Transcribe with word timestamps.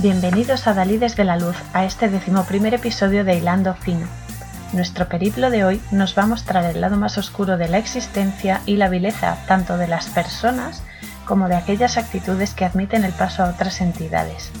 Bienvenidos 0.00 0.68
a 0.68 0.74
Dalí 0.74 0.96
desde 0.96 1.24
la 1.24 1.36
Luz, 1.36 1.56
a 1.72 1.84
este 1.84 2.08
decimoprimer 2.08 2.72
episodio 2.72 3.24
de 3.24 3.34
Hilando 3.34 3.74
Fino. 3.74 4.06
Nuestro 4.72 5.08
periplo 5.08 5.50
de 5.50 5.64
hoy 5.64 5.82
nos 5.90 6.16
va 6.16 6.22
a 6.22 6.26
mostrar 6.28 6.64
el 6.66 6.80
lado 6.80 6.96
más 6.96 7.18
oscuro 7.18 7.56
de 7.56 7.66
la 7.66 7.78
existencia 7.78 8.60
y 8.64 8.76
la 8.76 8.88
vileza 8.88 9.36
tanto 9.48 9.76
de 9.76 9.88
las 9.88 10.06
personas 10.06 10.84
como 11.24 11.48
de 11.48 11.56
aquellas 11.56 11.96
actitudes 11.96 12.54
que 12.54 12.64
admiten 12.64 13.02
el 13.02 13.12
paso 13.12 13.42
a 13.42 13.48
otras 13.48 13.80
entidades. 13.80 14.52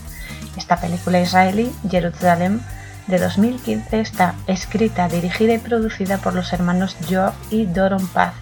Esta 0.56 0.80
película 0.80 1.20
israelí, 1.20 1.70
Jerusalem, 1.88 2.60
de 3.06 3.20
2015 3.20 4.00
está 4.00 4.34
escrita, 4.48 5.08
dirigida 5.08 5.54
y 5.54 5.58
producida 5.58 6.18
por 6.18 6.34
los 6.34 6.52
hermanos 6.52 6.96
Joe 7.08 7.30
y 7.50 7.66
Doron 7.66 8.08
Paz, 8.08 8.34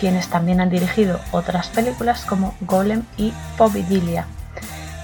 quienes 0.00 0.28
también 0.28 0.62
han 0.62 0.70
dirigido 0.70 1.20
otras 1.32 1.68
películas 1.68 2.24
como 2.24 2.54
Golem 2.62 3.02
y 3.18 3.34
Povidilia. 3.58 4.24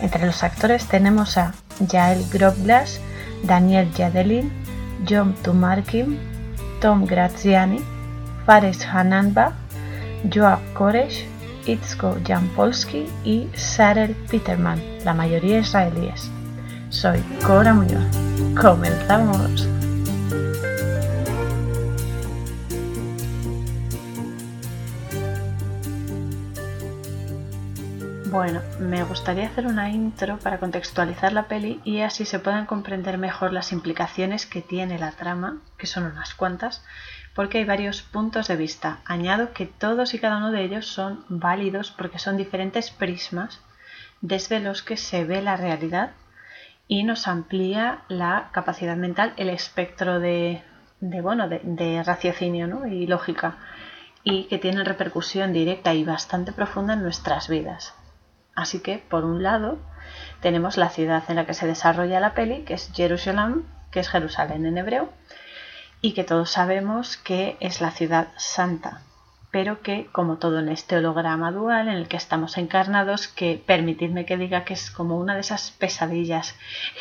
Entre 0.01 0.25
los 0.27 0.43
actores 0.43 0.87
tenemos 0.87 1.37
a 1.37 1.53
Jael 1.91 2.25
Grobglas, 2.33 3.01
Daniel 3.43 3.91
Jadelin, 3.97 4.51
John 5.09 5.35
Tumarkin, 5.43 6.19
Tom 6.81 7.07
Graziani, 7.07 7.81
Fares 8.47 8.87
Hananba, 8.87 9.53
Joab 10.33 10.61
Koresh, 10.75 11.27
Itzko 11.67 12.17
Jampolsky 12.27 13.07
y 13.25 13.49
Sarel 13.55 14.15
Peterman, 14.31 14.81
la 15.05 15.15
mayoría 15.15 15.59
israelíes. 15.59 16.31
Soy 16.89 17.21
Cora 17.47 17.75
Muñoz. 17.75 18.05
¡Comenzamos! 18.61 19.80
Bueno, 28.43 28.63
me 28.79 29.05
gustaría 29.05 29.49
hacer 29.49 29.67
una 29.67 29.91
intro 29.91 30.39
para 30.39 30.59
contextualizar 30.59 31.31
la 31.35 31.47
peli 31.47 31.79
y 31.85 32.01
así 32.01 32.25
se 32.25 32.39
puedan 32.39 32.65
comprender 32.65 33.19
mejor 33.19 33.53
las 33.53 33.71
implicaciones 33.71 34.47
que 34.47 34.63
tiene 34.63 34.99
la 34.99 35.13
trama, 35.13 35.61
que 35.77 35.87
son 35.87 36.05
unas 36.05 36.33
cuantas, 36.33 36.83
porque 37.35 37.59
hay 37.59 37.65
varios 37.67 38.01
puntos 38.01 38.49
de 38.49 38.57
vista. 38.57 39.01
Añado 39.05 39.53
que 39.53 39.67
todos 39.67 40.15
y 40.15 40.19
cada 40.19 40.39
uno 40.39 40.53
de 40.53 40.65
ellos 40.65 40.87
son 40.87 41.27
válidos 41.29 41.91
porque 41.91 42.19
son 42.19 42.39
diferentes 42.39 42.91
prismas 42.91 43.61
desde 44.23 44.59
los 44.59 44.83
que 44.83 44.97
se 44.97 45.27
ve 45.27 45.43
la 45.43 45.59
realidad 45.59 46.13
y 46.89 47.05
nos 47.05 47.29
amplía 47.29 48.05
la 48.09 48.49
capacidad 48.53 48.97
mental, 48.97 49.35
el 49.37 49.51
espectro 49.51 50.19
de, 50.19 50.63
bueno, 51.01 51.47
de, 51.47 52.03
raciocinio 52.03 52.87
y 52.87 53.07
lógica 53.07 53.59
y 54.25 54.45
que 54.45 54.57
tienen 54.57 54.87
repercusión 54.87 55.53
directa 55.53 55.93
y 55.93 56.05
bastante 56.05 56.53
profunda 56.53 56.95
en 56.95 57.03
nuestras 57.03 57.47
vidas. 57.47 58.00
Así 58.61 58.81
que, 58.81 58.99
por 58.99 59.25
un 59.25 59.43
lado, 59.43 59.79
tenemos 60.43 60.77
la 60.77 60.91
ciudad 60.91 61.25
en 61.29 61.37
la 61.37 61.47
que 61.47 61.55
se 61.55 61.67
desarrolla 61.67 62.21
la 62.21 62.35
peli, 62.35 62.63
que 62.65 62.75
es 62.75 62.93
Jerusalén, 62.95 63.65
que 63.91 64.01
es 64.01 64.11
Jerusalén 64.11 64.67
en 64.67 64.77
hebreo, 64.77 65.09
y 66.03 66.13
que 66.13 66.25
todos 66.25 66.51
sabemos 66.51 67.17
que 67.17 67.57
es 67.61 67.81
la 67.81 67.91
ciudad 67.91 68.29
santa, 68.37 69.01
pero 69.51 69.81
que, 69.81 70.09
como 70.13 70.37
todo 70.37 70.59
en 70.59 70.69
este 70.69 70.99
holograma 70.99 71.53
dual 71.53 71.89
en 71.89 71.95
el 71.95 72.07
que 72.07 72.19
estamos 72.19 72.59
encarnados, 72.59 73.29
que 73.29 73.63
permitidme 73.65 74.27
que 74.27 74.37
diga 74.37 74.65
que 74.65 74.75
es 74.75 74.91
como 74.91 75.17
una 75.17 75.37
de 75.37 75.41
esas 75.41 75.71
pesadillas 75.71 76.55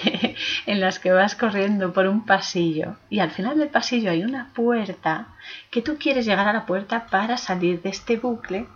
en 0.66 0.80
las 0.80 1.00
que 1.00 1.12
vas 1.12 1.36
corriendo 1.36 1.92
por 1.92 2.08
un 2.08 2.26
pasillo 2.26 2.96
y 3.10 3.20
al 3.20 3.32
final 3.32 3.60
del 3.60 3.68
pasillo 3.68 4.12
hay 4.12 4.24
una 4.24 4.54
puerta 4.54 5.28
que 5.72 5.82
tú 5.82 5.98
quieres 6.00 6.26
llegar 6.26 6.48
a 6.48 6.54
la 6.54 6.66
puerta 6.66 7.08
para 7.08 7.36
salir 7.36 7.82
de 7.82 7.90
este 7.90 8.16
bucle 8.16 8.68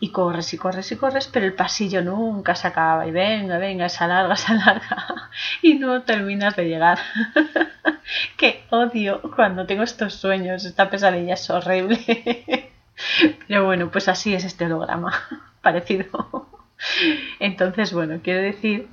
y 0.00 0.10
corres 0.10 0.52
y 0.54 0.58
corres 0.58 0.90
y 0.92 0.96
corres, 0.96 1.28
pero 1.32 1.46
el 1.46 1.54
pasillo 1.54 2.02
nunca 2.02 2.54
se 2.54 2.68
acaba 2.68 3.06
y 3.06 3.10
venga, 3.10 3.58
venga, 3.58 3.88
se 3.88 4.04
alarga, 4.04 4.36
se 4.36 4.52
alarga 4.52 5.30
y 5.62 5.74
no 5.74 6.02
terminas 6.02 6.56
de 6.56 6.68
llegar. 6.68 6.98
Qué 8.36 8.64
odio 8.70 9.20
cuando 9.34 9.66
tengo 9.66 9.82
estos 9.82 10.14
sueños, 10.14 10.64
esta 10.64 10.88
pesadilla 10.90 11.34
es 11.34 11.50
horrible. 11.50 11.98
pero 13.48 13.64
bueno, 13.64 13.90
pues 13.90 14.08
así 14.08 14.34
es 14.34 14.44
este 14.44 14.66
holograma, 14.66 15.12
parecido. 15.62 16.48
Entonces, 17.40 17.92
bueno, 17.92 18.20
quiero 18.22 18.40
decir 18.42 18.88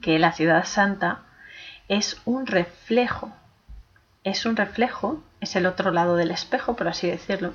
que 0.00 0.18
la 0.18 0.32
ciudad 0.32 0.64
santa 0.64 1.22
es 1.88 2.20
un 2.24 2.46
reflejo, 2.46 3.32
es 4.24 4.46
un 4.46 4.56
reflejo, 4.56 5.22
es 5.40 5.56
el 5.56 5.66
otro 5.66 5.90
lado 5.90 6.16
del 6.16 6.30
espejo, 6.30 6.74
por 6.76 6.88
así 6.88 7.08
decirlo, 7.08 7.52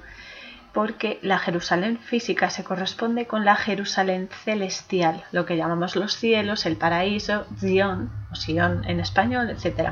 porque 0.74 1.20
la 1.22 1.38
Jerusalén 1.38 1.98
física 1.98 2.50
se 2.50 2.64
corresponde 2.64 3.28
con 3.28 3.44
la 3.44 3.56
Jerusalén 3.56 4.30
celestial, 4.44 5.24
lo 5.32 5.46
que 5.46 5.58
llamamos 5.58 5.96
los 5.96 6.16
cielos, 6.16 6.66
el 6.66 6.78
paraíso, 6.78 7.46
Zion 7.58 8.10
o 8.32 8.36
Sion 8.36 8.84
en 8.86 9.00
español, 9.00 9.50
etc. 9.50 9.92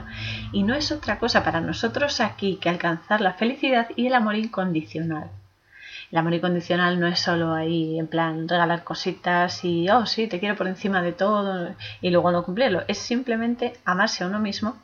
Y 0.53 0.63
no 0.63 0.75
es 0.75 0.91
otra 0.91 1.19
cosa 1.19 1.43
para 1.43 1.59
nosotros 1.59 2.21
aquí 2.21 2.57
que 2.61 2.69
alcanzar 2.69 3.19
la 3.19 3.33
felicidad 3.33 3.89
y 3.95 4.07
el 4.07 4.13
amor 4.13 4.35
incondicional. 4.35 5.29
El 6.11 6.17
amor 6.17 6.33
incondicional 6.33 6.99
no 6.99 7.07
es 7.07 7.19
solo 7.19 7.53
ahí 7.53 7.99
en 7.99 8.07
plan 8.07 8.47
regalar 8.47 8.83
cositas 8.83 9.63
y, 9.63 9.89
oh 9.89 10.05
sí, 10.05 10.27
te 10.27 10.39
quiero 10.39 10.55
por 10.55 10.67
encima 10.67 11.01
de 11.01 11.11
todo 11.11 11.75
y 12.01 12.09
luego 12.09 12.31
no 12.31 12.43
cumplirlo. 12.43 12.83
Es 12.87 12.97
simplemente 12.97 13.73
amarse 13.85 14.23
a 14.23 14.27
uno 14.27 14.39
mismo 14.39 14.77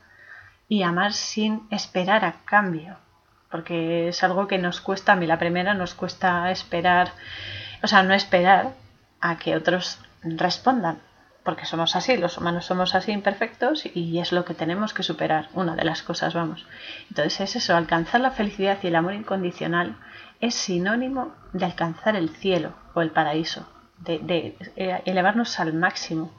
y 0.68 0.84
amar 0.84 1.14
sin 1.14 1.62
esperar 1.72 2.26
a 2.26 2.36
cambio 2.46 2.98
porque 3.52 4.10
es 4.10 4.24
algo 4.24 4.48
que 4.48 4.58
nos 4.58 4.82
cuesta, 4.82 5.14
a 5.14 5.16
mí 5.16 5.28
la 5.28 5.40
primera 5.40 5.74
nos 5.74 5.94
cuesta 5.94 6.52
esperar, 6.52 7.12
o 7.84 7.88
sea, 7.88 8.04
no 8.04 8.14
esperar 8.14 8.74
a 9.22 9.38
que 9.38 9.56
otros 9.56 10.00
respondan, 10.24 11.00
porque 11.44 11.66
somos 11.66 11.96
así, 11.96 12.18
los 12.18 12.38
humanos 12.38 12.66
somos 12.66 12.96
así 12.96 13.12
imperfectos 13.12 13.86
y 13.86 14.20
es 14.20 14.32
lo 14.32 14.46
que 14.46 14.56
tenemos 14.56 14.94
que 14.94 15.04
superar, 15.04 15.50
una 15.54 15.76
de 15.76 15.86
las 15.86 16.02
cosas, 16.02 16.34
vamos. 16.34 16.66
Entonces 17.10 17.40
es 17.42 17.56
eso, 17.58 17.76
alcanzar 17.76 18.22
la 18.22 18.32
felicidad 18.32 18.80
y 18.82 18.88
el 18.88 18.96
amor 18.96 19.14
incondicional 19.14 19.98
es 20.42 20.56
sinónimo 20.56 21.34
de 21.54 21.66
alcanzar 21.66 22.16
el 22.16 22.30
cielo 22.30 22.74
o 22.94 23.02
el 23.02 23.12
paraíso, 23.12 23.68
de, 24.00 24.20
de 24.20 24.58
eh, 24.76 25.02
elevarnos 25.06 25.60
al 25.60 25.74
máximo. 25.74 26.32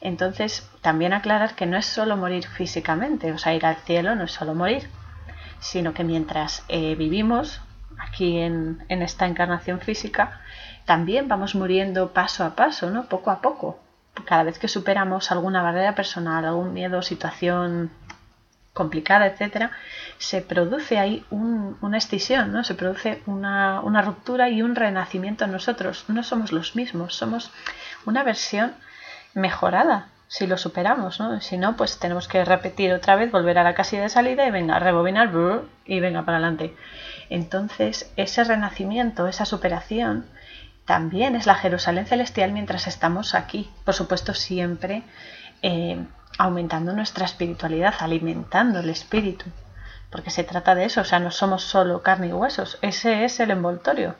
Entonces, 0.00 0.70
también 0.80 1.12
aclarar 1.12 1.54
que 1.54 1.66
no 1.66 1.76
es 1.76 1.84
solo 1.84 2.16
morir 2.16 2.46
físicamente, 2.46 3.32
o 3.32 3.38
sea, 3.38 3.54
ir 3.54 3.66
al 3.66 3.76
cielo 3.76 4.14
no 4.14 4.24
es 4.24 4.32
solo 4.32 4.54
morir, 4.54 4.88
sino 5.60 5.94
que 5.94 6.04
mientras 6.04 6.64
eh, 6.68 6.94
vivimos 6.96 7.60
aquí 7.98 8.38
en, 8.38 8.84
esta 8.88 9.26
encarnación 9.26 9.80
física, 9.80 10.40
también 10.86 11.28
vamos 11.28 11.54
muriendo 11.54 12.12
paso 12.12 12.44
a 12.44 12.56
paso, 12.56 12.90
¿no? 12.90 13.06
Poco 13.06 13.30
a 13.30 13.40
poco. 13.40 13.78
Cada 14.24 14.42
vez 14.42 14.58
que 14.58 14.68
superamos 14.68 15.30
alguna 15.30 15.62
barrera 15.62 15.94
personal, 15.94 16.44
algún 16.44 16.72
miedo, 16.72 17.02
situación 17.02 17.90
complicada, 18.72 19.26
etcétera, 19.26 19.70
se 20.18 20.40
produce 20.40 20.98
ahí 20.98 21.24
una 21.30 21.98
escisión, 21.98 22.52
¿no? 22.52 22.64
Se 22.64 22.74
produce 22.74 23.22
una 23.26 24.02
ruptura 24.02 24.48
y 24.48 24.62
un 24.62 24.74
renacimiento 24.74 25.44
en 25.44 25.52
nosotros. 25.52 26.04
No 26.08 26.22
somos 26.22 26.52
los 26.52 26.76
mismos, 26.76 27.14
somos 27.14 27.52
una 28.06 28.22
versión 28.22 28.74
mejorada 29.34 30.08
si 30.30 30.46
lo 30.46 30.56
superamos, 30.56 31.18
¿no? 31.18 31.40
Si 31.40 31.58
no, 31.58 31.76
pues 31.76 31.98
tenemos 31.98 32.28
que 32.28 32.44
repetir 32.44 32.92
otra 32.92 33.16
vez, 33.16 33.32
volver 33.32 33.58
a 33.58 33.64
la 33.64 33.74
casilla 33.74 34.02
de 34.02 34.08
salida 34.08 34.46
y 34.46 34.52
venga, 34.52 34.78
rebobinar 34.78 35.32
y 35.84 35.98
venga 35.98 36.24
para 36.24 36.38
adelante. 36.38 36.76
Entonces, 37.30 38.12
ese 38.14 38.44
renacimiento, 38.44 39.26
esa 39.26 39.44
superación, 39.44 40.26
también 40.84 41.34
es 41.34 41.46
la 41.46 41.56
Jerusalén 41.56 42.06
celestial 42.06 42.52
mientras 42.52 42.86
estamos 42.86 43.34
aquí. 43.34 43.72
Por 43.84 43.92
supuesto, 43.92 44.32
siempre 44.32 45.02
eh, 45.62 46.06
aumentando 46.38 46.92
nuestra 46.92 47.24
espiritualidad, 47.24 47.94
alimentando 47.98 48.78
el 48.78 48.90
espíritu. 48.90 49.46
Porque 50.10 50.30
se 50.30 50.44
trata 50.44 50.76
de 50.76 50.84
eso, 50.84 51.00
o 51.00 51.04
sea, 51.04 51.18
no 51.18 51.32
somos 51.32 51.64
solo 51.64 52.02
carne 52.02 52.28
y 52.28 52.32
huesos, 52.32 52.78
ese 52.82 53.24
es 53.24 53.40
el 53.40 53.50
envoltorio. 53.50 54.14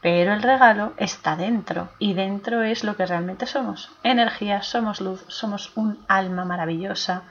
Pero 0.00 0.32
el 0.32 0.42
regalo 0.42 0.94
está 0.96 1.36
dentro 1.36 1.90
y 1.98 2.14
dentro 2.14 2.62
es 2.62 2.84
lo 2.84 2.96
que 2.96 3.06
realmente 3.06 3.46
somos. 3.46 3.90
Energía, 4.02 4.62
somos 4.62 5.00
luz, 5.00 5.24
somos 5.28 5.76
un 5.76 6.04
alma 6.08 6.44
maravillosa 6.44 7.24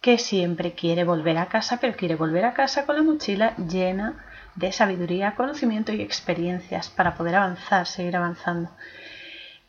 que 0.00 0.18
siempre 0.18 0.72
quiere 0.72 1.04
volver 1.04 1.36
a 1.36 1.46
casa, 1.46 1.78
pero 1.80 1.96
quiere 1.96 2.14
volver 2.14 2.44
a 2.44 2.54
casa 2.54 2.86
con 2.86 2.96
la 2.96 3.02
mochila 3.02 3.54
llena 3.56 4.24
de 4.54 4.72
sabiduría, 4.72 5.34
conocimiento 5.34 5.92
y 5.92 6.00
experiencias 6.00 6.88
para 6.88 7.14
poder 7.14 7.34
avanzar, 7.34 7.86
seguir 7.86 8.16
avanzando. 8.16 8.70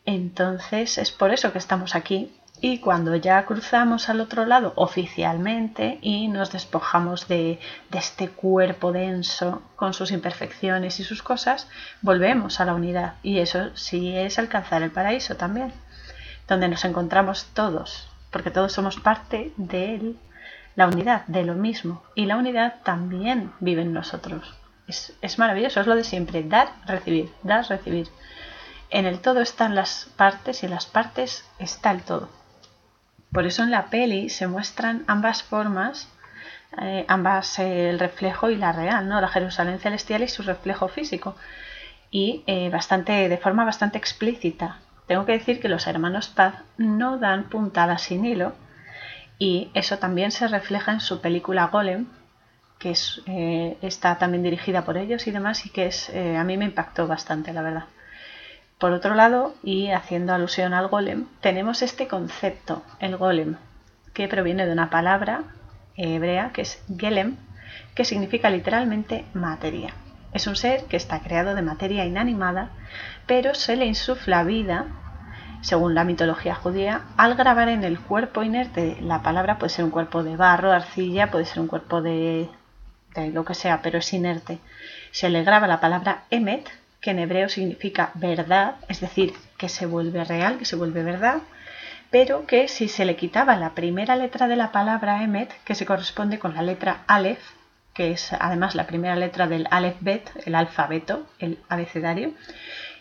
Entonces 0.06 0.98
es 0.98 1.12
por 1.12 1.34
eso 1.34 1.52
que 1.52 1.58
estamos 1.58 1.96
aquí 1.96 2.37
y 2.60 2.80
cuando 2.80 3.16
ya 3.16 3.46
cruzamos 3.46 4.10
al 4.10 4.20
otro 4.20 4.46
lado 4.46 4.74
oficialmente 4.76 6.00
y 6.02 6.28
nos 6.28 6.52
despojamos 6.52 7.28
de, 7.28 7.60
este 7.92 8.30
cuerpo 8.30 8.92
denso 8.92 9.62
con 9.76 9.94
sus 9.94 10.10
imperfecciones 10.12 11.00
y 11.00 11.04
sus 11.04 11.22
cosas, 11.22 11.68
volvemos 12.02 12.60
a 12.60 12.66
la 12.66 12.74
unidad. 12.74 13.14
Y 13.22 13.40
eso 13.40 13.76
sí 13.76 14.16
es 14.16 14.40
alcanzar 14.40 14.82
el 14.82 14.92
paraíso 14.92 15.36
también, 15.36 15.72
donde 16.48 16.68
nos 16.68 16.84
encontramos 16.84 17.46
todos, 17.54 18.10
porque 18.32 18.50
todos 18.50 18.74
somos 18.74 19.00
parte 19.00 19.54
de 19.58 20.16
la 20.76 20.88
unidad, 20.88 21.26
de 21.28 21.44
lo 21.44 21.54
mismo. 21.54 22.04
Y 22.16 22.26
la 22.26 22.38
unidad 22.38 22.82
también 22.84 23.54
vive 23.60 23.84
en 23.84 23.94
nosotros. 23.94 24.56
Es, 24.88 25.14
es 25.22 25.38
maravilloso, 25.38 25.80
es 25.80 25.88
lo 25.88 25.96
de 25.96 26.04
siempre, 26.04 26.42
dar, 26.42 26.70
recibir, 26.88 27.32
dar, 27.44 27.68
recibir. 27.68 28.08
En 28.90 29.06
el 29.06 29.20
todo 29.20 29.42
están 29.42 29.76
las 29.76 30.10
partes 30.16 30.64
y 30.64 30.66
en 30.66 30.72
las 30.72 30.88
partes 30.88 31.46
está 31.60 31.92
el 31.92 32.02
todo. 32.02 32.30
Por 33.32 33.46
eso 33.46 33.64
en 33.64 33.72
la 33.72 33.88
peli 33.88 34.30
se 34.30 34.48
muestran 34.48 35.04
ambas 35.08 35.44
formas, 35.44 36.10
eh, 36.82 37.06
ambas 37.08 37.60
eh, 37.60 37.90
el 37.90 38.00
reflejo 38.00 38.50
y 38.50 38.56
la 38.56 38.72
real, 38.72 39.08
¿no? 39.08 39.20
La 39.20 39.28
Jerusalén 39.28 39.80
celestial 39.80 40.24
y 40.24 40.28
su 40.28 40.44
reflejo 40.44 40.88
físico. 40.88 41.36
Y 42.10 42.44
eh, 42.48 42.70
bastante, 42.70 43.30
de 43.30 43.38
forma 43.38 43.66
bastante 43.66 43.98
explícita. 43.98 44.80
Tengo 45.08 45.26
que 45.26 45.34
decir 45.34 45.60
que 45.60 45.70
los 45.70 45.88
hermanos 45.88 46.30
Paz 46.30 46.56
no 46.78 47.18
dan 47.18 47.50
puntadas 47.50 48.04
sin 48.04 48.26
hilo. 48.26 48.54
Y 49.40 49.70
eso 49.74 50.00
también 50.00 50.32
se 50.32 50.48
refleja 50.48 50.92
en 50.94 51.00
su 51.00 51.22
película 51.22 51.68
Golem, 51.68 52.08
que 52.80 52.92
es, 52.92 53.22
está 53.82 54.18
también 54.18 54.44
dirigida 54.44 54.84
por 54.84 54.98
ellos 54.98 55.28
y 55.28 55.32
demás, 55.32 55.66
y 55.66 55.70
que 55.70 55.88
es, 55.88 56.10
a 56.10 56.44
mí 56.44 56.58
me 56.58 56.66
impactó 56.66 57.08
bastante, 57.08 57.54
la 57.54 57.62
verdad. 57.62 57.84
Por 58.78 58.92
otro 58.92 59.16
lado, 59.16 59.56
y 59.64 59.90
haciendo 59.90 60.34
alusión 60.34 60.74
al 60.74 60.88
golem, 60.88 61.26
tenemos 61.42 61.82
este 61.82 62.08
concepto, 62.08 62.84
el 63.00 63.18
golem, 63.18 63.56
que 64.14 64.28
proviene 64.28 64.68
de 64.68 64.72
una 64.72 64.92
palabra 64.92 65.44
hebrea 65.96 66.52
que 66.54 66.62
es 66.62 66.84
gelem, 66.96 67.38
que 67.96 68.06
significa 68.06 68.52
literalmente 68.52 69.26
materia. 69.34 69.94
Es 70.32 70.46
un 70.46 70.56
ser 70.56 70.84
que 70.86 70.98
está 70.98 71.22
creado 71.22 71.56
de 71.56 71.64
materia 71.64 72.06
inanimada, 72.06 72.70
pero 73.26 73.56
se 73.56 73.76
le 73.76 73.88
insufla 73.88 74.44
vida, 74.44 74.86
según 75.62 75.96
la 75.96 76.04
mitología 76.04 76.54
judía, 76.54 77.02
al 77.18 77.34
grabar 77.34 77.70
en 77.70 77.84
el 77.84 78.00
cuerpo 78.00 78.44
inerte. 78.44 78.98
La 79.02 79.24
palabra 79.24 79.58
puede 79.58 79.72
ser 79.72 79.86
un 79.86 79.92
cuerpo 79.92 80.22
de 80.24 80.38
barro, 80.38 80.72
arcilla, 80.72 81.32
puede 81.32 81.46
ser 81.46 81.62
un 81.62 81.68
cuerpo 81.68 82.04
de, 82.04 82.48
de 83.16 83.32
lo 83.32 83.44
que 83.44 83.56
sea, 83.56 83.82
pero 83.82 83.98
es 83.98 84.14
inerte. 84.14 84.60
Se 85.10 85.30
le 85.30 85.44
graba 85.44 85.66
la 85.66 85.80
palabra 85.80 86.26
emet, 86.30 86.70
que 87.08 87.12
en 87.12 87.20
hebreo 87.20 87.48
significa 87.48 88.12
verdad, 88.16 88.76
es 88.90 89.00
decir, 89.00 89.32
que 89.58 89.70
se 89.70 89.86
vuelve 89.86 90.26
real, 90.26 90.58
que 90.58 90.66
se 90.66 90.76
vuelve 90.76 91.04
verdad, 91.04 91.38
pero 92.10 92.46
que 92.46 92.68
si 92.68 92.90
se 92.90 93.06
le 93.06 93.16
quitaba 93.16 93.56
la 93.56 93.76
primera 93.76 94.18
letra 94.18 94.50
de 94.50 94.58
la 94.58 94.74
palabra 94.74 95.24
emet, 95.24 95.50
que 95.64 95.74
se 95.74 95.86
corresponde 95.86 96.38
con 96.38 96.54
la 96.54 96.64
letra 96.64 97.06
aleph, 97.08 97.40
que 97.94 98.12
es 98.12 98.34
además 98.34 98.76
la 98.76 98.88
primera 98.88 99.16
letra 99.16 99.48
del 99.48 99.70
aleph 99.72 99.96
bet, 100.02 100.30
el 100.46 100.54
alfabeto, 100.54 101.26
el 101.40 101.60
abecedario, 101.70 102.34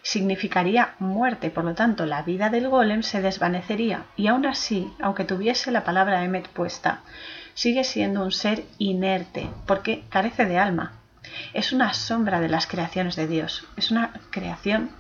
significaría 0.03 0.95
muerte, 1.01 1.51
por 1.51 1.65
lo 1.65 1.75
tanto 1.75 2.07
la 2.07 2.23
vida 2.23 2.49
del 2.49 2.69
golem 2.69 3.03
se 3.03 3.21
desvanecería. 3.21 4.05
Y 4.17 4.29
aún 4.29 4.47
así, 4.47 4.89
aunque 5.01 5.25
tuviese 5.25 5.73
la 5.73 5.83
palabra 5.83 6.23
emet 6.23 6.47
puesta, 6.47 7.01
sigue 7.55 7.83
siendo 7.83 8.23
un 8.23 8.31
ser 8.31 8.63
inerte 8.79 9.51
porque 9.67 10.05
carece 10.11 10.45
de 10.45 10.59
alma, 10.59 10.93
es 11.53 11.73
una 11.73 11.93
sombra 11.95 12.41
de 12.41 12.49
las 12.49 12.67
creaciones 12.67 13.17
de 13.17 13.27
Dios, 13.27 13.67
es 13.77 13.91
una 13.91 14.13
creación 14.31 14.91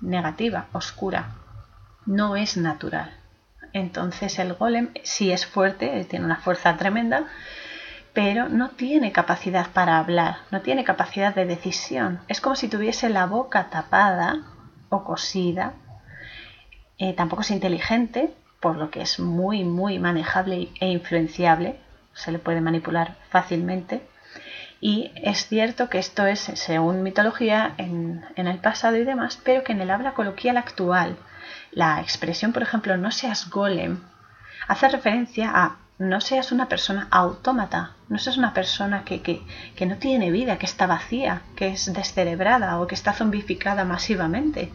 negativa, 0.00 0.66
oscura, 0.72 1.34
no 2.06 2.36
es 2.36 2.56
natural. 2.56 3.12
Entonces 3.72 4.38
el 4.38 4.54
golem 4.54 4.90
sí 5.02 5.32
es 5.32 5.46
fuerte, 5.46 6.04
tiene 6.04 6.24
una 6.24 6.36
fuerza 6.36 6.76
tremenda, 6.76 7.26
pero 8.12 8.48
no 8.48 8.70
tiene 8.70 9.10
capacidad 9.10 9.70
para 9.72 9.98
hablar, 9.98 10.36
no 10.52 10.60
tiene 10.60 10.84
capacidad 10.84 11.34
de 11.34 11.44
decisión. 11.44 12.20
Es 12.28 12.40
como 12.40 12.54
si 12.54 12.68
tuviese 12.68 13.08
la 13.08 13.26
boca 13.26 13.70
tapada 13.70 14.42
o 14.88 15.02
cosida. 15.02 15.74
Eh, 16.98 17.12
tampoco 17.14 17.42
es 17.42 17.50
inteligente, 17.50 18.32
por 18.60 18.76
lo 18.76 18.90
que 18.90 19.02
es 19.02 19.18
muy, 19.18 19.64
muy 19.64 19.98
manejable 19.98 20.68
e 20.80 20.88
influenciable. 20.88 21.80
Se 22.12 22.30
le 22.30 22.38
puede 22.38 22.60
manipular 22.60 23.16
fácilmente. 23.30 24.06
Y 24.80 25.12
es 25.16 25.46
cierto 25.48 25.88
que 25.88 25.98
esto 25.98 26.26
es, 26.26 26.40
según 26.40 27.02
mitología, 27.02 27.74
en, 27.78 28.24
el 28.36 28.58
pasado 28.58 28.96
y 28.96 29.04
demás, 29.04 29.38
pero 29.42 29.64
que 29.64 29.72
en 29.72 29.80
el 29.80 29.90
habla 29.90 30.14
coloquial 30.14 30.56
actual, 30.56 31.16
la 31.72 32.00
expresión, 32.00 32.52
por 32.52 32.62
ejemplo, 32.62 32.96
no 32.96 33.10
seas 33.10 33.48
golem, 33.50 34.00
hace 34.68 34.88
referencia 34.88 35.50
a 35.54 35.76
no 35.96 36.20
seas 36.20 36.50
una 36.50 36.68
persona 36.68 37.06
autómata, 37.10 37.92
no 38.08 38.18
seas 38.18 38.36
una 38.36 38.52
persona 38.52 39.04
que, 39.04 39.22
que, 39.22 39.42
que, 39.76 39.86
no 39.86 39.96
tiene 39.96 40.32
vida, 40.32 40.58
que 40.58 40.66
está 40.66 40.86
vacía, 40.86 41.42
que 41.56 41.68
es 41.68 41.92
descerebrada 41.92 42.80
o 42.80 42.86
que 42.88 42.96
está 42.96 43.12
zombificada 43.12 43.84
masivamente. 43.84 44.72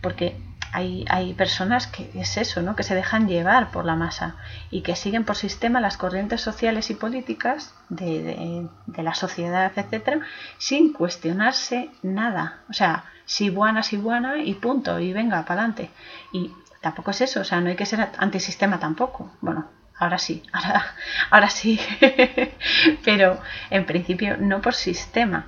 Porque 0.00 0.36
hay, 0.72 1.04
hay, 1.08 1.34
personas 1.34 1.86
que 1.86 2.10
es 2.14 2.36
eso, 2.36 2.62
¿no? 2.62 2.76
que 2.76 2.82
se 2.82 2.94
dejan 2.94 3.28
llevar 3.28 3.70
por 3.70 3.84
la 3.84 3.96
masa 3.96 4.36
y 4.70 4.82
que 4.82 4.96
siguen 4.96 5.24
por 5.24 5.36
sistema 5.36 5.80
las 5.80 5.96
corrientes 5.96 6.40
sociales 6.40 6.90
y 6.90 6.94
políticas 6.94 7.74
de, 7.88 8.68
de, 8.86 9.02
la 9.02 9.14
sociedad, 9.14 9.72
etcétera, 9.74 10.20
sin 10.58 10.92
cuestionarse 10.92 11.90
nada. 12.02 12.60
O 12.68 12.72
sea, 12.72 13.04
si 13.24 13.50
buena, 13.50 13.82
si 13.82 13.96
buena 13.96 14.38
y 14.38 14.54
punto, 14.54 14.98
y 14.98 15.12
venga, 15.12 15.44
para 15.44 15.62
adelante. 15.62 15.90
Y 16.32 16.52
tampoco 16.80 17.10
es 17.10 17.20
eso, 17.20 17.40
o 17.40 17.44
sea, 17.44 17.60
no 17.60 17.70
hay 17.70 17.76
que 17.76 17.86
ser 17.86 18.08
antisistema 18.18 18.78
tampoco. 18.78 19.32
Bueno, 19.40 19.68
ahora 19.98 20.18
sí, 20.18 20.42
ahora, 20.52 20.84
ahora 21.30 21.50
sí, 21.50 21.80
pero 23.04 23.40
en 23.70 23.86
principio 23.86 24.36
no 24.36 24.60
por 24.60 24.74
sistema 24.74 25.46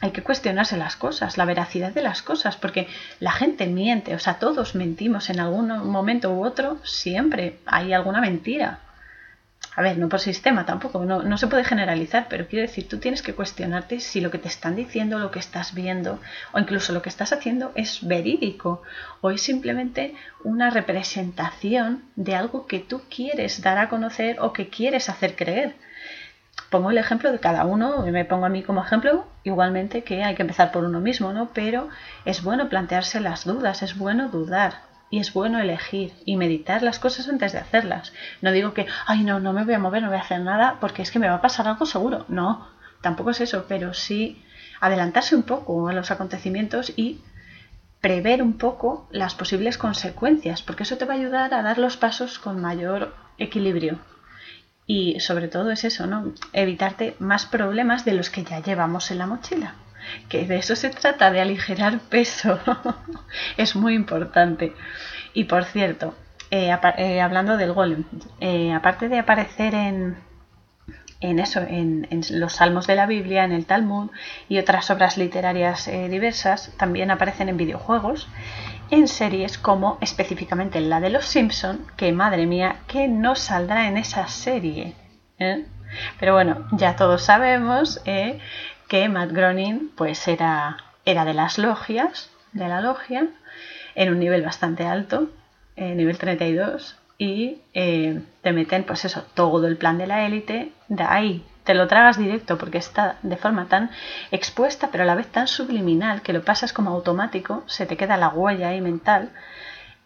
hay 0.00 0.12
que 0.12 0.22
cuestionarse 0.22 0.76
las 0.76 0.96
cosas, 0.96 1.38
la 1.38 1.44
veracidad 1.44 1.92
de 1.92 2.02
las 2.02 2.22
cosas, 2.22 2.56
porque 2.56 2.86
la 3.18 3.32
gente 3.32 3.66
miente, 3.66 4.14
o 4.14 4.18
sea, 4.18 4.38
todos 4.38 4.74
mentimos 4.74 5.28
en 5.30 5.40
algún 5.40 5.68
momento 5.90 6.32
u 6.32 6.44
otro, 6.44 6.78
siempre 6.84 7.58
hay 7.66 7.92
alguna 7.92 8.20
mentira. 8.20 8.80
A 9.74 9.82
ver, 9.82 9.96
no 9.98 10.08
por 10.08 10.18
sistema 10.18 10.66
tampoco, 10.66 11.04
no, 11.04 11.38
se 11.38 11.46
puede 11.46 11.64
generalizar, 11.64 12.26
pero 12.28 12.48
quiero 12.48 12.66
decir, 12.66 12.88
tú 12.88 12.98
tienes 12.98 13.22
que 13.22 13.34
cuestionarte 13.34 14.00
si 14.00 14.20
lo 14.20 14.30
que 14.30 14.38
te 14.38 14.48
están 14.48 14.74
diciendo, 14.74 15.18
lo 15.18 15.30
que 15.30 15.38
estás 15.38 15.72
viendo, 15.74 16.20
o 16.52 16.58
incluso 16.58 16.92
lo 16.92 17.02
que 17.02 17.08
estás 17.08 17.32
haciendo 17.32 17.70
es 17.76 18.06
verídico, 18.06 18.82
o 19.20 19.30
es 19.30 19.40
simplemente 19.40 20.14
una 20.42 20.70
representación 20.70 22.02
de 22.16 22.34
algo 22.34 22.66
que 22.66 22.80
tú 22.80 23.02
quieres 23.08 23.62
dar 23.62 23.78
a 23.78 23.88
conocer 23.88 24.40
o 24.40 24.52
que 24.52 24.68
quieres 24.68 25.08
hacer 25.08 25.36
creer 25.36 25.76
pongo 26.70 26.90
el 26.90 26.98
ejemplo 26.98 27.32
de 27.32 27.40
cada 27.40 27.64
uno, 27.64 28.04
me 28.06 28.24
pongo 28.24 28.46
a 28.46 28.50
mí 28.50 28.62
como 28.62 28.82
ejemplo, 28.82 29.26
igualmente 29.44 30.04
que 30.04 30.22
hay 30.22 30.34
que 30.34 30.42
empezar 30.42 30.70
por 30.72 30.84
uno 30.84 31.00
mismo, 31.00 31.32
¿no? 31.32 31.50
Pero 31.54 31.88
es 32.24 32.42
bueno 32.42 32.68
plantearse 32.68 33.20
las 33.20 33.44
dudas, 33.44 33.82
es 33.82 33.96
bueno 33.96 34.28
dudar 34.28 34.82
y 35.10 35.20
es 35.20 35.32
bueno 35.32 35.58
elegir 35.58 36.12
y 36.24 36.36
meditar 36.36 36.82
las 36.82 36.98
cosas 36.98 37.28
antes 37.28 37.52
de 37.52 37.58
hacerlas. 37.58 38.12
No 38.42 38.52
digo 38.52 38.74
que, 38.74 38.86
ay, 39.06 39.24
no, 39.24 39.40
no 39.40 39.52
me 39.52 39.64
voy 39.64 39.74
a 39.74 39.78
mover, 39.78 40.02
no 40.02 40.08
voy 40.08 40.18
a 40.18 40.22
hacer 40.22 40.40
nada 40.40 40.76
porque 40.80 41.02
es 41.02 41.10
que 41.10 41.18
me 41.18 41.28
va 41.28 41.36
a 41.36 41.40
pasar 41.40 41.66
algo 41.66 41.86
seguro. 41.86 42.26
No, 42.28 42.68
tampoco 43.00 43.30
es 43.30 43.40
eso, 43.40 43.64
pero 43.68 43.94
sí 43.94 44.44
adelantarse 44.80 45.34
un 45.34 45.42
poco 45.44 45.88
a 45.88 45.92
los 45.92 46.10
acontecimientos 46.10 46.92
y 46.96 47.22
prever 48.00 48.42
un 48.42 48.58
poco 48.58 49.08
las 49.10 49.34
posibles 49.34 49.78
consecuencias, 49.78 50.62
porque 50.62 50.84
eso 50.84 50.98
te 50.98 51.04
va 51.04 51.14
a 51.14 51.16
ayudar 51.16 51.54
a 51.54 51.62
dar 51.62 51.78
los 51.78 51.96
pasos 51.96 52.38
con 52.38 52.60
mayor 52.60 53.14
equilibrio. 53.38 53.98
Y 54.90 55.20
sobre 55.20 55.48
todo 55.48 55.70
es 55.70 55.84
eso, 55.84 56.06
¿no? 56.06 56.32
Evitarte 56.54 57.14
más 57.18 57.44
problemas 57.44 58.06
de 58.06 58.14
los 58.14 58.30
que 58.30 58.42
ya 58.42 58.60
llevamos 58.60 59.10
en 59.10 59.18
la 59.18 59.26
mochila. 59.26 59.74
Que 60.30 60.46
de 60.46 60.56
eso 60.56 60.74
se 60.76 60.88
trata, 60.88 61.30
de 61.30 61.42
aligerar 61.42 62.00
peso. 62.00 62.58
es 63.58 63.76
muy 63.76 63.94
importante. 63.94 64.72
Y 65.34 65.44
por 65.44 65.66
cierto, 65.66 66.14
eh, 66.50 66.74
eh, 66.96 67.20
hablando 67.20 67.58
del 67.58 67.74
golem, 67.74 68.04
eh, 68.40 68.72
aparte 68.72 69.10
de 69.10 69.18
aparecer 69.18 69.74
en, 69.74 70.16
en 71.20 71.38
eso, 71.38 71.60
en, 71.60 72.08
en, 72.10 72.22
los 72.40 72.54
salmos 72.54 72.86
de 72.86 72.94
la 72.94 73.04
Biblia, 73.04 73.44
en 73.44 73.52
el 73.52 73.66
Talmud 73.66 74.10
y 74.48 74.58
otras 74.58 74.90
obras 74.90 75.18
literarias 75.18 75.84
diversas, 76.08 76.72
también 76.78 77.10
aparecen 77.10 77.50
en 77.50 77.58
videojuegos 77.58 78.26
en 78.90 79.08
series 79.08 79.58
como 79.58 79.98
específicamente 80.00 80.80
la 80.80 81.00
de 81.00 81.10
los 81.10 81.24
Simpson, 81.24 81.86
que 81.96 82.12
madre 82.12 82.46
mía, 82.46 82.80
que 82.86 83.08
no 83.08 83.34
saldrá 83.34 83.88
en 83.88 83.96
esa 83.96 84.28
serie. 84.28 84.94
¿eh? 85.38 85.66
Pero 86.18 86.34
bueno, 86.34 86.66
ya 86.72 86.96
todos 86.96 87.22
sabemos 87.22 88.00
¿eh? 88.04 88.38
que 88.88 89.08
Matt 89.08 89.32
Groening 89.32 89.90
pues 89.96 90.26
era, 90.28 90.78
era 91.04 91.24
de 91.24 91.34
las 91.34 91.58
logias, 91.58 92.30
de 92.52 92.68
la 92.68 92.80
logia, 92.80 93.28
en 93.94 94.10
un 94.10 94.18
nivel 94.18 94.42
bastante 94.42 94.86
alto, 94.86 95.30
eh, 95.76 95.94
nivel 95.94 96.18
32, 96.18 96.96
y 97.18 97.58
te 97.72 98.52
meten 98.52 98.84
pues 98.84 99.04
eso, 99.04 99.24
todo 99.34 99.66
el 99.66 99.76
plan 99.76 99.98
de 99.98 100.06
la 100.06 100.24
élite, 100.24 100.72
de 100.88 101.02
ahí 101.02 101.44
te 101.68 101.74
lo 101.74 101.86
tragas 101.86 102.16
directo 102.16 102.56
porque 102.56 102.78
está 102.78 103.16
de 103.22 103.36
forma 103.36 103.66
tan 103.68 103.90
expuesta 104.30 104.88
pero 104.90 105.04
a 105.04 105.06
la 105.06 105.14
vez 105.14 105.26
tan 105.26 105.46
subliminal 105.46 106.22
que 106.22 106.32
lo 106.32 106.42
pasas 106.42 106.72
como 106.72 106.88
automático, 106.88 107.62
se 107.66 107.84
te 107.84 107.98
queda 107.98 108.16
la 108.16 108.30
huella 108.30 108.68
ahí 108.68 108.80
mental 108.80 109.32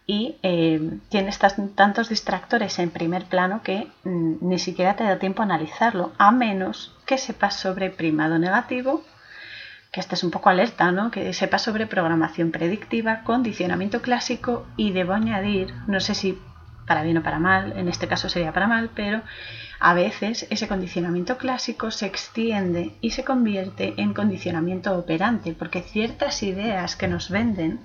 y 0.05 0.35
eh, 0.43 0.99
tienes 1.07 1.39
tantos 1.39 2.09
distractores 2.09 2.79
en 2.79 2.89
primer 2.89 3.27
plano 3.27 3.61
que 3.63 3.87
mm, 4.03 4.39
ni 4.41 4.59
siquiera 4.59 4.97
te 4.97 5.05
da 5.05 5.19
tiempo 5.19 5.41
a 5.41 5.45
analizarlo, 5.45 6.11
a 6.17 6.31
menos 6.31 6.93
que 7.05 7.17
sepas 7.17 7.55
sobre 7.55 7.89
primado 7.89 8.37
negativo, 8.39 9.01
que 9.93 10.01
estés 10.01 10.21
un 10.25 10.31
poco 10.31 10.49
alerta, 10.49 10.91
¿no? 10.91 11.11
que 11.11 11.31
sepas 11.31 11.61
sobre 11.61 11.87
programación 11.87 12.51
predictiva, 12.51 13.21
condicionamiento 13.23 14.01
clásico 14.01 14.67
y 14.75 14.91
debo 14.91 15.13
añadir, 15.13 15.73
no 15.87 16.01
sé 16.01 16.13
si 16.13 16.37
para 16.85 17.03
bien 17.03 17.17
o 17.17 17.23
para 17.23 17.39
mal, 17.39 17.73
en 17.77 17.87
este 17.87 18.07
caso 18.07 18.29
sería 18.29 18.53
para 18.53 18.67
mal, 18.67 18.89
pero 18.95 19.21
a 19.79 19.93
veces 19.93 20.47
ese 20.49 20.67
condicionamiento 20.67 21.37
clásico 21.37 21.91
se 21.91 22.05
extiende 22.05 22.95
y 23.01 23.11
se 23.11 23.23
convierte 23.23 23.93
en 23.97 24.13
condicionamiento 24.13 24.97
operante, 24.97 25.53
porque 25.53 25.81
ciertas 25.81 26.41
ideas 26.43 26.95
que 26.95 27.07
nos 27.07 27.29
venden 27.29 27.79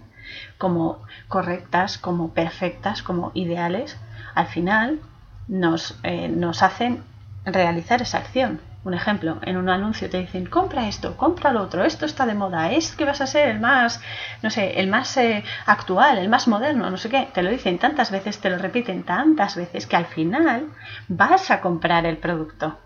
como 0.59 1.03
correctas, 1.29 1.99
como 1.99 2.35
perfectas, 2.35 3.03
como 3.03 3.33
ideales, 3.35 3.97
al 4.35 4.47
final 4.47 5.01
nos, 5.49 5.99
eh, 6.03 6.29
nos 6.29 6.63
hacen 6.63 7.03
realizar 7.45 8.03
esa 8.03 8.19
acción. 8.19 8.61
Un 8.89 8.95
ejemplo, 8.95 9.37
en 9.43 9.59
un 9.59 9.69
anuncio 9.69 10.09
te 10.09 10.19
dicen, 10.19 10.47
compra 10.47 10.89
esto, 10.89 11.15
compra 11.15 11.53
lo 11.53 11.61
otro, 11.61 11.85
esto 11.85 12.07
está 12.07 12.25
de 12.25 12.33
moda, 12.33 12.73
es 12.73 12.97
que 12.97 13.05
vas 13.05 13.21
a 13.21 13.27
ser 13.27 13.51
el 13.51 13.61
más, 13.61 14.01
no 14.43 14.49
sé, 14.49 14.81
el 14.81 14.87
más 14.87 15.15
eh, 15.19 15.45
actual, 15.67 16.17
el 16.17 16.31
más 16.31 16.49
moderno, 16.49 16.89
no 16.89 16.97
sé 16.97 17.11
qué. 17.11 17.29
Te 17.35 17.43
lo 17.43 17.51
dicen 17.51 17.79
tantas 17.79 18.11
veces, 18.11 18.39
te 18.39 18.49
lo 18.49 18.57
repiten 18.57 19.03
tantas 19.03 19.57
veces 19.57 19.87
que 19.87 19.97
al 19.97 20.07
final 20.07 20.69
vas 21.07 21.51
a 21.51 21.61
comprar 21.61 22.07
el 22.07 22.17
producto. 22.17 22.79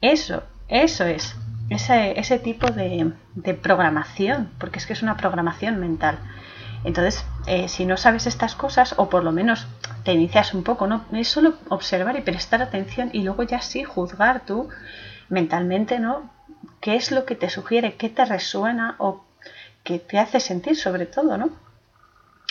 Eso, 0.00 0.42
eso 0.68 1.04
es, 1.04 1.36
ese, 1.68 2.18
ese 2.18 2.38
tipo 2.38 2.70
de, 2.70 3.12
de 3.34 3.52
programación, 3.52 4.48
porque 4.58 4.78
es 4.78 4.86
que 4.86 4.94
es 4.94 5.02
una 5.02 5.18
programación 5.18 5.78
mental. 5.78 6.18
Entonces, 6.82 7.26
eh, 7.46 7.68
si 7.68 7.84
no 7.84 7.98
sabes 7.98 8.26
estas 8.26 8.54
cosas, 8.54 8.94
o 8.96 9.10
por 9.10 9.22
lo 9.22 9.32
menos 9.32 9.66
te 10.02 10.14
inicias 10.14 10.54
un 10.54 10.62
poco, 10.62 10.86
¿no? 10.86 11.04
Es 11.12 11.28
solo 11.28 11.54
observar 11.68 12.16
y 12.16 12.22
prestar 12.22 12.62
atención 12.62 13.10
y 13.12 13.22
luego 13.22 13.42
ya 13.42 13.60
sí 13.60 13.84
juzgar 13.84 14.46
tú 14.46 14.70
mentalmente, 15.28 15.98
¿no? 15.98 16.30
¿Qué 16.80 16.96
es 16.96 17.10
lo 17.10 17.24
que 17.24 17.34
te 17.34 17.50
sugiere? 17.50 17.94
¿Qué 17.94 18.08
te 18.08 18.24
resuena? 18.24 18.96
¿O 18.98 19.24
qué 19.84 19.98
te 19.98 20.18
hace 20.18 20.40
sentir 20.40 20.76
sobre 20.76 21.06
todo, 21.06 21.36
¿no? 21.38 21.50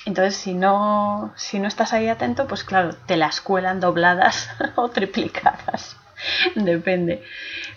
Entonces, 0.06 0.36
si 0.36 0.54
no, 0.54 1.34
si 1.36 1.60
no 1.60 1.68
estás 1.68 1.94
ahí 1.94 2.08
atento, 2.08 2.48
pues 2.48 2.64
claro, 2.64 2.96
te 3.08 3.18
las 3.18 3.42
cuelan 3.42 3.80
dobladas 3.80 4.50
o 4.76 4.90
triplicadas. 4.90 5.98
Depende. 6.56 7.24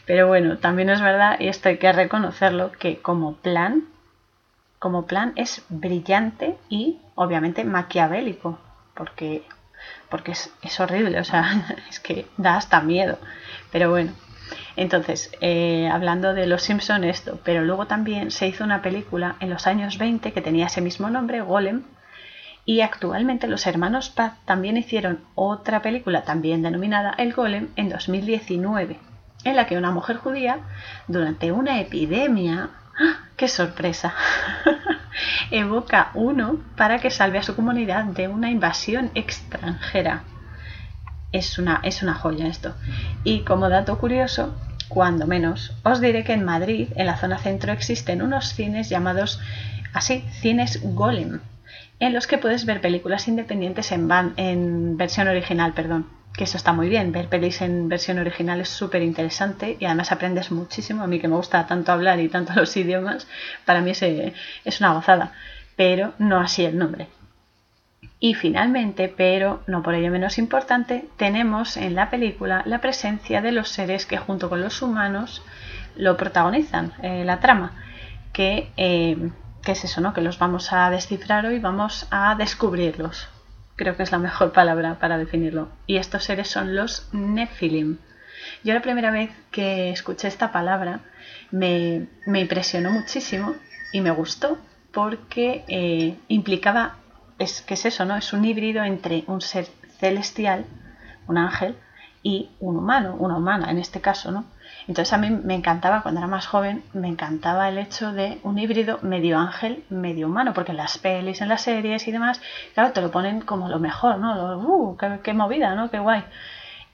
Pero 0.06 0.28
bueno, 0.28 0.58
también 0.58 0.90
es 0.90 1.00
verdad, 1.00 1.40
y 1.40 1.48
esto 1.48 1.68
hay 1.68 1.78
que 1.78 1.92
reconocerlo, 1.92 2.72
que 2.72 3.00
como 3.00 3.34
plan 3.36 3.84
como 4.78 5.06
plan 5.06 5.32
es 5.36 5.64
brillante 5.68 6.56
y 6.68 6.98
obviamente 7.14 7.64
maquiavélico, 7.64 8.58
porque, 8.94 9.42
porque 10.08 10.32
es, 10.32 10.80
horrible, 10.80 11.18
o 11.20 11.24
sea, 11.24 11.76
es 11.88 12.00
que 12.00 12.26
da 12.36 12.56
hasta 12.56 12.80
miedo. 12.80 13.18
Pero 13.72 13.90
bueno, 13.90 14.12
entonces, 14.76 15.30
eh, 15.40 15.88
hablando 15.90 16.34
de 16.34 16.46
Los 16.46 16.62
Simpson 16.62 17.04
esto, 17.04 17.40
pero 17.44 17.64
luego 17.64 17.86
también 17.86 18.30
se 18.30 18.46
hizo 18.46 18.64
una 18.64 18.82
película 18.82 19.36
en 19.40 19.50
los 19.50 19.66
años 19.66 19.98
20 19.98 20.32
que 20.32 20.40
tenía 20.40 20.66
ese 20.66 20.80
mismo 20.80 21.10
nombre, 21.10 21.40
Golem, 21.40 21.82
y 22.64 22.82
actualmente 22.82 23.48
los 23.48 23.66
hermanos 23.66 24.10
Paz 24.10 24.34
también 24.44 24.76
hicieron 24.76 25.20
otra 25.34 25.80
película 25.80 26.22
también 26.22 26.62
denominada 26.62 27.14
El 27.16 27.32
Golem 27.32 27.68
en 27.76 27.88
2019, 27.88 28.98
en 29.44 29.56
la 29.56 29.66
que 29.66 29.78
una 29.78 29.90
mujer 29.90 30.16
judía, 30.16 30.58
durante 31.06 31.52
una 31.52 31.80
epidemia 31.80 32.70
¡Qué 33.36 33.46
sorpresa! 33.46 34.14
Evoca 35.52 36.10
uno 36.14 36.58
para 36.76 36.98
que 36.98 37.10
salve 37.10 37.38
a 37.38 37.42
su 37.42 37.54
comunidad 37.54 38.04
de 38.04 38.26
una 38.26 38.50
invasión 38.50 39.12
extranjera. 39.14 40.24
Es 41.32 41.58
una, 41.58 41.80
es 41.82 42.02
una 42.02 42.14
joya 42.14 42.46
esto. 42.46 42.74
Y 43.24 43.40
como 43.40 43.68
dato 43.68 43.98
curioso, 43.98 44.54
cuando 44.88 45.26
menos, 45.26 45.74
os 45.82 46.00
diré 46.00 46.24
que 46.24 46.32
en 46.32 46.44
Madrid, 46.44 46.88
en 46.96 47.06
la 47.06 47.16
zona 47.16 47.38
centro, 47.38 47.72
existen 47.72 48.22
unos 48.22 48.54
cines 48.54 48.88
llamados 48.88 49.40
así, 49.92 50.24
cines 50.40 50.80
Golem, 50.82 51.40
en 52.00 52.14
los 52.14 52.26
que 52.26 52.38
puedes 52.38 52.64
ver 52.64 52.80
películas 52.80 53.28
independientes 53.28 53.92
en, 53.92 54.08
en 54.36 54.96
versión 54.96 55.28
original, 55.28 55.74
perdón 55.74 56.18
que 56.38 56.44
eso 56.44 56.56
está 56.56 56.72
muy 56.72 56.88
bien. 56.88 57.12
Ver 57.12 57.28
pelis 57.28 57.60
en 57.60 57.88
versión 57.88 58.18
original 58.18 58.60
es 58.60 58.68
súper 58.70 59.02
interesante 59.02 59.76
y 59.78 59.84
además 59.84 60.12
aprendes 60.12 60.52
muchísimo. 60.52 61.02
A 61.02 61.06
mí 61.08 61.18
que 61.18 61.26
me 61.26 61.34
gusta 61.34 61.66
tanto 61.66 61.92
hablar 61.92 62.20
y 62.20 62.28
tanto 62.28 62.52
los 62.56 62.74
idiomas, 62.76 63.26
para 63.66 63.82
mí 63.82 63.90
es, 63.90 64.02
es 64.02 64.80
una 64.80 64.94
gozada, 64.94 65.32
pero 65.76 66.14
no 66.18 66.40
así 66.40 66.64
el 66.64 66.78
nombre. 66.78 67.08
Y 68.20 68.34
finalmente, 68.34 69.12
pero 69.14 69.62
no 69.66 69.82
por 69.82 69.94
ello 69.94 70.10
menos 70.10 70.38
importante, 70.38 71.08
tenemos 71.16 71.76
en 71.76 71.94
la 71.94 72.10
película 72.10 72.62
la 72.66 72.80
presencia 72.80 73.40
de 73.40 73.52
los 73.52 73.68
seres 73.68 74.06
que 74.06 74.18
junto 74.18 74.48
con 74.48 74.60
los 74.60 74.82
humanos 74.82 75.42
lo 75.96 76.16
protagonizan, 76.16 76.92
eh, 77.02 77.24
la 77.24 77.38
trama, 77.38 77.72
que, 78.32 78.70
eh, 78.76 79.30
que 79.62 79.72
es 79.72 79.84
eso, 79.84 80.00
¿no? 80.00 80.12
Que 80.14 80.20
los 80.20 80.38
vamos 80.38 80.72
a 80.72 80.90
descifrar 80.90 81.46
hoy, 81.46 81.60
vamos 81.60 82.08
a 82.10 82.34
descubrirlos 82.34 83.28
creo 83.78 83.96
que 83.96 84.02
es 84.02 84.12
la 84.12 84.18
mejor 84.18 84.52
palabra 84.52 84.98
para 84.98 85.16
definirlo. 85.16 85.68
Y 85.86 85.96
estos 85.96 86.24
seres 86.24 86.48
son 86.48 86.74
los 86.74 87.08
Nephilim. 87.12 87.98
Yo 88.64 88.74
la 88.74 88.82
primera 88.82 89.10
vez 89.10 89.30
que 89.50 89.90
escuché 89.90 90.28
esta 90.28 90.52
palabra 90.52 91.00
me, 91.50 92.08
impresionó 92.26 92.90
muchísimo 92.90 93.54
y 93.92 94.00
me 94.00 94.10
gustó 94.10 94.58
porque 94.92 95.64
eh, 95.68 96.16
implicaba, 96.26 96.96
es 97.38 97.62
que 97.62 97.74
es 97.74 97.84
eso, 97.86 98.04
¿no? 98.04 98.16
Es 98.16 98.32
un 98.32 98.44
híbrido 98.44 98.84
entre 98.84 99.24
un 99.26 99.40
ser 99.40 99.66
celestial, 99.98 100.64
un 101.26 101.38
ángel, 101.38 101.76
y 102.22 102.50
un 102.60 102.76
humano, 102.76 103.16
una 103.18 103.36
humana 103.36 103.70
en 103.70 103.78
este 103.78 104.00
caso, 104.00 104.30
¿no? 104.30 104.44
Entonces 104.86 105.12
a 105.12 105.18
mí 105.18 105.30
me 105.30 105.54
encantaba, 105.54 106.02
cuando 106.02 106.20
era 106.20 106.28
más 106.28 106.46
joven, 106.46 106.82
me 106.92 107.08
encantaba 107.08 107.68
el 107.68 107.78
hecho 107.78 108.12
de 108.12 108.38
un 108.42 108.58
híbrido 108.58 108.98
medio 109.02 109.38
ángel, 109.38 109.84
medio 109.90 110.26
humano, 110.26 110.52
porque 110.54 110.72
en 110.72 110.78
las 110.78 110.98
pelis, 110.98 111.40
en 111.40 111.48
las 111.48 111.62
series 111.62 112.08
y 112.08 112.12
demás, 112.12 112.40
claro, 112.74 112.92
te 112.92 113.00
lo 113.00 113.10
ponen 113.10 113.40
como 113.42 113.68
lo 113.68 113.78
mejor, 113.78 114.18
¿no? 114.18 114.58
uh, 114.58 114.96
qué, 115.22 115.32
movida, 115.32 115.74
¿no? 115.74 115.90
Qué 115.90 115.98
guay. 115.98 116.24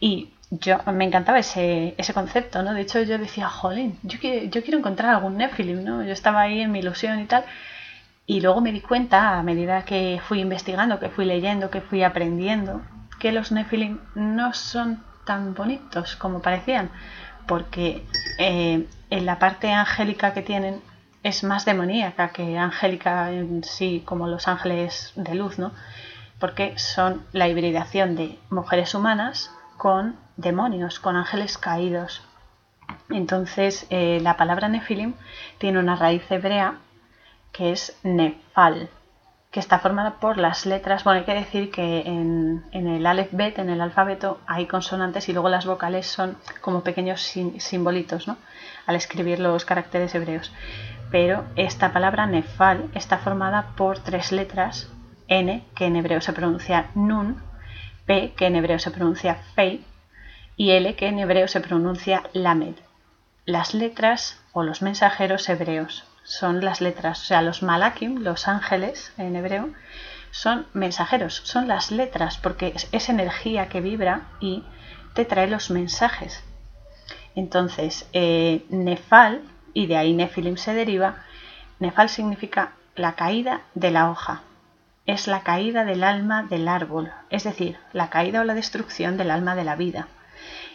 Y 0.00 0.30
yo 0.50 0.78
me 0.92 1.04
encantaba 1.04 1.38
ese, 1.38 1.94
ese 1.96 2.12
concepto, 2.12 2.62
¿no? 2.62 2.74
De 2.74 2.82
hecho 2.82 3.00
yo 3.02 3.18
decía, 3.18 3.48
jolín, 3.48 3.98
yo 4.02 4.18
quiero, 4.18 4.46
yo 4.50 4.62
quiero 4.62 4.78
encontrar 4.78 5.14
algún 5.14 5.36
Nephilim, 5.36 5.84
¿no? 5.84 6.02
Yo 6.02 6.12
estaba 6.12 6.42
ahí 6.42 6.60
en 6.60 6.72
mi 6.72 6.80
ilusión 6.80 7.20
y 7.20 7.26
tal. 7.26 7.44
Y 8.26 8.40
luego 8.40 8.60
me 8.60 8.72
di 8.72 8.80
cuenta, 8.80 9.38
a 9.38 9.42
medida 9.42 9.84
que 9.84 10.20
fui 10.26 10.40
investigando, 10.40 10.98
que 10.98 11.10
fui 11.10 11.24
leyendo, 11.24 11.70
que 11.70 11.80
fui 11.80 12.02
aprendiendo, 12.02 12.80
que 13.18 13.32
los 13.32 13.52
Nephilim 13.52 14.00
no 14.14 14.54
son 14.54 15.02
tan 15.24 15.54
bonitos 15.54 16.16
como 16.16 16.40
parecían 16.40 16.90
porque 17.46 18.04
eh, 18.38 18.86
en 19.10 19.26
la 19.26 19.38
parte 19.38 19.72
angélica 19.72 20.32
que 20.32 20.42
tienen 20.42 20.80
es 21.22 21.42
más 21.44 21.64
demoníaca 21.64 22.30
que 22.30 22.58
angélica 22.58 23.30
en 23.30 23.64
sí, 23.64 24.02
como 24.04 24.28
los 24.28 24.46
ángeles 24.46 25.12
de 25.16 25.34
luz, 25.34 25.58
¿no? 25.58 25.72
Porque 26.38 26.78
son 26.78 27.24
la 27.32 27.48
hibridación 27.48 28.16
de 28.16 28.38
mujeres 28.50 28.94
humanas 28.94 29.50
con 29.78 30.16
demonios, 30.36 31.00
con 31.00 31.16
ángeles 31.16 31.56
caídos. 31.56 32.22
Entonces, 33.08 33.86
eh, 33.88 34.18
la 34.20 34.36
palabra 34.36 34.68
nefilim 34.68 35.14
tiene 35.58 35.78
una 35.78 35.96
raíz 35.96 36.30
hebrea 36.30 36.78
que 37.54 37.70
es 37.72 37.96
nefal, 38.02 38.90
que 39.52 39.60
está 39.60 39.78
formada 39.78 40.18
por 40.18 40.36
las 40.36 40.66
letras. 40.66 41.04
Bueno, 41.04 41.20
hay 41.20 41.24
que 41.24 41.34
decir 41.34 41.70
que 41.70 42.00
en, 42.00 42.64
el 42.72 43.06
Aleph 43.06 43.30
Bet, 43.30 43.60
en 43.60 43.70
el 43.70 43.80
alfabeto, 43.80 44.40
hay 44.46 44.66
consonantes 44.66 45.28
y 45.28 45.32
luego 45.32 45.48
las 45.48 45.64
vocales 45.64 46.06
son 46.06 46.36
como 46.60 46.82
pequeños 46.82 47.22
simbolitos, 47.22 48.26
¿no? 48.26 48.36
Al 48.86 48.96
escribir 48.96 49.38
los 49.38 49.64
caracteres 49.64 50.14
hebreos. 50.16 50.52
Pero 51.12 51.44
esta 51.54 51.92
palabra 51.92 52.26
nefal 52.26 52.90
está 52.94 53.18
formada 53.18 53.68
por 53.76 54.00
tres 54.00 54.32
letras: 54.32 54.90
N, 55.28 55.64
que 55.76 55.86
en 55.86 55.94
hebreo 55.94 56.20
se 56.20 56.32
pronuncia 56.32 56.90
nun, 56.96 57.40
P, 58.04 58.32
que 58.36 58.46
en 58.46 58.56
hebreo 58.56 58.80
se 58.80 58.90
pronuncia 58.90 59.36
fei, 59.54 59.86
y 60.56 60.72
L, 60.72 60.96
que 60.96 61.06
en 61.06 61.20
hebreo 61.20 61.46
se 61.46 61.60
pronuncia 61.60 62.24
lamed. 62.32 62.74
Las 63.46 63.74
letras 63.74 64.42
o 64.52 64.64
los 64.64 64.82
mensajeros 64.82 65.48
hebreos 65.48 66.04
son 66.24 66.64
las 66.64 66.80
letras, 66.80 67.22
o 67.22 67.24
sea, 67.26 67.42
los 67.42 67.62
malakim, 67.62 68.22
los 68.22 68.48
ángeles 68.48 69.12
en 69.18 69.36
hebreo, 69.36 69.70
son 70.30 70.66
mensajeros, 70.72 71.42
son 71.44 71.68
las 71.68 71.92
letras, 71.92 72.38
porque 72.38 72.74
es, 72.90 73.08
energía 73.08 73.68
que 73.68 73.80
vibra 73.80 74.22
y 74.40 74.64
te 75.12 75.24
trae 75.24 75.46
los 75.46 75.70
mensajes. 75.70 76.42
Entonces, 77.36 78.08
eh, 78.12 78.64
Nefal, 78.70 79.42
y 79.74 79.86
de 79.86 79.96
ahí 79.96 80.12
Nefilim 80.14 80.56
se 80.56 80.74
deriva, 80.74 81.22
Nefal 81.78 82.08
significa 82.08 82.72
la 82.96 83.14
caída 83.14 83.60
de 83.74 83.90
la 83.90 84.10
hoja, 84.10 84.42
es 85.06 85.26
la 85.26 85.42
caída 85.42 85.84
del 85.84 86.02
alma 86.02 86.42
del 86.44 86.66
árbol, 86.66 87.12
es 87.28 87.44
decir, 87.44 87.76
la 87.92 88.08
caída 88.08 88.40
o 88.40 88.44
la 88.44 88.54
destrucción 88.54 89.16
del 89.16 89.30
alma 89.30 89.54
de 89.54 89.64
la 89.64 89.76
vida. 89.76 90.08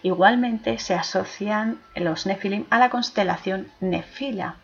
Igualmente 0.03 0.77
se 0.77 0.93
asocian 0.93 1.81
los 1.95 2.25
Nefilim 2.25 2.65
a 2.69 2.77
la 2.77 2.89
constelación 2.89 3.71
Nefila, 3.81 4.55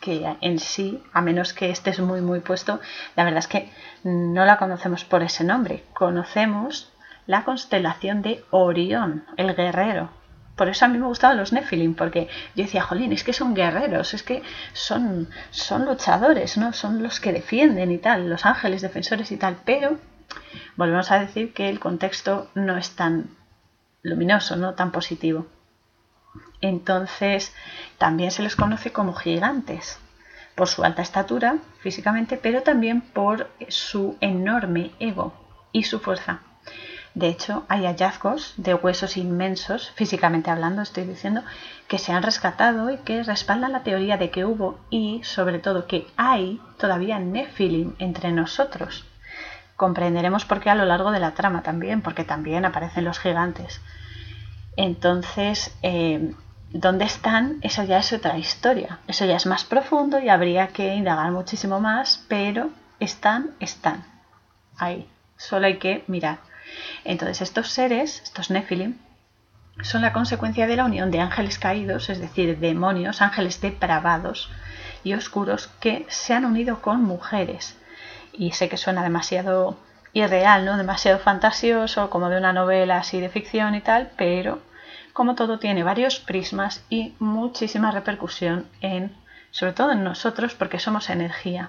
que 0.00 0.36
en 0.40 0.58
sí, 0.58 1.02
a 1.12 1.20
menos 1.20 1.52
que 1.52 1.70
estés 1.70 2.00
muy 2.00 2.20
muy 2.20 2.40
puesto, 2.40 2.80
la 3.16 3.24
verdad 3.24 3.40
es 3.40 3.48
que 3.48 3.70
no 4.02 4.44
la 4.44 4.56
conocemos 4.56 5.04
por 5.04 5.22
ese 5.22 5.44
nombre. 5.44 5.84
Conocemos 5.92 6.90
la 7.26 7.44
constelación 7.44 8.22
de 8.22 8.44
Orión, 8.50 9.24
el 9.36 9.54
guerrero. 9.54 10.10
Por 10.56 10.68
eso 10.68 10.84
a 10.84 10.88
mí 10.88 10.98
me 10.98 11.06
gustaban 11.06 11.38
los 11.38 11.52
Nephilim, 11.52 11.94
porque 11.94 12.28
yo 12.54 12.64
decía, 12.64 12.82
jolín, 12.82 13.12
es 13.12 13.24
que 13.24 13.32
son 13.32 13.54
guerreros, 13.54 14.12
es 14.12 14.22
que 14.22 14.42
son, 14.72 15.28
son 15.50 15.86
luchadores, 15.86 16.58
¿no? 16.58 16.72
Son 16.72 17.02
los 17.02 17.20
que 17.20 17.32
defienden 17.32 17.90
y 17.92 17.98
tal, 17.98 18.28
los 18.28 18.44
ángeles 18.44 18.82
defensores 18.82 19.32
y 19.32 19.36
tal, 19.36 19.56
pero 19.64 19.98
volvemos 20.76 21.10
a 21.10 21.20
decir 21.20 21.54
que 21.54 21.68
el 21.68 21.80
contexto 21.80 22.50
no 22.54 22.76
es 22.76 22.90
tan 22.90 23.30
luminoso, 24.02 24.56
no 24.56 24.74
tan 24.74 24.92
positivo. 24.92 25.46
Entonces, 26.60 27.54
también 27.98 28.30
se 28.30 28.42
les 28.42 28.56
conoce 28.56 28.92
como 28.92 29.14
gigantes 29.14 29.98
por 30.54 30.68
su 30.68 30.84
alta 30.84 31.02
estatura 31.02 31.56
físicamente, 31.80 32.36
pero 32.36 32.62
también 32.62 33.00
por 33.00 33.48
su 33.68 34.16
enorme 34.20 34.90
ego 34.98 35.32
y 35.72 35.84
su 35.84 36.00
fuerza. 36.00 36.40
De 37.14 37.28
hecho, 37.28 37.64
hay 37.68 37.86
hallazgos 37.86 38.54
de 38.56 38.74
huesos 38.74 39.16
inmensos, 39.16 39.90
físicamente 39.96 40.50
hablando, 40.50 40.82
estoy 40.82 41.04
diciendo, 41.04 41.42
que 41.88 41.98
se 41.98 42.12
han 42.12 42.22
rescatado 42.22 42.90
y 42.90 42.98
que 42.98 43.22
respaldan 43.24 43.72
la 43.72 43.82
teoría 43.82 44.16
de 44.16 44.30
que 44.30 44.44
hubo 44.44 44.78
y, 44.90 45.22
sobre 45.24 45.58
todo, 45.58 45.86
que 45.86 46.06
hay 46.16 46.60
todavía 46.78 47.18
Nephilim 47.18 47.94
entre 47.98 48.30
nosotros. 48.30 49.06
Comprenderemos 49.74 50.44
por 50.44 50.60
qué 50.60 50.70
a 50.70 50.76
lo 50.76 50.84
largo 50.84 51.10
de 51.10 51.20
la 51.20 51.32
trama 51.32 51.62
también, 51.62 52.00
porque 52.00 52.22
también 52.22 52.64
aparecen 52.64 53.04
los 53.04 53.18
gigantes. 53.18 53.80
Entonces, 54.76 55.76
eh, 55.82 56.32
¿dónde 56.70 57.04
están? 57.04 57.58
Eso 57.62 57.84
ya 57.84 57.98
es 57.98 58.12
otra 58.12 58.38
historia. 58.38 58.98
Eso 59.06 59.24
ya 59.24 59.36
es 59.36 59.46
más 59.46 59.64
profundo 59.64 60.18
y 60.18 60.28
habría 60.28 60.68
que 60.68 60.94
indagar 60.94 61.30
muchísimo 61.32 61.80
más, 61.80 62.24
pero 62.28 62.70
están, 62.98 63.50
están. 63.60 64.04
Ahí. 64.78 65.08
Solo 65.36 65.66
hay 65.66 65.78
que 65.78 66.04
mirar. 66.06 66.38
Entonces, 67.04 67.40
estos 67.40 67.68
seres, 67.68 68.20
estos 68.22 68.50
Nephilim, 68.50 68.98
son 69.82 70.02
la 70.02 70.12
consecuencia 70.12 70.66
de 70.66 70.76
la 70.76 70.84
unión 70.84 71.10
de 71.10 71.20
ángeles 71.20 71.58
caídos, 71.58 72.10
es 72.10 72.20
decir, 72.20 72.58
demonios, 72.58 73.22
ángeles 73.22 73.60
depravados 73.60 74.50
y 75.02 75.14
oscuros 75.14 75.68
que 75.80 76.06
se 76.08 76.34
han 76.34 76.44
unido 76.44 76.82
con 76.82 77.02
mujeres. 77.02 77.76
Y 78.32 78.52
sé 78.52 78.68
que 78.68 78.76
suena 78.76 79.02
demasiado 79.02 79.78
irreal, 80.12 80.64
¿no? 80.64 80.76
Demasiado 80.76 81.18
fantasioso, 81.18 82.10
como 82.10 82.28
de 82.28 82.38
una 82.38 82.52
novela 82.52 82.98
así 82.98 83.20
de 83.20 83.30
ficción 83.30 83.74
y 83.74 83.80
tal, 83.80 84.10
pero 84.16 84.60
como 85.20 85.34
todo 85.34 85.58
tiene 85.58 85.82
varios 85.82 86.18
prismas 86.18 86.82
y 86.88 87.12
muchísima 87.18 87.90
repercusión 87.90 88.66
en, 88.80 89.14
sobre 89.50 89.74
todo 89.74 89.92
en 89.92 90.02
nosotros, 90.02 90.54
porque 90.54 90.78
somos 90.78 91.10
energía. 91.10 91.68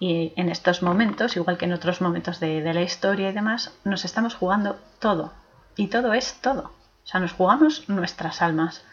Y 0.00 0.32
en 0.34 0.48
estos 0.48 0.82
momentos, 0.82 1.36
igual 1.36 1.58
que 1.58 1.66
en 1.66 1.74
otros 1.74 2.00
momentos 2.00 2.40
de, 2.40 2.60
la 2.74 2.82
historia 2.82 3.30
y 3.30 3.32
demás, 3.32 3.72
nos 3.84 4.04
estamos 4.04 4.34
jugando 4.34 4.80
todo. 4.98 5.32
Y 5.76 5.86
todo 5.86 6.12
es 6.12 6.40
todo. 6.40 6.72
O 7.04 7.06
sea, 7.06 7.20
nos 7.20 7.34
jugamos 7.34 7.88
nuestras 7.88 8.42
almas. 8.42 8.84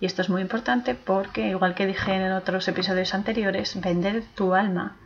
Y 0.00 0.06
esto 0.06 0.22
es 0.22 0.30
muy 0.30 0.40
importante 0.40 0.94
porque, 0.94 1.48
igual 1.48 1.74
que 1.74 1.84
dije 1.84 2.14
en 2.14 2.32
otros 2.32 2.66
episodios 2.68 3.12
anteriores, 3.12 3.78
vender 3.78 4.24
tu 4.34 4.54
alma 4.54 4.96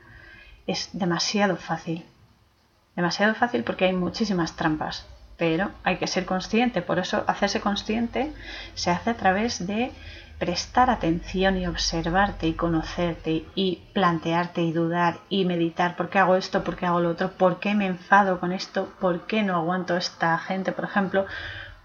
es 0.69 0.91
demasiado 0.93 1.57
fácil. 1.57 2.07
Demasiado 2.95 3.35
fácil 3.35 3.65
porque 3.65 3.87
hay 3.87 3.93
muchísimas 3.93 4.55
trampas. 4.55 5.05
Pero 5.41 5.71
hay 5.85 5.97
que 5.97 6.07
ser 6.07 6.27
consciente. 6.27 6.83
Por 6.83 6.99
eso 6.99 7.25
hacerse 7.27 7.63
consciente 7.63 8.31
se 8.75 8.91
hace 8.91 9.09
a 9.09 9.17
través 9.17 9.67
de 9.67 9.91
prestar 10.39 10.91
atención 10.91 11.57
y 11.57 11.67
observarte 11.67 12.47
y 12.47 12.53
conocerte 12.53 13.47
y 13.55 13.83
plantearte 13.95 14.61
y 14.61 14.73
dudar 14.73 15.21
y 15.31 15.47
meditar. 15.47 15.97
Por 15.97 16.11
qué 16.11 16.19
hago 16.19 16.37
esto, 16.37 16.63
por 16.63 16.77
qué 16.77 16.85
hago 16.85 17.01
lo 17.01 17.09
otro, 17.09 17.31
por 17.33 17.59
qué 17.59 17.75
me 17.75 17.87
enfado 17.87 18.39
con 18.39 18.53
esto, 18.53 18.93
por 19.01 19.27
qué 19.27 19.43
no 19.43 19.57
aguanto 19.57 19.97
esta 19.97 20.37
gente, 20.37 20.73
por 20.73 20.85
ejemplo, 20.85 21.25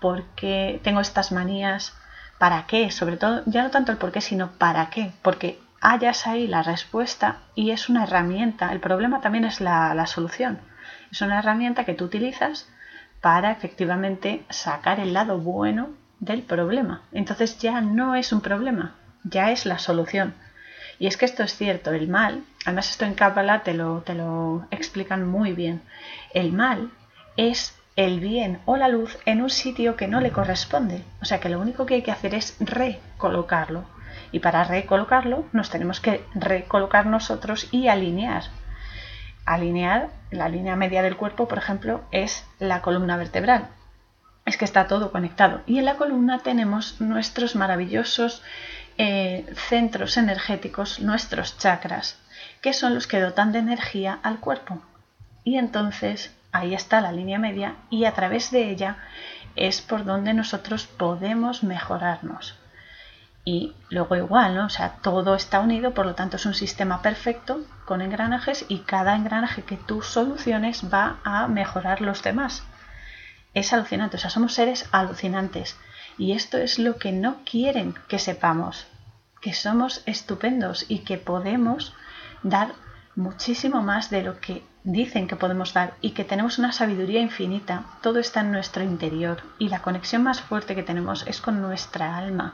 por 0.02 0.24
qué 0.36 0.82
tengo 0.84 1.00
estas 1.00 1.32
manías, 1.32 1.96
para 2.38 2.66
qué, 2.68 2.92
sobre 2.92 3.16
todo, 3.16 3.42
ya 3.46 3.64
no 3.64 3.72
tanto 3.72 3.94
el 3.94 3.98
por 3.98 4.12
qué, 4.12 4.20
sino 4.20 4.52
para 4.52 4.90
qué, 4.90 5.14
porque 5.22 5.60
hayas 5.80 6.28
ahí 6.28 6.46
la 6.48 6.62
respuesta 6.62 7.38
y 7.56 7.72
es 7.72 7.88
una 7.88 8.04
herramienta, 8.04 8.74
el 8.74 8.82
problema 8.82 9.22
también 9.22 9.46
es 9.46 9.62
la 9.62 10.06
solución, 10.08 10.60
es 11.10 11.22
una 11.22 11.40
herramienta 11.40 11.86
que 11.86 11.94
tú 11.94 12.04
utilizas 12.04 12.68
para 13.26 13.50
efectivamente 13.50 14.46
sacar 14.52 15.00
el 15.00 15.14
lado 15.14 15.40
bueno 15.40 15.90
del 16.20 16.44
problema. 16.44 17.02
Entonces 17.12 17.58
ya 17.58 17.82
no 17.82 18.14
es 18.14 18.32
un 18.32 18.40
problema, 18.40 18.94
ya 19.24 19.50
es 19.50 19.66
la 19.66 19.80
solución. 19.80 20.36
Y 21.00 21.08
es 21.08 21.18
que 21.18 21.26
esto 21.26 21.42
es 21.42 21.58
cierto, 21.58 21.92
el 21.92 22.08
mal, 22.08 22.44
además 22.66 22.92
esto 22.92 23.04
en 23.04 23.16
Kabbalah 23.16 23.64
te 23.64 23.74
lo, 23.74 24.02
te 24.02 24.14
lo 24.14 24.68
explican 24.70 25.26
muy 25.26 25.54
bien, 25.54 25.82
el 26.36 26.54
mal 26.54 26.92
es 27.36 27.76
el 27.96 28.20
bien 28.20 28.60
o 28.66 28.78
la 28.78 28.90
luz 28.90 29.18
en 29.26 29.42
un 29.42 29.50
sitio 29.50 29.96
que 29.96 30.08
no 30.08 30.22
le 30.22 30.30
corresponde. 30.30 31.02
O 31.20 31.26
sea 31.26 31.40
que 31.40 31.50
lo 31.50 31.60
único 31.60 31.88
que 31.88 31.96
hay 31.96 32.02
que 32.04 32.12
hacer 32.12 32.36
es 32.36 32.56
recolocarlo. 32.60 33.86
Y 34.32 34.38
para 34.38 34.66
recolocarlo 34.66 35.46
nos 35.52 35.72
tenemos 35.72 36.00
que 36.00 36.24
recolocar 36.36 37.08
nosotros 37.08 37.70
y 37.72 37.88
alinear. 37.88 38.44
Alinear, 39.46 40.10
la 40.32 40.50
línea 40.50 40.76
media 40.76 41.02
del 41.02 41.18
cuerpo, 41.18 41.48
por 41.48 41.58
ejemplo, 41.58 42.02
es 42.12 42.46
la 42.60 42.82
columna 42.82 43.18
vertebral 43.18 43.70
es 44.46 44.58
que 44.58 44.66
está 44.66 44.88
todo 44.88 45.12
conectado. 45.12 45.62
Y 45.66 45.80
en 45.80 45.86
la 45.86 45.96
columna 45.96 46.40
tenemos 46.40 47.02
nuestros 47.02 47.56
maravillosos 47.56 48.44
eh, 48.98 49.46
centros 49.56 50.18
energéticos, 50.18 51.00
nuestros 51.00 51.58
chakras, 51.58 52.20
que 52.62 52.74
son 52.74 52.94
los 52.94 53.08
que 53.08 53.20
dotan 53.20 53.52
de 53.52 53.60
energía 53.60 54.20
al 54.24 54.40
cuerpo. 54.40 54.82
Y 55.44 55.58
entonces 55.58 56.34
ahí 56.52 56.74
está 56.74 57.02
la 57.02 57.12
línea 57.12 57.40
media 57.40 57.76
y 57.90 58.06
a 58.06 58.14
través 58.14 58.52
de 58.52 58.70
ella 58.70 58.98
es 59.56 59.82
por 59.82 60.06
donde 60.06 60.34
nosotros 60.34 60.86
podemos 60.86 61.64
mejorarnos. 61.64 62.58
Y 63.46 63.76
luego 63.90 64.16
igual, 64.16 64.56
¿no? 64.56 64.66
O 64.66 64.70
sea, 64.70 64.98
todo 65.02 65.36
está 65.36 65.60
unido, 65.62 65.94
por 65.94 66.06
lo 66.06 66.16
tanto 66.16 66.36
es 66.36 66.46
un 66.46 66.56
sistema 66.56 67.02
perfecto 67.02 67.62
con 67.86 68.02
engranajes 68.02 68.66
y 68.68 68.80
cada 68.80 69.16
engranaje 69.16 69.64
que 69.64 69.78
tú 69.78 70.02
soluciones 70.02 70.92
va 70.92 71.18
a 71.24 71.48
mejorar 71.48 72.02
los 72.02 72.24
demás 72.24 72.64
es 73.56 73.72
alucinante, 73.72 74.18
o 74.18 74.20
sea, 74.20 74.30
somos 74.30 74.54
seres 74.54 74.88
alucinantes. 74.92 75.78
Y 76.18 76.34
esto 76.34 76.58
es 76.58 76.78
lo 76.78 76.98
que 76.98 77.12
no 77.12 77.38
quieren 77.50 77.96
que 78.08 78.20
sepamos, 78.20 78.86
que 79.42 79.54
somos 79.54 80.04
estupendos 80.06 80.86
y 80.88 81.00
que 81.00 81.18
podemos 81.18 81.94
dar 82.44 82.74
muchísimo 83.16 83.82
más 83.82 84.10
de 84.10 84.24
lo 84.24 84.40
que 84.40 84.64
dicen 84.84 85.28
que 85.28 85.38
podemos 85.38 85.74
dar 85.74 85.94
y 86.02 86.12
que 86.12 86.26
tenemos 86.26 86.60
una 86.60 86.74
sabiduría 86.74 87.22
infinita. 87.22 87.86
Todo 88.02 88.20
está 88.20 88.42
en 88.42 88.52
nuestro 88.52 88.84
interior 88.84 89.42
y 89.58 89.70
la 89.70 89.82
conexión 89.82 90.22
más 90.22 90.42
fuerte 90.42 90.76
que 90.76 90.84
tenemos 90.84 91.26
es 91.26 91.40
con 91.40 91.62
nuestra 91.62 92.18
alma. 92.18 92.54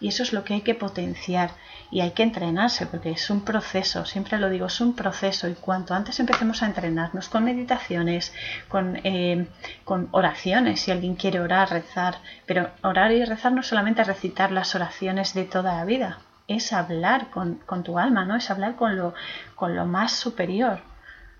Y 0.00 0.08
eso 0.08 0.22
es 0.22 0.32
lo 0.32 0.44
que 0.44 0.54
hay 0.54 0.60
que 0.62 0.74
potenciar 0.74 1.50
y 1.90 2.00
hay 2.00 2.12
que 2.12 2.22
entrenarse 2.22 2.86
porque 2.86 3.10
es 3.10 3.28
un 3.30 3.44
proceso, 3.44 4.04
siempre 4.06 4.38
lo 4.38 4.48
digo, 4.48 4.66
es 4.66 4.80
un 4.80 4.94
proceso 4.94 5.48
y 5.48 5.54
cuanto 5.54 5.94
antes 5.94 6.18
empecemos 6.20 6.62
a 6.62 6.66
entrenarnos 6.66 7.28
con 7.28 7.44
meditaciones, 7.44 8.34
con, 8.68 8.98
eh, 9.04 9.46
con 9.84 10.08
oraciones, 10.12 10.80
si 10.80 10.90
alguien 10.90 11.16
quiere 11.16 11.40
orar, 11.40 11.70
rezar, 11.70 12.16
pero 12.46 12.70
orar 12.82 13.12
y 13.12 13.24
rezar 13.24 13.52
no 13.52 13.62
solamente 13.62 14.04
recitar 14.04 14.52
las 14.52 14.74
oraciones 14.74 15.34
de 15.34 15.44
toda 15.44 15.76
la 15.76 15.84
vida, 15.84 16.18
es 16.48 16.72
hablar 16.72 17.30
con, 17.30 17.56
con 17.66 17.82
tu 17.82 17.98
alma, 17.98 18.24
¿no? 18.24 18.36
Es 18.36 18.50
hablar 18.50 18.76
con 18.76 18.96
lo, 18.96 19.14
con 19.54 19.76
lo 19.76 19.84
más 19.84 20.12
superior, 20.12 20.80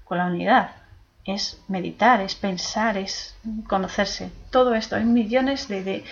con 0.05 0.19
la 0.19 0.27
unidad 0.27 0.82
es 1.25 1.63
meditar, 1.69 2.21
es 2.21 2.35
pensar, 2.35 2.97
es 2.97 3.37
conocerse. 3.69 4.33
Todo 4.51 4.75
esto, 4.75 4.97
hay 4.97 5.05
millones 5.05 5.69
de, 5.69 6.05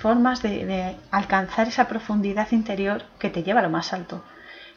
formas 0.00 0.42
de, 0.42 0.96
alcanzar 1.10 1.68
esa 1.68 1.86
profundidad 1.88 2.50
interior 2.50 3.04
que 3.18 3.30
te 3.30 3.42
lleva 3.42 3.60
a 3.60 3.62
lo 3.62 3.70
más 3.70 3.92
alto. 3.92 4.24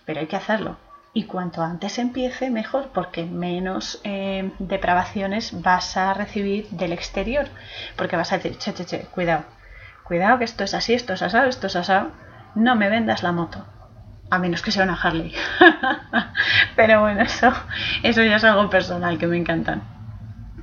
Pero 0.06 0.20
hay 0.20 0.28
que 0.28 0.36
hacerlo. 0.36 0.78
Y 1.14 1.26
cuanto 1.26 1.62
antes 1.62 1.98
empiece, 2.00 2.50
mejor, 2.50 2.92
porque 2.94 3.26
menos 3.26 4.00
eh, 4.04 4.52
depravaciones 4.60 5.62
vas 5.62 5.98
a 5.98 6.14
recibir 6.14 6.70
del 6.70 6.94
exterior. 6.94 7.48
Porque 7.98 8.16
vas 8.16 8.32
a 8.32 8.38
decir, 8.38 8.58
che, 8.58 8.74
che, 8.74 8.86
che, 8.86 9.00
cuidado, 9.06 9.44
cuidado 10.04 10.38
que 10.38 10.46
esto 10.46 10.64
es 10.64 10.74
así, 10.74 10.94
esto 10.94 11.14
es 11.14 11.22
asado, 11.22 11.50
esto 11.50 11.68
es 11.68 11.76
asado. 11.76 12.12
No 12.56 12.76
me 12.76 12.90
vendas 12.90 13.24
la 13.24 13.32
moto 13.32 13.66
a 14.32 14.40
menos 14.40 14.62
que 14.62 14.72
sea 14.72 14.86
una 14.86 14.96
Harley. 14.96 15.34
Pero 16.76 17.02
bueno, 17.02 17.22
eso, 17.22 17.52
eso 18.02 18.24
ya 18.24 18.38
es 18.38 18.44
algo 18.46 18.70
personal 18.70 19.18
que 19.18 19.28
me 19.28 19.38
encantan. 19.38 19.84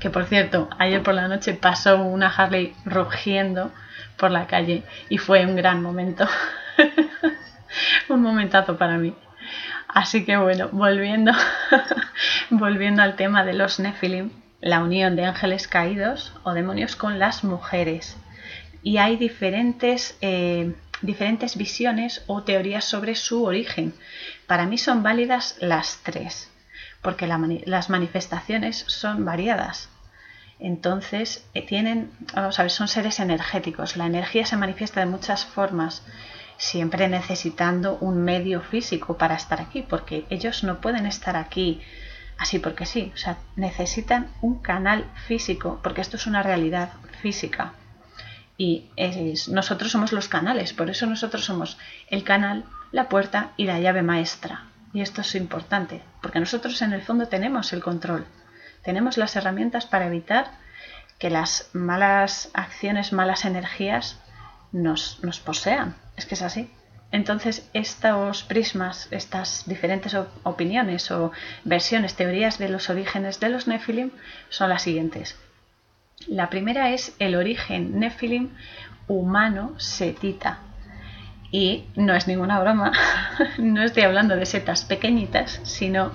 Que 0.01 0.09
por 0.09 0.25
cierto, 0.25 0.71
ayer 0.79 1.03
por 1.03 1.15
la 1.15 1.29
noche 1.29 1.53
pasó 1.53 2.03
una 2.03 2.29
Harley 2.29 2.75
rugiendo 2.87 3.71
por 4.17 4.31
la 4.31 4.47
calle 4.47 4.85
y 5.11 5.19
fue 5.19 5.45
un 5.45 5.55
gran 5.55 5.83
momento. 5.83 6.27
un 8.09 8.23
momentazo 8.23 8.79
para 8.79 8.97
mí. 8.97 9.15
Así 9.87 10.25
que 10.25 10.39
bueno, 10.39 10.71
volviendo, 10.73 11.33
volviendo 12.51 13.03
al 13.03 13.17
tema 13.17 13.45
de 13.45 13.53
los 13.53 13.81
Nephilim, 13.81 14.31
la 14.63 14.81
unión 14.81 15.15
de 15.15 15.27
ángeles 15.27 15.69
caídos 15.69 16.35
o 16.43 16.55
demonios 16.55 16.97
con 16.97 17.19
las 17.19 17.45
mujeres. 17.45 18.17
Y 18.83 18.97
hay 18.97 19.17
diferentes 19.17 20.17
eh, 20.23 20.75
diferentes 21.03 21.57
visiones 21.57 22.23
o 22.27 22.43
teorías 22.43 22.85
sobre 22.85 23.15
su 23.15 23.45
origen. 23.45 23.95
Para 24.47 24.67
mí 24.67 24.79
son 24.79 25.03
válidas 25.03 25.57
las 25.61 26.01
tres, 26.03 26.51
porque 27.03 27.27
las 27.27 27.91
manifestaciones 27.91 28.85
son 28.87 29.25
variadas. 29.25 29.89
Entonces, 30.61 31.47
eh, 31.55 31.65
tienen, 31.65 32.11
vamos 32.35 32.59
a 32.59 32.63
ver, 32.63 32.71
son 32.71 32.89
seres 32.89 33.21
energéticos. 33.21 33.97
La 33.97 34.07
energía 34.07 34.45
se 34.45 34.57
manifiesta 34.57 35.01
de 35.01 35.07
muchas 35.07 35.45
formas, 35.45 36.03
siempre 36.57 37.07
necesitando 37.09 37.97
un 38.01 38.25
medio 38.25 38.61
físico 38.61 39.17
para 39.17 39.37
estar 39.37 39.61
aquí, 39.61 39.83
porque 39.83 40.27
ellos 40.31 40.65
no 40.65 40.81
pueden 40.81 41.07
estar 41.07 41.37
aquí 41.37 41.81
así 42.39 42.59
porque 42.59 42.87
sí. 42.87 43.13
O 43.15 43.17
sea, 43.17 43.39
necesitan 43.55 44.33
un 44.41 44.59
canal 44.61 45.05
físico, 45.29 45.79
porque 45.83 46.01
esto 46.01 46.17
es 46.17 46.27
una 46.27 46.43
realidad 46.43 46.91
física 47.23 47.75
y 48.59 48.91
nosotros 49.49 49.93
somos 49.93 50.13
los 50.13 50.29
canales, 50.29 50.73
por 50.75 50.91
eso 50.91 51.07
nosotros 51.07 51.45
somos 51.45 51.79
el 52.09 52.25
canal, 52.25 52.65
la 52.91 53.09
puerta 53.09 53.53
y 53.57 53.65
la 53.65 53.79
llave 53.79 54.03
maestra. 54.03 54.65
Y 54.93 55.01
esto 55.01 55.21
es 55.21 55.35
importante, 55.37 56.03
porque 56.21 56.41
nosotros 56.41 56.83
en 56.83 56.93
el 56.93 57.03
fondo 57.03 57.29
tenemos 57.29 57.73
el 57.73 57.83
control, 57.83 58.27
tenemos 58.83 59.17
las 59.17 59.37
herramientas 59.37 59.87
para 59.87 60.07
evitar 60.07 60.51
que 61.19 61.31
las 61.31 61.71
malas 61.73 62.51
acciones, 62.53 63.13
malas 63.13 63.45
energías 63.45 64.19
nos, 64.73 65.23
nos 65.23 65.39
posean. 65.39 65.95
Es 66.17 66.27
que 66.27 66.35
es 66.35 66.43
así. 66.43 66.71
Entonces, 67.11 67.69
estos 67.73 68.43
prismas, 68.43 69.09
estas 69.13 69.65
diferentes 69.67 70.15
opiniones 70.43 71.11
o 71.11 71.33
versiones, 71.65 72.15
teorías 72.17 72.59
de 72.59 72.69
los 72.69 72.91
orígenes 72.91 73.41
de 73.41 73.49
los 73.49 73.67
Nephilim 73.67 74.11
son 74.49 74.69
las 74.69 74.83
siguientes. 74.83 75.37
La 76.27 76.51
primera 76.51 76.91
es 76.91 77.15
el 77.19 77.37
origen 77.37 78.01
Nephilim 78.01 78.51
humano 79.07 79.75
setita. 79.79 80.59
Y 81.51 81.85
no 81.97 82.15
es 82.15 82.27
ninguna 82.27 82.61
broma, 82.61 82.93
no 83.59 83.83
estoy 83.83 84.03
hablando 84.03 84.37
de 84.37 84.45
setas 84.45 84.85
pequeñitas, 84.85 85.61
sino 85.63 86.13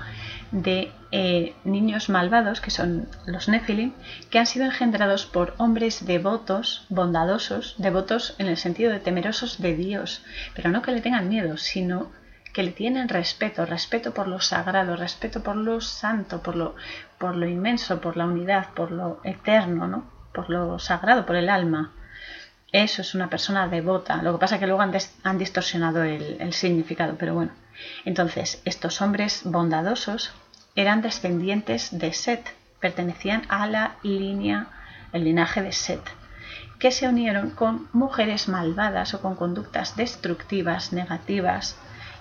de 0.52 0.92
eh, 1.12 1.56
niños 1.64 2.10
malvados, 2.10 2.62
que 2.62 2.70
son 2.70 3.08
los 3.26 3.48
Nephilim, 3.50 3.94
que 4.30 4.38
han 4.38 4.46
sido 4.46 4.66
engendrados 4.66 5.26
por 5.26 5.56
hombres 5.58 6.06
devotos, 6.06 6.86
bondadosos, 6.90 7.76
devotos 7.80 8.36
en 8.38 8.48
el 8.48 8.58
sentido 8.58 8.92
de 8.92 9.00
temerosos 9.00 9.60
de 9.60 9.76
Dios, 9.76 10.24
pero 10.54 10.70
no 10.70 10.84
que 10.84 10.92
le 10.92 11.02
tengan 11.02 11.30
miedo, 11.30 11.58
sino 11.58 12.12
que 12.54 12.62
le 12.62 12.72
tienen 12.72 13.10
respeto, 13.10 13.66
respeto 13.66 14.14
por 14.14 14.28
lo 14.28 14.40
sagrado, 14.40 14.96
respeto 14.96 15.42
por 15.42 15.56
lo 15.56 15.82
santo, 15.82 16.44
por 16.44 16.56
lo, 16.56 16.76
por 17.24 17.38
lo 17.38 17.48
inmenso, 17.48 18.02
por 18.02 18.18
la 18.18 18.26
unidad, 18.26 18.74
por 18.74 18.92
lo 18.92 19.22
eterno, 19.24 19.88
¿no? 19.88 20.04
por 20.34 20.50
lo 20.50 20.78
sagrado, 20.78 21.26
por 21.26 21.38
el 21.38 21.48
alma. 21.48 21.94
Eso 22.74 23.02
es 23.02 23.16
una 23.16 23.30
persona 23.30 23.70
devota. 23.70 24.22
Lo 24.22 24.34
que 24.34 24.40
pasa 24.40 24.56
es 24.56 24.60
que 24.60 24.68
luego 24.68 24.82
han, 24.82 25.38
distorsionado 25.38 26.04
el 26.04 26.52
significado, 26.52 27.16
pero 27.18 27.34
bueno. 27.34 27.52
Entonces, 28.04 28.62
estos 28.66 29.02
hombres 29.02 29.44
bondadosos 29.46 30.34
eran 30.76 31.02
descendientes 31.02 31.98
de 31.98 32.12
Set, 32.12 32.44
pertenecían 32.82 33.44
a 33.48 33.68
la 33.68 33.96
línea, 34.04 34.68
el 35.14 35.24
linaje 35.24 35.62
de 35.62 35.72
Set, 35.72 36.04
que 36.78 36.92
se 36.92 37.08
unieron 37.08 37.52
con 37.52 37.88
mujeres 37.94 38.50
malvadas 38.50 39.14
o 39.14 39.22
con 39.22 39.38
conductas 39.38 39.96
destructivas, 39.96 40.92
negativas 40.92 41.78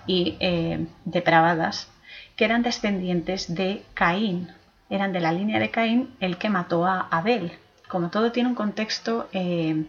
y 0.07 0.37
eh, 0.39 0.87
depravadas, 1.05 1.91
que 2.37 2.45
eran 2.45 2.63
descendientes 2.63 3.53
de 3.53 3.85
Caín, 3.95 4.62
eran 4.93 5.13
de 5.13 5.21
la 5.21 5.33
línea 5.33 5.59
de 5.59 5.71
Caín 5.71 6.15
el 6.21 6.37
que 6.37 6.51
mató 6.51 6.87
a 6.87 7.09
Abel. 7.11 7.53
Como 7.89 8.11
todo 8.11 8.31
tiene 8.31 8.51
un 8.51 8.55
contexto 8.55 9.29
eh, 9.33 9.87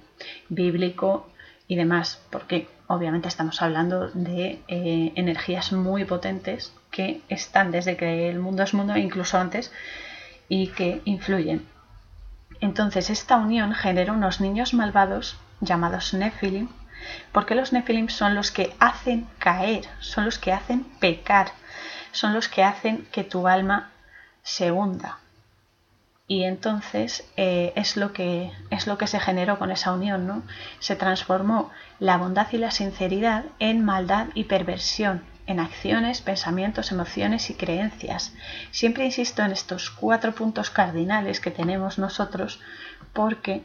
bíblico 0.47 1.29
y 1.67 1.75
demás, 1.75 2.21
porque 2.29 2.69
obviamente 2.87 3.27
estamos 3.27 3.61
hablando 3.61 4.09
de 4.11 4.61
eh, 4.69 5.11
energías 5.15 5.73
muy 5.73 6.05
potentes 6.05 6.73
que 6.89 7.21
están 7.27 7.71
desde 7.71 7.97
que 7.97 8.29
el 8.29 8.39
mundo 8.39 8.63
es 8.63 8.73
mundo, 8.73 8.95
incluso 8.95 9.37
antes, 9.37 9.73
y 10.47 10.67
que 10.67 11.01
influyen. 11.03 11.67
Entonces 12.61 13.09
esta 13.09 13.35
unión 13.35 13.73
genera 13.73 14.13
unos 14.13 14.39
niños 14.39 14.73
malvados 14.73 15.37
llamados 15.59 16.13
Nephilim, 16.13 16.69
porque 17.33 17.55
los 17.55 17.73
Nephilim 17.73 18.07
son 18.07 18.35
los 18.35 18.51
que 18.51 18.73
hacen 18.79 19.27
caer, 19.37 19.83
son 19.99 20.23
los 20.23 20.39
que 20.39 20.53
hacen 20.53 20.85
pecar, 21.01 21.47
son 22.13 22.33
los 22.33 22.47
que 22.47 22.63
hacen 22.63 23.05
que 23.11 23.25
tu 23.25 23.47
alma 23.49 23.92
se 24.43 24.71
hunda 24.71 25.19
y 26.27 26.43
entonces 26.45 27.29
eh, 27.35 27.73
es, 27.75 27.97
lo 27.97 28.13
que, 28.13 28.51
es 28.69 28.87
lo 28.87 28.97
que 28.97 29.07
se 29.07 29.19
generó 29.19 29.59
con 29.59 29.71
esa 29.71 29.91
unión, 29.91 30.25
¿no? 30.25 30.43
Se 30.79 30.95
transformó 30.95 31.69
la 31.99 32.17
bondad 32.17 32.47
y 32.51 32.57
la 32.57 32.71
sinceridad 32.71 33.45
en 33.59 33.83
maldad 33.83 34.27
y 34.33 34.45
perversión, 34.45 35.23
en 35.47 35.59
acciones, 35.59 36.21
pensamientos, 36.21 36.91
emociones 36.91 37.49
y 37.49 37.55
creencias. 37.55 38.33
Siempre 38.71 39.05
insisto 39.05 39.43
en 39.43 39.51
estos 39.51 39.89
cuatro 39.89 40.33
puntos 40.33 40.69
cardinales 40.69 41.41
que 41.41 41.51
tenemos 41.51 41.99
nosotros 41.99 42.61
porque 43.11 43.63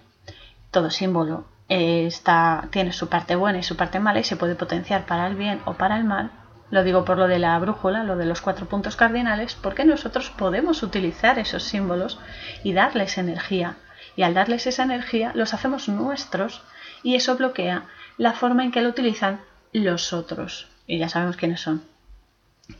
todo 0.72 0.90
símbolo 0.90 1.46
eh, 1.68 2.06
está, 2.06 2.68
tiene 2.72 2.92
su 2.92 3.08
parte 3.08 3.36
buena 3.36 3.58
y 3.58 3.62
su 3.62 3.76
parte 3.76 4.00
mala 4.00 4.18
y 4.18 4.24
se 4.24 4.36
puede 4.36 4.56
potenciar 4.56 5.06
para 5.06 5.28
el 5.28 5.36
bien 5.36 5.60
o 5.64 5.74
para 5.74 5.96
el 5.96 6.04
mal 6.04 6.32
lo 6.70 6.84
digo 6.84 7.04
por 7.04 7.18
lo 7.18 7.28
de 7.28 7.38
la 7.38 7.58
brújula, 7.58 8.04
lo 8.04 8.16
de 8.16 8.26
los 8.26 8.40
cuatro 8.40 8.66
puntos 8.66 8.96
cardinales, 8.96 9.54
porque 9.54 9.84
nosotros 9.84 10.30
podemos 10.30 10.82
utilizar 10.82 11.38
esos 11.38 11.62
símbolos 11.62 12.18
y 12.62 12.72
darles 12.72 13.18
energía. 13.18 13.76
Y 14.16 14.22
al 14.22 14.34
darles 14.34 14.66
esa 14.66 14.82
energía 14.82 15.32
los 15.34 15.54
hacemos 15.54 15.88
nuestros 15.88 16.62
y 17.02 17.14
eso 17.14 17.36
bloquea 17.36 17.84
la 18.16 18.32
forma 18.32 18.64
en 18.64 18.72
que 18.72 18.82
lo 18.82 18.88
utilizan 18.88 19.40
los 19.72 20.12
otros. 20.12 20.68
Y 20.86 20.98
ya 20.98 21.08
sabemos 21.08 21.36
quiénes 21.36 21.60
son. 21.60 21.82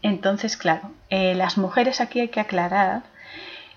Entonces, 0.03 0.57
claro, 0.57 0.93
eh, 1.09 1.35
las 1.35 1.57
mujeres 1.57 2.01
aquí 2.01 2.21
hay 2.21 2.29
que 2.29 2.41
aclarar 2.41 3.03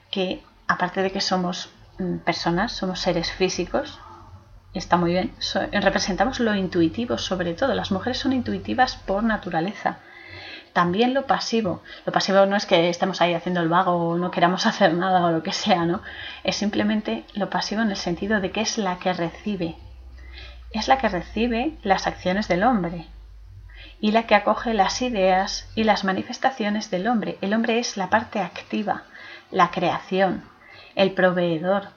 que 0.09 0.43
aparte 0.67 1.01
de 1.01 1.11
que 1.11 1.21
somos 1.21 1.69
mm, 1.99 2.17
personas, 2.17 2.73
somos 2.73 2.99
seres 2.99 3.31
físicos, 3.31 3.99
está 4.73 4.97
muy 4.97 5.11
bien. 5.11 5.33
representamos 5.71 6.39
lo 6.39 6.55
intuitivo, 6.55 7.17
sobre 7.17 7.53
todo. 7.53 7.73
Las 7.73 7.91
mujeres 7.91 8.19
son 8.19 8.33
intuitivas 8.33 8.95
por 8.95 9.23
naturaleza. 9.23 9.99
También 10.73 11.13
lo 11.13 11.27
pasivo. 11.27 11.83
Lo 12.05 12.13
pasivo 12.13 12.45
no 12.45 12.55
es 12.55 12.65
que 12.65 12.89
estemos 12.89 13.21
ahí 13.21 13.33
haciendo 13.33 13.61
el 13.61 13.67
vago 13.67 13.91
o 13.91 14.17
no 14.17 14.31
queramos 14.31 14.65
hacer 14.67 14.93
nada 14.93 15.25
o 15.25 15.31
lo 15.31 15.43
que 15.43 15.51
sea, 15.51 15.85
¿no? 15.85 16.01
Es 16.43 16.55
simplemente 16.55 17.25
lo 17.33 17.49
pasivo 17.49 17.81
en 17.81 17.89
el 17.89 17.97
sentido 17.97 18.39
de 18.39 18.51
que 18.51 18.61
es 18.61 18.77
la 18.77 18.97
que 18.99 19.13
recibe. 19.13 19.75
Es 20.71 20.87
la 20.87 20.97
que 20.97 21.09
recibe 21.09 21.73
las 21.83 22.07
acciones 22.07 22.47
del 22.47 22.63
hombre 22.63 23.07
y 23.99 24.11
la 24.11 24.23
que 24.23 24.35
acoge 24.35 24.73
las 24.73 25.01
ideas 25.01 25.69
y 25.75 25.83
las 25.83 26.05
manifestaciones 26.05 26.89
del 26.89 27.07
hombre. 27.07 27.37
El 27.41 27.53
hombre 27.53 27.79
es 27.79 27.97
la 27.97 28.09
parte 28.09 28.39
activa, 28.39 29.03
la 29.51 29.69
creación, 29.69 30.43
el 30.95 31.11
proveedor, 31.11 31.89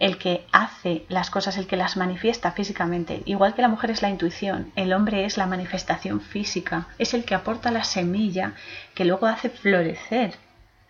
el 0.00 0.18
que 0.18 0.46
hace 0.50 1.04
las 1.08 1.30
cosas, 1.30 1.56
el 1.58 1.66
que 1.66 1.76
las 1.76 1.96
manifiesta 1.96 2.50
físicamente. 2.52 3.22
Igual 3.26 3.54
que 3.54 3.62
la 3.62 3.68
mujer 3.68 3.90
es 3.90 4.02
la 4.02 4.08
intuición, 4.08 4.72
el 4.74 4.92
hombre 4.92 5.26
es 5.26 5.36
la 5.36 5.46
manifestación 5.46 6.20
física, 6.20 6.88
es 6.98 7.14
el 7.14 7.24
que 7.24 7.34
aporta 7.34 7.70
la 7.70 7.84
semilla 7.84 8.54
que 8.94 9.04
luego 9.04 9.26
hace 9.26 9.50
florecer 9.50 10.34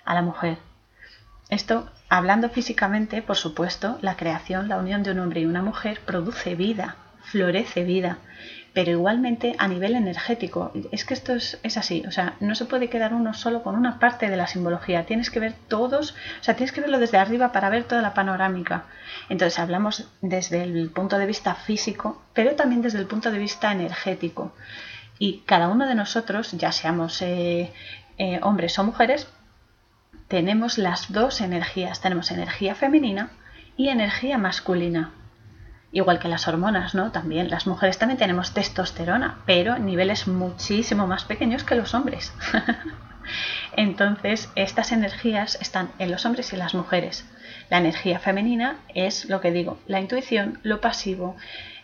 a 0.05 0.15
la 0.15 0.23
mujer. 0.23 0.59
Esto, 1.51 1.91
hablando 2.09 2.49
físicamente, 2.49 3.21
por 3.21 3.37
supuesto, 3.37 3.99
la 4.01 4.17
creación, 4.17 4.69
la 4.69 4.79
unión 4.79 5.03
de 5.03 5.11
un 5.11 5.19
hombre 5.19 5.41
y 5.41 5.47
una 5.47 5.63
mujer 5.63 6.01
produce 6.07 6.55
vida, 6.55 6.97
florece 7.23 7.83
vida 7.83 8.19
pero 8.73 8.93
igualmente 8.93 9.55
a 9.59 9.67
nivel 9.69 9.95
energético. 9.97 10.73
Es 10.93 11.05
que 11.05 11.15
esto 11.15 11.35
es, 11.35 11.59
así, 11.77 12.05
o 12.07 12.13
sea, 12.13 12.35
no 12.41 12.55
se 12.55 12.65
puede 12.65 12.89
quedar 12.89 13.15
uno 13.15 13.35
solo 13.35 13.63
con 13.63 13.75
una 13.75 13.99
parte 13.99 14.29
de 14.29 14.37
la 14.37 14.47
simbología, 14.47 15.07
tienes 15.07 15.31
que 15.31 15.41
ver 15.41 15.55
todos, 15.69 16.13
o 16.41 16.45
sea, 16.45 16.55
tienes 16.55 16.73
que 16.73 16.81
verlo 16.81 16.99
desde 16.99 17.19
arriba 17.19 17.53
para 17.53 17.69
ver 17.69 17.85
toda 17.85 18.03
la 18.03 18.15
panorámica. 18.15 18.85
Entonces 19.29 19.59
hablamos 19.59 20.09
desde 20.21 20.63
el 20.63 20.91
punto 20.91 21.19
de 21.19 21.27
vista 21.27 21.55
físico, 21.55 22.23
pero 22.33 22.55
también 22.55 22.83
desde 22.83 22.99
el 22.99 23.07
punto 23.07 23.31
de 23.31 23.39
vista 23.39 23.73
energético. 23.73 24.53
Y 25.19 25.43
cada 25.47 25.69
uno 25.69 25.87
de 25.87 25.95
nosotros, 25.95 26.53
ya 26.53 26.73
seamos 26.73 27.21
eh, 27.23 27.73
eh, 28.19 28.41
hombres 28.43 28.79
o 28.79 28.85
mujeres, 28.85 29.29
tenemos 30.29 30.79
las 30.79 31.13
dos 31.13 31.41
energías, 31.41 32.01
tenemos 32.01 32.31
energía 32.31 32.75
femenina 32.75 33.31
y 33.77 33.89
energía 33.89 34.39
masculina 34.39 35.13
igual 35.93 36.19
que 36.19 36.29
las 36.29 36.47
hormonas, 36.47 36.95
¿no? 36.95 37.11
También 37.11 37.51
las 37.51 37.67
mujeres 37.67 37.99
también 37.99 38.19
tenemos 38.19 38.55
testosterona, 38.55 39.39
pero 39.47 39.79
niveles 39.79 40.29
muchísimo 40.29 41.07
más 41.07 41.25
pequeños 41.25 41.65
que 41.65 41.75
los 41.75 41.95
hombres. 41.95 42.33
Entonces, 43.77 44.51
estas 44.55 44.93
energías 44.93 45.59
están 45.61 45.91
en 45.99 46.11
los 46.11 46.25
hombres 46.27 46.53
y 46.53 46.57
en 46.57 46.61
las 46.61 46.75
mujeres. 46.75 47.25
La 47.69 47.79
energía 47.79 48.19
femenina 48.19 48.77
es 48.95 49.27
lo 49.29 49.41
que 49.41 49.53
digo, 49.53 49.79
la 49.87 50.01
intuición, 50.01 50.59
lo 50.63 50.81
pasivo, 50.81 51.37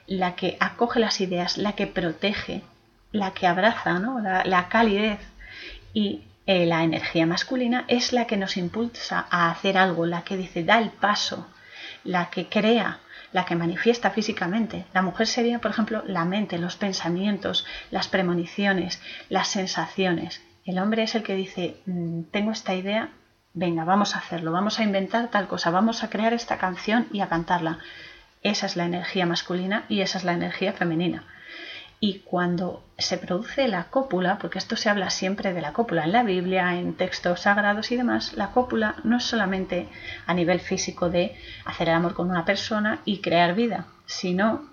la 0.06 0.34
que 0.34 0.56
acoge 0.60 1.00
las 1.00 1.20
ideas, 1.20 1.58
la 1.58 1.72
que 1.72 1.86
protege, 1.86 2.62
la 3.12 3.32
que 3.32 3.46
abraza, 3.46 3.98
¿no? 3.98 4.20
la, 4.20 4.68
calidez. 4.68 5.20
Y 5.94 6.24
eh, 6.46 6.66
la 6.66 6.84
energía 6.84 7.26
masculina 7.26 7.84
es 7.88 8.12
la 8.12 8.26
que 8.26 8.36
nos 8.36 8.56
impulsa 8.56 9.26
a 9.30 9.50
hacer 9.50 9.78
algo, 9.78 10.06
la 10.06 10.22
que 10.22 10.36
dice 10.36 10.64
da 10.64 10.78
el 10.78 10.90
paso, 10.90 11.46
la 12.04 12.30
que 12.30 12.48
crea, 12.48 13.00
la 13.32 13.44
que 13.44 13.56
manifiesta 13.56 14.10
físicamente. 14.10 14.86
La 14.92 15.02
mujer 15.02 15.26
sería, 15.26 15.58
por 15.58 15.70
ejemplo, 15.70 16.02
la 16.06 16.24
mente, 16.24 16.58
los 16.58 16.76
pensamientos, 16.76 17.66
las 17.90 18.08
premoniciones, 18.08 19.00
las 19.28 19.48
sensaciones. 19.48 20.42
El 20.64 20.78
hombre 20.78 21.02
es 21.04 21.14
el 21.14 21.22
que 21.22 21.34
dice, 21.34 21.76
mm, 21.86 22.22
tengo 22.32 22.50
esta 22.50 22.74
idea, 22.74 23.10
venga, 23.54 23.84
vamos 23.84 24.14
a 24.14 24.18
hacerlo, 24.18 24.52
vamos 24.52 24.78
a 24.78 24.82
inventar 24.82 25.28
tal 25.28 25.48
cosa, 25.48 25.70
vamos 25.70 26.02
a 26.02 26.10
crear 26.10 26.32
esta 26.32 26.58
canción 26.58 27.06
y 27.12 27.20
a 27.20 27.28
cantarla. 27.28 27.78
Esa 28.42 28.66
es 28.66 28.76
la 28.76 28.84
energía 28.84 29.26
masculina 29.26 29.84
y 29.88 30.00
esa 30.00 30.18
es 30.18 30.24
la 30.24 30.32
energía 30.32 30.72
femenina. 30.72 31.24
Y 31.98 32.20
cuando 32.20 32.84
se 32.98 33.16
produce 33.16 33.68
la 33.68 33.84
cópula, 33.84 34.38
porque 34.38 34.58
esto 34.58 34.76
se 34.76 34.90
habla 34.90 35.10
siempre 35.10 35.54
de 35.54 35.62
la 35.62 35.72
cópula 35.72 36.04
en 36.04 36.12
la 36.12 36.22
Biblia, 36.22 36.78
en 36.78 36.94
textos 36.94 37.40
sagrados 37.40 37.90
y 37.90 37.96
demás, 37.96 38.34
la 38.34 38.50
cópula 38.50 38.96
no 39.02 39.16
es 39.16 39.24
solamente 39.24 39.88
a 40.26 40.34
nivel 40.34 40.60
físico 40.60 41.08
de 41.08 41.36
hacer 41.64 41.88
el 41.88 41.94
amor 41.94 42.14
con 42.14 42.30
una 42.30 42.44
persona 42.44 43.00
y 43.04 43.20
crear 43.22 43.54
vida, 43.54 43.86
sino 44.04 44.68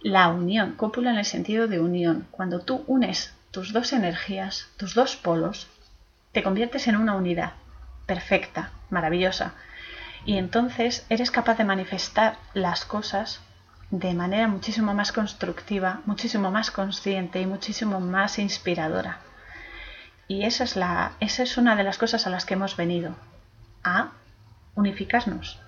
la 0.00 0.28
unión, 0.28 0.72
cópula 0.72 1.10
en 1.10 1.18
el 1.18 1.24
sentido 1.24 1.68
de 1.68 1.80
unión. 1.80 2.26
Cuando 2.30 2.60
tú 2.60 2.84
unes 2.86 3.34
tus 3.52 3.72
dos 3.72 3.92
energías, 3.92 4.68
tus 4.76 4.94
dos 4.94 5.16
polos, 5.16 5.68
te 6.32 6.42
conviertes 6.42 6.88
en 6.88 6.96
una 6.96 7.14
unidad 7.14 7.52
perfecta, 8.06 8.70
maravillosa. 8.90 9.54
Y 10.24 10.36
entonces 10.36 11.06
eres 11.08 11.30
capaz 11.30 11.56
de 11.56 11.64
manifestar 11.64 12.36
las 12.54 12.84
cosas 12.84 13.40
de 13.90 14.14
manera 14.14 14.48
muchísimo 14.48 14.94
más 14.94 15.12
constructiva, 15.12 16.00
muchísimo 16.06 16.50
más 16.50 16.70
consciente 16.70 17.40
y 17.40 17.46
muchísimo 17.46 18.00
más 18.00 18.38
inspiradora. 18.38 19.20
Y 20.28 20.44
esa 20.44 20.64
es, 20.64 20.76
la, 20.76 21.12
esa 21.20 21.44
es 21.44 21.56
una 21.56 21.76
de 21.76 21.84
las 21.84 21.98
cosas 21.98 22.26
a 22.26 22.30
las 22.30 22.44
que 22.44 22.54
hemos 22.54 22.76
venido, 22.76 23.14
a 23.84 24.10
unificarnos 24.74 25.60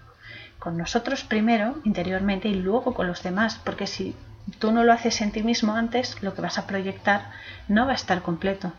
con 0.59 0.76
nosotros 0.76 1.22
primero, 1.22 1.76
interiormente, 1.85 2.48
y 2.48 2.54
luego 2.54 2.94
con 2.94 3.07
los 3.07 3.22
demás, 3.22 3.61
porque 3.64 3.87
si 3.87 4.16
tú 4.59 4.72
no 4.72 4.83
lo 4.83 4.92
haces 4.92 5.20
en 5.20 5.31
ti 5.31 5.42
mismo 5.42 5.74
antes, 5.74 6.20
lo 6.22 6.35
que 6.35 6.42
vas 6.42 6.59
a 6.59 6.66
proyectar 6.66 7.31
no 7.68 7.87
va 7.87 7.92
a 7.92 7.96
estar 7.96 8.22
completo. 8.22 8.72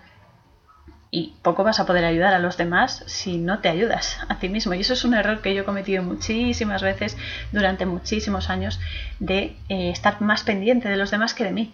Y 1.11 1.33
poco 1.41 1.63
vas 1.63 1.79
a 1.79 1.85
poder 1.85 2.05
ayudar 2.05 2.33
a 2.33 2.39
los 2.39 2.57
demás 2.57 3.03
si 3.07 3.37
no 3.37 3.59
te 3.59 3.69
ayudas 3.69 4.19
a 4.27 4.37
ti 4.37 4.49
mismo. 4.49 4.73
Y 4.73 4.81
eso 4.81 4.93
es 4.93 5.03
un 5.03 5.15
error 5.15 5.41
que 5.41 5.55
yo 5.55 5.63
he 5.63 5.65
cometido 5.65 6.03
muchísimas 6.03 6.83
veces 6.83 7.17
durante 7.51 7.85
muchísimos 7.85 8.49
años 8.49 8.79
de 9.19 9.55
eh, 9.69 9.89
estar 9.89 10.21
más 10.21 10.43
pendiente 10.43 10.87
de 10.87 10.97
los 10.97 11.09
demás 11.09 11.33
que 11.33 11.45
de 11.45 11.51
mí. 11.51 11.73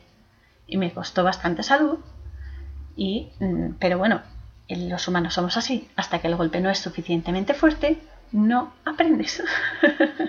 Y 0.68 0.78
me 0.78 0.92
costó 0.92 1.24
bastante 1.24 1.64
salud. 1.64 2.00
Y, 2.96 3.30
mm, 3.40 3.74
pero 3.80 3.98
bueno, 3.98 4.22
los 4.70 5.08
humanos 5.08 5.34
somos 5.34 5.58
así. 5.58 5.90
Hasta 5.96 6.20
que 6.20 6.28
el 6.28 6.36
golpe 6.36 6.62
no 6.62 6.70
es 6.70 6.80
suficientemente 6.80 7.54
fuerte, 7.54 7.98
no 8.32 8.74
aprendes. 8.86 9.44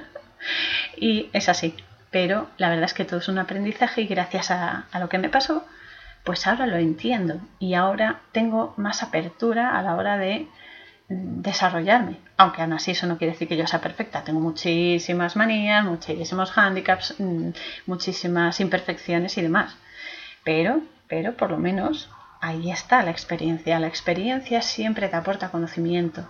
y 0.96 1.30
es 1.32 1.48
así. 1.48 1.74
Pero 2.10 2.48
la 2.56 2.68
verdad 2.68 2.84
es 2.84 2.94
que 2.94 3.04
todo 3.04 3.20
es 3.20 3.28
un 3.28 3.38
aprendizaje 3.38 4.02
y 4.02 4.06
gracias 4.06 4.50
a, 4.50 4.86
lo 4.98 5.08
que 5.08 5.18
me 5.18 5.28
pasó, 5.28 5.64
pues 6.26 6.44
ahora 6.48 6.66
lo 6.66 6.76
entiendo 6.76 7.40
y 7.60 7.74
ahora 7.74 8.22
tengo 8.32 8.74
más 8.76 9.04
apertura 9.04 9.78
a 9.78 9.82
la 9.82 9.94
hora 9.94 10.18
de 10.18 10.48
mm, 11.08 11.40
desarrollarme. 11.40 12.16
Aunque 12.36 12.62
aún 12.62 12.72
así 12.72 12.90
eso 12.90 13.06
no 13.06 13.16
quiere 13.16 13.32
decir 13.32 13.46
que 13.46 13.56
yo 13.56 13.64
sea 13.68 13.80
perfecta. 13.80 14.24
Tengo 14.24 14.40
muchísimas 14.40 15.36
manías, 15.36 15.84
muchísimos 15.84 16.58
handicaps, 16.58 17.14
mm, 17.20 17.50
muchísimas 17.86 18.58
imperfecciones 18.58 19.38
y 19.38 19.42
demás. 19.42 19.76
Pero, 20.42 20.80
pero 21.06 21.36
por 21.36 21.52
lo 21.52 21.58
menos 21.58 22.10
ahí 22.40 22.72
está 22.72 23.04
la 23.04 23.12
experiencia. 23.12 23.78
La 23.78 23.86
experiencia 23.86 24.62
siempre 24.62 25.08
te 25.08 25.14
aporta 25.14 25.52
conocimiento. 25.52 26.28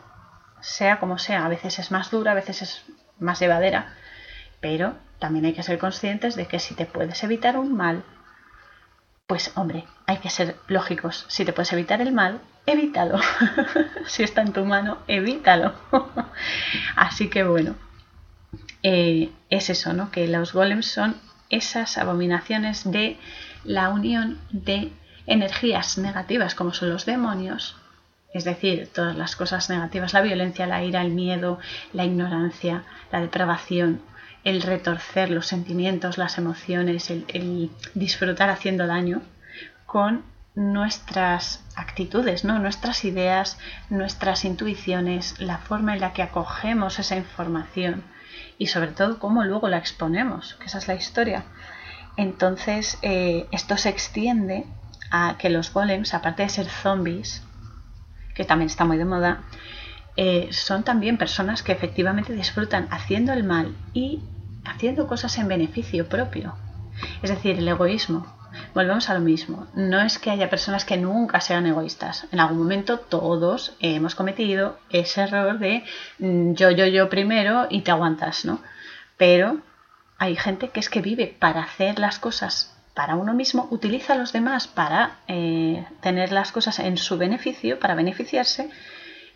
Sea 0.61 1.00
como 1.00 1.16
sea, 1.16 1.46
a 1.46 1.48
veces 1.48 1.78
es 1.78 1.90
más 1.90 2.11
dura, 2.11 2.32
a 2.32 2.35
veces 2.35 2.61
es 2.61 2.85
más 3.18 3.40
llevadera, 3.40 3.94
pero 4.61 4.94
también 5.18 5.46
hay 5.46 5.54
que 5.54 5.62
ser 5.62 5.78
conscientes 5.78 6.37
de 6.37 6.46
que 6.46 6.59
si 6.59 6.74
te 6.74 6.85
puedes 6.85 7.24
evitar 7.24 7.56
un 7.56 7.74
mal, 7.74 8.04
pues 9.26 9.52
hombre, 9.56 9.84
hay 10.06 10.18
que 10.18 10.30
ser 10.30 10.56
lógicos. 10.68 11.26
Si 11.28 11.44
te 11.44 11.52
puedes 11.52 11.72
evitar 11.72 12.00
el 12.00 12.12
mal, 12.12 12.40
evítalo. 12.64 13.18
si 14.06 14.22
está 14.22 14.42
en 14.42 14.52
tu 14.52 14.64
mano, 14.64 14.98
evítalo. 15.08 15.74
Así 16.96 17.28
que 17.28 17.42
bueno, 17.42 17.74
eh, 18.82 19.30
es 19.50 19.70
eso, 19.70 19.92
¿no? 19.92 20.10
Que 20.10 20.28
los 20.28 20.52
golems 20.52 20.86
son 20.86 21.16
esas 21.50 21.98
abominaciones 21.98 22.90
de 22.90 23.18
la 23.64 23.88
unión 23.88 24.38
de 24.50 24.92
energías 25.26 25.98
negativas 25.98 26.54
como 26.54 26.72
son 26.72 26.90
los 26.90 27.04
demonios, 27.04 27.76
es 28.32 28.44
decir, 28.44 28.88
todas 28.92 29.16
las 29.16 29.34
cosas 29.34 29.70
negativas, 29.70 30.12
la 30.12 30.20
violencia, 30.20 30.66
la 30.66 30.84
ira, 30.84 31.02
el 31.02 31.10
miedo, 31.10 31.58
la 31.92 32.04
ignorancia, 32.04 32.84
la 33.10 33.20
depravación, 33.20 34.00
el 34.46 34.62
retorcer 34.62 35.28
los 35.32 35.48
sentimientos, 35.48 36.18
las 36.18 36.38
emociones, 36.38 37.11
el, 37.11 37.68
disfrutar 37.94 38.48
haciendo 38.48 38.87
daño 38.87 39.20
con 39.87 40.22
nuestras 40.54 41.64
actitudes, 41.74 42.44
¿no? 42.44 42.61
nuestras 42.61 43.04
ideas, 43.04 43.59
nuestras 43.90 44.44
intuiciones, 44.44 45.40
la 45.40 45.59
forma 45.59 45.94
en 45.94 46.00
la 46.00 46.12
que 46.12 46.22
acogemos 46.22 47.00
esa 47.00 47.16
información 47.16 48.04
y 48.56 48.68
sobre 48.68 48.92
todo 48.92 49.18
cómo 49.18 49.42
luego 49.42 49.68
la 49.68 49.78
exponemos, 49.78 50.54
que 50.54 50.66
esa 50.66 50.78
es 50.78 50.87
la 50.87 50.94
historia. 50.94 51.42
Entonces, 52.16 52.98
eh, 53.02 53.48
esto 53.50 53.76
se 53.76 53.88
extiende 53.88 54.64
a 55.11 55.35
que 55.38 55.50
los 55.50 55.72
golems, 55.72 56.14
aparte 56.14 56.44
de 56.44 56.50
ser 56.50 56.68
zombies, 56.68 57.42
que 58.37 58.44
también 58.44 58.70
está 58.70 58.85
muy 58.85 58.96
de 58.96 59.04
moda, 59.04 59.42
eh, 60.16 60.50
son 60.52 60.85
también 60.85 61.18
personas 61.18 61.64
que 61.64 61.72
efectivamente 61.72 62.32
disfrutan 62.32 62.87
haciendo 62.92 63.32
el 63.32 63.42
mal 63.42 63.76
y 63.92 64.22
haciendo 64.66 65.07
cosas 65.07 65.37
en 65.38 65.48
beneficio 65.48 66.09
propio. 66.09 66.55
Es 67.22 67.31
decir, 67.31 67.59
el 67.59 67.68
egoísmo. 67.68 68.26
Volvemos 68.74 69.11
a 69.11 69.14
lo 69.14 69.20
mismo. 69.20 69.66
No 69.74 70.00
es 70.00 70.18
que 70.18 70.31
haya 70.31 70.48
personas 70.48 70.85
que 70.85 70.96
nunca 70.96 71.40
sean 71.40 71.66
egoístas. 71.66 72.26
En 72.33 72.40
algún 72.40 72.59
momento 72.59 72.98
todos 72.98 73.76
hemos 73.81 74.14
cometido 74.14 74.79
ese 74.90 75.22
error 75.22 75.59
de 75.59 75.85
mm, 76.18 76.52
yo, 76.55 76.70
yo, 76.70 76.87
yo 76.87 77.09
primero 77.11 77.66
y 77.68 77.83
te 77.83 77.90
aguantas, 77.90 78.44
¿no? 78.44 78.61
Pero 79.16 79.61
hay 80.18 80.37
gente 80.37 80.70
que 80.70 80.81
es 80.81 80.88
que 80.88 81.02
vive 81.02 81.37
para 81.38 81.62
hacer 81.62 81.98
las 81.98 82.18
cosas 82.18 82.72
para 82.96 83.16
uno 83.16 83.35
mismo, 83.35 83.68
utiliza 83.70 84.14
a 84.14 84.16
los 84.16 84.33
demás 84.33 84.68
para 84.68 85.18
eh, 85.29 85.85
tener 86.00 86.33
las 86.33 86.50
cosas 86.50 86.79
en 86.79 86.96
su 86.96 87.18
beneficio, 87.18 87.79
para 87.79 87.94
beneficiarse, 87.94 88.70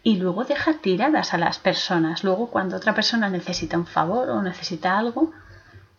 y 0.02 0.16
luego 0.16 0.44
deja 0.44 0.74
tiradas 0.78 1.34
a 1.34 1.38
las 1.38 1.58
personas. 1.58 2.24
Luego 2.24 2.50
cuando 2.50 2.76
otra 2.76 2.94
persona 2.94 3.28
necesita 3.28 3.78
un 3.78 3.86
favor 3.86 4.30
o 4.30 4.42
necesita 4.42 4.98
algo, 4.98 5.32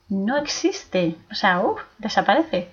no 0.09 0.37
existe, 0.37 1.15
o 1.31 1.35
sea, 1.35 1.61
desaparece. 1.97 2.69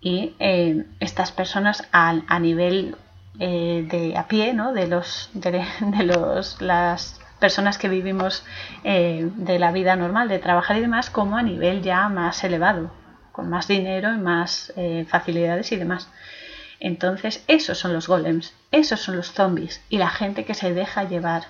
Y 0.00 0.34
eh, 0.38 0.86
estas 0.98 1.30
personas 1.32 1.86
a, 1.92 2.38
nivel 2.38 2.96
eh, 3.38 3.86
de 3.88 4.16
a 4.16 4.26
pie, 4.28 4.52
¿no? 4.54 4.72
de 4.72 4.86
los 4.86 5.30
de, 5.34 5.64
los 6.04 6.60
las 6.60 7.20
personas 7.38 7.78
que 7.78 7.88
vivimos 7.88 8.44
de 8.84 9.58
la 9.58 9.72
vida 9.72 9.96
normal, 9.96 10.28
de 10.28 10.38
trabajar 10.38 10.76
y 10.76 10.80
demás, 10.80 11.08
como 11.08 11.38
a 11.38 11.42
nivel 11.42 11.80
ya 11.80 12.06
más 12.10 12.44
elevado, 12.44 12.90
con 13.32 13.48
más 13.48 13.66
dinero 13.66 14.12
y 14.14 14.18
más 14.18 14.72
eh, 14.76 15.06
facilidades 15.08 15.72
y 15.72 15.76
demás. 15.76 16.08
Entonces, 16.80 17.44
esos 17.46 17.78
son 17.78 17.92
los 17.92 18.08
golems, 18.08 18.54
esos 18.72 19.00
son 19.00 19.16
los 19.16 19.32
zombies 19.32 19.84
y 19.90 19.98
la 19.98 20.08
gente 20.08 20.44
que 20.46 20.54
se 20.54 20.72
deja 20.72 21.04
llevar, 21.04 21.44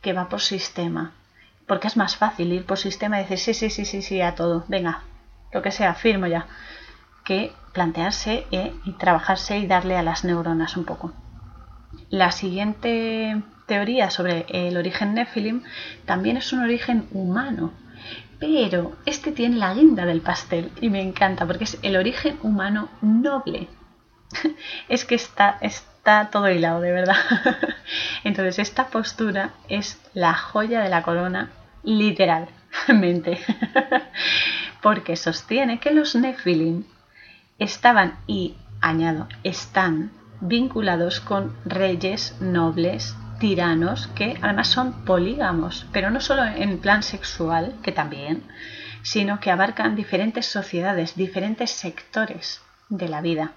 que 0.00 0.12
va 0.12 0.28
por 0.28 0.40
sistema. 0.40 1.12
Porque 1.66 1.88
es 1.88 1.96
más 1.96 2.16
fácil 2.16 2.52
ir 2.52 2.64
por 2.64 2.78
sistema 2.78 3.20
y 3.20 3.24
decir 3.24 3.38
sí, 3.38 3.54
sí, 3.54 3.70
sí, 3.70 3.84
sí, 3.84 4.02
sí, 4.02 4.20
a 4.20 4.34
todo, 4.36 4.64
venga, 4.68 5.02
lo 5.52 5.62
que 5.62 5.72
sea, 5.72 5.94
firmo 5.94 6.28
ya, 6.28 6.46
que 7.24 7.52
plantearse 7.72 8.46
eh, 8.52 8.72
y 8.84 8.92
trabajarse 8.92 9.58
y 9.58 9.66
darle 9.66 9.96
a 9.96 10.02
las 10.02 10.24
neuronas 10.24 10.76
un 10.76 10.84
poco. 10.84 11.12
La 12.08 12.30
siguiente 12.30 13.42
teoría 13.66 14.10
sobre 14.10 14.46
el 14.48 14.76
origen 14.76 15.14
Nephilim 15.14 15.62
también 16.04 16.36
es 16.36 16.52
un 16.52 16.60
origen 16.60 17.08
humano, 17.12 17.72
pero 18.38 18.92
este 19.06 19.32
tiene 19.32 19.56
la 19.56 19.74
guinda 19.74 20.04
del 20.04 20.20
pastel 20.20 20.70
y 20.80 20.90
me 20.90 21.00
encanta 21.00 21.46
porque 21.46 21.64
es 21.64 21.78
el 21.82 21.96
origen 21.96 22.38
humano 22.42 22.88
noble. 23.00 23.68
es 24.88 25.04
que 25.04 25.14
está, 25.14 25.58
está 25.60 26.30
todo 26.30 26.50
hilado, 26.50 26.80
de 26.80 26.92
verdad. 26.92 27.16
Entonces 28.24 28.58
esta 28.58 28.88
postura 28.88 29.50
es 29.68 30.00
la 30.14 30.34
joya 30.34 30.80
de 30.80 30.88
la 30.88 31.02
corona, 31.02 31.50
literalmente. 31.82 33.38
porque 34.82 35.16
sostiene 35.16 35.78
que 35.78 35.92
los 35.92 36.14
Nephilim 36.14 36.84
estaban 37.58 38.18
y, 38.26 38.56
añado, 38.80 39.28
están 39.44 40.10
vinculados 40.40 41.20
con 41.20 41.56
reyes 41.64 42.36
nobles 42.40 43.14
tiranos 43.38 44.08
que 44.08 44.36
además 44.42 44.68
son 44.68 45.04
polígamos, 45.04 45.86
pero 45.92 46.10
no 46.10 46.20
solo 46.20 46.44
en 46.44 46.78
plan 46.78 47.02
sexual, 47.02 47.76
que 47.82 47.92
también, 47.92 48.42
sino 49.02 49.40
que 49.40 49.52
abarcan 49.52 49.94
diferentes 49.94 50.46
sociedades, 50.46 51.14
diferentes 51.14 51.70
sectores 51.70 52.60
de 52.88 53.08
la 53.08 53.20
vida 53.20 53.52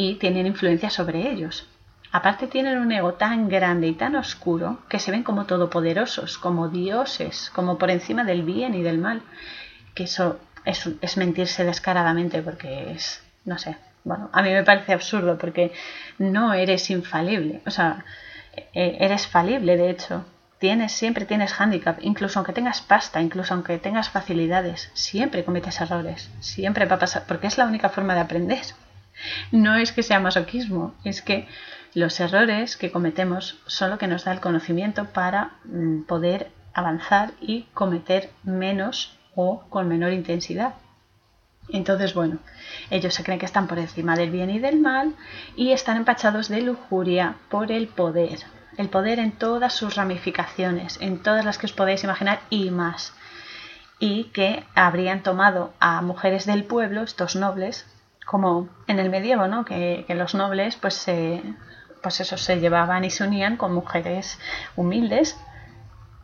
y 0.00 0.14
tienen 0.14 0.46
influencia 0.46 0.90
sobre 0.90 1.28
ellos. 1.28 1.66
Aparte 2.12 2.46
tienen 2.46 2.78
un 2.78 2.92
ego 2.92 3.14
tan 3.14 3.48
grande 3.48 3.88
y 3.88 3.94
tan 3.94 4.14
oscuro 4.14 4.78
que 4.88 5.00
se 5.00 5.10
ven 5.10 5.24
como 5.24 5.44
todopoderosos, 5.44 6.38
como 6.38 6.68
dioses, 6.68 7.50
como 7.52 7.78
por 7.78 7.90
encima 7.90 8.22
del 8.22 8.42
bien 8.44 8.76
y 8.76 8.82
del 8.82 8.98
mal, 8.98 9.22
que 9.96 10.04
eso 10.04 10.38
es, 10.64 10.88
es 11.00 11.16
mentirse 11.16 11.64
descaradamente 11.64 12.42
porque 12.42 12.92
es, 12.92 13.24
no 13.44 13.58
sé, 13.58 13.76
bueno, 14.04 14.30
a 14.32 14.40
mí 14.40 14.50
me 14.50 14.62
parece 14.62 14.92
absurdo 14.92 15.36
porque 15.36 15.72
no 16.18 16.54
eres 16.54 16.90
infalible, 16.90 17.60
o 17.66 17.72
sea, 17.72 18.04
eh, 18.74 18.98
eres 19.00 19.26
falible, 19.26 19.76
de 19.76 19.90
hecho. 19.90 20.24
Tienes, 20.60 20.92
siempre 20.92 21.24
tienes 21.24 21.60
handicap, 21.60 21.98
incluso 22.02 22.38
aunque 22.38 22.52
tengas 22.52 22.82
pasta, 22.82 23.20
incluso 23.20 23.52
aunque 23.52 23.78
tengas 23.78 24.10
facilidades, 24.10 24.90
siempre 24.94 25.44
cometes 25.44 25.80
errores, 25.80 26.30
siempre 26.38 26.86
va 26.86 26.96
a 26.96 26.98
pasar, 27.00 27.24
porque 27.26 27.48
es 27.48 27.58
la 27.58 27.66
única 27.66 27.88
forma 27.88 28.14
de 28.14 28.20
aprender. 28.20 28.62
No 29.50 29.76
es 29.76 29.92
que 29.92 30.02
sea 30.02 30.20
masoquismo, 30.20 30.94
es 31.04 31.22
que 31.22 31.48
los 31.94 32.20
errores 32.20 32.76
que 32.76 32.90
cometemos 32.90 33.58
son 33.66 33.90
lo 33.90 33.98
que 33.98 34.06
nos 34.06 34.24
da 34.24 34.32
el 34.32 34.40
conocimiento 34.40 35.06
para 35.06 35.52
mm, 35.64 36.02
poder 36.02 36.50
avanzar 36.74 37.32
y 37.40 37.62
cometer 37.74 38.30
menos 38.44 39.16
o 39.34 39.62
con 39.68 39.88
menor 39.88 40.12
intensidad. 40.12 40.74
Entonces, 41.70 42.14
bueno, 42.14 42.38
ellos 42.90 43.14
se 43.14 43.24
creen 43.24 43.38
que 43.38 43.46
están 43.46 43.66
por 43.66 43.78
encima 43.78 44.16
del 44.16 44.30
bien 44.30 44.50
y 44.50 44.58
del 44.58 44.80
mal 44.80 45.14
y 45.54 45.72
están 45.72 45.96
empachados 45.96 46.48
de 46.48 46.62
lujuria 46.62 47.36
por 47.48 47.72
el 47.72 47.88
poder. 47.88 48.38
el 48.76 48.88
poder 48.88 49.18
en 49.18 49.32
todas 49.32 49.72
sus 49.72 49.96
ramificaciones, 49.96 50.98
en 51.00 51.20
todas 51.20 51.44
las 51.44 51.58
que 51.58 51.66
os 51.66 51.72
podéis 51.72 52.04
imaginar 52.04 52.38
y 52.48 52.70
más. 52.70 53.12
Y 53.98 54.24
que 54.26 54.64
habrían 54.76 55.24
tomado 55.24 55.74
a 55.80 56.00
mujeres 56.00 56.46
del 56.46 56.62
pueblo, 56.62 57.02
estos 57.02 57.34
nobles, 57.34 57.86
como 58.28 58.68
en 58.86 58.98
el 58.98 59.08
medievo, 59.08 59.46
¿no? 59.46 59.64
Que, 59.64 60.04
los 60.10 60.34
nobles, 60.34 60.76
pues, 60.76 60.92
se, 60.92 61.42
pues 62.02 62.20
eso, 62.20 62.36
se 62.36 62.60
llevaban 62.60 63.02
y 63.04 63.10
se 63.10 63.24
unían 63.24 63.56
con 63.56 63.72
mujeres 63.72 64.38
humildes 64.76 65.34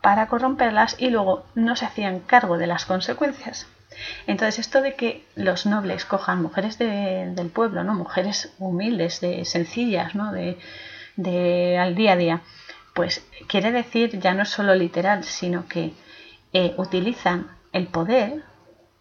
para 0.02 0.26
corromperlas 0.26 0.96
y 0.98 1.08
luego 1.08 1.46
no 1.54 1.76
se 1.76 1.86
hacían 1.86 2.20
cargo 2.20 2.58
de 2.58 2.66
las 2.66 2.84
consecuencias. 2.84 3.66
Entonces, 4.26 4.58
esto 4.58 4.82
de 4.82 4.96
que 4.96 5.24
los 5.34 5.64
nobles 5.64 6.04
cojan 6.04 6.42
mujeres 6.42 6.76
del 6.78 7.48
pueblo, 7.48 7.84
¿no? 7.84 7.94
Mujeres 7.94 8.52
humildes, 8.58 9.22
de 9.22 9.46
sencillas, 9.46 10.14
¿no? 10.14 10.30
De, 10.30 11.78
al 11.78 11.94
día 11.94 12.12
a 12.12 12.16
día, 12.16 12.40
pues 12.92 13.26
quiere 13.48 13.72
decir 13.72 14.20
ya 14.20 14.34
no 14.34 14.44
solo 14.44 14.74
literal, 14.74 15.24
sino 15.24 15.68
que 15.68 15.94
eh, 16.52 16.74
utilizan 16.76 17.48
el 17.72 17.86
poder 17.86 18.42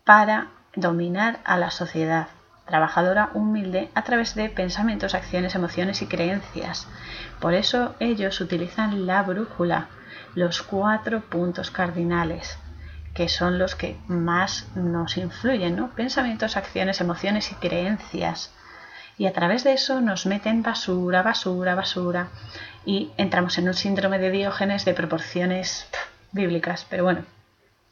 para 0.06 0.52
dominar 0.74 1.42
a 1.44 1.58
la 1.58 1.70
sociedad 1.70 2.28
trabajadora 2.66 3.30
humilde 3.34 3.90
a 3.94 4.04
través 4.04 4.36
de 4.36 4.50
pensamientos, 4.50 5.16
acciones, 5.16 5.56
emociones 5.56 6.02
y 6.02 6.08
creencias. 6.08 6.88
Por 7.40 7.54
eso 7.54 7.96
ellos 8.00 8.40
utilizan 8.42 9.06
la 9.06 9.24
brújula, 9.24 9.88
los 10.36 10.62
cuatro 10.62 11.22
puntos 11.22 11.72
cardinales, 11.72 12.58
que 13.14 13.30
son 13.30 13.60
los 13.60 13.76
que 13.76 13.98
más 14.08 14.68
nos 14.76 15.18
influyen, 15.18 15.76
¿no? 15.76 15.92
Pensamientos, 15.92 16.58
acciones, 16.58 17.02
emociones 17.02 17.52
y 17.52 17.56
creencias. 17.56 18.52
Y 19.18 19.28
a 19.28 19.34
través 19.34 19.64
de 19.64 19.74
eso 19.74 20.02
nos 20.02 20.26
meten 20.26 20.64
basura, 20.64 21.22
basura, 21.22 21.76
basura 21.76 22.30
y 22.86 23.12
entramos 23.18 23.58
en 23.58 23.68
un 23.68 23.74
síndrome 23.76 24.18
de 24.18 24.32
Diógenes 24.32 24.86
de 24.86 24.94
proporciones 24.94 25.88
bíblicas. 26.32 26.88
Pero 26.90 27.04
bueno, 27.04 27.24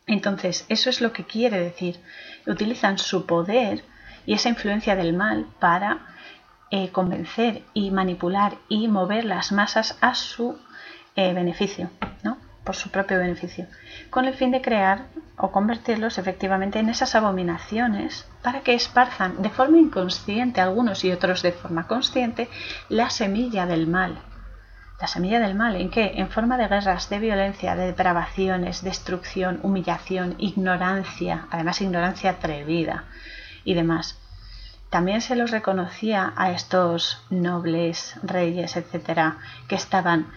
entonces 0.08 0.66
eso 0.70 0.90
es 0.90 1.02
lo 1.02 1.14
que 1.14 1.26
quiere 1.26 1.60
decir. 1.60 2.00
Utilizan 2.48 2.98
su 2.98 3.28
poder 3.28 3.84
y 4.26 4.34
esa 4.34 4.50
influencia 4.50 4.96
del 4.96 5.14
mal 5.14 5.48
para 5.60 6.00
eh, 6.70 6.90
convencer 6.90 7.64
y 7.74 7.92
manipular 7.92 8.54
y 8.70 8.88
mover 8.88 9.26
las 9.26 9.52
masas 9.52 9.98
a 10.02 10.16
su 10.16 10.58
eh, 11.16 11.34
beneficio, 11.34 11.90
¿no? 12.24 12.38
por 12.64 12.76
su 12.76 12.90
propio 12.92 13.18
beneficio, 13.18 13.68
con 14.10 14.26
el 14.26 14.36
fin 14.36 14.52
de 14.52 14.62
crear 14.62 15.08
o 15.38 15.52
convertirlos 15.52 16.18
efectivamente 16.18 16.80
en 16.80 16.90
esas 16.90 17.16
abominaciones 17.16 18.26
para 18.44 18.62
que 18.62 18.74
esparzan 18.74 19.42
de 19.42 19.50
forma 19.50 19.80
inconsciente, 19.80 20.62
algunos 20.62 21.04
y 21.04 21.12
otros 21.12 21.42
de 21.42 21.52
forma 21.52 21.88
consciente, 21.88 22.48
la 22.88 23.10
semilla 23.10 23.66
del 23.66 23.88
mal. 23.88 24.22
La 25.02 25.08
semilla 25.08 25.40
del 25.40 25.56
mal, 25.56 25.76
¿en 25.76 25.90
qué? 25.90 26.14
En 26.16 26.30
forma 26.30 26.58
de 26.58 26.68
guerras, 26.68 27.10
de 27.10 27.18
violencia, 27.18 27.76
de 27.76 27.88
depravaciones, 27.88 28.84
destrucción, 28.84 29.60
humillación, 29.64 30.36
ignorancia, 30.38 31.48
además 31.50 31.82
ignorancia 31.82 32.30
atrevida 32.30 33.06
y 33.64 33.74
demás. 33.74 34.18
También 34.90 35.22
se 35.22 35.38
los 35.38 35.52
reconocía 35.52 36.34
a 36.36 36.52
estos 36.52 37.24
nobles, 37.30 38.16
reyes, 38.24 38.76
etcétera, 38.76 39.38
que 39.70 39.76
estaban 39.76 40.28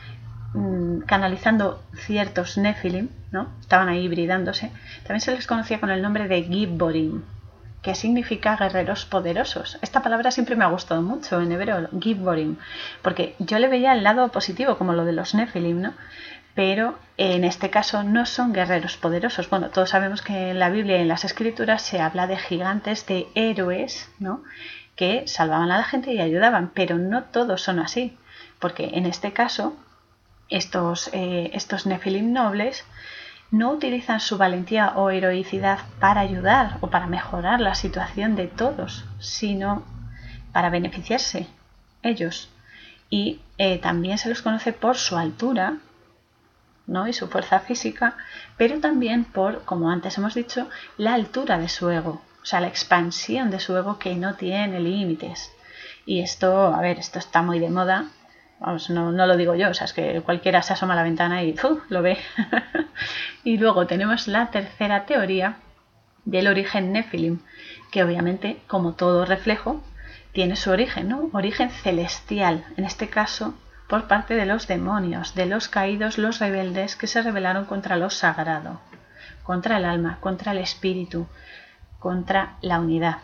mm, 0.52 1.00
canalizando 1.00 1.82
ciertos 2.06 2.56
Nephilim, 2.56 3.08
¿no? 3.32 3.48
Estaban 3.60 3.88
ahí 3.88 4.04
hibridándose. 4.04 4.70
También 5.02 5.20
se 5.20 5.34
les 5.34 5.48
conocía 5.48 5.80
con 5.80 5.90
el 5.90 6.02
nombre 6.02 6.28
de 6.28 6.44
Gibborim, 6.44 7.22
que 7.82 7.96
significa 7.96 8.56
guerreros 8.56 9.06
poderosos. 9.06 9.76
Esta 9.82 10.04
palabra 10.04 10.30
siempre 10.30 10.54
me 10.54 10.64
ha 10.64 10.68
gustado 10.68 11.02
mucho 11.02 11.40
en 11.40 11.50
hebreo, 11.50 11.88
Gibborim, 12.00 12.56
porque 13.02 13.34
yo 13.40 13.58
le 13.58 13.68
veía 13.68 13.92
el 13.92 14.04
lado 14.04 14.28
positivo, 14.28 14.78
como 14.78 14.92
lo 14.92 15.04
de 15.04 15.14
los 15.14 15.34
Nephilim, 15.34 15.82
¿no? 15.82 15.94
Pero 16.54 16.98
en 17.16 17.44
este 17.44 17.70
caso 17.70 18.02
no 18.02 18.26
son 18.26 18.52
guerreros 18.52 18.96
poderosos. 18.96 19.50
Bueno, 19.50 19.70
todos 19.70 19.90
sabemos 19.90 20.22
que 20.22 20.50
en 20.50 20.58
la 20.58 20.70
Biblia 20.70 20.98
y 20.98 21.02
en 21.02 21.08
las 21.08 21.24
Escrituras 21.24 21.82
se 21.82 22.00
habla 22.00 22.26
de 22.26 22.36
gigantes, 22.36 23.06
de 23.06 23.26
héroes, 23.34 24.08
¿no? 24.18 24.42
que 24.96 25.26
salvaban 25.26 25.70
a 25.70 25.78
la 25.78 25.84
gente 25.84 26.12
y 26.12 26.20
ayudaban, 26.20 26.70
pero 26.74 26.98
no 26.98 27.24
todos 27.24 27.62
son 27.62 27.78
así, 27.78 28.16
porque 28.58 28.90
en 28.94 29.06
este 29.06 29.32
caso 29.32 29.76
estos, 30.48 31.10
eh, 31.12 31.50
estos 31.54 31.86
Nefilim 31.86 32.32
nobles 32.32 32.84
no 33.50 33.70
utilizan 33.72 34.20
su 34.20 34.38
valentía 34.38 34.92
o 34.96 35.10
heroicidad 35.10 35.78
para 36.00 36.20
ayudar 36.20 36.78
o 36.80 36.90
para 36.90 37.06
mejorar 37.06 37.60
la 37.60 37.74
situación 37.74 38.36
de 38.36 38.46
todos, 38.46 39.04
sino 39.18 39.84
para 40.52 40.70
beneficiarse 40.70 41.46
ellos. 42.02 42.50
Y 43.10 43.40
eh, 43.58 43.78
también 43.78 44.18
se 44.18 44.28
los 44.28 44.42
conoce 44.42 44.72
por 44.72 44.96
su 44.96 45.16
altura, 45.16 45.78
y 46.86 47.12
su 47.12 47.28
fuerza 47.28 47.60
física, 47.60 48.16
pero 48.56 48.78
también 48.78 49.24
por, 49.24 49.64
como 49.64 49.90
antes 49.90 50.18
hemos 50.18 50.34
dicho, 50.34 50.68
la 50.98 51.14
altura 51.14 51.58
de 51.58 51.68
su 51.68 51.90
ego, 51.90 52.22
o 52.42 52.44
sea, 52.44 52.60
la 52.60 52.68
expansión 52.68 53.50
de 53.50 53.58
su 53.58 53.76
ego 53.76 53.98
que 53.98 54.14
no 54.16 54.34
tiene 54.34 54.80
límites. 54.80 55.50
Y 56.06 56.20
esto, 56.20 56.74
a 56.74 56.80
ver, 56.80 56.98
esto 56.98 57.18
está 57.18 57.40
muy 57.42 57.58
de 57.58 57.70
moda, 57.70 58.08
vamos, 58.60 58.90
no, 58.90 59.10
lo 59.12 59.36
digo 59.36 59.54
yo, 59.54 59.70
o 59.70 59.74
sea, 59.74 59.86
es 59.86 59.94
que 59.94 60.20
cualquiera 60.20 60.62
se 60.62 60.74
asoma 60.74 60.92
a 60.92 60.96
la 60.96 61.02
ventana 61.02 61.42
y 61.42 61.54
lo 61.88 62.02
ve. 62.02 62.18
y 63.44 63.56
luego 63.56 63.86
tenemos 63.86 64.28
la 64.28 64.50
tercera 64.50 65.06
teoría 65.06 65.56
del 66.26 66.48
origen 66.48 66.92
Nephilim, 66.92 67.40
que 67.90 68.04
obviamente, 68.04 68.60
como 68.66 68.92
todo 68.92 69.24
reflejo, 69.24 69.82
tiene 70.32 70.56
su 70.56 70.70
origen, 70.70 71.08
¿no? 71.08 71.30
Origen 71.32 71.70
celestial, 71.70 72.64
en 72.76 72.84
este 72.84 73.08
caso 73.08 73.54
por 73.94 74.08
parte 74.08 74.34
de 74.34 74.44
los 74.44 74.66
demonios, 74.66 75.36
de 75.36 75.46
los 75.46 75.68
caídos, 75.68 76.18
los 76.18 76.40
rebeldes 76.40 76.96
que 76.96 77.06
se 77.06 77.22
rebelaron 77.22 77.64
contra 77.64 77.94
lo 77.94 78.10
sagrado, 78.10 78.80
contra 79.44 79.76
el 79.76 79.84
alma, 79.84 80.18
contra 80.18 80.50
el 80.50 80.58
espíritu, 80.58 81.28
contra 82.00 82.56
la 82.60 82.80
unidad. 82.80 83.18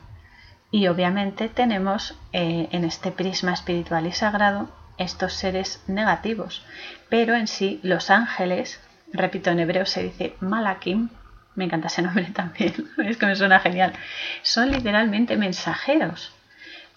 Y 0.71 0.87
obviamente 0.87 1.49
tenemos 1.49 2.17
eh, 2.33 2.69
en 2.71 2.85
este 2.85 3.11
prisma 3.11 3.53
espiritual 3.53 4.07
y 4.07 4.13
sagrado 4.13 4.71
estos 4.97 5.33
seres 5.33 5.83
negativos, 5.89 6.65
pero 7.09 7.35
en 7.35 7.49
sí 7.49 7.81
los 7.83 8.09
ángeles, 8.09 8.81
repito 9.13 9.51
en 9.51 9.59
hebreo 9.59 9.87
se 9.87 10.05
dice 10.05 10.37
malakim, 10.39 11.09
me 11.57 11.65
encanta 11.65 11.89
ese 11.89 12.03
nombre 12.03 12.27
también, 12.33 12.75
es 13.05 13.17
que 13.17 13.27
me 13.27 13.35
suena 13.35 13.59
genial, 13.59 13.93
son 14.43 14.71
literalmente 14.71 15.37
mensajeros 15.37 16.33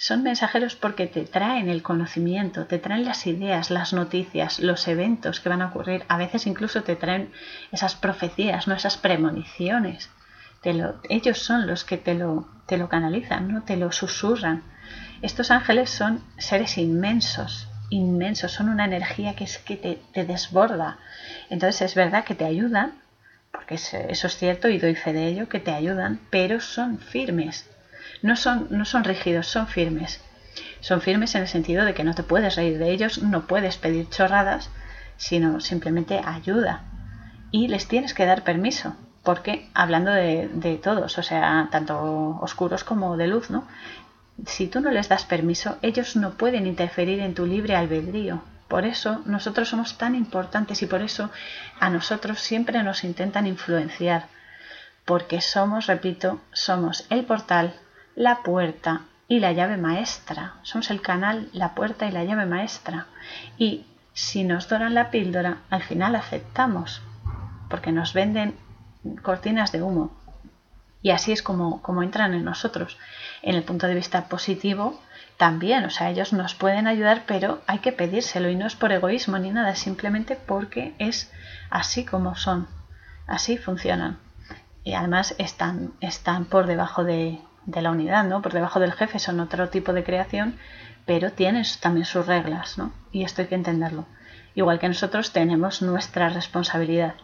son 0.03 0.21
mensajeros 0.21 0.75
porque 0.75 1.07
te 1.07 1.23
traen 1.23 1.69
el 1.69 1.81
conocimiento, 1.81 2.65
te 2.65 2.77
traen 2.77 3.05
las 3.05 3.25
ideas, 3.25 3.71
las 3.71 3.93
noticias, 3.93 4.59
los 4.59 4.85
eventos 4.89 5.39
que 5.39 5.47
van 5.47 5.61
a 5.61 5.67
ocurrir. 5.67 6.03
A 6.09 6.17
veces 6.17 6.45
incluso 6.45 6.83
te 6.83 6.97
traen 6.97 7.31
esas 7.71 7.95
profecías, 7.95 8.67
no 8.67 8.75
esas 8.75 8.97
premoniciones. 8.97 10.09
ellos 11.07 11.37
son 11.37 11.67
los 11.67 11.85
que 11.85 11.95
te 11.95 12.15
lo, 12.15 12.49
te 12.65 12.77
lo 12.77 12.89
canalizan, 12.89 13.47
¿no? 13.47 13.63
te 13.63 13.77
lo 13.77 13.93
susurran. 13.93 14.63
Estos 15.21 15.51
ángeles 15.51 15.89
son 15.89 16.21
seres 16.37 16.77
inmensos, 16.77 17.69
inmensos, 17.89 18.51
son 18.51 18.67
una 18.67 18.83
energía 18.83 19.37
que 19.37 19.45
es 19.45 19.57
que 19.57 19.77
te, 19.77 20.01
te 20.11 20.25
desborda. 20.25 20.97
Entonces 21.49 21.81
es 21.81 21.95
verdad 21.95 22.25
que 22.25 22.35
te 22.35 22.43
ayudan, 22.43 22.91
porque 23.53 23.75
eso 23.75 24.27
es 24.27 24.35
cierto 24.35 24.67
y 24.67 24.79
doy 24.79 24.95
fe 24.95 25.13
de 25.13 25.27
ello, 25.27 25.47
que 25.47 25.61
te 25.61 25.71
ayudan, 25.71 26.19
pero 26.29 26.59
son 26.59 26.99
firmes, 26.99 27.69
no 28.23 28.37
son, 28.37 28.67
no 28.71 28.85
son 28.85 29.03
rígidos, 29.03 29.47
son 29.47 29.67
firmes. 29.67 30.21
Son 30.79 31.01
firmes 31.01 31.35
en 31.35 31.41
el 31.41 31.47
sentido 31.47 31.85
de 31.85 31.93
que 31.93 32.05
no 32.05 32.15
te 32.15 32.23
puedes 32.23 32.55
reír 32.55 32.79
de 32.79 32.89
ellos, 32.91 33.21
no 33.21 33.47
puedes 33.47 33.77
pedir 33.77 34.09
chorradas, 34.09 34.69
sino 35.17 35.59
simplemente 35.59 36.21
ayuda. 36.23 36.83
Y 37.51 37.67
les 37.67 37.87
tienes 37.87 38.13
que 38.13 38.25
dar 38.25 38.43
permiso, 38.43 38.95
porque 39.23 39.69
hablando 39.73 40.11
de, 40.11 40.49
de 40.53 40.77
todos, 40.77 41.17
o 41.17 41.21
sea, 41.21 41.67
tanto 41.69 42.39
oscuros 42.41 42.85
como 42.85 43.17
de 43.17 43.27
luz, 43.27 43.49
¿no? 43.49 43.67
Si 44.47 44.67
tú 44.67 44.79
no 44.79 44.89
les 44.89 45.09
das 45.09 45.25
permiso, 45.25 45.77
ellos 45.81 46.15
no 46.15 46.31
pueden 46.31 46.65
interferir 46.65 47.19
en 47.19 47.35
tu 47.35 47.45
libre 47.45 47.75
albedrío. 47.75 48.41
Por 48.69 48.85
eso 48.85 49.21
nosotros 49.25 49.67
somos 49.67 49.97
tan 49.97 50.15
importantes 50.15 50.81
y 50.81 50.85
por 50.85 51.01
eso 51.01 51.29
a 51.79 51.89
nosotros 51.89 52.39
siempre 52.39 52.81
nos 52.83 53.03
intentan 53.03 53.47
influenciar. 53.47 54.27
Porque 55.03 55.41
somos, 55.41 55.87
repito, 55.87 56.39
somos 56.53 57.05
el 57.09 57.25
portal 57.25 57.75
la 58.15 58.43
puerta 58.43 59.01
y 59.27 59.39
la 59.39 59.51
llave 59.51 59.77
maestra. 59.77 60.55
Somos 60.63 60.91
el 60.91 61.01
canal, 61.01 61.49
la 61.53 61.73
puerta 61.75 62.05
y 62.05 62.11
la 62.11 62.23
llave 62.23 62.45
maestra. 62.45 63.07
Y 63.57 63.85
si 64.13 64.43
nos 64.43 64.69
doran 64.69 64.93
la 64.93 65.09
píldora, 65.09 65.59
al 65.69 65.83
final 65.83 66.15
aceptamos, 66.15 67.01
porque 67.69 67.91
nos 67.91 68.13
venden 68.13 68.55
cortinas 69.21 69.71
de 69.71 69.81
humo. 69.81 70.15
Y 71.01 71.11
así 71.11 71.31
es 71.31 71.41
como, 71.41 71.81
como 71.81 72.03
entran 72.03 72.33
en 72.33 72.45
nosotros. 72.45 72.97
En 73.41 73.55
el 73.55 73.63
punto 73.63 73.87
de 73.87 73.95
vista 73.95 74.29
positivo, 74.29 75.01
también, 75.37 75.83
o 75.83 75.89
sea, 75.89 76.09
ellos 76.09 76.31
nos 76.31 76.53
pueden 76.55 76.87
ayudar, 76.87 77.23
pero 77.27 77.61
hay 77.67 77.79
que 77.79 77.91
pedírselo 77.91 78.49
y 78.49 78.55
no 78.55 78.67
es 78.67 78.75
por 78.75 78.91
egoísmo 78.91 79.37
ni 79.39 79.51
nada, 79.51 79.75
simplemente 79.75 80.35
porque 80.35 80.93
es 80.99 81.31
así 81.69 82.05
como 82.05 82.35
son, 82.35 82.67
así 83.27 83.57
funcionan. 83.57 84.19
Y 84.83 84.93
además 84.93 85.35
están, 85.39 85.93
están 85.99 86.45
por 86.45 86.67
debajo 86.67 87.03
de, 87.03 87.41
de 87.65 87.81
la 87.81 87.91
unidad, 87.91 88.25
¿no? 88.25 88.41
Por 88.41 88.53
debajo 88.53 88.79
del 88.79 88.93
jefe 88.93 89.19
son 89.19 89.39
otro 89.39 89.69
tipo 89.69 89.93
de 89.93 90.03
creación, 90.03 90.57
pero 91.05 91.31
tienen 91.31 91.65
también 91.81 92.05
sus 92.05 92.25
reglas, 92.25 92.77
¿no? 92.77 92.91
Y 93.11 93.23
esto 93.23 93.41
hay 93.41 93.47
que 93.47 93.55
entenderlo. 93.55 94.05
igual 94.55 94.79
que 94.79 94.87
nosotros 94.87 95.31
tenemos 95.31 95.81
nuestra 95.81 96.29
responsabilidad. 96.29 97.15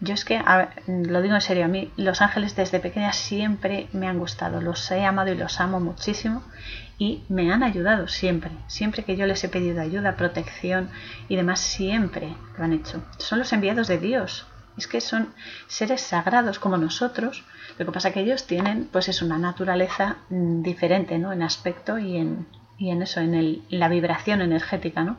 Yo 0.00 0.14
es 0.14 0.24
que, 0.24 0.42
lo 0.86 1.22
digo 1.22 1.34
en 1.34 1.40
serio, 1.40 1.64
a 1.64 1.68
mí 1.68 1.90
los 1.96 2.22
ángeles 2.22 2.56
desde 2.56 2.80
pequeña 2.80 3.12
siempre 3.12 3.88
me 3.92 4.08
han 4.08 4.18
gustado, 4.18 4.60
los 4.60 4.90
he 4.90 5.04
amado 5.04 5.32
y 5.32 5.36
los 5.36 5.60
amo 5.60 5.80
muchísimo 5.80 6.42
y 6.98 7.24
me 7.28 7.52
han 7.52 7.62
ayudado 7.62 8.08
siempre, 8.08 8.50
siempre 8.68 9.04
que 9.04 9.16
yo 9.16 9.26
les 9.26 9.42
he 9.44 9.48
pedido 9.48 9.80
ayuda, 9.80 10.16
protección 10.16 10.90
y 11.28 11.36
demás, 11.36 11.60
siempre 11.60 12.34
lo 12.56 12.64
han 12.64 12.72
hecho. 12.72 13.02
Son 13.18 13.38
los 13.38 13.52
enviados 13.52 13.88
de 13.88 13.98
Dios, 13.98 14.46
es 14.76 14.86
que 14.86 15.00
son 15.00 15.34
seres 15.66 16.00
sagrados 16.00 16.58
como 16.58 16.76
nosotros, 16.76 17.44
lo 17.78 17.86
que 17.86 17.92
pasa 17.92 18.08
es 18.08 18.14
que 18.14 18.20
ellos 18.20 18.46
tienen 18.46 18.88
pues 18.90 19.08
es 19.08 19.22
una 19.22 19.38
naturaleza 19.38 20.16
mm, 20.30 20.62
diferente, 20.62 21.18
¿no? 21.18 21.32
En 21.32 21.42
aspecto 21.42 21.98
y 21.98 22.16
en, 22.16 22.46
y 22.78 22.90
en 22.90 23.02
eso, 23.02 23.20
en, 23.20 23.34
el, 23.34 23.62
la 23.68 23.88
vibración 23.88 24.40
energética, 24.40 25.04
¿no? 25.04 25.18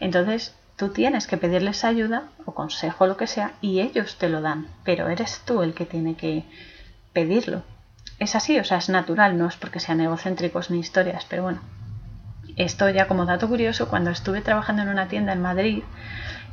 Entonces 0.00 0.54
tú 0.76 0.88
tienes 0.88 1.26
que 1.26 1.36
pedirles 1.36 1.84
ayuda 1.84 2.24
o 2.44 2.54
consejo 2.54 3.06
lo 3.06 3.16
que 3.16 3.26
sea 3.26 3.52
y 3.60 3.80
ellos 3.80 4.16
te 4.16 4.28
lo 4.28 4.40
dan, 4.40 4.68
pero 4.84 5.08
eres 5.08 5.42
tú 5.44 5.62
el 5.62 5.74
que 5.74 5.86
tiene 5.86 6.14
que 6.14 6.44
pedirlo. 7.12 7.62
Es 8.18 8.34
así, 8.34 8.58
o 8.58 8.64
sea, 8.64 8.78
es 8.78 8.88
natural, 8.88 9.38
no 9.38 9.46
es 9.46 9.56
porque 9.56 9.80
sean 9.80 10.00
egocéntricos 10.00 10.70
ni 10.70 10.78
historias, 10.78 11.26
pero 11.28 11.42
bueno. 11.42 11.60
Esto 12.56 12.90
ya 12.90 13.06
como 13.06 13.24
dato 13.24 13.48
curioso, 13.48 13.88
cuando 13.88 14.10
estuve 14.10 14.42
trabajando 14.42 14.82
en 14.82 14.88
una 14.88 15.08
tienda 15.08 15.32
en 15.32 15.40
Madrid, 15.40 15.82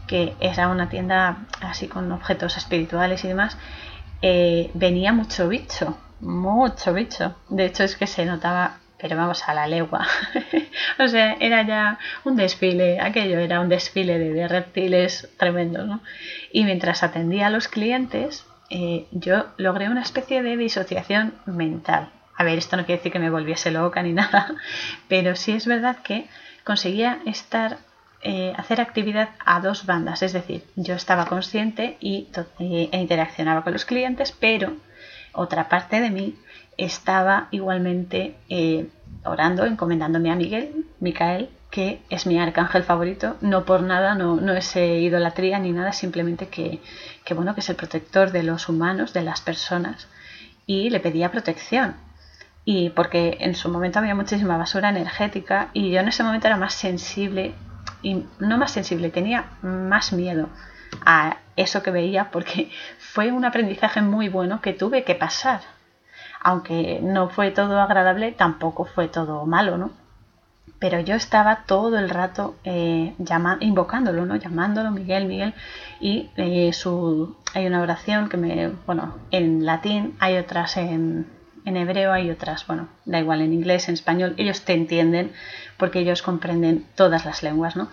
que 0.08 0.34
era 0.40 0.70
una 0.70 0.90
tienda 0.90 1.46
así 1.62 1.88
con 1.88 2.12
objetos 2.12 2.58
espirituales 2.58 3.24
y 3.24 3.28
demás, 3.28 3.58
eh, 4.22 4.72
venía 4.74 5.14
mucho 5.14 5.48
bicho, 5.48 5.98
mucho 6.22 6.94
bicho. 6.94 7.36
De 7.50 7.66
hecho 7.66 7.84
es 7.84 7.96
que 7.96 8.08
se 8.08 8.26
notaba, 8.26 8.80
pero 8.98 9.16
vamos 9.16 9.48
a 9.48 9.54
la 9.54 9.68
legua. 9.68 10.08
o 11.00 11.08
sea, 11.08 11.36
era 11.40 11.62
ya 11.68 12.00
un 12.24 12.36
desfile, 12.36 13.00
aquello 13.00 13.40
era 13.40 13.60
un 13.60 13.70
desfile 13.70 14.18
de, 14.18 14.48
reptiles 14.48 15.30
tremendo, 15.38 15.86
¿no? 15.86 16.02
Y 16.52 16.64
mientras 16.64 17.04
atendía 17.04 17.48
a 17.48 17.52
los 17.52 17.68
clientes, 17.68 18.46
eh, 18.70 19.06
yo 19.12 19.46
logré 19.58 19.90
una 19.90 20.02
especie 20.02 20.42
de 20.42 20.58
disociación 20.58 21.36
mental. 21.46 22.10
A 22.36 22.44
ver, 22.44 22.58
esto 22.58 22.78
no 22.78 22.86
quiere 22.86 23.00
decir 23.00 23.12
que 23.12 23.20
me 23.20 23.30
volviese 23.30 23.72
loca 23.72 24.02
ni 24.02 24.14
nada, 24.14 24.56
pero 25.08 25.36
sí 25.36 25.52
es 25.52 25.68
verdad 25.68 25.98
que 25.98 26.28
conseguía 26.64 27.20
estar 27.26 27.78
eh, 28.24 28.54
hacer 28.58 28.82
actividad 28.82 29.30
a 29.46 29.60
dos 29.60 29.86
bandas, 29.86 30.24
es 30.24 30.34
decir, 30.34 30.64
yo 30.76 30.96
estaba 30.96 31.26
consciente 31.28 31.98
y, 32.00 32.28
e 32.60 32.98
interaccionaba 32.98 33.64
con 33.64 33.74
los 33.74 33.86
clientes, 33.86 34.36
pero 34.38 34.74
otra 35.34 35.70
parte 35.70 36.02
de 36.02 36.10
mí 36.10 36.36
estaba 36.78 37.48
igualmente 37.52 38.36
eh, 38.50 38.88
orando, 39.24 39.66
encomendándome 39.66 40.32
a 40.32 40.36
Miguel, 40.36 40.86
Micael, 41.00 41.50
que 41.70 42.02
es 42.10 42.26
mi 42.26 42.40
arcángel 42.40 42.84
favorito, 42.84 43.36
no 43.42 43.66
por 43.66 43.84
nada, 43.84 44.16
no, 44.16 44.38
no 44.38 44.54
es 44.54 44.76
idolatría 44.76 45.60
ni 45.60 45.72
nada, 45.72 45.92
simplemente 45.94 46.48
que, 46.48 46.82
que, 47.24 47.34
bueno, 47.36 47.54
que 47.54 47.60
es 47.60 47.70
el 47.70 47.76
protector 47.76 48.32
de 48.32 48.44
los 48.44 48.68
humanos, 48.68 49.14
de 49.14 49.22
las 49.22 49.42
personas, 49.42 50.08
y 50.66 50.90
le 50.90 51.00
pedía 51.00 51.32
protección. 51.32 51.96
Y 52.66 52.90
porque 52.90 53.38
en 53.42 53.56
su 53.56 53.70
momento 53.70 54.00
había 54.00 54.16
muchísima 54.16 54.58
basura 54.58 54.90
energética 54.90 55.70
y 55.74 55.92
yo 55.92 56.00
en 56.02 56.10
ese 56.10 56.24
momento 56.24 56.48
era 56.48 56.58
más 56.58 56.74
sensible 56.74 57.54
y 58.02 58.26
no 58.40 58.58
más 58.58 58.72
sensible, 58.72 59.10
tenía 59.10 59.46
más 59.62 60.14
miedo 60.14 60.50
a 61.06 61.38
eso 61.56 61.84
que 61.84 61.92
veía 61.92 62.32
porque 62.32 62.70
fue 63.00 63.32
un 63.32 63.46
aprendizaje 63.46 64.02
muy 64.02 64.30
bueno 64.30 64.62
que 64.62 64.74
tuve 64.74 65.04
que 65.04 65.16
pasar. 65.16 65.62
Aunque 66.42 67.00
no 67.02 67.30
fue 67.30 67.52
todo 67.52 67.82
agradable, 67.82 68.32
tampoco 68.32 68.86
fue 68.86 69.08
todo 69.08 69.46
malo, 69.46 69.78
¿no? 69.78 69.92
Pero 70.80 71.00
yo 71.00 71.16
estaba 71.16 71.64
todo 71.66 71.98
el 71.98 72.10
rato 72.10 72.56
eh, 72.64 73.16
invocándolo, 73.60 74.26
¿no? 74.26 74.36
Llamándolo 74.36 74.92
Miguel, 74.92 75.26
Miguel. 75.26 75.56
Y 76.00 76.30
eh, 76.38 76.72
su, 76.74 77.36
hay 77.56 77.66
una 77.66 77.82
oración 77.82 78.30
que 78.30 78.38
me, 78.38 78.70
bueno, 78.86 79.16
en 79.32 79.66
latín, 79.66 80.16
hay 80.20 80.38
otras 80.38 80.78
en, 80.78 81.26
en 81.68 81.76
hebreo 81.76 82.14
hay 82.14 82.32
otras, 82.32 82.66
bueno, 82.66 82.88
da 83.04 83.20
igual, 83.20 83.42
en 83.42 83.52
inglés, 83.52 83.90
en 83.90 83.96
español, 83.96 84.34
ellos 84.38 84.62
te 84.62 84.72
entienden 84.72 85.34
porque 85.76 86.00
ellos 86.00 86.22
comprenden 86.22 86.86
todas 86.96 87.26
las 87.26 87.44
lenguas, 87.44 87.76
¿no? 87.76 87.90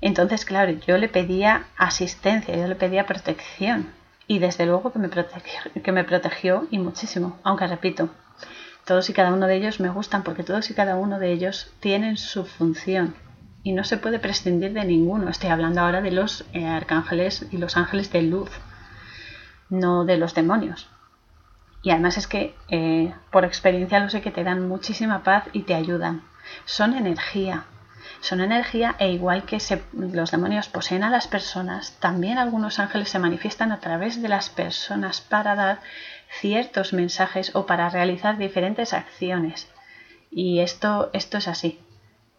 Entonces, 0.00 0.44
claro, 0.44 0.72
yo 0.72 0.98
le 0.98 1.08
pedía 1.08 1.66
asistencia, 1.76 2.56
yo 2.56 2.66
le 2.66 2.74
pedía 2.74 3.06
protección 3.06 3.92
y 4.26 4.40
desde 4.40 4.66
luego 4.66 4.92
que 4.92 4.98
me 4.98 5.08
protegió, 5.08 5.60
que 5.84 5.92
me 5.92 6.02
protegió 6.02 6.66
y 6.72 6.78
muchísimo, 6.78 7.38
aunque 7.44 7.68
repito, 7.68 8.10
todos 8.84 9.08
y 9.08 9.12
cada 9.12 9.32
uno 9.32 9.46
de 9.46 9.54
ellos 9.54 9.78
me 9.78 9.88
gustan 9.88 10.24
porque 10.24 10.42
todos 10.42 10.68
y 10.70 10.74
cada 10.74 10.96
uno 10.96 11.20
de 11.20 11.30
ellos 11.30 11.72
tienen 11.78 12.16
su 12.16 12.44
función 12.44 13.14
y 13.62 13.72
no 13.72 13.84
se 13.84 13.98
puede 13.98 14.18
prescindir 14.18 14.72
de 14.72 14.84
ninguno. 14.84 15.28
Estoy 15.28 15.50
hablando 15.50 15.80
ahora 15.80 16.00
de 16.00 16.10
los 16.10 16.44
eh, 16.52 16.66
arcángeles 16.66 17.46
y 17.52 17.58
los 17.58 17.76
ángeles 17.76 18.10
de 18.10 18.22
luz, 18.22 18.50
no 19.70 20.04
de 20.04 20.16
los 20.16 20.34
demonios. 20.34 20.88
Y 21.86 21.92
además 21.92 22.18
es 22.18 22.26
que 22.26 22.56
eh, 22.68 23.14
por 23.30 23.44
experiencia 23.44 24.00
lo 24.00 24.10
sé 24.10 24.20
que 24.20 24.32
te 24.32 24.42
dan 24.42 24.66
muchísima 24.66 25.22
paz 25.22 25.44
y 25.52 25.62
te 25.62 25.74
ayudan. 25.76 26.24
Son 26.64 26.94
energía. 26.94 27.66
Son 28.18 28.40
energía 28.40 28.96
e 28.98 29.12
igual 29.12 29.44
que 29.44 29.58
los 29.92 30.32
demonios 30.32 30.66
poseen 30.66 31.04
a 31.04 31.10
las 31.10 31.28
personas, 31.28 31.92
también 32.00 32.38
algunos 32.38 32.80
ángeles 32.80 33.10
se 33.10 33.20
manifiestan 33.20 33.70
a 33.70 33.78
través 33.78 34.20
de 34.20 34.28
las 34.28 34.50
personas 34.50 35.20
para 35.20 35.54
dar 35.54 35.78
ciertos 36.40 36.92
mensajes 36.92 37.54
o 37.54 37.66
para 37.66 37.88
realizar 37.88 38.36
diferentes 38.36 38.92
acciones. 38.92 39.68
Y 40.28 40.58
esto, 40.58 41.10
esto 41.12 41.38
es 41.38 41.46
así. 41.46 41.78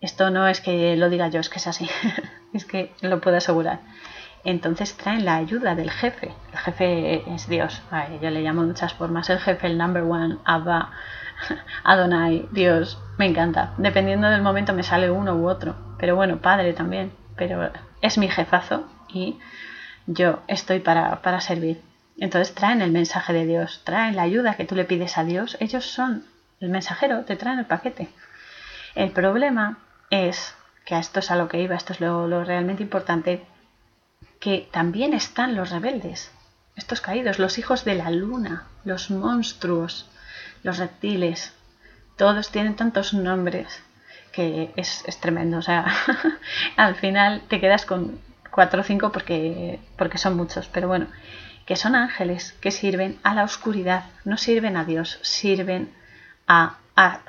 Esto 0.01 0.29
no 0.29 0.49
es 0.49 0.59
que 0.59 0.97
lo 0.97 1.09
diga 1.09 1.29
yo, 1.29 1.39
es 1.39 1.47
que 1.47 1.59
es 1.59 1.67
así. 1.67 1.89
es 2.53 2.65
que 2.65 2.91
lo 2.99 3.21
puedo 3.21 3.37
asegurar 3.37 3.79
entonces 4.43 4.95
traen 4.95 5.25
la 5.25 5.35
ayuda 5.35 5.75
del 5.75 5.91
jefe. 5.91 6.33
El 6.51 6.57
jefe 6.57 7.33
es 7.33 7.47
Dios. 7.47 7.81
yo 8.21 8.29
le 8.29 8.41
llamo 8.41 8.61
de 8.61 8.67
muchas 8.67 8.93
formas. 8.93 9.29
El 9.29 9.39
jefe, 9.39 9.67
el 9.67 9.77
number 9.77 10.03
one, 10.03 10.37
Abba, 10.45 10.91
Adonai, 11.83 12.47
Dios. 12.51 12.99
Me 13.17 13.25
encanta. 13.25 13.73
Dependiendo 13.77 14.29
del 14.29 14.41
momento 14.41 14.73
me 14.73 14.83
sale 14.83 15.11
uno 15.11 15.35
u 15.35 15.49
otro. 15.49 15.75
Pero 15.97 16.15
bueno, 16.15 16.37
padre 16.37 16.73
también. 16.73 17.11
Pero 17.35 17.71
es 18.01 18.17
mi 18.17 18.29
jefazo 18.29 18.87
y 19.09 19.37
yo 20.05 20.39
estoy 20.47 20.79
para, 20.79 21.21
para 21.21 21.41
servir. 21.41 21.81
Entonces 22.17 22.55
traen 22.55 22.81
el 22.81 22.91
mensaje 22.91 23.33
de 23.33 23.45
Dios, 23.45 23.81
traen 23.83 24.15
la 24.15 24.23
ayuda 24.23 24.55
que 24.55 24.65
tú 24.65 24.75
le 24.75 24.85
pides 24.85 25.17
a 25.17 25.23
Dios. 25.23 25.57
Ellos 25.59 25.85
son 25.85 26.23
el 26.59 26.69
mensajero, 26.69 27.25
te 27.25 27.35
traen 27.35 27.59
el 27.59 27.65
paquete. 27.65 28.09
El 28.95 29.11
problema 29.11 29.77
es, 30.09 30.55
que 30.85 30.95
a 30.95 30.99
esto 30.99 31.19
es 31.19 31.29
a 31.29 31.35
lo 31.35 31.47
que 31.47 31.61
iba, 31.61 31.75
esto 31.75 31.93
es 31.93 31.99
lo 31.99 32.43
realmente 32.43 32.81
importante, 32.81 33.45
que 34.39 34.69
también 34.71 35.13
están 35.13 35.55
los 35.55 35.71
rebeldes, 35.71 36.31
estos 36.75 37.01
caídos, 37.01 37.39
los 37.39 37.57
hijos 37.57 37.85
de 37.85 37.95
la 37.95 38.09
luna, 38.11 38.67
los 38.85 39.09
monstruos, 39.09 40.09
los 40.63 40.77
reptiles, 40.77 41.53
todos 42.17 42.49
tienen 42.51 42.75
tantos 42.75 43.13
nombres 43.13 43.67
que 44.31 44.71
es, 44.75 45.03
tremendo. 45.19 45.57
O 45.57 45.61
sea, 45.61 45.85
al 46.75 46.95
final 46.95 47.41
te 47.47 47.59
quedas 47.59 47.85
con 47.85 48.19
cuatro 48.51 48.81
o 48.81 48.83
cinco 48.83 49.11
porque, 49.11 49.79
porque 49.97 50.17
son 50.17 50.35
muchos, 50.35 50.67
pero 50.67 50.87
bueno, 50.87 51.07
que 51.65 51.75
son 51.75 51.95
ángeles 51.95 52.53
que 52.61 52.71
sirven 52.71 53.19
a 53.23 53.33
la 53.33 53.43
oscuridad, 53.43 54.05
no 54.25 54.37
sirven 54.37 54.77
a 54.77 54.85
Dios, 54.85 55.19
sirven 55.21 55.91
a, 56.47 56.77
a 56.95 57.21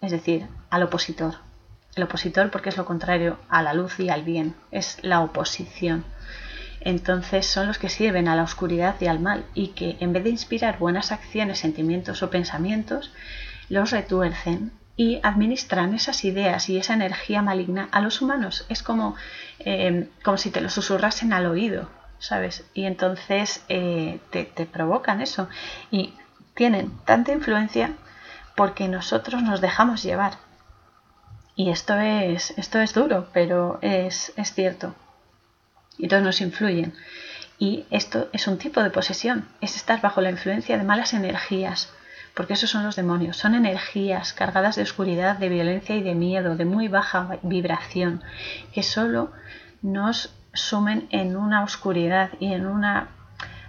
es 0.00 0.10
decir, 0.10 0.46
al 0.70 0.82
opositor. 0.82 1.47
El 1.94 2.04
opositor 2.04 2.50
porque 2.50 2.68
es 2.68 2.76
lo 2.76 2.84
contrario 2.84 3.38
a 3.48 3.62
la 3.62 3.74
luz 3.74 3.98
y 3.98 4.08
al 4.08 4.22
bien, 4.22 4.54
es 4.70 4.98
la 5.02 5.20
oposición. 5.20 6.04
Entonces 6.80 7.46
son 7.46 7.66
los 7.66 7.78
que 7.78 7.88
sirven 7.88 8.28
a 8.28 8.36
la 8.36 8.44
oscuridad 8.44 8.96
y 9.00 9.06
al 9.06 9.20
mal 9.20 9.44
y 9.54 9.68
que 9.68 9.96
en 10.00 10.12
vez 10.12 10.24
de 10.24 10.30
inspirar 10.30 10.78
buenas 10.78 11.10
acciones, 11.10 11.58
sentimientos 11.58 12.22
o 12.22 12.30
pensamientos, 12.30 13.12
los 13.68 13.90
retuercen 13.90 14.72
y 14.96 15.20
administran 15.22 15.94
esas 15.94 16.24
ideas 16.24 16.68
y 16.68 16.78
esa 16.78 16.94
energía 16.94 17.42
maligna 17.42 17.88
a 17.92 18.00
los 18.00 18.20
humanos. 18.20 18.66
Es 18.68 18.82
como, 18.82 19.16
eh, 19.60 20.08
como 20.24 20.36
si 20.36 20.50
te 20.50 20.60
lo 20.60 20.70
susurrasen 20.70 21.32
al 21.32 21.46
oído, 21.46 21.88
¿sabes? 22.18 22.64
Y 22.74 22.84
entonces 22.84 23.64
eh, 23.68 24.20
te, 24.30 24.44
te 24.44 24.66
provocan 24.66 25.20
eso. 25.20 25.48
Y 25.90 26.14
tienen 26.54 26.90
tanta 27.04 27.32
influencia 27.32 27.92
porque 28.56 28.88
nosotros 28.88 29.42
nos 29.42 29.60
dejamos 29.60 30.02
llevar. 30.02 30.32
Y 31.58 31.70
esto 31.70 31.98
es, 31.98 32.56
esto 32.56 32.78
es 32.78 32.94
duro, 32.94 33.26
pero 33.32 33.80
es, 33.82 34.32
es 34.36 34.54
cierto. 34.54 34.94
Y 35.98 36.06
todos 36.06 36.22
nos 36.22 36.40
influyen. 36.40 36.94
Y 37.58 37.84
esto 37.90 38.28
es 38.32 38.46
un 38.46 38.58
tipo 38.58 38.80
de 38.80 38.90
posesión, 38.90 39.48
es 39.60 39.74
estar 39.74 40.00
bajo 40.00 40.20
la 40.20 40.30
influencia 40.30 40.78
de 40.78 40.84
malas 40.84 41.14
energías, 41.14 41.92
porque 42.34 42.52
esos 42.52 42.70
son 42.70 42.84
los 42.84 42.94
demonios, 42.94 43.38
son 43.38 43.56
energías 43.56 44.32
cargadas 44.34 44.76
de 44.76 44.82
oscuridad, 44.82 45.36
de 45.38 45.48
violencia 45.48 45.96
y 45.96 46.02
de 46.04 46.14
miedo, 46.14 46.54
de 46.54 46.64
muy 46.64 46.86
baja 46.86 47.38
vibración, 47.42 48.22
que 48.72 48.84
solo 48.84 49.32
nos 49.82 50.32
sumen 50.54 51.08
en 51.10 51.36
una 51.36 51.64
oscuridad 51.64 52.30
y 52.38 52.52
en 52.52 52.66
una 52.66 53.08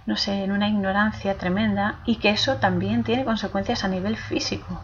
no 0.06 0.16
sé, 0.16 0.44
en 0.44 0.52
una 0.52 0.68
ignorancia 0.68 1.38
tremenda 1.38 1.98
y 2.06 2.16
que 2.16 2.30
eso 2.30 2.58
también 2.58 3.02
tiene 3.02 3.24
consecuencias 3.24 3.82
a 3.82 3.88
nivel 3.88 4.16
físico 4.16 4.80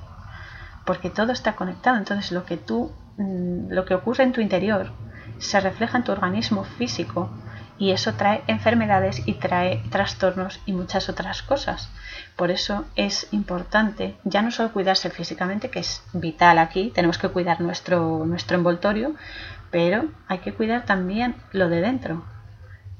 porque 0.86 1.10
todo 1.10 1.32
está 1.32 1.56
conectado. 1.56 1.98
Entonces 1.98 2.32
lo 2.32 2.46
que 2.46 2.56
tú, 2.56 2.92
mm, 3.18 3.70
lo 3.70 3.84
que 3.84 3.94
ocurre 3.94 4.24
en 4.24 4.32
tu 4.32 4.40
interior 4.40 4.92
se 5.38 5.60
refleja 5.60 5.98
en 5.98 6.04
tu 6.04 6.12
organismo 6.12 6.64
físico 6.64 7.28
y 7.78 7.90
eso 7.90 8.14
trae 8.14 8.42
enfermedades 8.46 9.22
y 9.26 9.34
trae 9.34 9.82
trastornos 9.90 10.60
y 10.64 10.72
muchas 10.72 11.10
otras 11.10 11.42
cosas. 11.42 11.90
Por 12.36 12.50
eso 12.50 12.86
es 12.94 13.28
importante 13.32 14.16
ya 14.24 14.40
no 14.40 14.50
solo 14.50 14.72
cuidarse 14.72 15.10
físicamente, 15.10 15.68
que 15.68 15.80
es 15.80 16.02
vital 16.14 16.58
aquí, 16.58 16.90
tenemos 16.94 17.18
que 17.18 17.28
cuidar 17.28 17.60
nuestro, 17.60 18.24
nuestro 18.24 18.56
envoltorio, 18.56 19.14
pero 19.70 20.06
hay 20.28 20.38
que 20.38 20.54
cuidar 20.54 20.86
también 20.86 21.36
lo 21.52 21.68
de 21.68 21.82
dentro. 21.82 22.24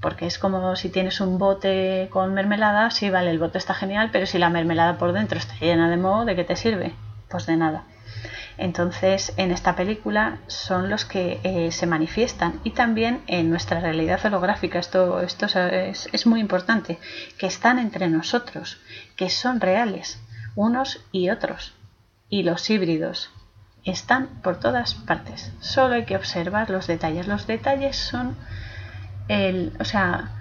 Porque 0.00 0.26
es 0.26 0.38
como 0.38 0.76
si 0.76 0.90
tienes 0.90 1.20
un 1.22 1.38
bote 1.38 2.08
con 2.10 2.34
mermelada, 2.34 2.90
sí, 2.90 3.08
vale, 3.08 3.30
el 3.30 3.38
bote 3.38 3.56
está 3.56 3.72
genial, 3.72 4.10
pero 4.12 4.26
si 4.26 4.38
la 4.38 4.50
mermelada 4.50 4.98
por 4.98 5.12
dentro 5.12 5.38
está 5.38 5.54
llena 5.58 5.88
de 5.88 5.96
moho, 5.96 6.26
¿de 6.26 6.36
qué 6.36 6.44
te 6.44 6.54
sirve? 6.54 6.94
Pues 7.28 7.46
de 7.46 7.56
nada. 7.56 7.84
Entonces, 8.58 9.34
en 9.36 9.50
esta 9.50 9.76
película 9.76 10.38
son 10.46 10.88
los 10.88 11.04
que 11.04 11.40
eh, 11.42 11.70
se 11.72 11.86
manifiestan 11.86 12.60
y 12.64 12.70
también 12.70 13.22
en 13.26 13.50
nuestra 13.50 13.80
realidad 13.80 14.24
holográfica, 14.24 14.78
esto, 14.78 15.20
esto 15.20 15.46
es, 15.46 16.08
es 16.12 16.26
muy 16.26 16.40
importante, 16.40 16.98
que 17.38 17.46
están 17.46 17.78
entre 17.78 18.08
nosotros, 18.08 18.78
que 19.16 19.28
son 19.28 19.60
reales, 19.60 20.20
unos 20.54 21.04
y 21.12 21.28
otros. 21.28 21.74
Y 22.28 22.44
los 22.44 22.68
híbridos 22.70 23.30
están 23.84 24.28
por 24.42 24.58
todas 24.58 24.94
partes. 24.94 25.52
Solo 25.60 25.94
hay 25.94 26.04
que 26.04 26.16
observar 26.16 26.70
los 26.70 26.86
detalles. 26.86 27.28
Los 27.28 27.46
detalles 27.46 27.96
son 27.96 28.36
el, 29.28 29.76
o 29.78 29.84
sea, 29.84 30.32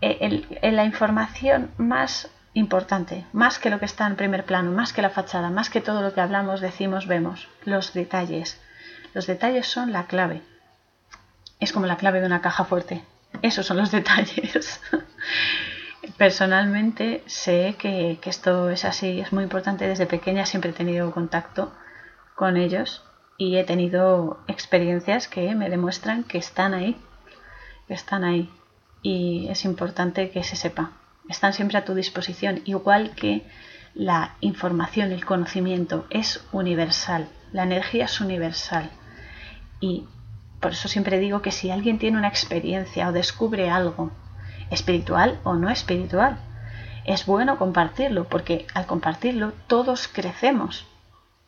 la 0.00 0.84
información 0.84 1.70
más 1.76 2.30
importante, 2.58 3.24
más 3.32 3.58
que 3.58 3.70
lo 3.70 3.78
que 3.78 3.84
está 3.84 4.06
en 4.06 4.16
primer 4.16 4.44
plano, 4.44 4.72
más 4.72 4.92
que 4.92 5.02
la 5.02 5.10
fachada, 5.10 5.48
más 5.48 5.70
que 5.70 5.80
todo 5.80 6.02
lo 6.02 6.12
que 6.12 6.20
hablamos, 6.20 6.60
decimos, 6.60 7.06
vemos, 7.06 7.48
los 7.64 7.94
detalles. 7.94 8.60
Los 9.14 9.26
detalles 9.26 9.66
son 9.66 9.92
la 9.92 10.06
clave. 10.06 10.42
Es 11.60 11.72
como 11.72 11.86
la 11.86 11.96
clave 11.96 12.20
de 12.20 12.26
una 12.26 12.42
caja 12.42 12.64
fuerte. 12.64 13.04
Esos 13.42 13.64
son 13.64 13.76
los 13.76 13.90
detalles. 13.98 14.80
Personalmente 16.16 17.22
sé 17.26 17.76
que, 17.78 18.18
esto 18.24 18.70
es 18.70 18.84
así, 18.84 19.20
es 19.20 19.32
muy 19.32 19.44
importante. 19.44 19.86
Desde 19.86 20.06
pequeña 20.06 20.44
siempre 20.44 20.70
he 20.70 20.74
tenido 20.74 21.12
contacto 21.12 21.72
con 22.34 22.56
ellos 22.56 23.04
y 23.36 23.56
he 23.56 23.64
tenido 23.64 24.40
experiencias 24.48 25.28
que 25.28 25.54
me 25.54 25.70
demuestran 25.70 26.24
que 26.24 26.38
están 26.38 26.74
ahí, 26.74 26.96
que 27.86 27.94
están 27.94 28.24
ahí. 28.24 28.50
Y 29.00 29.46
es 29.48 29.64
importante 29.64 30.30
que 30.30 30.42
se 30.42 30.56
sepa 30.56 30.97
están 31.28 31.52
siempre 31.52 31.78
a 31.78 31.84
tu 31.84 31.94
disposición, 31.94 32.62
igual 32.64 33.12
que 33.14 33.46
la 33.94 34.36
información, 34.40 35.12
el 35.12 35.24
conocimiento 35.24 36.06
es 36.10 36.44
universal, 36.52 37.28
la 37.52 37.64
energía 37.64 38.04
es 38.06 38.20
universal. 38.20 38.90
Y 39.80 40.04
por 40.60 40.72
eso 40.72 40.88
siempre 40.88 41.18
digo 41.18 41.42
que 41.42 41.52
si 41.52 41.70
alguien 41.70 41.98
tiene 41.98 42.18
una 42.18 42.28
experiencia 42.28 43.08
o 43.08 43.12
descubre 43.12 43.70
algo, 43.70 44.10
espiritual 44.70 45.38
o 45.44 45.54
no 45.54 45.70
espiritual, 45.70 46.38
es 47.04 47.26
bueno 47.26 47.58
compartirlo, 47.58 48.24
porque 48.24 48.66
al 48.74 48.86
compartirlo 48.86 49.52
todos 49.66 50.08
crecemos. 50.08 50.86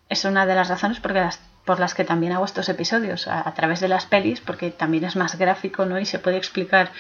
Es 0.09 0.25
una 0.25 0.47
de 0.47 0.55
las 0.55 0.69
razones 0.69 1.01
por 1.01 1.13
las, 1.13 1.41
por 1.65 1.79
las 1.79 1.95
que 1.95 2.05
también 2.05 2.33
hago 2.33 2.45
estos 2.45 2.69
episodios 2.69 3.29
a, 3.29 3.53
través 3.55 3.81
de 3.81 3.89
las 3.89 4.07
pelis, 4.07 4.41
porque 4.41 4.71
también 4.71 5.05
es 5.05 5.17
más 5.17 5.37
gráfico 5.37 5.85
¿no? 5.85 5.99
y 5.99 6.07
se 6.07 6.19
puede 6.19 6.39
explicar 6.39 6.91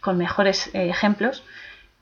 con 0.00 0.18
mejores 0.18 0.74
eh, 0.74 0.88
ejemplos 0.88 1.44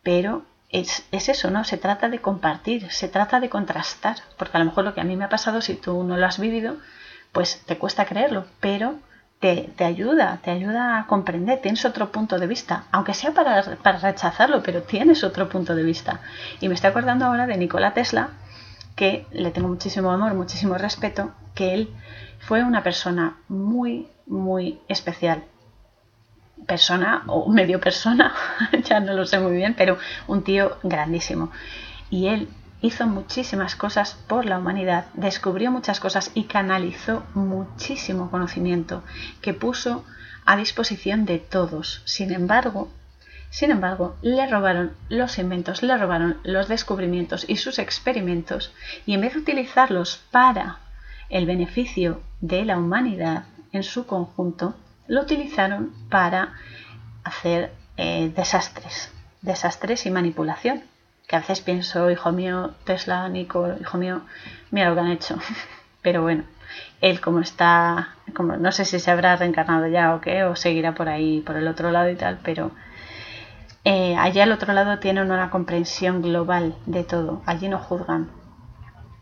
pero 0.09 0.41
es, 0.71 1.05
eso, 1.13 1.51
¿no? 1.51 1.65
Se 1.65 1.77
trata 1.77 2.09
de 2.09 2.21
compartir, 2.21 2.91
se 2.91 3.09
trata 3.09 3.41
de 3.41 3.51
contrastar, 3.51 4.17
porque 4.39 4.57
a 4.57 4.61
lo 4.61 4.65
mejor 4.65 4.85
lo 4.85 4.95
que 4.95 5.03
a 5.03 5.05
mí 5.05 5.17
me 5.17 5.25
ha 5.27 5.29
pasado, 5.29 5.61
si 5.61 5.75
tú 5.75 6.03
no 6.03 6.17
lo 6.17 6.25
has 6.25 6.39
vivido, 6.39 6.77
pues 7.31 7.63
te 7.67 7.77
cuesta 7.77 8.07
creerlo, 8.07 8.47
pero 8.59 8.95
te, 9.39 9.71
ayuda, 9.85 10.41
te 10.43 10.51
ayuda 10.51 10.99
a 10.99 11.07
comprender, 11.07 11.61
tienes 11.61 11.85
otro 11.85 12.11
punto 12.11 12.39
de 12.39 12.47
vista, 12.47 12.85
aunque 12.91 13.13
sea 13.13 13.33
para, 13.33 13.63
para, 13.83 13.99
rechazarlo, 13.99 14.63
pero 14.63 14.81
tienes 14.81 15.25
otro 15.25 15.51
punto 15.51 15.75
de 15.75 15.83
vista. 15.83 16.21
Y 16.59 16.69
me 16.69 16.75
estoy 16.75 16.89
acordando 16.89 17.27
ahora 17.27 17.47
de 17.47 17.59
Nikola 17.59 17.93
Tesla, 17.93 18.31
que 18.97 19.27
le 19.31 19.51
tengo 19.51 19.69
muchísimo 19.69 20.11
amor, 20.11 20.33
muchísimo 20.33 20.79
respeto, 20.79 21.35
que 21.55 21.75
él 21.75 21.95
fue 22.39 22.65
una 22.65 22.83
persona 22.83 23.37
muy, 23.47 24.09
muy 24.27 24.81
especial 24.89 25.45
persona 26.67 27.23
o 27.27 27.49
medio 27.49 27.81
persona, 27.81 28.35
ya 28.85 29.01
no 29.01 29.15
lo 29.15 29.27
sé 29.27 29.39
muy 29.39 29.53
bien, 29.53 29.75
pero 29.77 29.99
un 30.27 30.43
tío 30.43 30.79
grandísimo. 30.83 31.51
Y 32.11 32.29
él 32.29 32.49
hizo 32.81 33.07
muchísimas 33.07 33.75
cosas 33.77 34.15
por 34.27 34.45
la 34.45 34.59
humanidad, 34.59 35.07
descubrió 35.15 35.71
muchas 35.71 36.01
cosas 36.01 36.31
y 36.35 36.45
canalizó 36.45 37.25
muchísimo 37.35 38.31
conocimiento 38.31 39.03
que 39.41 39.55
puso 39.55 40.05
a 40.47 40.57
disposición 40.57 41.25
de 41.27 41.39
todos. 41.39 42.03
Sin 42.05 42.33
embargo, 42.33 42.89
sin 43.51 43.71
embargo, 43.71 44.17
le 44.21 44.47
robaron 44.47 44.93
los 45.09 45.39
inventos, 45.39 45.83
le 45.83 45.97
robaron 45.97 46.37
los 46.43 46.69
descubrimientos 46.69 47.47
y 47.49 47.57
sus 47.57 47.79
experimentos 47.79 48.73
y 49.07 49.15
en 49.15 49.23
vez 49.23 49.35
de 49.35 49.41
utilizarlos 49.41 50.23
para 50.31 50.79
el 51.31 51.47
beneficio 51.47 52.21
de 52.41 52.65
la 52.65 52.79
humanidad 52.79 53.45
en 53.73 53.83
su 53.83 54.07
conjunto, 54.07 54.75
lo 55.09 55.23
utilizaron 55.23 55.93
para 56.11 56.53
hacer 57.25 57.73
eh, 57.97 58.31
desastres, 58.37 59.13
desastres 59.43 60.07
y 60.07 60.11
manipulación. 60.11 60.83
Que 61.27 61.37
a 61.37 61.41
veces 61.41 61.61
pienso, 61.61 62.11
hijo 62.11 62.33
mío, 62.33 62.75
Tesla, 62.85 63.29
Nico, 63.29 63.75
hijo 63.81 63.99
mío, 63.99 64.23
mira 64.71 64.89
lo 64.89 64.95
que 64.95 65.01
han 65.01 65.11
hecho. 65.11 65.39
Pero 66.03 66.23
bueno, 66.23 66.45
él 67.01 67.21
como 67.21 67.41
está, 67.41 68.15
como 68.35 68.57
no 68.57 68.71
sé 68.73 68.85
si 68.85 69.01
se 69.01 69.11
habrá 69.11 69.37
reencarnado 69.37 69.89
ya 69.89 70.15
o 70.15 70.21
qué, 70.21 70.45
o 70.45 70.57
seguirá 70.57 70.95
por 70.95 71.09
ahí, 71.09 71.41
por 71.41 71.57
el 71.57 71.69
otro 71.69 71.91
lado 71.91 72.09
y 72.09 72.15
tal, 72.15 72.39
pero 72.45 72.71
eh, 73.85 74.17
allá 74.17 74.45
al 74.45 74.53
otro 74.53 74.73
lado 74.73 75.01
tienen 75.01 75.31
una 75.31 75.51
comprensión 75.51 76.23
global 76.23 76.77
de 76.87 77.03
todo, 77.05 77.43
allí 77.47 77.69
no 77.69 77.79
juzgan. 77.79 78.31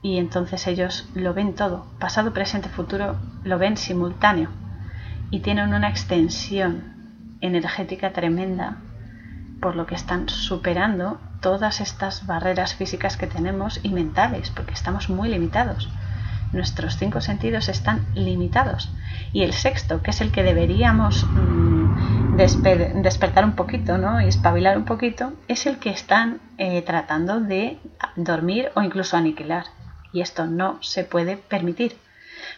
Y 0.03 0.19
entonces 0.19 0.67
ellos 0.67 1.09
lo 1.15 1.33
ven 1.35 1.55
todo, 1.55 1.87
pasado, 1.99 2.33
presente, 2.33 2.69
futuro, 2.69 3.17
lo 3.43 3.59
ven 3.59 3.77
simultáneo 3.77 4.51
y 5.31 5.41
tienen 5.41 5.75
una 5.75 5.89
extensión 5.89 6.95
energética 7.41 8.13
tremenda, 8.13 8.79
por 9.61 9.77
lo 9.77 9.87
que 9.87 9.95
están 9.95 10.29
superando 10.29 11.21
todas 11.41 11.81
estas 11.81 12.27
barreras 12.27 12.75
físicas 12.75 13.17
que 13.17 13.27
tenemos 13.27 13.81
y 13.83 13.91
mentales, 13.91 14.51
porque 14.51 14.75
estamos 14.75 15.09
muy 15.09 15.29
limitados. 15.29 15.89
Nuestros 16.53 16.97
cinco 16.97 17.21
sentidos 17.21 17.69
están 17.69 18.07
limitados. 18.15 18.91
Y 19.33 19.43
el 19.43 19.53
sexto, 19.53 20.03
que 20.03 20.11
es 20.11 20.21
el 20.21 20.31
que 20.31 20.43
deberíamos 20.43 21.27
mm, 21.27 22.37
despertar 22.37 23.45
un 23.45 23.53
poquito 23.53 23.99
¿no? 23.99 24.21
y 24.21 24.29
espabilar 24.29 24.79
un 24.79 24.85
poquito, 24.85 25.33
es 25.49 25.67
el 25.67 25.79
que 25.79 25.91
están 25.91 26.41
eh, 26.59 26.83
tratando 26.83 27.41
de 27.41 27.79
dormir 28.15 28.71
o 28.75 28.83
incluso 28.83 29.17
aniquilar. 29.17 29.65
Y 30.13 30.21
esto 30.21 30.47
no 30.47 30.79
se 30.83 31.05
puede 31.05 31.37
permitir. 31.37 31.97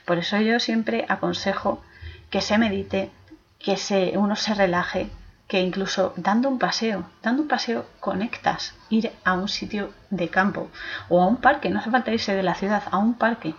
Por 0.04 0.18
eso 0.18 0.38
yo 0.38 0.60
siempre 0.60 1.06
aconsejo 1.08 1.82
que 2.30 2.40
se 2.40 2.58
medite, 2.58 3.10
que 3.58 3.76
se, 3.76 4.16
uno 4.16 4.36
se 4.36 4.54
relaje, 4.54 5.10
que 5.46 5.60
incluso 5.60 6.12
dando 6.16 6.48
un 6.48 6.58
paseo, 6.58 7.04
dando 7.22 7.42
un 7.42 7.48
paseo 7.48 7.86
conectas, 8.00 8.74
ir 8.90 9.12
a 9.24 9.32
un 9.32 9.48
sitio 9.48 9.92
de 10.10 10.28
campo 10.28 10.70
o 11.08 11.22
a 11.22 11.26
un 11.26 11.38
parque, 11.38 11.70
no 11.70 11.78
hace 11.78 11.90
falta 11.90 12.12
irse 12.12 12.34
de 12.34 12.42
la 12.42 12.54
ciudad, 12.54 12.82
a 12.90 12.98
un 12.98 13.14
parque, 13.14 13.54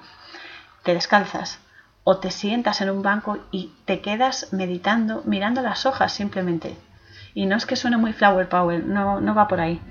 te 0.83 0.93
descalzas 0.93 1.59
o 2.03 2.17
te 2.17 2.31
sientas 2.31 2.81
en 2.81 2.91
un 2.91 3.01
banco 3.01 3.39
y 3.51 3.73
te 3.85 4.01
quedas 4.01 4.53
meditando, 4.53 5.23
mirando 5.25 5.61
las 5.61 5.85
hojas 5.85 6.13
simplemente. 6.13 6.77
Y 7.33 7.45
no 7.45 7.55
es 7.55 7.65
que 7.65 7.75
suene 7.75 7.97
muy 7.97 8.13
flower 8.13 8.49
power, 8.49 8.83
no, 8.83 9.19
no 9.19 9.35
va 9.35 9.47
por 9.47 9.59
ahí. 9.59 9.81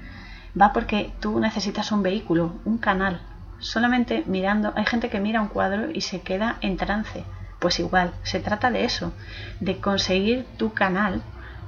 Va 0.60 0.72
porque 0.72 1.12
tú 1.20 1.38
necesitas 1.38 1.92
un 1.92 2.02
vehículo, 2.02 2.54
un 2.64 2.78
canal. 2.78 3.20
Solamente 3.58 4.24
mirando, 4.26 4.72
hay 4.76 4.86
gente 4.86 5.10
que 5.10 5.20
mira 5.20 5.40
un 5.40 5.48
cuadro 5.48 5.90
y 5.92 6.00
se 6.00 6.20
queda 6.22 6.56
en 6.60 6.76
trance 6.76 7.24
pues 7.58 7.80
igual, 7.80 8.12
se 8.22 8.40
trata 8.40 8.70
de 8.70 8.84
eso, 8.84 9.12
de 9.60 9.78
conseguir 9.78 10.46
tu 10.56 10.72
canal, 10.72 11.22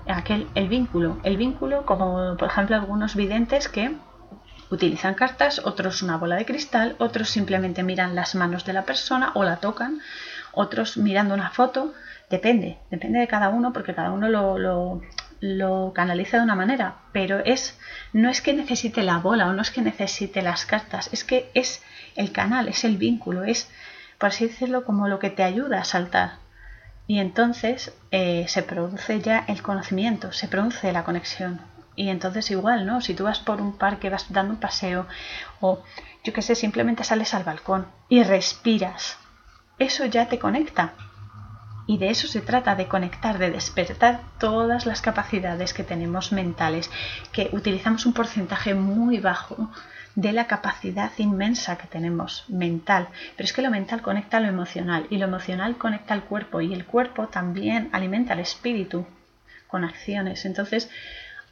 aquel, 0.06 0.48
el 0.54 0.68
vínculo. 0.68 1.18
El 1.22 1.36
vínculo, 1.36 1.84
como 1.84 2.36
por 2.36 2.48
ejemplo 2.48 2.76
algunos 2.76 3.16
videntes 3.16 3.68
que 3.68 3.96
utilizan 4.70 5.14
cartas, 5.14 5.60
otros 5.64 6.02
una 6.02 6.16
bola 6.16 6.36
de 6.36 6.46
cristal, 6.46 6.94
otros 6.98 7.28
simplemente 7.28 7.82
miran 7.82 8.14
las 8.14 8.34
manos 8.34 8.64
de 8.64 8.72
la 8.72 8.84
persona 8.84 9.32
o 9.34 9.44
la 9.44 9.56
tocan, 9.56 10.00
otros 10.52 10.96
mirando 10.96 11.34
una 11.34 11.50
foto, 11.50 11.92
depende, 12.30 12.78
depende 12.90 13.18
de 13.18 13.28
cada 13.28 13.48
uno 13.48 13.72
porque 13.72 13.94
cada 13.94 14.12
uno 14.12 14.28
lo, 14.28 14.58
lo, 14.58 15.02
lo 15.40 15.92
canaliza 15.94 16.36
de 16.36 16.44
una 16.44 16.54
manera, 16.54 16.96
pero 17.12 17.40
es 17.40 17.78
no 18.12 18.30
es 18.30 18.40
que 18.40 18.52
necesite 18.52 19.02
la 19.02 19.18
bola 19.18 19.48
o 19.48 19.52
no 19.52 19.62
es 19.62 19.70
que 19.70 19.82
necesite 19.82 20.40
las 20.42 20.66
cartas, 20.66 21.10
es 21.12 21.24
que 21.24 21.50
es 21.54 21.82
el 22.14 22.30
canal, 22.32 22.68
es 22.68 22.84
el 22.84 22.96
vínculo, 22.96 23.44
es 23.44 23.68
por 24.20 24.28
así 24.28 24.46
decirlo, 24.46 24.84
como 24.84 25.08
lo 25.08 25.18
que 25.18 25.30
te 25.30 25.42
ayuda 25.42 25.80
a 25.80 25.84
saltar. 25.84 26.32
Y 27.06 27.20
entonces 27.20 27.94
eh, 28.10 28.44
se 28.48 28.62
produce 28.62 29.20
ya 29.20 29.46
el 29.48 29.62
conocimiento, 29.62 30.30
se 30.30 30.46
produce 30.46 30.92
la 30.92 31.04
conexión. 31.04 31.62
Y 31.96 32.10
entonces 32.10 32.50
igual, 32.50 32.86
¿no? 32.86 33.00
Si 33.00 33.14
tú 33.14 33.24
vas 33.24 33.40
por 33.40 33.62
un 33.62 33.78
parque, 33.78 34.10
vas 34.10 34.30
dando 34.30 34.52
un 34.52 34.60
paseo 34.60 35.06
o 35.60 35.82
yo 36.22 36.34
qué 36.34 36.42
sé, 36.42 36.54
simplemente 36.54 37.02
sales 37.02 37.32
al 37.32 37.44
balcón 37.44 37.86
y 38.10 38.22
respiras, 38.22 39.16
eso 39.78 40.04
ya 40.04 40.28
te 40.28 40.38
conecta. 40.38 40.92
Y 41.86 41.96
de 41.96 42.10
eso 42.10 42.28
se 42.28 42.42
trata, 42.42 42.76
de 42.76 42.88
conectar, 42.88 43.38
de 43.38 43.50
despertar 43.50 44.20
todas 44.38 44.84
las 44.84 45.00
capacidades 45.00 45.72
que 45.72 45.82
tenemos 45.82 46.30
mentales, 46.30 46.90
que 47.32 47.48
utilizamos 47.52 48.04
un 48.04 48.12
porcentaje 48.12 48.74
muy 48.74 49.18
bajo 49.18 49.70
de 50.14 50.32
la 50.32 50.46
capacidad 50.46 51.12
inmensa 51.18 51.78
que 51.78 51.86
tenemos 51.86 52.44
mental. 52.48 53.08
Pero 53.36 53.44
es 53.44 53.52
que 53.52 53.62
lo 53.62 53.70
mental 53.70 54.02
conecta 54.02 54.38
a 54.38 54.40
lo 54.40 54.48
emocional 54.48 55.06
y 55.10 55.18
lo 55.18 55.26
emocional 55.26 55.76
conecta 55.76 56.14
al 56.14 56.24
cuerpo 56.24 56.60
y 56.60 56.74
el 56.74 56.84
cuerpo 56.84 57.28
también 57.28 57.88
alimenta 57.92 58.32
al 58.32 58.40
espíritu 58.40 59.06
con 59.68 59.84
acciones. 59.84 60.44
Entonces 60.44 60.90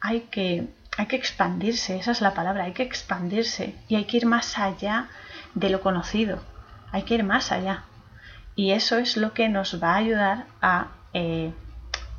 hay 0.00 0.22
que, 0.22 0.68
hay 0.96 1.06
que 1.06 1.16
expandirse, 1.16 1.96
esa 1.96 2.10
es 2.10 2.20
la 2.20 2.34
palabra, 2.34 2.64
hay 2.64 2.72
que 2.72 2.82
expandirse 2.82 3.74
y 3.88 3.96
hay 3.96 4.04
que 4.04 4.18
ir 4.18 4.26
más 4.26 4.58
allá 4.58 5.08
de 5.54 5.70
lo 5.70 5.80
conocido, 5.80 6.42
hay 6.92 7.02
que 7.02 7.14
ir 7.14 7.24
más 7.24 7.52
allá. 7.52 7.84
Y 8.56 8.72
eso 8.72 8.98
es 8.98 9.16
lo 9.16 9.34
que 9.34 9.48
nos 9.48 9.82
va 9.82 9.92
a 9.92 9.96
ayudar 9.96 10.46
a, 10.60 10.88
eh, 11.12 11.52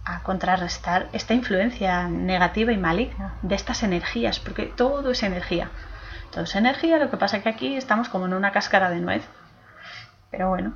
a 0.06 0.24
contrarrestar 0.24 1.10
esta 1.12 1.34
influencia 1.34 2.08
negativa 2.08 2.72
y 2.72 2.78
maligna 2.78 3.34
de 3.42 3.56
estas 3.56 3.84
energías, 3.84 4.40
porque 4.40 4.64
todo 4.64 5.12
es 5.12 5.22
energía. 5.24 5.70
Todo 6.32 6.44
es 6.44 6.56
energía, 6.56 6.98
lo 6.98 7.10
que 7.10 7.18
pasa 7.18 7.42
que 7.42 7.50
aquí 7.50 7.76
estamos 7.76 8.10
como 8.10 8.26
en 8.26 8.34
una 8.34 8.52
cáscara 8.52 8.90
de 8.90 9.00
nuez. 9.00 9.24
Pero 10.32 10.50
bueno, 10.50 10.74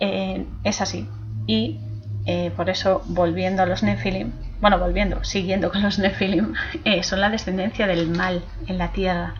eh, 0.00 0.46
es 0.64 0.80
así. 0.80 1.08
Y 1.46 1.80
eh, 2.26 2.52
por 2.56 2.70
eso, 2.70 3.02
volviendo 3.06 3.62
a 3.62 3.66
los 3.66 3.82
Nephilim, 3.82 4.32
bueno, 4.60 4.78
volviendo, 4.78 5.24
siguiendo 5.24 5.70
con 5.70 5.82
los 5.82 5.98
Nephilim, 5.98 6.54
eh, 6.84 7.02
son 7.02 7.20
la 7.20 7.30
descendencia 7.30 7.86
del 7.86 8.08
mal 8.08 8.44
en 8.66 8.78
la 8.78 8.92
tierra. 8.92 9.34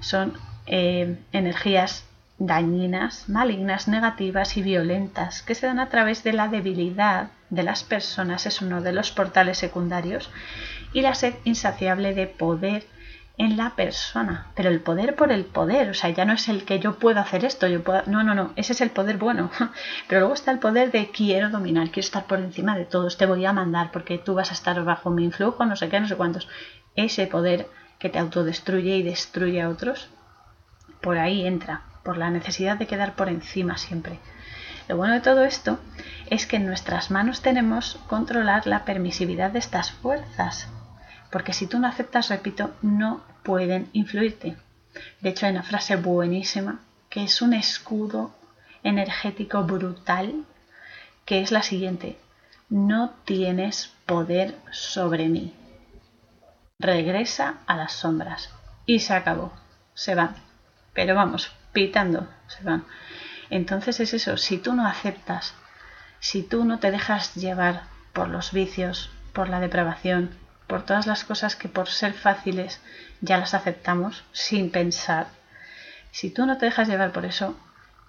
Son 0.00 0.34
energías 0.68 2.04
dañinas, 2.38 3.28
malignas, 3.28 3.86
negativas 3.86 4.56
y 4.56 4.62
violentas 4.62 5.42
que 5.42 5.54
se 5.54 5.66
dan 5.66 5.78
a 5.78 5.88
través 5.88 6.24
de 6.24 6.32
la 6.32 6.48
debilidad 6.48 7.28
de 7.50 7.62
las 7.62 7.84
personas, 7.84 8.46
es 8.46 8.60
uno 8.60 8.82
de 8.82 8.92
los 8.92 9.12
portales 9.12 9.58
secundarios, 9.58 10.30
y 10.92 11.02
la 11.02 11.14
sed 11.14 11.34
insaciable 11.44 12.14
de 12.14 12.26
poder 12.26 12.84
en 13.38 13.56
la 13.58 13.76
persona, 13.76 14.46
pero 14.54 14.70
el 14.70 14.80
poder 14.80 15.14
por 15.14 15.30
el 15.30 15.44
poder, 15.44 15.90
o 15.90 15.94
sea, 15.94 16.08
ya 16.10 16.24
no 16.24 16.32
es 16.32 16.48
el 16.48 16.64
que 16.64 16.78
yo 16.78 16.98
puedo 16.98 17.20
hacer 17.20 17.44
esto, 17.44 17.66
yo 17.66 17.82
puedo, 17.82 18.02
no, 18.06 18.22
no, 18.22 18.34
no, 18.34 18.52
ese 18.56 18.72
es 18.72 18.80
el 18.80 18.90
poder 18.90 19.18
bueno, 19.18 19.50
pero 20.08 20.20
luego 20.20 20.34
está 20.34 20.52
el 20.52 20.58
poder 20.58 20.90
de 20.90 21.10
quiero 21.10 21.50
dominar, 21.50 21.88
quiero 21.88 22.06
estar 22.06 22.24
por 22.24 22.38
encima 22.38 22.78
de 22.78 22.86
todos, 22.86 23.18
te 23.18 23.26
voy 23.26 23.44
a 23.44 23.52
mandar 23.52 23.90
porque 23.92 24.16
tú 24.16 24.34
vas 24.34 24.50
a 24.50 24.54
estar 24.54 24.82
bajo 24.84 25.10
mi 25.10 25.24
influjo, 25.24 25.66
no 25.66 25.76
sé 25.76 25.90
qué, 25.90 26.00
no 26.00 26.08
sé 26.08 26.16
cuántos, 26.16 26.48
ese 26.94 27.26
poder 27.26 27.68
que 27.98 28.08
te 28.08 28.18
autodestruye 28.18 28.96
y 28.96 29.02
destruye 29.02 29.60
a 29.60 29.68
otros, 29.68 30.08
por 31.02 31.18
ahí 31.18 31.46
entra, 31.46 31.82
por 32.04 32.16
la 32.16 32.30
necesidad 32.30 32.78
de 32.78 32.86
quedar 32.86 33.16
por 33.16 33.28
encima 33.28 33.76
siempre. 33.76 34.18
Lo 34.88 34.96
bueno 34.96 35.14
de 35.14 35.20
todo 35.20 35.44
esto 35.44 35.78
es 36.30 36.46
que 36.46 36.56
en 36.56 36.66
nuestras 36.66 37.10
manos 37.10 37.42
tenemos 37.42 37.98
controlar 38.06 38.66
la 38.66 38.84
permisividad 38.84 39.50
de 39.50 39.58
estas 39.58 39.90
fuerzas, 39.90 40.68
porque 41.30 41.52
si 41.52 41.66
tú 41.66 41.78
no 41.78 41.88
aceptas, 41.88 42.28
repito, 42.28 42.74
no 42.82 43.22
pueden 43.42 43.88
influirte. 43.92 44.56
De 45.20 45.30
hecho, 45.30 45.46
hay 45.46 45.52
una 45.52 45.62
frase 45.62 45.96
buenísima 45.96 46.80
que 47.10 47.24
es 47.24 47.42
un 47.42 47.54
escudo 47.54 48.34
energético 48.82 49.64
brutal, 49.64 50.44
que 51.24 51.40
es 51.40 51.50
la 51.50 51.62
siguiente, 51.62 52.18
no 52.68 53.10
tienes 53.24 53.92
poder 54.06 54.56
sobre 54.70 55.28
mí. 55.28 55.54
Regresa 56.78 57.58
a 57.66 57.76
las 57.76 57.92
sombras. 57.92 58.50
Y 58.86 59.00
se 59.00 59.14
acabó, 59.14 59.52
se 59.94 60.14
van. 60.14 60.36
Pero 60.92 61.14
vamos, 61.14 61.52
pitando, 61.72 62.28
se 62.46 62.62
van. 62.62 62.84
Entonces 63.50 64.00
es 64.00 64.14
eso, 64.14 64.36
si 64.36 64.58
tú 64.58 64.74
no 64.74 64.86
aceptas, 64.86 65.54
si 66.20 66.42
tú 66.42 66.64
no 66.64 66.78
te 66.78 66.90
dejas 66.90 67.34
llevar 67.34 67.84
por 68.12 68.28
los 68.28 68.52
vicios, 68.52 69.10
por 69.32 69.48
la 69.48 69.60
depravación, 69.60 70.30
por 70.66 70.84
todas 70.84 71.06
las 71.06 71.24
cosas 71.24 71.56
que 71.56 71.68
por 71.68 71.88
ser 71.88 72.12
fáciles 72.12 72.80
ya 73.20 73.38
las 73.38 73.54
aceptamos 73.54 74.24
sin 74.32 74.70
pensar, 74.70 75.28
si 76.10 76.30
tú 76.30 76.46
no 76.46 76.58
te 76.58 76.66
dejas 76.66 76.88
llevar 76.88 77.12
por 77.12 77.24
eso, 77.24 77.56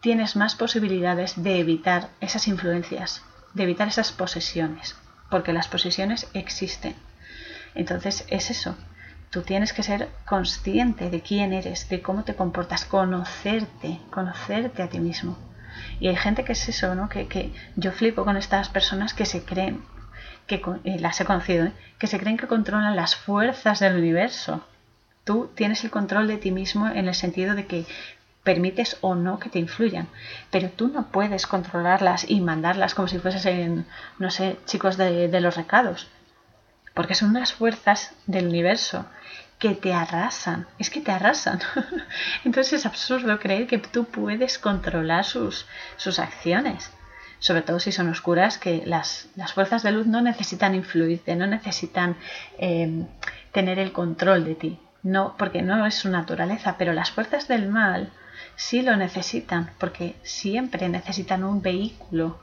tienes 0.01 0.35
más 0.35 0.55
posibilidades 0.55 1.41
de 1.41 1.59
evitar 1.59 2.09
esas 2.21 2.47
influencias, 2.47 3.23
de 3.53 3.63
evitar 3.63 3.87
esas 3.87 4.11
posesiones, 4.11 4.95
porque 5.29 5.53
las 5.53 5.67
posesiones 5.67 6.27
existen. 6.33 6.95
Entonces 7.75 8.25
es 8.29 8.49
eso, 8.49 8.75
tú 9.29 9.41
tienes 9.41 9.73
que 9.73 9.83
ser 9.83 10.09
consciente 10.25 11.09
de 11.09 11.21
quién 11.21 11.53
eres, 11.53 11.89
de 11.89 12.01
cómo 12.01 12.23
te 12.23 12.35
comportas, 12.35 12.85
conocerte, 12.85 13.99
conocerte 14.09 14.81
a 14.81 14.89
ti 14.89 14.99
mismo. 14.99 15.37
Y 15.99 16.07
hay 16.07 16.15
gente 16.15 16.43
que 16.43 16.53
es 16.53 16.69
eso, 16.69 16.95
¿no? 16.95 17.09
Que, 17.09 17.27
que 17.27 17.53
yo 17.75 17.91
flipo 17.91 18.23
con 18.23 18.37
estas 18.37 18.69
personas 18.69 19.13
que 19.13 19.25
se 19.25 19.43
creen 19.43 19.83
que 20.47 20.61
eh, 20.85 20.97
las 20.99 21.19
he 21.21 21.25
conocido, 21.25 21.65
¿eh? 21.65 21.73
que 21.99 22.07
se 22.07 22.19
creen 22.19 22.37
que 22.37 22.47
controlan 22.47 22.95
las 22.95 23.15
fuerzas 23.15 23.79
del 23.79 23.97
universo. 23.97 24.65
Tú 25.23 25.51
tienes 25.53 25.83
el 25.83 25.91
control 25.91 26.27
de 26.27 26.37
ti 26.37 26.51
mismo 26.51 26.87
en 26.87 27.07
el 27.07 27.15
sentido 27.15 27.53
de 27.53 27.67
que 27.67 27.85
permites 28.43 28.97
o 29.01 29.13
no 29.13 29.39
que 29.39 29.49
te 29.49 29.59
influyan, 29.59 30.07
pero 30.51 30.69
tú 30.69 30.87
no 30.87 31.07
puedes 31.11 31.45
controlarlas 31.45 32.29
y 32.29 32.39
mandarlas 32.39 32.95
como 32.95 33.09
si 33.09 33.19
fuesen, 33.19 33.85
no 34.19 34.31
sé, 34.31 34.57
chicos 34.65 34.95
de, 34.95 35.27
de 35.27 35.41
los 35.41 35.57
recados, 35.57 36.07
porque 36.93 37.13
son 37.13 37.31
unas 37.31 37.51
fuerzas 37.51 38.13
del 38.25 38.47
universo 38.47 39.05
que 39.59 39.75
te 39.75 39.93
arrasan, 39.93 40.65
es 40.79 40.89
que 40.89 41.01
te 41.01 41.11
arrasan. 41.11 41.59
Entonces 42.45 42.73
es 42.73 42.85
absurdo 42.85 43.37
creer 43.37 43.67
que 43.67 43.79
tú 43.79 44.05
puedes 44.05 44.57
controlar 44.57 45.25
sus, 45.25 45.65
sus 45.97 46.17
acciones 46.19 46.91
sobre 47.39 47.61
todo 47.61 47.79
si 47.79 47.91
son 47.91 48.09
oscuras, 48.09 48.57
que 48.57 48.83
las, 48.85 49.29
fuerzas 49.53 49.83
de 49.83 49.91
luz 49.91 50.07
no 50.07 50.21
necesitan 50.21 50.75
influirte, 50.75 51.35
no 51.35 51.47
necesitan 51.47 52.15
em, 52.57 53.07
tener 53.51 53.79
el 53.79 53.91
control 53.91 54.43
de 54.45 54.55
ti, 54.55 54.79
no, 55.03 55.35
porque 55.37 55.61
no 55.61 55.85
es 55.85 55.95
su 55.95 56.09
naturaleza, 56.09 56.75
pero 56.77 56.93
las 56.93 57.11
fuerzas 57.11 57.47
del 57.47 57.69
mal 57.69 58.11
sí 58.55 58.81
lo 58.81 58.95
necesitan, 58.95 59.71
porque 59.79 60.15
siempre 60.23 60.89
necesitan 60.89 61.43
un 61.43 61.61
vehículo, 61.61 62.39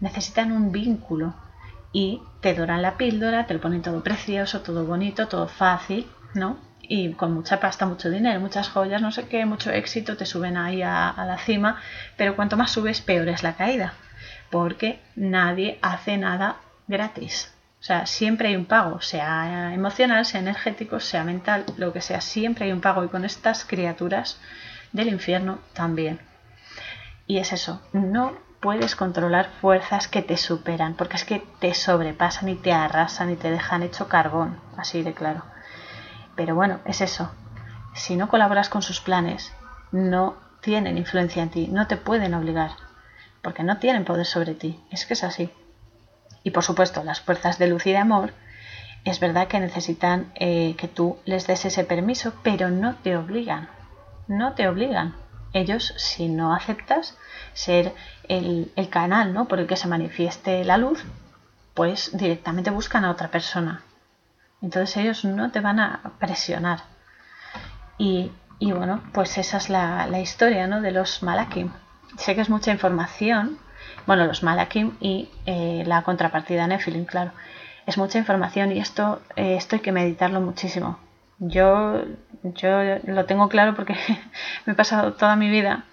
necesitan 0.00 0.52
un 0.52 0.72
vínculo. 0.72 1.34
Y 1.92 2.22
te 2.40 2.54
doran 2.54 2.82
la 2.82 2.96
píldora, 2.96 3.46
te 3.46 3.54
lo 3.54 3.60
ponen 3.60 3.82
todo 3.82 4.04
precioso, 4.04 4.60
todo 4.60 4.86
bonito, 4.86 5.26
todo 5.26 5.48
fácil, 5.48 6.06
¿no? 6.34 6.56
Y 6.82 7.14
con 7.14 7.32
mucha 7.34 7.58
pasta, 7.58 7.84
mucho 7.84 8.08
dinero, 8.10 8.38
muchas 8.38 8.68
joyas, 8.68 9.02
no 9.02 9.10
sé 9.10 9.26
qué, 9.26 9.44
mucho 9.44 9.72
éxito, 9.72 10.16
te 10.16 10.24
suben 10.24 10.56
ahí 10.56 10.82
a 10.82 11.14
la 11.26 11.36
cima, 11.38 11.80
pero 12.16 12.36
cuanto 12.36 12.56
más 12.56 12.70
subes, 12.70 13.00
peor 13.00 13.28
es 13.28 13.42
la 13.42 13.56
caída 13.56 13.94
porque 14.50 15.00
nadie 15.16 15.78
hace 15.82 16.16
nada 16.16 16.56
gratis. 16.88 17.54
O 17.80 17.82
sea, 17.82 18.04
siempre 18.04 18.48
hay 18.48 18.56
un 18.56 18.66
pago, 18.66 19.00
sea 19.00 19.72
emocional, 19.72 20.26
sea 20.26 20.40
energético, 20.40 21.00
sea 21.00 21.24
mental, 21.24 21.64
lo 21.78 21.94
que 21.94 22.02
sea, 22.02 22.20
siempre 22.20 22.66
hay 22.66 22.72
un 22.72 22.82
pago 22.82 23.04
y 23.04 23.08
con 23.08 23.24
estas 23.24 23.64
criaturas 23.64 24.38
del 24.92 25.08
infierno 25.08 25.60
también. 25.72 26.20
Y 27.26 27.38
es 27.38 27.52
eso, 27.52 27.80
no 27.92 28.34
puedes 28.60 28.96
controlar 28.96 29.48
fuerzas 29.62 30.08
que 30.08 30.20
te 30.20 30.36
superan, 30.36 30.94
porque 30.94 31.16
es 31.16 31.24
que 31.24 31.42
te 31.60 31.72
sobrepasan 31.72 32.50
y 32.50 32.56
te 32.56 32.72
arrasan 32.72 33.30
y 33.30 33.36
te 33.36 33.50
dejan 33.50 33.82
hecho 33.82 34.08
carbón, 34.08 34.60
así 34.76 35.02
de 35.02 35.14
claro. 35.14 35.42
Pero 36.36 36.54
bueno, 36.54 36.80
es 36.84 37.00
eso. 37.00 37.32
Si 37.94 38.14
no 38.16 38.28
colaboras 38.28 38.68
con 38.68 38.82
sus 38.82 39.00
planes, 39.00 39.54
no 39.90 40.36
tienen 40.60 40.98
influencia 40.98 41.42
en 41.42 41.50
ti, 41.50 41.68
no 41.68 41.86
te 41.86 41.96
pueden 41.96 42.34
obligar 42.34 42.72
porque 43.42 43.62
no 43.62 43.78
tienen 43.78 44.04
poder 44.04 44.26
sobre 44.26 44.54
ti. 44.54 44.80
Es 44.90 45.06
que 45.06 45.14
es 45.14 45.24
así. 45.24 45.50
Y 46.42 46.50
por 46.50 46.64
supuesto, 46.64 47.04
las 47.04 47.20
fuerzas 47.20 47.58
de 47.58 47.68
luz 47.68 47.86
y 47.86 47.92
de 47.92 47.98
amor, 47.98 48.32
es 49.04 49.20
verdad 49.20 49.48
que 49.48 49.60
necesitan 49.60 50.32
eh, 50.34 50.74
que 50.76 50.88
tú 50.88 51.18
les 51.24 51.46
des 51.46 51.64
ese 51.64 51.84
permiso, 51.84 52.34
pero 52.42 52.70
no 52.70 52.96
te 52.96 53.16
obligan. 53.16 53.68
No 54.28 54.54
te 54.54 54.68
obligan. 54.68 55.16
Ellos, 55.52 55.94
si 55.96 56.28
no 56.28 56.54
aceptas 56.54 57.16
ser 57.54 57.94
el, 58.28 58.70
el 58.76 58.88
canal 58.88 59.32
¿no? 59.32 59.48
por 59.48 59.58
el 59.58 59.66
que 59.66 59.76
se 59.76 59.88
manifieste 59.88 60.64
la 60.64 60.76
luz, 60.76 61.04
pues 61.74 62.16
directamente 62.16 62.70
buscan 62.70 63.04
a 63.04 63.10
otra 63.10 63.30
persona. 63.30 63.82
Entonces 64.62 64.96
ellos 64.98 65.24
no 65.24 65.50
te 65.50 65.60
van 65.60 65.80
a 65.80 66.12
presionar. 66.18 66.82
Y, 67.98 68.30
y 68.58 68.72
bueno, 68.72 69.02
pues 69.12 69.38
esa 69.38 69.56
es 69.56 69.70
la, 69.70 70.06
la 70.06 70.20
historia 70.20 70.66
¿no? 70.66 70.80
de 70.80 70.92
los 70.92 71.22
Malakim 71.22 71.72
sé 72.16 72.34
que 72.34 72.40
es 72.40 72.50
mucha 72.50 72.70
información, 72.70 73.58
bueno, 74.06 74.26
los 74.26 74.42
Malakim 74.42 74.96
y 75.00 75.28
eh, 75.46 75.84
la 75.86 76.02
contrapartida 76.02 76.66
Nephilim, 76.66 77.04
claro, 77.04 77.32
es 77.86 77.98
mucha 77.98 78.18
información 78.18 78.72
y 78.72 78.78
esto, 78.78 79.20
eh, 79.36 79.56
esto 79.56 79.76
hay 79.76 79.82
que 79.82 79.92
meditarlo 79.92 80.40
muchísimo. 80.40 80.98
Yo, 81.38 82.02
yo 82.42 82.98
lo 83.04 83.24
tengo 83.24 83.48
claro 83.48 83.74
porque 83.74 83.94
me 84.66 84.72
he 84.72 84.76
pasado 84.76 85.14
toda 85.14 85.36
mi 85.36 85.48
vida 85.48 85.84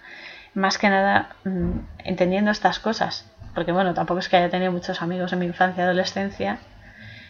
más 0.54 0.78
que 0.78 0.90
nada 0.90 1.36
mm, 1.46 1.80
entendiendo 2.00 2.52
estas 2.52 2.80
cosas, 2.80 3.32
porque 3.56 3.72
bueno, 3.72 3.94
tampoco 3.94 4.20
es 4.20 4.30
que 4.30 4.38
haya 4.38 4.50
tenido 4.50 4.72
muchos 4.72 5.02
amigos 5.02 5.34
en 5.34 5.40
mi 5.40 5.46
infancia 5.46 5.82
y 5.82 5.86
adolescencia, 5.86 6.60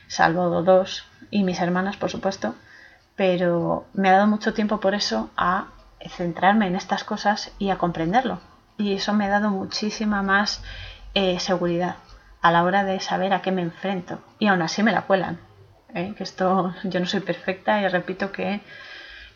salvo 0.08 0.62
dos 0.64 1.06
y 1.30 1.44
mis 1.44 1.60
hermanas, 1.60 1.98
por 1.98 2.10
supuesto, 2.10 2.56
pero 3.16 3.86
me 3.94 4.10
ha 4.10 4.14
dado 4.14 4.28
mucho 4.28 4.54
tiempo 4.54 4.80
por 4.80 4.96
eso 4.96 5.30
a 5.36 5.68
centrarme 6.10 6.68
en 6.68 6.76
estas 6.76 7.04
cosas 7.04 7.52
y 7.60 7.70
a 7.70 7.78
comprenderlo 7.78 8.40
y 8.78 8.94
eso 8.94 9.14
me 9.14 9.26
ha 9.26 9.30
dado 9.30 9.50
muchísima 9.50 10.22
más 10.22 10.64
eh, 11.14 11.40
seguridad. 11.40 11.98
a 12.42 12.52
la 12.52 12.64
hora 12.64 12.84
de 12.84 13.00
saber 13.00 13.34
a 13.34 13.42
qué 13.42 13.52
me 13.52 13.64
enfrento. 13.64 14.22
Y 14.40 14.48
aún 14.48 14.62
así 14.62 14.84
me 14.84 14.92
la 14.92 15.02
cuelan. 15.02 15.40
¿eh? 15.94 16.14
Que 16.16 16.24
esto, 16.24 16.74
yo 16.84 17.00
no 17.00 17.06
soy 17.08 17.22
perfecta 17.22 17.82
y 17.82 17.88
repito 17.88 18.32
que 18.32 18.62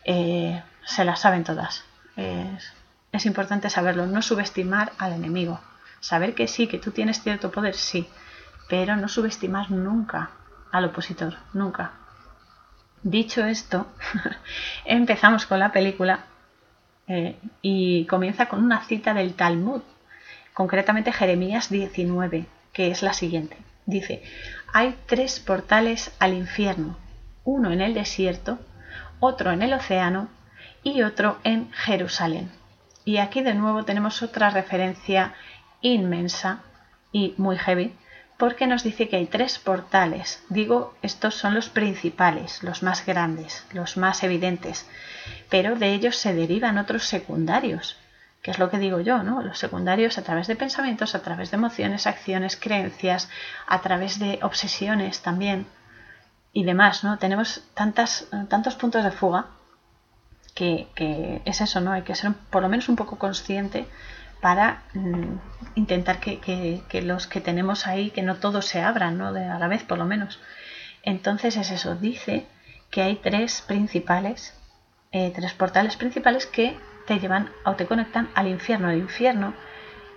eh, 0.04 0.62
se 0.84 1.04
la 1.04 1.16
saben 1.16 1.44
todas. 1.44 1.84
Es, 2.16 2.72
es 3.10 3.26
importante 3.26 3.68
saberlo, 3.70 4.06
no 4.06 4.22
subestimar 4.22 4.92
al 4.98 5.12
enemigo. 5.12 5.60
Saber 6.00 6.34
que 6.34 6.46
sí, 6.48 6.68
que 6.68 6.78
tú 6.78 6.92
tienes 6.92 7.22
cierto 7.22 7.50
poder, 7.50 7.74
sí, 7.74 8.08
pero 8.68 8.96
no 8.96 9.08
subestimar 9.08 9.70
nunca 9.70 10.30
al 10.70 10.86
opositor, 10.86 11.36
nunca. 11.52 11.92
Dicho 13.02 13.44
esto, 13.44 13.86
empezamos 14.84 15.46
con 15.46 15.58
la 15.58 15.72
película 15.72 16.20
eh, 17.08 17.36
y 17.60 18.06
comienza 18.06 18.46
con 18.46 18.62
una 18.62 18.84
cita 18.84 19.14
del 19.14 19.34
Talmud, 19.34 19.82
concretamente 20.54 21.12
Jeremías 21.12 21.70
19, 21.70 22.46
que 22.72 22.90
es 22.90 23.02
la 23.02 23.12
siguiente. 23.12 23.56
Dice, 23.86 24.22
hay 24.72 24.96
tres 25.06 25.40
portales 25.40 26.14
al 26.18 26.34
infierno, 26.34 26.96
uno 27.44 27.72
en 27.72 27.80
el 27.80 27.94
desierto, 27.94 28.58
otro 29.20 29.50
en 29.50 29.62
el 29.62 29.72
océano 29.72 30.28
y 30.82 31.02
otro 31.02 31.38
en 31.44 31.70
Jerusalén. 31.72 32.50
Y 33.04 33.18
aquí 33.18 33.42
de 33.42 33.54
nuevo 33.54 33.84
tenemos 33.84 34.22
otra 34.22 34.50
referencia 34.50 35.34
inmensa 35.80 36.62
y 37.10 37.34
muy 37.36 37.56
heavy 37.58 37.92
porque 38.42 38.66
nos 38.66 38.82
dice 38.82 39.08
que 39.08 39.14
hay 39.14 39.26
tres 39.26 39.60
portales. 39.60 40.42
Digo, 40.48 40.96
estos 41.00 41.36
son 41.36 41.54
los 41.54 41.68
principales, 41.68 42.64
los 42.64 42.82
más 42.82 43.06
grandes, 43.06 43.64
los 43.72 43.96
más 43.96 44.24
evidentes, 44.24 44.84
pero 45.48 45.76
de 45.76 45.94
ellos 45.94 46.16
se 46.16 46.34
derivan 46.34 46.76
otros 46.76 47.04
secundarios, 47.04 48.00
que 48.42 48.50
es 48.50 48.58
lo 48.58 48.68
que 48.68 48.80
digo 48.80 48.98
yo, 48.98 49.22
¿no? 49.22 49.42
Los 49.42 49.60
secundarios 49.60 50.18
a 50.18 50.24
través 50.24 50.48
de 50.48 50.56
pensamientos, 50.56 51.14
a 51.14 51.22
través 51.22 51.52
de 51.52 51.56
emociones, 51.56 52.08
acciones, 52.08 52.56
creencias, 52.56 53.30
a 53.68 53.80
través 53.80 54.18
de 54.18 54.40
obsesiones 54.42 55.22
también 55.22 55.68
y 56.52 56.64
demás, 56.64 57.04
¿no? 57.04 57.18
Tenemos 57.18 57.62
tantas, 57.74 58.26
tantos 58.48 58.74
puntos 58.74 59.04
de 59.04 59.12
fuga 59.12 59.50
que, 60.56 60.88
que 60.96 61.42
es 61.44 61.60
eso, 61.60 61.80
¿no? 61.80 61.92
Hay 61.92 62.02
que 62.02 62.16
ser 62.16 62.32
por 62.50 62.62
lo 62.62 62.68
menos 62.68 62.88
un 62.88 62.96
poco 62.96 63.20
consciente 63.20 63.86
para 64.42 64.82
mm, 64.92 65.36
intentar 65.76 66.18
que, 66.18 67.02
los 67.02 67.28
que 67.28 67.40
tenemos 67.40 67.86
ahí, 67.86 68.10
que 68.10 68.22
no 68.22 68.34
todos 68.34 68.66
se 68.66 68.82
abran, 68.82 69.16
¿no? 69.16 69.32
De, 69.32 69.46
a 69.46 69.58
la 69.58 69.68
vez 69.68 69.84
por 69.84 69.98
lo 69.98 70.04
menos. 70.04 70.40
Entonces 71.04 71.56
es 71.56 71.70
eso, 71.70 71.94
dice 71.94 72.46
que 72.90 73.02
hay 73.02 73.16
tres 73.16 73.62
principales, 73.62 74.52
eh, 75.12 75.32
tres 75.32 75.52
portales 75.54 75.96
principales 75.96 76.46
que 76.46 76.76
te 77.06 77.20
llevan 77.20 77.50
o 77.64 77.76
te 77.76 77.86
conectan 77.86 78.30
al 78.34 78.48
infierno. 78.48 78.90
El 78.90 78.98
infierno 78.98 79.54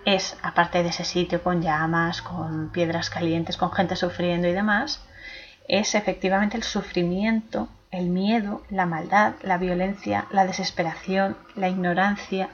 es, 0.05 0.36
aparte 0.41 0.82
de 0.82 0.89
ese 0.89 1.05
sitio 1.05 1.43
con 1.43 1.61
llamas, 1.61 2.23
con 2.23 2.71
piedras 2.71 3.11
calientes, 3.11 3.57
con 3.57 3.71
gente 3.71 3.95
sufriendo 3.95 4.47
y 4.47 4.53
demás, 4.53 5.05
es 5.67 5.93
efectivamente 5.93 6.57
el 6.57 6.63
sufrimiento, 6.63 7.69
el 7.91 8.07
miedo, 8.07 8.63
la 8.71 8.88
maldad, 8.88 9.34
la 9.43 9.59
violencia, 9.59 10.26
la 10.32 10.47
desesperación, 10.47 11.38
la 11.55 11.69
ignorancia, 11.69 12.49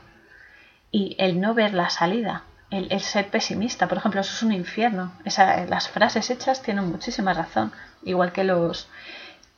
y 0.92 1.16
el 1.20 1.39
no 1.39 1.54
ver 1.54 1.74
la 1.74 1.89
salida, 1.89 2.44
el, 2.70 3.02
ser 3.02 3.30
pesimista, 3.30 3.88
por 3.88 3.98
ejemplo, 3.98 4.22
eso 4.22 4.34
es 4.34 4.44
un 4.44 4.54
infierno. 4.54 5.12
las 5.26 5.89
frases 5.89 6.30
hechas 6.30 6.62
tienen 6.62 6.89
muchísima 6.89 7.34
razón, 7.34 7.74
igual 8.04 8.32
que 8.32 8.46
los, 8.46 8.88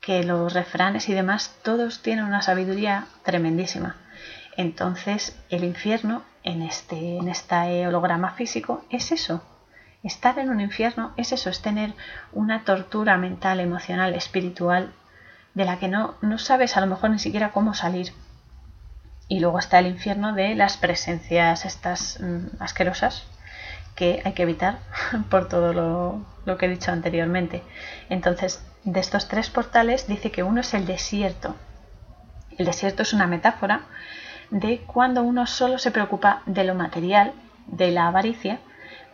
que 0.01 0.23
los 0.23 0.53
refranes 0.53 1.09
y 1.09 1.13
demás, 1.13 1.55
todos 1.63 2.01
tienen 2.01 2.25
una 2.25 2.41
sabiduría 2.41 3.05
tremendísima. 3.23 3.97
Entonces, 4.57 5.39
el 5.49 5.63
infierno 5.63 6.23
en 6.43 6.61
este, 6.61 7.17
en 7.17 7.29
este 7.29 7.87
holograma 7.87 8.31
físico 8.31 8.83
es 8.89 9.11
eso. 9.11 9.43
Estar 10.03 10.37
en 10.39 10.49
un 10.49 10.59
infierno 10.59 11.13
es 11.15 11.31
eso, 11.31 11.49
es 11.49 11.61
tener 11.61 11.93
una 12.33 12.65
tortura 12.65 13.17
mental, 13.17 13.59
emocional, 13.59 14.13
espiritual, 14.15 14.91
de 15.53 15.65
la 15.65 15.77
que 15.79 15.87
no, 15.87 16.15
no 16.21 16.37
sabes 16.37 16.77
a 16.77 16.81
lo 16.81 16.87
mejor 16.87 17.11
ni 17.11 17.19
siquiera 17.19 17.51
cómo 17.51 17.73
salir. 17.73 18.11
Y 19.33 19.39
luego 19.39 19.57
está 19.57 19.79
el 19.79 19.87
infierno 19.87 20.33
de 20.33 20.53
las 20.53 20.77
presencias 20.77 21.65
estas 21.65 22.19
mm, 22.19 22.61
asquerosas 22.61 23.23
que 23.95 24.21
hay 24.23 24.33
que 24.33 24.43
evitar 24.43 24.77
por 25.31 25.49
todo 25.49 25.73
lo, 25.73 26.23
lo 26.45 26.57
que 26.59 26.67
he 26.67 26.69
dicho 26.69 26.91
anteriormente. 26.91 27.63
Entonces, 28.09 28.63
de 28.83 28.99
estos 28.99 29.27
tres 29.27 29.49
portales 29.49 30.05
dice 30.05 30.29
que 30.29 30.43
uno 30.43 30.61
es 30.61 30.75
el 30.75 30.85
desierto. 30.85 31.55
El 32.59 32.67
desierto 32.67 33.01
es 33.01 33.11
una 33.11 33.25
metáfora 33.25 33.81
de 34.51 34.83
cuando 34.85 35.23
uno 35.23 35.47
solo 35.47 35.79
se 35.79 35.89
preocupa 35.89 36.43
de 36.45 36.63
lo 36.63 36.75
material, 36.75 37.33
de 37.65 37.89
la 37.89 38.05
avaricia, 38.05 38.59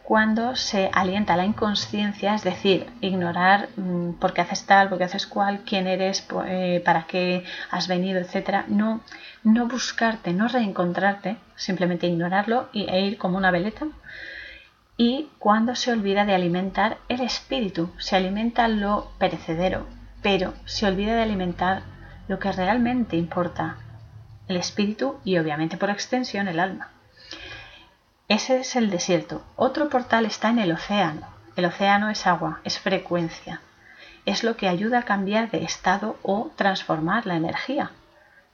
cuando 0.10 0.56
se 0.56 0.90
alienta 0.92 1.38
la 1.38 1.46
inconsciencia, 1.46 2.34
es 2.34 2.44
decir, 2.44 2.88
ignorar 3.00 3.70
mm, 3.78 4.14
por 4.14 4.34
qué 4.34 4.42
haces 4.42 4.66
tal, 4.66 4.90
por 4.90 4.98
qué 4.98 5.04
haces 5.04 5.28
cual, 5.28 5.62
quién 5.68 5.86
eres, 5.86 6.28
eh, 6.48 6.82
para 6.84 7.04
qué 7.04 7.44
has 7.70 7.88
venido, 7.88 8.20
etcétera, 8.20 8.66
no, 8.68 9.02
no 9.44 9.68
buscarte, 9.68 10.34
no 10.34 10.48
reencontrarte, 10.48 11.38
simplemente 11.56 12.08
ignorarlo 12.08 12.70
y, 12.74 12.90
e 12.90 13.02
ir 13.02 13.20
como 13.20 13.38
una 13.38 13.52
veleta. 13.52 13.86
Y 14.98 15.28
cuando 15.38 15.76
se 15.76 15.92
olvida 15.92 16.26
de 16.26 16.34
alimentar 16.34 16.98
el 17.08 17.22
espíritu, 17.22 17.92
se 18.00 18.16
alimenta 18.16 18.68
lo 18.68 19.12
perecedero, 19.20 19.86
pero 20.24 20.56
se 20.66 20.88
olvida 20.88 21.14
de 21.14 21.22
alimentar 21.22 21.84
lo 22.28 22.40
que 22.40 22.52
realmente 22.52 23.16
importa, 23.16 23.78
el 24.48 24.58
espíritu 24.58 25.20
y 25.24 25.38
obviamente 25.38 25.78
por 25.78 25.92
extensión 25.92 26.48
el 26.48 26.60
alma. 26.60 26.90
Ese 28.30 28.60
es 28.60 28.76
el 28.76 28.92
desierto. 28.92 29.44
Otro 29.56 29.90
portal 29.90 30.28
está 30.28 30.50
en 30.50 30.60
el 30.60 30.72
océano. 30.72 31.28
El 31.56 31.66
océano 31.66 32.12
es 32.12 32.28
agua, 32.28 32.62
es 32.64 32.78
frecuencia. 32.78 33.60
Es 34.24 34.44
lo 34.44 34.56
que 34.56 34.68
ayuda 34.68 35.00
a 35.00 35.04
cambiar 35.04 35.50
de 35.50 35.64
estado 35.64 36.16
o 36.22 36.52
transformar 36.56 37.26
la 37.26 37.38
energía. 37.38 37.90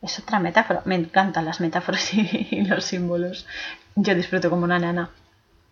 Es 0.02 0.18
otra 0.18 0.40
metáfora. 0.40 0.82
Me 0.86 0.96
encantan 0.96 1.44
las 1.44 1.60
metáforas 1.60 2.14
y 2.14 2.62
los 2.62 2.86
símbolos. 2.86 3.48
Yo 3.98 4.16
disfruto 4.16 4.50
como 4.50 4.64
una 4.64 4.80
nana. 4.80 5.10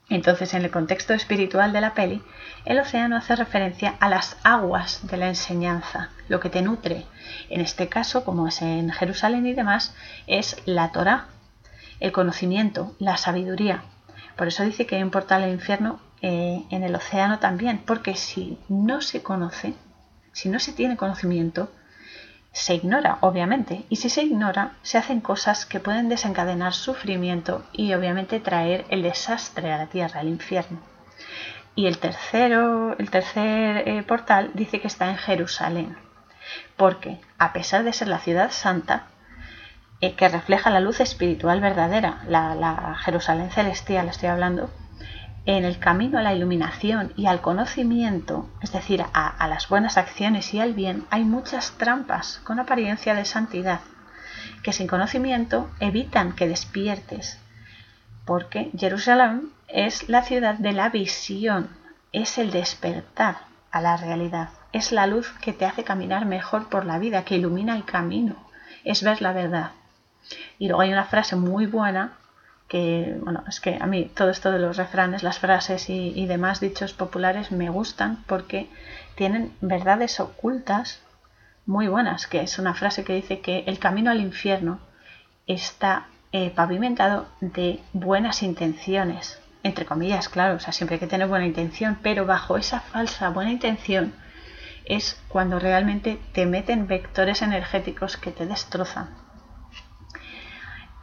Entonces, 0.10 0.54
en 0.54 0.66
el 0.66 0.72
contexto 0.72 1.14
espiritual 1.14 1.72
de 1.72 1.80
la 1.80 1.94
peli, 1.94 2.22
el 2.66 2.80
océano 2.80 3.16
hace 3.16 3.38
referencia 3.38 3.96
a 4.02 4.10
las 4.10 4.36
aguas 4.44 5.08
de 5.08 5.16
la 5.16 5.30
enseñanza, 5.30 6.10
lo 6.28 6.42
que 6.42 6.50
te 6.50 6.62
nutre. 6.62 7.06
En 7.50 7.62
este 7.62 7.88
caso, 7.88 8.26
como 8.26 8.50
es 8.50 8.62
en 8.62 8.92
Jerusalén 8.92 9.46
y 9.46 9.54
demás, 9.54 9.96
es 10.28 10.58
la 10.66 10.92
Torah, 10.92 11.28
el 12.02 12.12
conocimiento, 12.12 12.98
la 13.00 13.16
sabiduría. 13.16 13.86
Por 14.36 14.48
eso 14.48 14.64
dice 14.64 14.86
que 14.86 14.96
hay 14.96 15.04
un 15.04 15.12
portal 15.12 15.44
al 15.44 15.52
infierno 15.52 16.00
eh, 16.22 16.64
en 16.70 16.84
el 16.84 16.96
océano 16.96 17.40
también, 17.40 17.82
porque 17.86 18.16
si 18.16 18.58
no 18.70 19.02
se 19.02 19.22
conoce, 19.22 19.74
si 20.32 20.50
no 20.50 20.60
se 20.60 20.74
tiene 20.74 20.98
conocimiento, 20.98 21.72
se 22.54 22.76
ignora, 22.76 23.18
obviamente, 23.22 23.84
y 23.90 23.96
si 23.96 24.10
se 24.10 24.24
ignora, 24.24 24.74
se 24.84 24.98
hacen 24.98 25.22
cosas 25.22 25.66
que 25.66 25.80
pueden 25.80 26.08
desencadenar 26.08 26.74
sufrimiento 26.74 27.66
y 27.74 27.94
obviamente 27.94 28.40
traer 28.40 28.86
el 28.90 29.02
desastre 29.02 29.72
a 29.72 29.80
la 29.80 29.88
tierra, 29.88 30.22
el 30.22 30.30
infierno. 30.30 30.80
Y 31.76 31.88
el 31.88 31.98
tercero, 31.98 32.96
el 33.00 33.10
tercer 33.10 33.88
eh, 33.88 34.04
portal 34.04 34.52
dice 34.54 34.80
que 34.80 34.88
está 34.88 35.10
en 35.10 35.18
Jerusalén, 35.18 35.98
porque 36.78 37.20
a 37.40 37.54
pesar 37.54 37.84
de 37.84 37.94
ser 37.94 38.08
la 38.08 38.20
ciudad 38.20 38.52
santa, 38.52 39.08
eh, 40.04 40.16
que 40.16 40.28
refleja 40.28 40.70
la 40.70 40.82
luz 40.82 41.00
espiritual 41.00 41.62
verdadera, 41.62 42.24
la, 42.28 42.94
Jerusalén 43.06 43.52
celestial 43.52 44.10
estoy 44.10 44.28
hablando, 44.28 44.70
en 45.46 45.64
el 45.64 45.80
camino 45.80 46.20
a 46.20 46.22
la 46.22 46.34
iluminación 46.34 47.14
y 47.16 47.28
al 47.28 47.40
conocimiento, 47.40 48.50
es 48.62 48.74
decir, 48.74 49.06
a, 49.14 49.48
las 49.48 49.70
buenas 49.70 49.98
acciones 49.98 50.54
y 50.54 50.60
al 50.60 50.74
bien, 50.74 51.06
hay 51.10 51.24
muchas 51.24 51.78
trampas 51.78 52.42
con 52.44 52.60
apariencia 52.60 53.16
de 53.16 53.24
santidad, 53.24 53.80
que 54.62 54.74
sin 54.74 54.88
conocimiento 54.88 55.72
evitan 55.80 56.34
que 56.34 56.50
despiertes, 56.50 57.40
porque 58.26 58.72
Jerusalén 58.78 59.54
es 59.70 60.10
la 60.10 60.24
ciudad 60.24 60.56
de 60.56 60.74
la 60.74 60.90
visión, 60.90 61.70
es 62.12 62.38
el 62.38 62.52
despertar 62.52 63.38
a 63.72 63.80
la 63.80 63.96
realidad, 63.96 64.50
es 64.74 64.92
la 64.92 65.08
luz 65.08 65.32
que 65.40 65.54
te 65.54 65.64
hace 65.64 65.86
caminar 65.86 66.26
mejor 66.26 66.68
por 66.68 66.86
la 66.86 67.00
vida, 67.00 67.24
que 67.24 67.38
ilumina 67.38 67.74
el 67.78 67.86
camino, 67.86 68.36
es 68.84 69.02
ver 69.02 69.22
la 69.22 69.32
verdad. 69.32 69.72
Y 70.60 70.68
luego 70.68 70.82
hay 70.82 70.92
una 70.92 71.06
frase 71.06 71.36
muy 71.36 71.66
buena 71.66 72.14
que, 72.68 73.18
bueno, 73.22 73.44
es 73.48 73.60
que 73.60 73.78
a 73.80 73.86
mí 73.86 74.10
todo 74.16 74.30
esto 74.30 74.52
de 74.52 74.60
los 74.60 74.78
refranes, 74.78 75.24
las 75.24 75.40
frases 75.40 75.90
y, 75.90 76.26
demás 76.26 76.60
dichos 76.60 76.94
populares 76.94 77.52
me 77.52 77.70
gustan 77.70 78.24
porque 78.26 78.70
tienen 79.16 79.54
verdades 79.62 80.20
ocultas 80.20 81.02
muy 81.66 81.88
buenas, 81.88 82.28
que 82.28 82.42
es 82.42 82.58
una 82.60 82.74
frase 82.74 83.04
que 83.04 83.14
dice 83.14 83.42
que 83.42 83.64
el 83.68 83.80
camino 83.80 84.12
al 84.12 84.22
infierno 84.22 84.80
está 85.46 86.08
eh, 86.32 86.50
pavimentado 86.50 87.28
de 87.42 87.80
buenas 87.94 88.42
intenciones, 88.42 89.40
entre 89.62 89.86
comillas, 89.86 90.28
claro, 90.28 90.56
o 90.56 90.60
sea, 90.60 90.74
siempre 90.74 90.96
hay 90.96 91.00
que 91.00 91.08
tener 91.08 91.28
buena 91.28 91.46
intención, 91.46 92.00
pero 92.02 92.26
bajo 92.26 92.58
esa 92.58 92.80
falsa 92.80 93.30
buena 93.30 93.52
intención 93.52 94.14
es 94.86 95.22
cuando 95.28 95.60
realmente 95.60 96.20
te 96.34 96.46
meten 96.46 96.88
vectores 96.88 97.42
energéticos 97.42 98.18
que 98.18 98.32
te 98.32 98.46
destrozan 98.46 99.10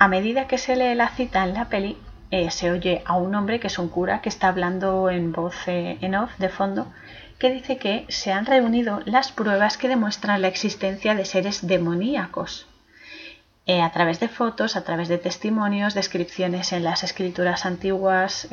a 0.01 0.09
medida 0.09 0.48
que 0.48 0.57
se 0.57 0.76
lee 0.76 0.94
la 0.94 1.11
cita 1.11 1.44
en 1.44 1.53
la 1.53 1.68
peli, 1.68 1.98
eh, 2.30 2.51
se 2.51 2.70
oye 2.70 3.03
a 3.05 3.18
un 3.18 3.34
hombre 3.34 3.61
que 3.61 3.66
es 3.66 3.78
un 3.78 3.90
cura 3.90 4.22
que 4.22 4.30
está 4.30 4.48
hablando 4.48 5.11
en 5.11 5.30
voz 5.30 5.68
eh, 5.68 5.98
en 6.01 6.14
off 6.14 6.30
de 6.38 6.48
fondo 6.48 6.90
que 7.38 7.51
dice 7.51 7.76
que 7.76 8.07
se 8.09 8.32
han 8.32 8.46
reunido 8.46 9.01
las 9.05 9.30
pruebas 9.30 9.76
que 9.76 9.88
demuestran 9.88 10.40
la 10.40 10.48
existencia 10.48 11.14
de 11.14 11.26
seres 11.26 11.66
demoníacos 11.66 12.66
eh, 13.66 13.82
a 13.82 13.90
través 13.92 14.20
de 14.20 14.28
fotos, 14.28 14.74
a 14.74 14.84
través 14.84 15.09
de 15.09 15.18
testimonios, 15.18 15.92
descripciones 15.92 16.72
en 16.72 16.82
las 16.82 17.05
escrituras 17.05 17.66
antiguas, 17.66 18.48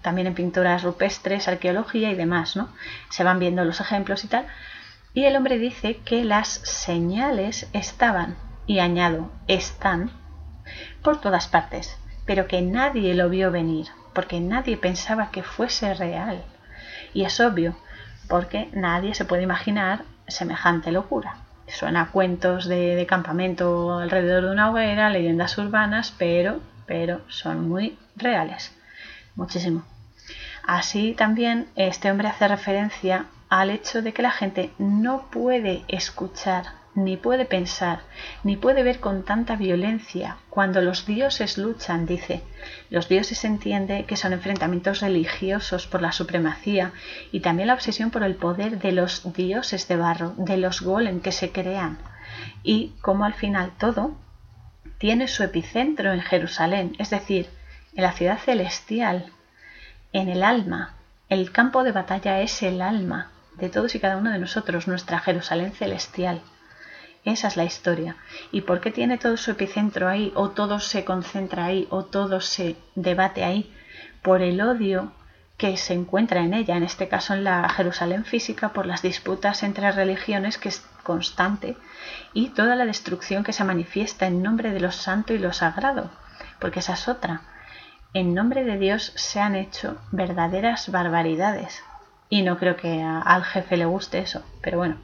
también 0.00 0.26
en 0.26 0.34
pinturas 0.34 0.82
rupestres, 0.82 1.46
arqueología 1.46 2.10
y 2.10 2.14
demás, 2.14 2.56
¿no? 2.56 2.70
Se 3.10 3.22
van 3.22 3.38
viendo 3.38 3.64
los 3.64 3.80
ejemplos 3.80 4.24
y 4.24 4.28
tal. 4.28 4.46
Y 5.12 5.24
el 5.24 5.36
hombre 5.36 5.58
dice 5.58 5.98
que 5.98 6.24
las 6.24 6.48
señales 6.48 7.68
estaban, 7.74 8.36
y 8.66 8.80
añado, 8.80 9.30
están, 9.46 10.10
por 11.06 11.20
todas 11.20 11.46
partes 11.48 11.96
pero 12.26 12.48
que 12.48 12.60
nadie 12.60 13.14
lo 13.14 13.30
vio 13.30 13.50
venir, 13.50 13.86
porque 14.12 14.40
nadie 14.40 14.76
pensaba 14.76 15.30
que 15.30 15.42
fuese 15.44 15.94
real. 15.94 16.42
Y 17.14 17.24
es 17.24 17.40
obvio, 17.40 17.76
porque 18.28 18.68
nadie 18.72 19.14
se 19.14 19.24
puede 19.24 19.44
imaginar 19.44 20.02
semejante 20.26 20.90
locura. 20.90 21.36
Suena 21.68 22.02
a 22.02 22.10
cuentos 22.10 22.66
de, 22.66 23.06
campamento 23.08 23.98
alrededor 23.98 24.44
de 24.44 24.50
una 24.50 24.70
hoguera, 24.70 25.08
leyendas 25.08 25.56
urbanas, 25.56 26.12
pero, 26.18 26.60
pero 26.84 27.20
son 27.28 27.68
muy 27.68 27.96
reales. 28.16 28.72
Muchísimo. 29.36 29.84
Así 30.66 31.14
también 31.14 31.68
este 31.76 32.10
hombre 32.10 32.28
hace 32.28 32.48
referencia 32.48 33.26
al 33.48 33.70
hecho 33.70 34.02
de 34.02 34.12
que 34.12 34.22
la 34.22 34.32
gente 34.32 34.72
no 34.78 35.26
puede 35.30 35.84
escuchar 35.86 36.64
ni 36.96 37.16
puede 37.16 37.44
pensar, 37.44 38.00
ni 38.42 38.56
puede 38.56 38.82
ver 38.82 39.00
con 39.00 39.22
tanta 39.22 39.54
violencia. 39.54 40.38
Cuando 40.50 40.80
los 40.80 41.06
dioses 41.06 41.58
luchan, 41.58 42.06
dice, 42.06 42.42
los 42.90 43.08
dioses 43.08 43.44
entiende 43.44 44.04
que 44.06 44.16
son 44.16 44.32
enfrentamientos 44.32 45.00
religiosos 45.00 45.86
por 45.86 46.00
la 46.02 46.10
supremacía 46.10 46.92
y 47.30 47.40
también 47.40 47.68
la 47.68 47.74
obsesión 47.74 48.10
por 48.10 48.24
el 48.24 48.34
poder 48.34 48.78
de 48.78 48.92
los 48.92 49.32
dioses 49.34 49.86
de 49.88 49.96
barro, 49.96 50.34
de 50.38 50.56
los 50.56 50.80
golem 50.80 51.20
que 51.20 51.32
se 51.32 51.52
crean. 51.52 51.98
Y 52.62 52.94
como 53.02 53.24
al 53.26 53.34
final 53.34 53.72
todo 53.78 54.16
tiene 54.98 55.28
su 55.28 55.42
epicentro 55.42 56.12
en 56.12 56.22
Jerusalén, 56.22 56.96
es 56.98 57.10
decir, 57.10 57.48
en 57.94 58.02
la 58.02 58.12
ciudad 58.12 58.38
celestial, 58.38 59.26
en 60.14 60.30
el 60.30 60.42
alma. 60.42 60.94
El 61.28 61.52
campo 61.52 61.84
de 61.84 61.92
batalla 61.92 62.40
es 62.40 62.62
el 62.62 62.80
alma 62.80 63.30
de 63.58 63.68
todos 63.68 63.94
y 63.94 64.00
cada 64.00 64.16
uno 64.16 64.30
de 64.30 64.38
nosotros, 64.38 64.88
nuestra 64.88 65.18
Jerusalén 65.18 65.72
celestial. 65.72 66.40
Esa 67.26 67.48
es 67.48 67.56
la 67.56 67.64
historia. 67.64 68.14
¿Y 68.52 68.60
por 68.60 68.80
qué 68.80 68.92
tiene 68.92 69.18
todo 69.18 69.36
su 69.36 69.50
epicentro 69.50 70.08
ahí? 70.08 70.32
¿O 70.36 70.50
todo 70.50 70.78
se 70.78 71.04
concentra 71.04 71.64
ahí? 71.64 71.88
¿O 71.90 72.04
todo 72.04 72.40
se 72.40 72.76
debate 72.94 73.42
ahí? 73.42 73.74
Por 74.22 74.42
el 74.42 74.60
odio 74.60 75.12
que 75.56 75.76
se 75.76 75.92
encuentra 75.92 76.42
en 76.42 76.54
ella, 76.54 76.76
en 76.76 76.84
este 76.84 77.08
caso 77.08 77.34
en 77.34 77.42
la 77.42 77.68
Jerusalén 77.68 78.24
física, 78.24 78.68
por 78.68 78.86
las 78.86 79.02
disputas 79.02 79.64
entre 79.64 79.90
religiones 79.90 80.56
que 80.56 80.68
es 80.68 80.86
constante 81.02 81.76
y 82.32 82.50
toda 82.50 82.76
la 82.76 82.86
destrucción 82.86 83.42
que 83.42 83.52
se 83.52 83.64
manifiesta 83.64 84.28
en 84.28 84.40
nombre 84.40 84.70
de 84.70 84.78
lo 84.78 84.92
santo 84.92 85.34
y 85.34 85.38
lo 85.38 85.52
sagrado, 85.52 86.10
porque 86.60 86.78
esa 86.78 86.92
es 86.92 87.08
otra. 87.08 87.40
En 88.14 88.34
nombre 88.34 88.62
de 88.62 88.78
Dios 88.78 89.12
se 89.16 89.40
han 89.40 89.56
hecho 89.56 89.98
verdaderas 90.12 90.92
barbaridades. 90.92 91.82
Y 92.28 92.42
no 92.42 92.56
creo 92.56 92.76
que 92.76 93.02
al 93.02 93.42
jefe 93.42 93.76
le 93.76 93.84
guste 93.84 94.18
eso, 94.18 94.44
pero 94.62 94.78
bueno, 94.78 94.96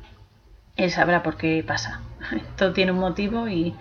él 0.76 0.90
sabrá 0.90 1.22
por 1.22 1.36
qué 1.36 1.64
pasa. 1.66 2.00
Todo 2.56 2.72
tiene 2.72 2.92
un 2.92 2.98
motivo 2.98 3.48
y 3.48 3.74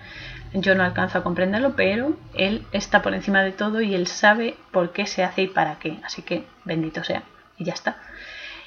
yo 0.54 0.76
no 0.76 0.84
alcanzo 0.84 1.20
a 1.20 1.24
comprenderlo, 1.24 1.76
pero 1.76 2.18
él 2.34 2.66
está 2.72 3.02
por 3.02 3.14
encima 3.14 3.42
de 3.42 3.54
todo 3.54 3.82
y 3.82 3.96
él 3.96 4.08
sabe 4.08 4.58
por 4.72 4.92
qué 4.92 5.06
se 5.08 5.24
hace 5.24 5.44
y 5.44 5.48
para 5.48 5.80
qué. 5.80 6.00
Así 6.04 6.24
que 6.24 6.46
bendito 6.66 7.04
sea. 7.04 7.24
Y 7.58 7.64
ya 7.64 7.74
está. 7.74 7.98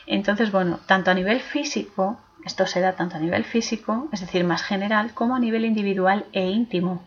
Entonces, 0.07 0.51
bueno, 0.51 0.81
tanto 0.87 1.11
a 1.11 1.15
nivel 1.15 1.41
físico, 1.41 2.19
esto 2.45 2.67
se 2.67 2.81
da 2.81 2.93
tanto 2.93 3.17
a 3.17 3.21
nivel 3.21 3.45
físico, 3.45 4.09
es 4.13 4.21
decir, 4.21 4.45
más 4.45 4.63
general, 4.63 5.13
como 5.13 5.35
a 5.35 5.39
nivel 5.39 5.65
individual 5.65 6.27
e 6.33 6.47
íntimo. 6.47 7.03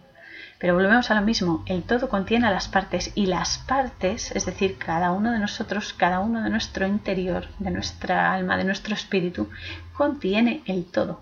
Pero 0.59 0.73
volvemos 0.73 1.11
a 1.11 1.15
lo 1.15 1.21
mismo, 1.21 1.63
el 1.67 1.83
todo 1.83 2.09
contiene 2.09 2.47
a 2.47 2.51
las 2.51 2.67
partes 2.67 3.11
y 3.13 3.27
las 3.27 3.59
partes, 3.59 4.31
es 4.31 4.45
decir, 4.45 4.77
cada 4.77 5.11
uno 5.11 5.31
de 5.31 5.39
nosotros, 5.39 5.93
cada 5.93 6.19
uno 6.19 6.43
de 6.43 6.49
nuestro 6.49 6.87
interior, 6.87 7.47
de 7.59 7.69
nuestra 7.69 8.33
alma, 8.33 8.57
de 8.57 8.63
nuestro 8.63 8.95
espíritu, 8.95 9.49
contiene 9.93 10.63
el 10.65 10.85
todo. 10.85 11.21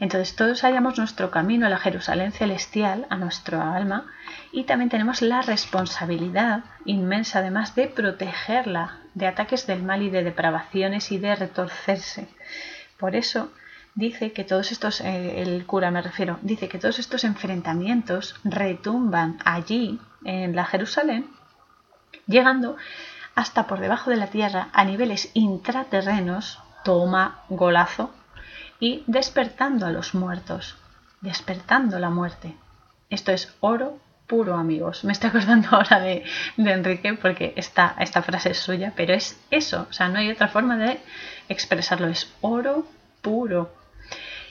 Entonces 0.00 0.36
todos 0.36 0.62
hallamos 0.62 0.98
nuestro 0.98 1.30
camino 1.30 1.66
a 1.66 1.70
la 1.70 1.78
Jerusalén 1.78 2.32
celestial, 2.32 3.06
a 3.10 3.16
nuestro 3.16 3.60
alma, 3.60 4.06
y 4.52 4.64
también 4.64 4.90
tenemos 4.90 5.22
la 5.22 5.42
responsabilidad 5.42 6.64
inmensa 6.84 7.40
además 7.40 7.74
de 7.74 7.86
protegerla 7.86 8.98
de 9.14 9.26
ataques 9.26 9.66
del 9.66 9.82
mal 9.82 10.02
y 10.02 10.10
de 10.10 10.24
depravaciones 10.24 11.12
y 11.12 11.18
de 11.18 11.34
retorcerse. 11.36 12.28
Por 12.98 13.14
eso 13.16 13.52
dice 13.94 14.32
que 14.32 14.44
todos 14.44 14.72
estos, 14.72 15.00
eh, 15.00 15.42
el 15.42 15.66
cura 15.66 15.90
me 15.90 16.02
refiero, 16.02 16.38
dice 16.42 16.68
que 16.68 16.78
todos 16.78 16.98
estos 16.98 17.24
enfrentamientos 17.24 18.36
retumban 18.44 19.38
allí, 19.44 20.00
en 20.24 20.56
la 20.56 20.64
Jerusalén, 20.64 21.26
llegando 22.26 22.76
hasta 23.34 23.66
por 23.66 23.80
debajo 23.80 24.10
de 24.10 24.16
la 24.16 24.28
tierra 24.28 24.68
a 24.72 24.84
niveles 24.84 25.30
intraterrenos, 25.34 26.60
toma 26.82 27.42
golazo, 27.48 28.10
y 28.80 29.04
despertando 29.06 29.86
a 29.86 29.90
los 29.90 30.14
muertos, 30.14 30.76
despertando 31.20 31.98
la 31.98 32.10
muerte. 32.10 32.56
Esto 33.10 33.32
es 33.32 33.54
oro 33.60 33.98
puro, 34.26 34.56
amigos. 34.56 35.04
Me 35.04 35.12
estoy 35.12 35.30
acordando 35.30 35.68
ahora 35.72 36.00
de, 36.00 36.24
de 36.56 36.72
Enrique 36.72 37.14
porque 37.14 37.52
esta, 37.56 37.94
esta 37.98 38.22
frase 38.22 38.50
es 38.50 38.58
suya, 38.58 38.92
pero 38.96 39.14
es 39.14 39.38
eso, 39.50 39.86
o 39.88 39.92
sea, 39.92 40.08
no 40.08 40.18
hay 40.18 40.30
otra 40.30 40.48
forma 40.48 40.76
de 40.76 41.00
expresarlo, 41.48 42.08
es 42.08 42.32
oro 42.40 42.86
puro. 43.22 43.72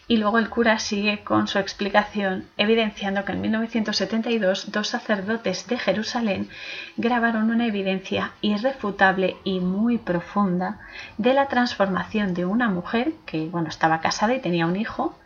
Y 0.07 0.17
luego 0.17 0.37
el 0.37 0.49
cura 0.49 0.79
sigue 0.79 1.23
con 1.23 1.47
su 1.47 1.59
explicación, 1.59 2.45
evidenciando 2.57 3.23
que 3.23 3.31
en 3.31 3.41
1972 3.41 4.71
dos 4.71 4.89
sacerdotes 4.89 5.67
de 5.67 5.77
Jerusalén 5.77 6.49
grabaron 6.97 7.49
una 7.49 7.67
evidencia 7.67 8.31
irrefutable 8.41 9.37
y 9.43 9.61
muy 9.61 9.97
profunda 9.97 10.79
de 11.17 11.33
la 11.33 11.47
transformación 11.47 12.33
de 12.33 12.45
una 12.45 12.69
mujer 12.69 13.13
que 13.25 13.47
bueno, 13.47 13.69
estaba 13.69 14.01
casada 14.01 14.33
y 14.33 14.41
tenía 14.41 14.65
un 14.65 14.75
hijo, 14.75 15.17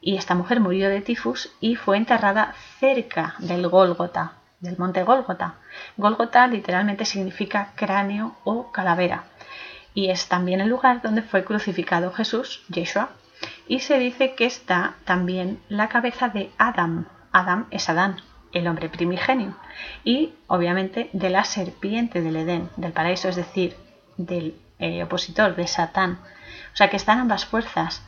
y 0.00 0.16
esta 0.16 0.34
mujer 0.34 0.60
murió 0.60 0.88
de 0.88 1.02
tifus 1.02 1.52
y 1.60 1.74
fue 1.74 1.96
enterrada 1.96 2.54
cerca 2.78 3.34
del 3.38 3.68
Gólgota, 3.68 4.32
del 4.60 4.78
monte 4.78 5.02
Gólgota. 5.02 5.56
Gólgota 5.96 6.46
literalmente 6.46 7.04
significa 7.04 7.72
cráneo 7.74 8.36
o 8.44 8.70
calavera 8.70 9.24
y 9.94 10.10
es 10.10 10.28
también 10.28 10.60
el 10.60 10.68
lugar 10.68 11.02
donde 11.02 11.22
fue 11.22 11.44
crucificado 11.44 12.12
Jesús, 12.12 12.62
Yeshua, 12.68 13.10
y 13.70 13.78
se 13.78 14.00
dice 14.00 14.34
que 14.34 14.46
está 14.46 14.96
también 15.04 15.62
la 15.68 15.88
cabeza 15.88 16.28
de 16.28 16.50
Adam. 16.58 17.06
Adam 17.30 17.68
es 17.70 17.88
Adán, 17.88 18.16
el 18.52 18.66
hombre 18.66 18.88
primigenio, 18.88 19.54
y 20.02 20.34
obviamente 20.48 21.08
de 21.12 21.30
la 21.30 21.44
serpiente 21.44 22.20
del 22.20 22.34
Edén, 22.34 22.68
del 22.76 22.90
paraíso, 22.90 23.28
es 23.28 23.36
decir, 23.36 23.76
del 24.16 24.56
eh, 24.80 25.04
opositor 25.04 25.54
de 25.54 25.68
Satán. 25.68 26.18
O 26.72 26.76
sea 26.76 26.90
que 26.90 26.96
están 26.96 27.20
ambas 27.20 27.46
fuerzas. 27.46 28.02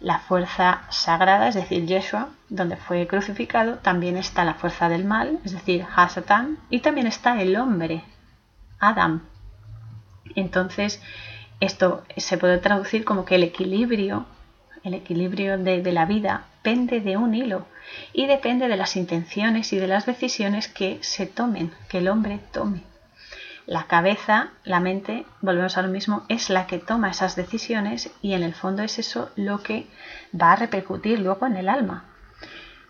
La 0.00 0.18
fuerza 0.18 0.82
sagrada, 0.90 1.46
es 1.46 1.54
decir, 1.54 1.86
Yeshua, 1.86 2.30
donde 2.48 2.76
fue 2.76 3.06
crucificado, 3.06 3.76
también 3.76 4.16
está 4.16 4.44
la 4.44 4.54
fuerza 4.54 4.88
del 4.88 5.04
mal, 5.04 5.38
es 5.44 5.52
decir, 5.52 5.86
Hasatán, 5.94 6.58
y 6.70 6.80
también 6.80 7.06
está 7.06 7.40
el 7.40 7.54
hombre, 7.54 8.02
Adam. 8.80 9.22
Entonces, 10.34 11.00
esto 11.60 12.02
se 12.16 12.36
puede 12.36 12.58
traducir 12.58 13.04
como 13.04 13.24
que 13.24 13.36
el 13.36 13.44
equilibrio 13.44 14.26
el 14.84 14.94
equilibrio 14.94 15.58
de, 15.58 15.92
la 15.92 16.04
vida 16.04 16.44
pende 16.62 17.00
de 17.00 17.16
un 17.16 17.34
hilo 17.34 17.66
y 18.12 18.26
depende 18.26 18.68
de 18.68 18.76
las 18.76 18.96
intenciones 18.96 19.72
y 19.72 19.78
de 19.78 19.88
las 19.88 20.06
decisiones 20.06 20.68
que 20.68 20.98
se 21.02 21.26
tomen, 21.26 21.72
que 21.88 21.98
el 21.98 22.08
hombre 22.08 22.38
tome. 22.52 22.82
La 23.66 23.84
cabeza, 23.84 24.50
la 24.62 24.78
mente, 24.80 25.24
volvemos 25.40 25.78
a 25.78 25.82
lo 25.82 25.88
mismo, 25.88 26.24
es 26.28 26.50
la 26.50 26.66
que 26.66 26.78
toma 26.78 27.10
esas 27.10 27.34
decisiones 27.34 28.10
y 28.20 28.34
en 28.34 28.42
el 28.42 28.54
fondo 28.54 28.82
es 28.82 28.98
eso 28.98 29.30
lo 29.36 29.62
que 29.62 29.86
va 30.38 30.52
a 30.52 30.56
repercutir 30.56 31.18
luego 31.18 31.46
en 31.46 31.56
el 31.56 31.70
alma, 31.70 32.04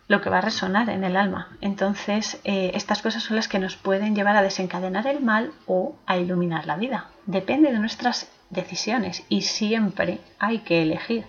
lo 0.09 0.21
que 0.21 0.31
va 0.31 0.39
a 0.39 0.49
resonar 0.49 0.91
en 0.91 1.05
el 1.05 1.17
alma. 1.17 1.57
Entonces, 1.61 2.41
eh, 2.43 2.73
estas 2.75 3.03
cosas 3.03 3.23
son 3.23 3.37
las 3.37 3.47
que 3.47 3.61
nos 3.61 3.77
pueden 3.77 4.17
llevar 4.17 4.37
a 4.37 4.43
desencadenar 4.43 5.07
el 5.07 5.21
mal 5.21 5.53
o 5.67 5.97
a 6.07 6.17
iluminar 6.17 6.67
la 6.67 6.77
vida. 6.77 7.07
Depende 7.27 7.71
de 7.71 7.79
nuestras 7.79 8.29
decisiones 8.51 9.25
y 9.29 9.43
siempre 9.43 10.19
hay 10.41 10.59
que 10.59 10.83
elegir 10.83 11.25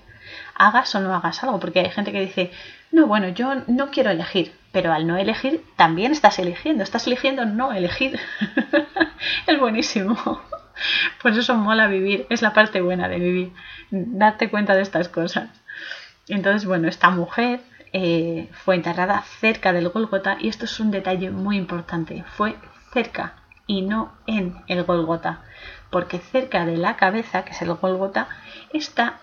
hagas 0.55 0.93
o 0.95 0.99
no 0.99 1.13
hagas 1.13 1.43
algo, 1.43 1.59
porque 1.59 1.79
hay 1.79 1.89
gente 1.89 2.11
que 2.11 2.21
dice, 2.21 2.51
no, 2.91 3.07
bueno, 3.07 3.29
yo 3.29 3.55
no 3.67 3.91
quiero 3.91 4.11
elegir, 4.11 4.53
pero 4.71 4.93
al 4.93 5.07
no 5.07 5.17
elegir 5.17 5.63
también 5.75 6.11
estás 6.11 6.39
eligiendo, 6.39 6.83
estás 6.83 7.07
eligiendo 7.07 7.45
no 7.45 7.71
elegir. 7.71 8.19
es 9.47 9.59
buenísimo. 9.59 10.15
Por 11.21 11.31
eso 11.31 11.55
mola 11.55 11.87
vivir, 11.87 12.27
es 12.29 12.41
la 12.41 12.53
parte 12.53 12.81
buena 12.81 13.07
de 13.07 13.19
vivir, 13.19 13.53
darte 13.91 14.49
cuenta 14.49 14.75
de 14.75 14.81
estas 14.81 15.09
cosas. 15.09 15.49
Entonces, 16.27 16.65
bueno, 16.65 16.87
esta 16.87 17.09
mujer 17.09 17.61
eh, 17.93 18.49
fue 18.51 18.75
enterrada 18.75 19.23
cerca 19.39 19.71
del 19.71 19.89
Golgota 19.89 20.37
y 20.39 20.49
esto 20.49 20.65
es 20.65 20.79
un 20.79 20.91
detalle 20.91 21.31
muy 21.31 21.57
importante, 21.57 22.23
fue 22.35 22.55
cerca, 22.91 23.35
y 23.67 23.81
no 23.81 24.13
en 24.27 24.55
el 24.67 24.83
Golgota, 24.83 25.41
porque 25.89 26.19
cerca 26.19 26.65
de 26.65 26.77
la 26.77 26.97
cabeza, 26.97 27.45
que 27.45 27.51
es 27.51 27.61
el 27.61 27.73
Golgota, 27.73 28.27
está 28.73 29.19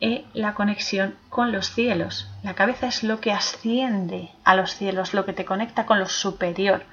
eh, 0.00 0.24
la 0.34 0.54
conexión 0.54 1.16
con 1.30 1.52
los 1.52 1.70
cielos. 1.70 2.28
La 2.42 2.54
cabeza 2.54 2.86
es 2.86 3.02
lo 3.02 3.20
que 3.20 3.32
asciende 3.32 4.30
a 4.44 4.54
los 4.54 4.74
cielos, 4.74 5.14
lo 5.14 5.24
que 5.24 5.32
te 5.32 5.44
conecta 5.44 5.86
con 5.86 5.98
lo 5.98 6.06
superior 6.06 6.84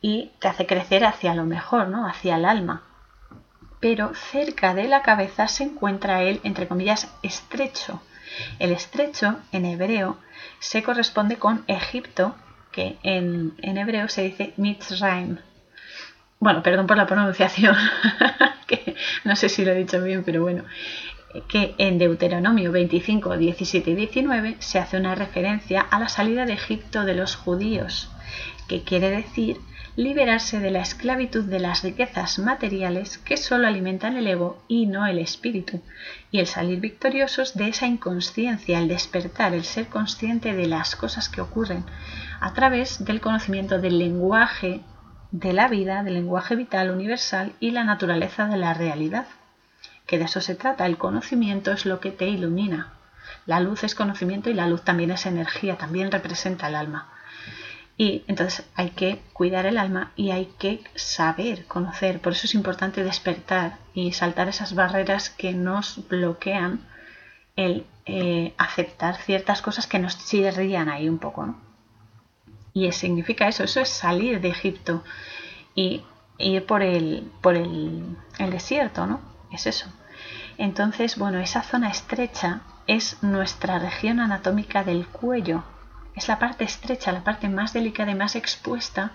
y 0.00 0.32
te 0.40 0.48
hace 0.48 0.66
crecer 0.66 1.04
hacia 1.04 1.34
lo 1.34 1.44
mejor, 1.44 1.88
¿no? 1.88 2.06
Hacia 2.06 2.36
el 2.36 2.44
alma. 2.44 2.82
Pero 3.80 4.12
cerca 4.14 4.74
de 4.74 4.88
la 4.88 5.02
cabeza 5.02 5.48
se 5.48 5.64
encuentra 5.64 6.22
el, 6.22 6.40
entre 6.42 6.66
comillas, 6.66 7.12
estrecho. 7.22 8.02
El 8.58 8.72
estrecho 8.72 9.38
en 9.52 9.64
hebreo 9.64 10.18
se 10.58 10.82
corresponde 10.82 11.36
con 11.36 11.64
Egipto, 11.68 12.34
que 12.72 12.98
en, 13.02 13.54
en 13.58 13.78
hebreo 13.78 14.08
se 14.08 14.22
dice 14.22 14.52
Mitzrayim. 14.56 15.38
Bueno, 16.38 16.62
perdón 16.62 16.86
por 16.86 16.96
la 16.96 17.06
pronunciación, 17.06 17.76
que 18.66 18.96
no 19.24 19.36
sé 19.36 19.48
si 19.48 19.64
lo 19.64 19.72
he 19.72 19.76
dicho 19.76 20.02
bien, 20.02 20.22
pero 20.24 20.42
bueno, 20.42 20.64
que 21.48 21.74
en 21.78 21.98
Deuteronomio 21.98 22.72
25, 22.72 23.36
17 23.36 23.90
y 23.90 23.94
19 23.94 24.56
se 24.58 24.78
hace 24.78 24.96
una 24.96 25.14
referencia 25.14 25.80
a 25.80 25.98
la 25.98 26.08
salida 26.08 26.46
de 26.46 26.54
Egipto 26.54 27.04
de 27.04 27.14
los 27.14 27.36
judíos, 27.36 28.10
que 28.68 28.82
quiere 28.82 29.10
decir 29.10 29.58
liberarse 29.96 30.60
de 30.60 30.70
la 30.70 30.80
esclavitud 30.80 31.44
de 31.44 31.58
las 31.58 31.82
riquezas 31.82 32.38
materiales 32.38 33.16
que 33.16 33.38
solo 33.38 33.66
alimentan 33.66 34.16
el 34.16 34.26
ego 34.26 34.62
y 34.68 34.86
no 34.86 35.06
el 35.06 35.18
espíritu, 35.18 35.80
y 36.30 36.38
el 36.38 36.46
salir 36.46 36.80
victoriosos 36.80 37.54
de 37.54 37.68
esa 37.68 37.86
inconsciencia, 37.86 38.78
el 38.78 38.88
despertar, 38.88 39.54
el 39.54 39.64
ser 39.64 39.86
consciente 39.86 40.52
de 40.52 40.66
las 40.66 40.96
cosas 40.96 41.30
que 41.30 41.40
ocurren 41.40 41.84
a 42.40 42.52
través 42.52 43.04
del 43.04 43.22
conocimiento 43.22 43.80
del 43.80 43.98
lenguaje 43.98 44.82
de 45.30 45.52
la 45.54 45.68
vida, 45.68 46.02
del 46.02 46.14
lenguaje 46.14 46.56
vital 46.56 46.90
universal 46.90 47.52
y 47.58 47.70
la 47.70 47.84
naturaleza 47.84 48.46
de 48.46 48.58
la 48.58 48.74
realidad. 48.74 49.26
Que 50.06 50.18
de 50.18 50.24
eso 50.24 50.40
se 50.40 50.54
trata, 50.54 50.86
el 50.86 50.98
conocimiento 50.98 51.72
es 51.72 51.86
lo 51.86 52.00
que 52.00 52.10
te 52.10 52.28
ilumina. 52.28 52.92
La 53.44 53.60
luz 53.60 53.84
es 53.84 53.94
conocimiento 53.94 54.50
y 54.50 54.54
la 54.54 54.66
luz 54.66 54.82
también 54.82 55.10
es 55.10 55.26
energía, 55.26 55.76
también 55.76 56.10
representa 56.12 56.68
el 56.68 56.76
alma. 56.76 57.08
Y 57.98 58.24
entonces 58.26 58.66
hay 58.74 58.90
que 58.90 59.22
cuidar 59.32 59.66
el 59.66 59.78
alma 59.78 60.12
y 60.16 60.30
hay 60.30 60.46
que 60.58 60.84
saber 60.94 61.64
conocer. 61.66 62.20
Por 62.20 62.32
eso 62.32 62.46
es 62.46 62.54
importante 62.54 63.02
despertar 63.02 63.78
y 63.94 64.12
saltar 64.12 64.48
esas 64.48 64.74
barreras 64.74 65.30
que 65.30 65.52
nos 65.54 66.06
bloquean 66.08 66.86
el 67.56 67.86
eh, 68.04 68.54
aceptar 68.58 69.16
ciertas 69.16 69.62
cosas 69.62 69.86
que 69.86 69.98
nos 69.98 70.18
chirrían 70.28 70.88
ahí 70.88 71.08
un 71.08 71.18
poco. 71.18 71.46
¿no? 71.46 71.60
Y 72.74 72.92
significa 72.92 73.48
eso, 73.48 73.64
eso 73.64 73.80
es 73.80 73.88
salir 73.88 74.40
de 74.42 74.50
Egipto 74.50 75.02
y 75.74 76.04
ir 76.36 76.66
por 76.66 76.82
el, 76.82 77.32
por 77.40 77.56
el, 77.56 78.16
el 78.38 78.50
desierto, 78.50 79.06
¿no? 79.06 79.35
Es 79.50 79.66
eso. 79.66 79.86
Entonces, 80.58 81.16
bueno, 81.18 81.38
esa 81.38 81.62
zona 81.62 81.90
estrecha 81.90 82.60
es 82.86 83.22
nuestra 83.22 83.78
región 83.78 84.20
anatómica 84.20 84.84
del 84.84 85.06
cuello, 85.06 85.64
es 86.14 86.28
la 86.28 86.38
parte 86.38 86.64
estrecha, 86.64 87.12
la 87.12 87.24
parte 87.24 87.48
más 87.48 87.74
delicada 87.74 88.10
y 88.10 88.14
más 88.14 88.36
expuesta 88.36 89.12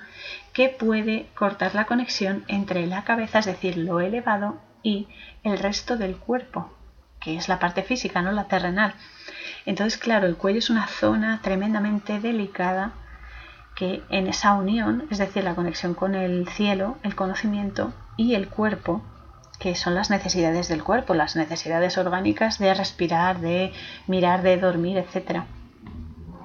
que 0.53 0.69
puede 0.69 1.27
cortar 1.35 1.73
la 1.73 1.85
conexión 1.85 2.45
entre 2.47 2.85
la 2.85 3.03
cabeza, 3.03 3.39
es 3.39 3.45
decir, 3.45 3.77
lo 3.77 3.99
elevado, 3.99 4.61
y 4.83 5.07
el 5.43 5.57
resto 5.57 5.97
del 5.97 6.15
cuerpo, 6.15 6.71
que 7.19 7.35
es 7.35 7.47
la 7.47 7.59
parte 7.59 7.83
física, 7.83 8.21
no 8.21 8.31
la 8.31 8.45
terrenal. 8.45 8.93
Entonces, 9.65 9.99
claro, 9.99 10.27
el 10.27 10.37
cuello 10.37 10.59
es 10.59 10.69
una 10.69 10.87
zona 10.87 11.39
tremendamente 11.41 12.19
delicada 12.19 12.93
que 13.75 14.03
en 14.09 14.27
esa 14.27 14.53
unión, 14.53 15.07
es 15.09 15.17
decir, 15.17 15.43
la 15.43 15.55
conexión 15.55 15.93
con 15.93 16.13
el 16.13 16.47
cielo, 16.49 16.97
el 17.03 17.15
conocimiento 17.15 17.93
y 18.17 18.35
el 18.35 18.47
cuerpo, 18.47 19.03
que 19.61 19.75
son 19.75 19.95
las 19.95 20.09
necesidades 20.09 20.67
del 20.67 20.83
cuerpo, 20.83 21.13
las 21.13 21.35
necesidades 21.35 21.97
orgánicas 21.97 22.57
de 22.59 22.73
respirar, 22.73 23.39
de 23.39 23.71
mirar, 24.07 24.41
de 24.41 24.57
dormir, 24.57 24.97
etcétera 24.97 25.45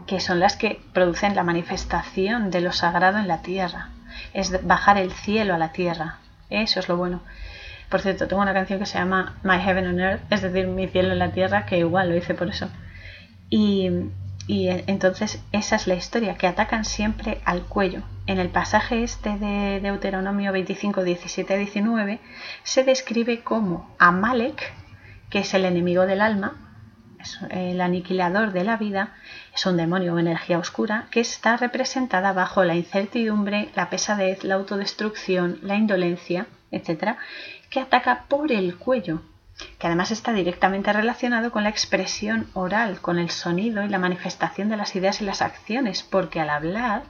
que 0.06 0.20
son 0.20 0.40
las 0.40 0.56
que 0.56 0.80
producen 0.92 1.34
la 1.34 1.42
manifestación 1.42 2.50
de 2.50 2.60
lo 2.60 2.72
sagrado 2.72 3.18
en 3.18 3.28
la 3.28 3.42
tierra. 3.42 3.90
Es 4.32 4.66
bajar 4.66 4.98
el 4.98 5.12
cielo 5.12 5.54
a 5.54 5.58
la 5.58 5.72
tierra. 5.72 6.18
Eso 6.48 6.80
es 6.80 6.88
lo 6.88 6.96
bueno. 6.96 7.20
Por 7.90 8.00
cierto, 8.00 8.26
tengo 8.26 8.42
una 8.42 8.54
canción 8.54 8.78
que 8.78 8.86
se 8.86 8.98
llama 8.98 9.36
My 9.42 9.58
Heaven 9.58 9.86
on 9.86 10.00
Earth, 10.00 10.32
es 10.32 10.42
decir, 10.42 10.66
mi 10.68 10.88
cielo 10.88 11.12
en 11.12 11.18
la 11.18 11.32
tierra, 11.32 11.66
que 11.66 11.78
igual 11.78 12.08
lo 12.08 12.16
hice 12.16 12.34
por 12.34 12.48
eso. 12.48 12.68
Y, 13.50 13.90
y 14.46 14.68
entonces 14.68 15.42
esa 15.50 15.76
es 15.76 15.86
la 15.86 15.96
historia, 15.96 16.36
que 16.36 16.46
atacan 16.46 16.84
siempre 16.84 17.40
al 17.44 17.62
cuello. 17.62 18.02
En 18.26 18.38
el 18.38 18.48
pasaje 18.48 19.02
este 19.02 19.36
de 19.38 19.80
Deuteronomio 19.80 20.52
25, 20.52 21.02
17 21.02 21.58
19 21.58 22.20
se 22.62 22.84
describe 22.84 23.40
como 23.40 23.94
Amalek, 23.98 24.72
que 25.30 25.40
es 25.40 25.54
el 25.54 25.64
enemigo 25.64 26.06
del 26.06 26.20
alma, 26.20 26.66
el 27.50 27.80
aniquilador 27.80 28.52
de 28.52 28.62
la 28.62 28.76
vida, 28.76 29.14
es 29.52 29.66
un 29.66 29.76
demonio 29.76 30.14
o 30.14 30.18
energía 30.18 30.58
oscura 30.58 31.08
que 31.10 31.20
está 31.20 31.56
representada 31.56 32.32
bajo 32.32 32.62
la 32.62 32.76
incertidumbre, 32.76 33.70
la 33.74 33.90
pesadez, 33.90 34.44
la 34.44 34.54
autodestrucción, 34.54 35.58
la 35.62 35.74
indolencia, 35.74 36.46
etc., 36.70 37.16
que 37.68 37.80
ataca 37.80 38.26
por 38.28 38.52
el 38.52 38.76
cuello, 38.76 39.22
que 39.78 39.86
además 39.86 40.10
está 40.10 40.32
directamente 40.32 40.92
relacionado 40.92 41.50
con 41.50 41.64
la 41.64 41.70
expresión 41.70 42.48
oral, 42.54 43.00
con 43.00 43.18
el 43.18 43.30
sonido 43.30 43.84
y 43.84 43.88
la 43.88 43.98
manifestación 43.98 44.68
de 44.68 44.76
las 44.76 44.94
ideas 44.96 45.20
y 45.20 45.24
las 45.24 45.42
acciones, 45.42 46.02
porque 46.02 46.40
al 46.40 46.50
hablar 46.50 47.02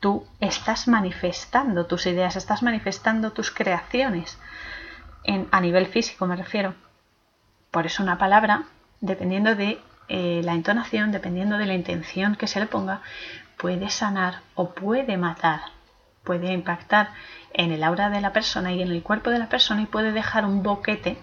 tú 0.00 0.26
estás 0.40 0.88
manifestando 0.88 1.86
tus 1.86 2.06
ideas, 2.06 2.36
estás 2.36 2.62
manifestando 2.62 3.32
tus 3.32 3.50
creaciones, 3.50 4.38
en, 5.24 5.48
a 5.52 5.60
nivel 5.60 5.86
físico 5.86 6.26
me 6.26 6.36
refiero. 6.36 6.74
Por 7.70 7.86
eso 7.86 8.02
una 8.02 8.18
palabra 8.18 8.64
dependiendo 9.00 9.54
de 9.54 9.80
eh, 10.08 10.40
la 10.44 10.54
entonación, 10.54 11.12
dependiendo 11.12 11.58
de 11.58 11.66
la 11.66 11.74
intención 11.74 12.36
que 12.36 12.46
se 12.46 12.60
le 12.60 12.66
ponga, 12.66 13.02
puede 13.56 13.90
sanar 13.90 14.40
o 14.54 14.74
puede 14.74 15.16
matar, 15.16 15.60
puede 16.24 16.52
impactar 16.52 17.10
en 17.52 17.72
el 17.72 17.84
aura 17.84 18.10
de 18.10 18.20
la 18.20 18.32
persona 18.32 18.72
y 18.72 18.82
en 18.82 18.90
el 18.90 19.02
cuerpo 19.02 19.30
de 19.30 19.38
la 19.38 19.48
persona 19.48 19.82
y 19.82 19.86
puede 19.86 20.12
dejar 20.12 20.44
un 20.44 20.62
boquete 20.62 21.18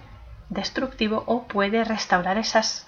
destructivo 0.49 1.23
o 1.27 1.47
puede 1.47 1.83
restaurar 1.83 2.37
esas, 2.37 2.87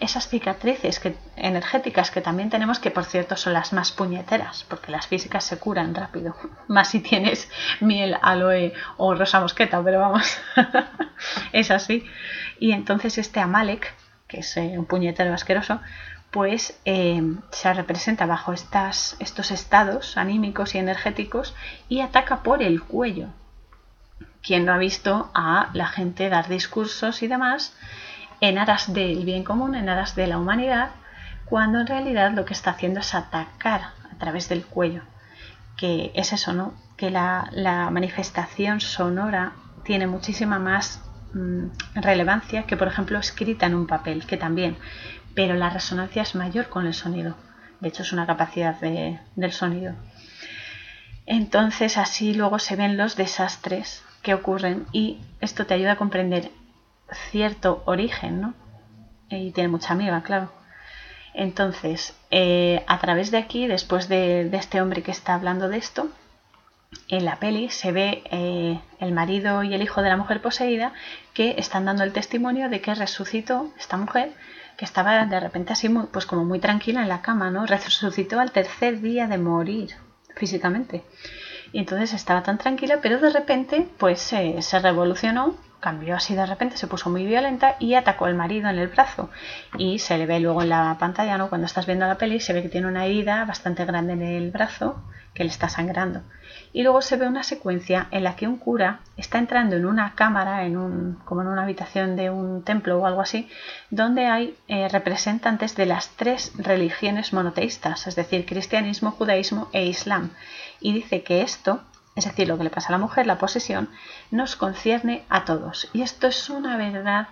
esas 0.00 0.28
cicatrices 0.28 1.00
energéticas 1.36 2.10
que 2.10 2.20
también 2.20 2.50
tenemos, 2.50 2.78
que 2.78 2.90
por 2.90 3.04
cierto 3.04 3.36
son 3.36 3.52
las 3.52 3.72
más 3.72 3.92
puñeteras, 3.92 4.64
porque 4.68 4.90
las 4.90 5.06
físicas 5.06 5.44
se 5.44 5.58
curan 5.58 5.94
rápido, 5.94 6.36
más 6.68 6.88
si 6.88 7.00
tienes 7.00 7.48
miel, 7.80 8.16
aloe 8.22 8.72
o 8.96 9.14
rosa 9.14 9.40
mosqueta, 9.40 9.82
pero 9.82 10.00
vamos, 10.00 10.38
es 11.52 11.70
así. 11.70 12.04
Y 12.58 12.72
entonces 12.72 13.18
este 13.18 13.40
Amalek 13.40 13.92
que 14.28 14.40
es 14.40 14.56
eh, 14.56 14.74
un 14.78 14.86
puñetero 14.86 15.32
asqueroso, 15.32 15.80
pues 16.30 16.78
eh, 16.84 17.22
se 17.50 17.72
representa 17.72 18.26
bajo 18.26 18.52
estas, 18.52 19.16
estos 19.20 19.50
estados 19.50 20.16
anímicos 20.16 20.74
y 20.74 20.78
energéticos 20.78 21.54
y 21.88 22.00
ataca 22.00 22.42
por 22.42 22.62
el 22.62 22.82
cuello. 22.82 23.28
Quien 24.44 24.64
no 24.64 24.72
ha 24.72 24.78
visto 24.78 25.30
a 25.34 25.70
la 25.72 25.86
gente 25.86 26.28
dar 26.28 26.48
discursos 26.48 27.22
y 27.22 27.28
demás 27.28 27.74
en 28.40 28.58
aras 28.58 28.92
del 28.92 29.24
bien 29.24 29.44
común, 29.44 29.74
en 29.74 29.88
aras 29.88 30.14
de 30.14 30.26
la 30.26 30.38
humanidad, 30.38 30.90
cuando 31.46 31.80
en 31.80 31.86
realidad 31.86 32.32
lo 32.32 32.44
que 32.44 32.52
está 32.52 32.72
haciendo 32.72 33.00
es 33.00 33.14
atacar 33.14 33.80
a 34.12 34.18
través 34.18 34.48
del 34.48 34.64
cuello? 34.64 35.02
Que 35.76 36.12
es 36.14 36.32
eso, 36.32 36.52
¿no? 36.52 36.74
Que 36.96 37.10
la, 37.10 37.48
manifestación 37.90 38.80
sonora 38.80 39.52
tiene 39.84 40.06
muchísima 40.06 40.58
más 40.58 41.00
Mm, 41.34 41.70
relevancia 41.96 42.62
que, 42.62 42.76
por 42.76 42.86
ejemplo, 42.86 43.18
escrita 43.18 43.66
en 43.66 43.74
un 43.74 43.88
papel, 43.88 44.24
que 44.24 44.36
también, 44.36 44.76
pero 45.34 45.54
la 45.54 45.68
resonancia 45.68 46.22
es 46.22 46.36
mayor 46.36 46.68
con 46.68 46.86
el 46.86 46.94
sonido. 46.94 47.36
De 47.80 47.88
hecho, 47.88 48.02
es 48.02 48.12
una 48.12 48.26
capacidad 48.26 48.76
del 48.80 49.52
sonido. 49.52 49.94
Entonces, 51.26 51.98
así 51.98 52.34
luego 52.34 52.60
se 52.60 52.76
ven 52.76 52.96
los 52.96 53.16
desastres 53.16 54.04
que 54.24 54.34
ocurren 54.34 54.86
y 54.90 55.20
esto 55.40 55.66
te 55.66 55.74
ayuda 55.74 55.92
a 55.92 55.96
comprender 55.96 56.50
cierto 57.30 57.84
origen, 57.86 58.40
¿no? 58.40 58.54
Y 59.30 59.52
tiene 59.52 59.68
mucha 59.68 59.92
amiga, 59.92 60.22
claro. 60.22 60.50
Entonces, 61.34 62.16
eh, 62.30 62.84
a 62.88 62.98
través 62.98 63.30
de 63.30 63.38
aquí, 63.38 63.66
después 63.66 64.08
de, 64.08 64.48
este 64.52 64.80
hombre 64.80 65.02
que 65.02 65.10
está 65.10 65.34
hablando 65.34 65.68
de 65.68 65.78
esto, 65.78 66.08
en 67.08 67.24
la 67.24 67.36
peli 67.36 67.70
se 67.70 67.92
ve 67.92 68.22
eh, 68.30 68.80
el 69.00 69.12
marido 69.12 69.62
y 69.62 69.74
el 69.74 69.82
hijo 69.82 70.00
de 70.00 70.08
la 70.08 70.16
mujer 70.16 70.40
poseída 70.40 70.92
que 71.34 71.56
están 71.58 71.84
dando 71.84 72.04
el 72.04 72.12
testimonio 72.12 72.68
de 72.68 72.80
que 72.80 72.94
resucitó 72.94 73.72
esta 73.78 73.96
mujer 73.96 74.32
que 74.76 74.84
estaba 74.84 75.26
de 75.26 75.40
repente 75.40 75.72
así 75.72 75.88
pues 75.88 76.26
como 76.26 76.44
muy 76.44 76.60
tranquila 76.60 77.02
en 77.02 77.08
la 77.08 77.20
cama, 77.20 77.50
¿no? 77.50 77.66
Resucitó 77.66 78.40
al 78.40 78.52
tercer 78.52 79.00
día 79.00 79.26
de 79.26 79.38
morir 79.38 79.90
físicamente. 80.36 81.04
Y 81.74 81.80
entonces 81.80 82.12
estaba 82.12 82.40
tan 82.40 82.56
tranquila, 82.56 83.00
pero 83.02 83.18
de 83.18 83.30
repente 83.30 83.88
pues 83.98 84.20
se 84.20 84.78
revolucionó, 84.78 85.56
cambió 85.84 86.16
así 86.16 86.34
de 86.34 86.46
repente, 86.46 86.78
se 86.78 86.86
puso 86.86 87.10
muy 87.10 87.26
violenta 87.26 87.76
y 87.78 87.92
atacó 87.92 88.24
al 88.24 88.34
marido 88.34 88.70
en 88.70 88.78
el 88.78 88.88
brazo. 88.88 89.28
Y 89.76 89.98
se 89.98 90.16
le 90.16 90.24
ve 90.24 90.40
luego 90.40 90.62
en 90.62 90.70
la 90.70 90.96
pantalla, 90.98 91.36
¿no? 91.36 91.50
Cuando 91.50 91.66
estás 91.66 91.84
viendo 91.84 92.06
la 92.06 92.16
peli, 92.16 92.40
se 92.40 92.54
ve 92.54 92.62
que 92.62 92.70
tiene 92.70 92.86
una 92.86 93.04
herida 93.04 93.44
bastante 93.44 93.84
grande 93.84 94.14
en 94.14 94.22
el 94.22 94.50
brazo 94.50 95.04
que 95.34 95.44
le 95.44 95.50
está 95.50 95.68
sangrando. 95.68 96.22
Y 96.72 96.82
luego 96.82 97.02
se 97.02 97.16
ve 97.16 97.26
una 97.26 97.42
secuencia 97.42 98.06
en 98.12 98.24
la 98.24 98.34
que 98.34 98.48
un 98.48 98.56
cura 98.56 99.00
está 99.18 99.38
entrando 99.38 99.76
en 99.76 99.84
una 99.84 100.14
cámara, 100.14 100.64
en 100.64 100.78
un, 100.78 101.20
como 101.26 101.42
en 101.42 101.48
una 101.48 101.64
habitación 101.64 102.16
de 102.16 102.30
un 102.30 102.62
templo 102.64 102.98
o 102.98 103.06
algo 103.06 103.20
así, 103.20 103.48
donde 103.90 104.26
hay 104.26 104.56
eh, 104.68 104.88
representantes 104.88 105.76
de 105.76 105.84
las 105.84 106.08
tres 106.16 106.52
religiones 106.56 107.34
monoteístas, 107.34 108.06
es 108.06 108.16
decir, 108.16 108.46
cristianismo, 108.46 109.10
judaísmo 109.10 109.68
e 109.72 109.84
islam. 109.84 110.30
Y 110.80 110.94
dice 110.94 111.22
que 111.22 111.42
esto, 111.42 111.82
es 112.16 112.24
decir, 112.24 112.48
lo 112.48 112.56
que 112.56 112.64
le 112.64 112.70
pasa 112.70 112.88
a 112.88 112.92
la 112.92 112.98
mujer, 112.98 113.26
la 113.26 113.38
posesión, 113.38 113.90
nos 114.30 114.56
concierne 114.56 115.24
a 115.28 115.44
todos. 115.44 115.88
Y 115.92 116.02
esto 116.02 116.26
es 116.26 116.48
una 116.48 116.76
verdad 116.76 117.28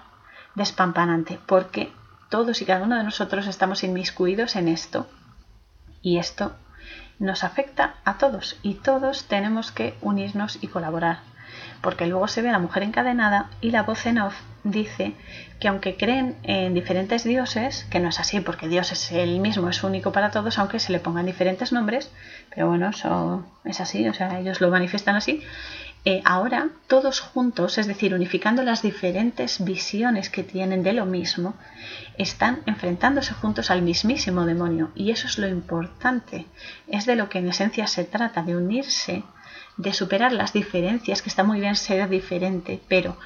despampanante, 0.54 1.38
porque 1.46 1.92
todos 2.28 2.62
y 2.62 2.64
cada 2.64 2.84
uno 2.84 2.96
de 2.96 3.04
nosotros 3.04 3.46
estamos 3.46 3.84
inmiscuidos 3.84 4.56
en 4.56 4.68
esto. 4.68 5.06
Y 6.02 6.18
esto 6.18 6.56
nos 7.18 7.44
afecta 7.44 7.94
a 8.04 8.18
todos 8.18 8.58
y 8.62 8.74
todos 8.74 9.26
tenemos 9.26 9.70
que 9.70 9.96
unirnos 10.00 10.58
y 10.60 10.66
colaborar. 10.66 11.20
Porque 11.80 12.06
luego 12.06 12.26
se 12.26 12.42
ve 12.42 12.48
a 12.48 12.52
la 12.52 12.58
mujer 12.58 12.82
encadenada 12.82 13.50
y 13.60 13.70
la 13.70 13.84
voz 13.84 14.04
en 14.06 14.18
off 14.18 14.34
dice 14.64 15.14
que 15.60 15.68
aunque 15.68 15.96
creen 15.96 16.36
en 16.42 16.74
diferentes 16.74 17.24
dioses, 17.24 17.86
que 17.90 18.00
no 18.00 18.08
es 18.08 18.20
así 18.20 18.40
porque 18.40 18.68
Dios 18.68 18.92
es 18.92 19.12
el 19.12 19.40
mismo, 19.40 19.68
es 19.68 19.82
único 19.82 20.12
para 20.12 20.30
todos, 20.30 20.58
aunque 20.58 20.78
se 20.78 20.92
le 20.92 21.00
pongan 21.00 21.26
diferentes 21.26 21.72
nombres, 21.72 22.10
pero 22.54 22.68
bueno, 22.68 22.90
eso 22.90 23.44
es 23.64 23.80
así, 23.80 24.08
o 24.08 24.14
sea, 24.14 24.38
ellos 24.38 24.60
lo 24.60 24.70
manifiestan 24.70 25.16
así, 25.16 25.42
eh, 26.04 26.20
ahora 26.24 26.68
todos 26.88 27.20
juntos, 27.20 27.78
es 27.78 27.86
decir, 27.86 28.12
unificando 28.12 28.64
las 28.64 28.82
diferentes 28.82 29.64
visiones 29.64 30.30
que 30.30 30.42
tienen 30.42 30.82
de 30.82 30.94
lo 30.94 31.06
mismo, 31.06 31.54
están 32.18 32.62
enfrentándose 32.66 33.34
juntos 33.34 33.70
al 33.70 33.82
mismísimo 33.82 34.44
demonio. 34.44 34.90
Y 34.96 35.12
eso 35.12 35.28
es 35.28 35.38
lo 35.38 35.46
importante, 35.46 36.46
es 36.88 37.06
de 37.06 37.14
lo 37.14 37.28
que 37.28 37.38
en 37.38 37.48
esencia 37.48 37.86
se 37.86 38.02
trata, 38.02 38.42
de 38.42 38.56
unirse, 38.56 39.22
de 39.76 39.92
superar 39.92 40.32
las 40.32 40.52
diferencias, 40.52 41.22
que 41.22 41.28
está 41.28 41.44
muy 41.44 41.60
bien 41.60 41.76
ser 41.76 42.08
diferente, 42.08 42.80
pero 42.88 43.16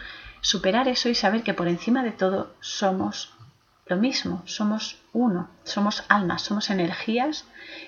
superar 0.46 0.86
eso 0.86 1.08
y 1.08 1.16
saber 1.16 1.42
que 1.42 1.54
por 1.54 1.66
encima 1.66 2.04
de 2.04 2.12
todo 2.12 2.54
somos 2.60 3.34
lo 3.84 3.96
mismo, 3.96 4.42
somos 4.44 5.02
uno, 5.12 5.48
somos 5.64 6.04
almas, 6.08 6.42
somos 6.42 6.70
energías 6.70 7.46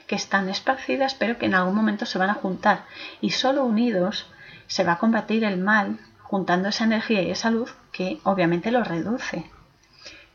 que 0.09 0.17
están 0.17 0.49
esparcidas 0.49 1.15
pero 1.15 1.39
que 1.39 1.47
en 1.47 1.55
algún 1.55 1.77
momento 1.77 2.05
se 2.05 2.19
van 2.19 2.31
a 2.31 2.35
juntar 2.35 2.85
y 3.21 3.31
solo 3.31 3.63
unidos 3.63 4.27
se 4.67 4.83
va 4.83 4.95
a 4.95 4.99
combatir 4.99 5.45
el 5.45 5.57
mal 5.57 6.01
juntando 6.21 6.69
esa 6.71 6.83
energía 6.83 7.23
y 7.23 7.31
esa 7.31 7.53
luz 7.53 7.77
que 7.93 8.19
obviamente 8.25 8.73
lo 8.73 8.83
reduce. 8.83 9.49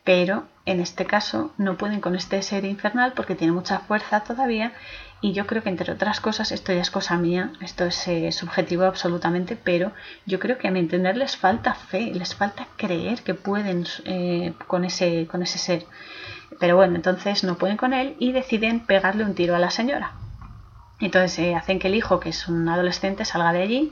Pero 0.05 0.47
en 0.65 0.79
este 0.79 1.05
caso 1.05 1.51
no 1.57 1.75
pueden 1.75 1.99
con 1.99 2.15
este 2.15 2.41
ser 2.41 2.63
infernal 2.63 3.11
porque 3.11 3.35
tiene 3.35 3.51
mucha 3.51 3.79
fuerza 3.79 4.21
todavía 4.21 4.71
y 5.23 5.31
yo 5.31 5.47
creo 5.47 5.63
que 5.63 5.69
entre 5.69 5.93
otras 5.93 6.19
cosas, 6.19 6.51
esto 6.51 6.73
ya 6.73 6.81
es 6.81 6.91
cosa 6.91 7.17
mía, 7.17 7.53
esto 7.61 7.85
es 7.85 8.09
eh, 8.09 8.33
subjetivo 8.33 8.83
absolutamente, 8.83 9.55
pero 9.55 9.93
yo 10.25 10.37
creo 10.37 10.57
que 10.57 10.67
a 10.67 10.71
mi 10.71 10.79
entender 10.81 11.15
les 11.15 11.37
falta 11.37 11.73
fe, 11.75 12.11
les 12.13 12.35
falta 12.35 12.67
creer 12.75 13.21
que 13.21 13.33
pueden 13.33 13.85
eh, 14.03 14.51
con, 14.67 14.83
ese, 14.83 15.25
con 15.27 15.41
ese 15.41 15.59
ser. 15.59 15.85
Pero 16.59 16.75
bueno, 16.75 16.97
entonces 16.97 17.45
no 17.45 17.57
pueden 17.57 17.77
con 17.77 17.93
él 17.93 18.17
y 18.19 18.33
deciden 18.33 18.81
pegarle 18.81 19.23
un 19.23 19.33
tiro 19.33 19.55
a 19.55 19.59
la 19.59 19.71
señora. 19.71 20.11
Entonces 20.99 21.39
eh, 21.39 21.55
hacen 21.55 21.79
que 21.79 21.87
el 21.87 21.95
hijo, 21.95 22.19
que 22.19 22.27
es 22.27 22.49
un 22.49 22.67
adolescente, 22.67 23.23
salga 23.23 23.53
de 23.53 23.61
allí 23.61 23.91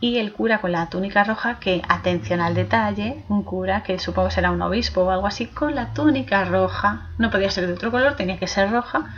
y 0.00 0.18
el 0.18 0.32
cura 0.32 0.60
con 0.60 0.72
la 0.72 0.88
túnica 0.88 1.22
roja, 1.22 1.60
que 1.60 1.80
atención 1.88 2.40
al 2.40 2.54
detalle, 2.54 3.24
un 3.28 3.44
cura 3.44 3.84
que 3.84 4.00
supongo 4.00 4.32
será 4.32 4.50
un 4.50 4.60
obispo 4.62 5.02
o 5.02 5.10
algo 5.10 5.28
así, 5.28 5.46
con 5.46 5.76
la 5.76 5.94
túnica 5.94 6.44
roja, 6.44 7.10
no 7.18 7.30
podía 7.30 7.52
ser 7.52 7.68
de 7.68 7.74
otro 7.74 7.92
color, 7.92 8.16
tenía 8.16 8.38
que 8.40 8.48
ser 8.48 8.72
roja, 8.72 9.14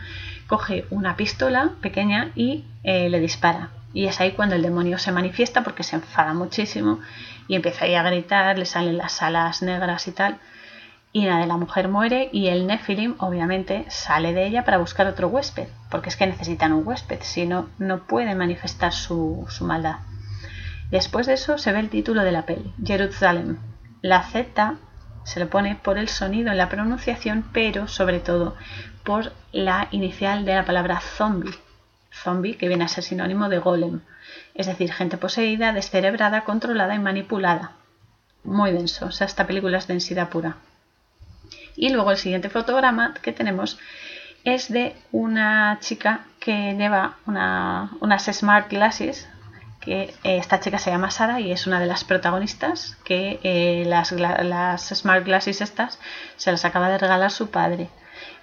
coge 0.48 0.86
una 0.90 1.16
pistola 1.16 1.70
pequeña 1.80 2.32
y 2.34 2.64
eh, 2.82 3.08
le 3.08 3.20
dispara. 3.20 3.70
Y 3.92 4.06
es 4.06 4.20
ahí 4.20 4.32
cuando 4.32 4.56
el 4.56 4.62
demonio 4.62 4.98
se 4.98 5.12
manifiesta 5.12 5.62
porque 5.62 5.82
se 5.82 5.96
enfada 5.96 6.34
muchísimo 6.34 7.00
y 7.46 7.54
empieza 7.54 7.84
ahí 7.84 7.94
a 7.94 8.02
gritar, 8.02 8.58
le 8.58 8.64
salen 8.64 8.98
las 8.98 9.22
alas 9.22 9.62
negras 9.62 10.08
y 10.08 10.12
tal. 10.12 10.38
Y 11.12 11.24
nada, 11.24 11.46
la 11.46 11.56
mujer 11.56 11.88
muere 11.88 12.28
y 12.32 12.48
el 12.48 12.66
Nephilim 12.66 13.14
obviamente 13.18 13.86
sale 13.88 14.32
de 14.34 14.46
ella 14.46 14.64
para 14.64 14.78
buscar 14.78 15.06
otro 15.06 15.28
huésped, 15.28 15.68
porque 15.90 16.10
es 16.10 16.16
que 16.16 16.26
necesitan 16.26 16.72
un 16.72 16.86
huésped, 16.86 17.20
si 17.22 17.46
no, 17.46 17.68
no 17.78 18.06
puede 18.06 18.34
manifestar 18.34 18.92
su, 18.92 19.46
su 19.48 19.64
maldad. 19.64 19.96
Después 20.90 21.26
de 21.26 21.34
eso 21.34 21.58
se 21.58 21.72
ve 21.72 21.80
el 21.80 21.90
título 21.90 22.24
de 22.24 22.32
la 22.32 22.46
peli, 22.46 22.74
Jerusalem. 22.84 23.58
La 24.00 24.22
Z 24.22 24.76
se 25.24 25.40
le 25.40 25.46
pone 25.46 25.76
por 25.76 25.98
el 25.98 26.08
sonido 26.08 26.50
en 26.50 26.56
la 26.56 26.70
pronunciación, 26.70 27.44
pero 27.52 27.88
sobre 27.88 28.20
todo 28.20 28.54
por 29.08 29.32
la 29.52 29.88
inicial 29.90 30.44
de 30.44 30.54
la 30.54 30.66
palabra 30.66 31.00
zombie. 31.00 31.54
Zombie, 32.12 32.58
que 32.58 32.68
viene 32.68 32.84
a 32.84 32.88
ser 32.88 33.02
sinónimo 33.02 33.48
de 33.48 33.58
golem. 33.58 34.02
Es 34.54 34.66
decir, 34.66 34.92
gente 34.92 35.16
poseída, 35.16 35.72
descerebrada, 35.72 36.44
controlada 36.44 36.94
y 36.94 36.98
manipulada. 36.98 37.72
Muy 38.44 38.70
denso, 38.70 39.06
o 39.06 39.10
sea, 39.10 39.26
esta 39.26 39.46
película 39.46 39.78
es 39.78 39.86
densidad 39.86 40.28
pura. 40.28 40.56
Y 41.74 41.88
luego 41.88 42.10
el 42.10 42.18
siguiente 42.18 42.50
fotograma 42.50 43.14
que 43.22 43.32
tenemos 43.32 43.78
es 44.44 44.70
de 44.70 44.94
una 45.10 45.78
chica 45.80 46.26
que 46.38 46.74
lleva 46.74 47.16
unas 47.24 48.24
smart 48.26 48.70
glasses, 48.70 49.26
que 49.80 50.14
eh, 50.22 50.36
esta 50.36 50.60
chica 50.60 50.78
se 50.78 50.90
llama 50.90 51.10
Sara 51.10 51.40
y 51.40 51.50
es 51.50 51.66
una 51.66 51.80
de 51.80 51.86
las 51.86 52.04
protagonistas 52.04 52.98
que 53.04 53.40
eh, 53.42 53.84
las, 53.86 54.10
Smart 54.94 55.24
Glasses 55.24 55.62
estas 55.62 55.98
se 56.36 56.50
las 56.50 56.66
acaba 56.66 56.90
de 56.90 56.98
regalar 56.98 57.30
su 57.30 57.48
padre. 57.48 57.88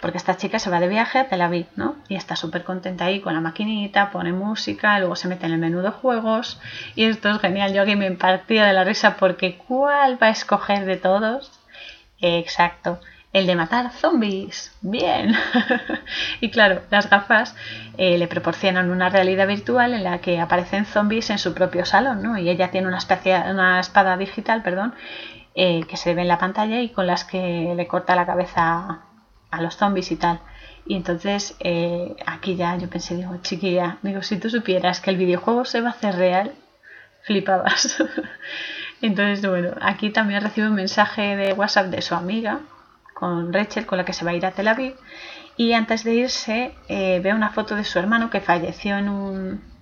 Porque 0.06 0.20
esta 0.20 0.38
chica 0.38 0.60
se 0.60 0.70
va 0.70 0.80
de 0.80 0.88
viaje 0.88 1.18
a 1.18 1.28
Tel 1.30 1.41
Aviv, 1.41 1.66
¿no? 1.76 1.95
Y 2.10 2.16
está 2.16 2.36
súper 2.36 2.64
contenta 2.64 3.06
ahí 3.06 3.22
con 3.22 3.34
la 3.34 3.41
maquinita, 3.41 4.12
pone 4.12 4.34
música, 4.34 4.99
luego 4.99 5.16
se 5.16 5.28
mete 5.28 5.47
en 5.47 5.53
el 5.53 5.58
menú 5.58 5.82
de 5.82 5.89
juegos. 5.89 6.62
Y 6.93 7.06
esto 7.06 7.32
es 7.32 7.39
genial. 7.39 7.74
Yo 7.74 7.82
aquí 7.82 7.95
me 7.95 8.06
impartía 8.06 8.68
de 8.68 8.74
la 8.74 8.84
risa 8.84 9.18
porque 9.18 9.58
¿cuál 9.58 10.22
va 10.22 10.28
a 10.28 10.30
escoger 10.30 10.86
de 10.86 10.97
todos? 10.97 11.60
exacto 12.22 12.99
el 13.34 13.47
de 13.47 13.56
matar 13.56 13.91
zombies. 13.93 14.78
Bien. 14.82 15.34
y 16.39 16.51
claro, 16.51 16.84
las 16.91 17.10
gafas 17.10 17.56
eh, 17.97 18.20
le 18.20 18.28
proporcionan 18.28 18.91
una 18.91 19.10
realidad 19.10 19.47
virtual 19.47 19.95
en 19.95 20.03
la 20.03 20.20
que 20.20 20.39
aparecen 20.39 20.86
zombies 20.86 21.32
en 21.32 21.39
su 21.39 21.56
propio 21.56 21.84
salón, 21.84 22.22
¿no? 22.22 22.38
Y 22.38 22.48
ella 22.48 22.69
tiene 22.69 22.88
una, 22.88 22.99
especie, 22.99 23.41
una 23.49 23.80
espada 23.80 24.18
digital, 24.18 24.61
perdón, 24.61 24.94
eh, 25.56 25.84
que 25.90 25.98
se 25.98 26.14
ve 26.14 26.22
en 26.22 26.27
la 26.27 26.38
pantalla 26.38 26.80
y 26.80 26.90
con 26.90 27.07
las 27.07 27.23
que 27.23 27.73
le 27.76 27.88
corta 27.88 28.15
la 28.15 28.27
cabeza 28.27 29.05
a 29.56 29.61
los 29.61 29.77
zombies 29.77 30.11
y 30.11 30.15
tal. 30.15 30.40
Y 30.86 30.95
entonces 30.95 31.56
eh, 31.60 32.15
aquí 32.26 32.56
ya 32.56 32.77
yo 32.77 32.90
pensé, 32.90 33.15
digo, 33.15 33.36
chiquilla, 33.41 33.98
digo, 34.03 34.22
si 34.22 34.38
tú 34.38 34.49
supieras 34.49 34.99
que 35.02 35.10
el 35.10 35.18
videojuego 35.18 35.65
se 35.65 35.82
va 35.82 35.90
a 35.90 35.91
hacer 35.91 36.15
real, 36.15 36.53
flipabas. 37.23 38.03
entonces, 39.02 39.48
bueno, 39.48 39.72
aquí 39.82 40.11
también 40.11 40.41
recibe 40.41 40.68
un 40.68 40.76
mensaje 40.76 41.36
de 41.36 41.53
WhatsApp 41.53 41.88
de 41.88 42.02
su 42.02 42.14
amiga, 42.14 42.60
con 43.15 43.52
Rachel, 43.52 43.86
con 43.86 43.98
la 43.98 44.06
que 44.06 44.14
se 44.14 44.26
va 44.26 44.32
a 44.32 44.36
ir 44.36 44.45
a 44.45 44.52
Tel 44.52 44.68
Aviv. 44.68 44.95
Y 45.57 45.73
antes 45.73 46.03
de 46.03 46.14
irse 46.14 46.76
eh, 46.90 47.22
ve 47.23 47.34
una 47.34 47.49
foto 47.49 47.76
de 47.76 47.86
su 47.86 47.98
hermano 47.98 48.30
que 48.30 48.41
falleció 48.41 48.98
en 48.98 49.10
un, 49.10 49.74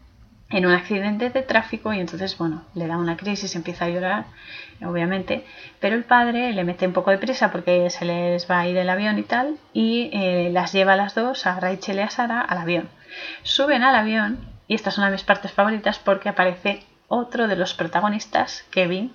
en 0.53 0.65
un 0.65 0.71
accidente 0.71 1.31
de 1.31 1.41
tráfico 1.41 1.91
y 1.93 1.99
entonces, 1.99 2.37
bueno, 2.37 2.63
le 2.75 2.87
da 2.87 2.97
una 2.97 3.17
crisis, 3.17 3.55
empieza 3.55 3.85
a 3.85 3.89
llorar, 3.89 4.25
obviamente, 4.85 5.45
pero 5.79 5.95
el 5.95 6.03
padre 6.03 6.53
le 6.53 6.63
mete 6.63 6.87
un 6.87 6.93
poco 6.93 7.11
de 7.11 7.17
prisa 7.17 7.51
porque 7.51 7.89
se 7.89 8.05
les 8.05 8.49
va 8.49 8.59
a 8.59 8.67
ir 8.67 8.77
el 8.77 8.89
avión 8.89 9.17
y 9.17 9.23
tal, 9.23 9.57
y 9.73 10.11
eh, 10.13 10.49
las 10.53 10.71
lleva 10.71 10.93
a 10.93 10.97
las 10.97 11.15
dos, 11.15 11.45
a 11.45 11.59
Rachel 11.59 11.97
y 11.97 12.01
a 12.01 12.09
Sara, 12.09 12.39
al 12.39 12.59
avión. 12.59 12.87
Suben 13.41 13.83
al 13.83 13.95
avión, 13.95 14.39
y 14.67 14.75
esta 14.75 14.89
es 14.91 14.97
una 14.97 15.07
de 15.07 15.13
mis 15.13 15.23
partes 15.23 15.51
favoritas 15.51 15.99
porque 15.99 16.29
aparece 16.29 16.83
otro 17.07 17.47
de 17.47 17.55
los 17.55 17.73
protagonistas, 17.73 18.63
Kevin, 18.71 19.11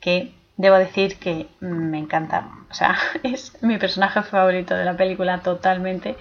que 0.00 0.34
Debo 0.56 0.76
decir 0.76 1.18
que 1.18 1.48
me 1.58 1.98
encanta, 1.98 2.48
o 2.70 2.74
sea, 2.74 2.96
es 3.24 3.60
mi 3.62 3.76
personaje 3.78 4.22
favorito 4.22 4.74
de 4.74 4.84
la 4.84 4.96
película 4.96 5.38
totalmente, 5.38 6.16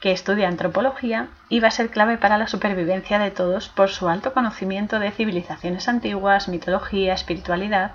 que 0.00 0.12
estudia 0.12 0.48
antropología 0.48 1.28
y 1.50 1.60
va 1.60 1.68
a 1.68 1.72
ser 1.72 1.90
clave 1.90 2.16
para 2.16 2.38
la 2.38 2.48
supervivencia 2.48 3.18
de 3.18 3.30
todos 3.30 3.68
por 3.68 3.90
su 3.90 4.08
alto 4.08 4.32
conocimiento 4.32 4.98
de 4.98 5.10
civilizaciones 5.10 5.88
antiguas, 5.88 6.48
mitología, 6.48 7.12
espiritualidad, 7.12 7.92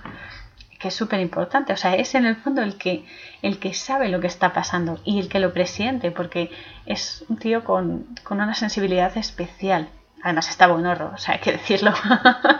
que 0.79 0.89
es 0.89 0.93
súper 0.93 1.19
importante. 1.19 1.73
O 1.73 1.77
sea, 1.77 1.95
es 1.95 2.13
en 2.13 2.25
el 2.25 2.35
fondo 2.35 2.61
el 2.61 2.77
que, 2.77 3.05
el 3.41 3.57
que 3.57 3.73
sabe 3.73 4.09
lo 4.09 4.19
que 4.19 4.27
está 4.27 4.53
pasando 4.53 4.99
y 5.03 5.19
el 5.19 5.29
que 5.29 5.39
lo 5.39 5.51
presiente, 5.51 6.11
porque 6.11 6.51
es 6.85 7.25
un 7.27 7.37
tío 7.37 7.63
con, 7.63 8.05
con 8.23 8.39
una 8.39 8.53
sensibilidad 8.53 9.17
especial. 9.17 9.89
Además 10.21 10.49
está 10.49 10.67
buen 10.67 10.85
horror, 10.85 11.13
o 11.15 11.17
sea, 11.17 11.35
hay 11.35 11.39
que 11.39 11.53
decirlo. 11.53 11.91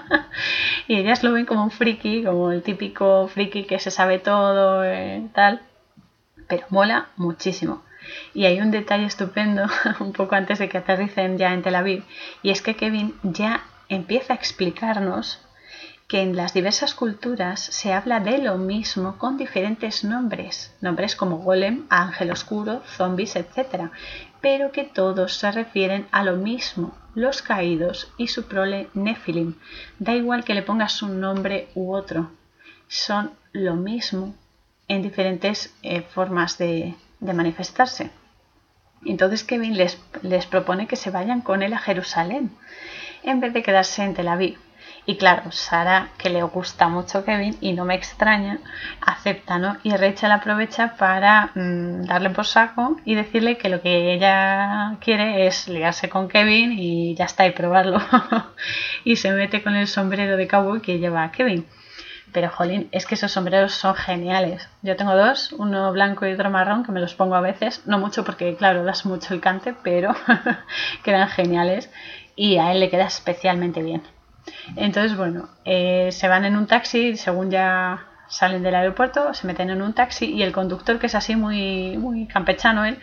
y 0.87 0.97
ellas 0.97 1.23
lo 1.23 1.33
ven 1.33 1.45
como 1.45 1.63
un 1.63 1.71
friki, 1.71 2.23
como 2.23 2.51
el 2.51 2.63
típico 2.63 3.27
friki 3.27 3.65
que 3.65 3.77
se 3.77 3.91
sabe 3.91 4.17
todo, 4.17 4.83
eh, 4.83 5.27
tal. 5.33 5.61
Pero 6.47 6.65
mola 6.69 7.07
muchísimo. 7.15 7.84
Y 8.33 8.45
hay 8.45 8.59
un 8.61 8.71
detalle 8.71 9.05
estupendo, 9.05 9.63
un 9.99 10.13
poco 10.13 10.35
antes 10.35 10.59
de 10.59 10.69
que 10.69 10.77
aterricen 10.77 11.37
ya 11.37 11.53
en 11.53 11.61
Tel 11.61 11.75
Aviv, 11.75 12.03
y 12.43 12.49
es 12.49 12.61
que 12.61 12.75
Kevin 12.75 13.15
ya 13.23 13.63
empieza 13.89 14.33
a 14.33 14.35
explicarnos 14.35 15.41
que 16.07 16.21
en 16.21 16.35
las 16.35 16.53
diversas 16.53 16.93
culturas 16.93 17.59
se 17.59 17.91
habla 17.91 18.19
de 18.19 18.37
lo 18.37 18.57
mismo 18.57 19.17
con 19.17 19.37
diferentes 19.37 20.03
nombres, 20.03 20.75
nombres 20.79 21.15
como 21.15 21.37
golem, 21.37 21.85
ángel 21.89 22.31
oscuro, 22.31 22.83
zombies, 22.85 23.35
etc., 23.35 23.89
pero 24.39 24.71
que 24.71 24.83
todos 24.83 25.37
se 25.37 25.51
refieren 25.51 26.07
a 26.11 26.23
lo 26.23 26.35
mismo, 26.35 26.95
los 27.15 27.41
caídos 27.41 28.11
y 28.17 28.27
su 28.27 28.43
prole 28.43 28.89
Nephilim. 28.93 29.55
Da 29.97 30.13
igual 30.13 30.43
que 30.43 30.53
le 30.53 30.61
pongas 30.61 31.01
un 31.01 31.19
nombre 31.19 31.69
u 31.73 31.93
otro, 31.95 32.29
son 32.87 33.31
lo 33.51 33.75
mismo 33.75 34.35
en 34.87 35.01
diferentes 35.01 35.75
eh, 35.81 36.01
formas 36.01 36.59
de, 36.59 36.93
de, 37.25 37.33
manifestarse. 37.33 38.11
Entonces 39.05 39.43
Kevin 39.43 39.77
les, 39.77 40.01
les 40.21 40.45
propone 40.45 40.87
que 40.87 40.95
se 40.95 41.11
vayan 41.11 41.41
con 41.41 41.61
él 41.61 41.73
a 41.73 41.79
Jerusalén 41.79 42.51
en 43.23 43.39
vez 43.39 43.53
de 43.53 43.63
quedarse 43.63 44.03
en 44.03 44.13
Tel 44.13 44.27
Aviv. 44.27 44.57
Y 45.07 45.17
claro, 45.17 45.51
Sara, 45.51 46.09
que 46.17 46.31
le 46.31 46.41
gusta 46.41 46.87
mucho 46.87 47.23
Kevin 47.23 47.55
y 47.61 47.73
no 47.73 47.85
me 47.85 47.93
extraña, 47.93 48.57
acepta, 49.01 49.59
¿no? 49.59 49.77
Y 49.83 49.95
Rachel 49.95 50.31
aprovecha 50.31 50.95
para 50.97 51.51
mm, 51.53 52.05
darle 52.05 52.31
por 52.31 52.45
saco 52.45 52.97
y 53.05 53.13
decirle 53.13 53.57
que 53.57 53.69
lo 53.69 53.81
que 53.81 54.13
ella 54.13 54.97
quiere 54.99 55.45
es 55.45 55.67
ligarse 55.67 56.09
con 56.09 56.27
Kevin 56.27 56.73
y 56.73 57.13
ya 57.13 57.25
está, 57.25 57.45
y 57.45 57.51
probarlo. 57.51 57.99
y 59.03 59.15
se 59.17 59.31
mete 59.31 59.61
con 59.61 59.75
el 59.75 59.87
sombrero 59.87 60.37
de 60.37 60.47
cowboy 60.47 60.81
que 60.81 60.97
lleva 60.97 61.31
Kevin. 61.31 61.67
Pero, 62.31 62.49
jolín, 62.49 62.89
es 62.91 63.05
que 63.05 63.15
esos 63.15 63.31
sombreros 63.31 63.73
son 63.73 63.95
geniales. 63.95 64.67
Yo 64.81 64.95
tengo 64.95 65.15
dos, 65.15 65.53
uno 65.53 65.91
blanco 65.91 66.25
y 66.25 66.33
otro 66.33 66.49
marrón, 66.49 66.83
que 66.83 66.91
me 66.91 66.99
los 66.99 67.15
pongo 67.15 67.35
a 67.35 67.41
veces. 67.41 67.85
No 67.85 67.97
mucho 67.97 68.25
porque, 68.25 68.55
claro, 68.55 68.83
das 68.83 69.05
mucho 69.05 69.33
el 69.33 69.41
cante, 69.41 69.73
pero 69.83 70.13
quedan 71.03 71.29
geniales. 71.29 71.89
Y 72.35 72.57
a 72.57 72.71
él 72.71 72.79
le 72.81 72.89
queda 72.89 73.05
especialmente 73.05 73.81
bien. 73.81 74.03
Entonces, 74.75 75.17
bueno, 75.17 75.49
eh, 75.63 76.09
se 76.11 76.27
van 76.27 76.45
en 76.45 76.57
un 76.57 76.67
taxi, 76.67 77.15
según 77.15 77.49
ya 77.51 78.05
salen 78.27 78.63
del 78.63 78.75
aeropuerto, 78.75 79.33
se 79.33 79.47
meten 79.47 79.69
en 79.69 79.81
un 79.81 79.93
taxi 79.93 80.25
y 80.25 80.43
el 80.43 80.51
conductor, 80.51 80.99
que 80.99 81.07
es 81.07 81.15
así 81.15 81.35
muy, 81.35 81.97
muy 81.97 82.25
campechano, 82.27 82.85
él, 82.85 82.99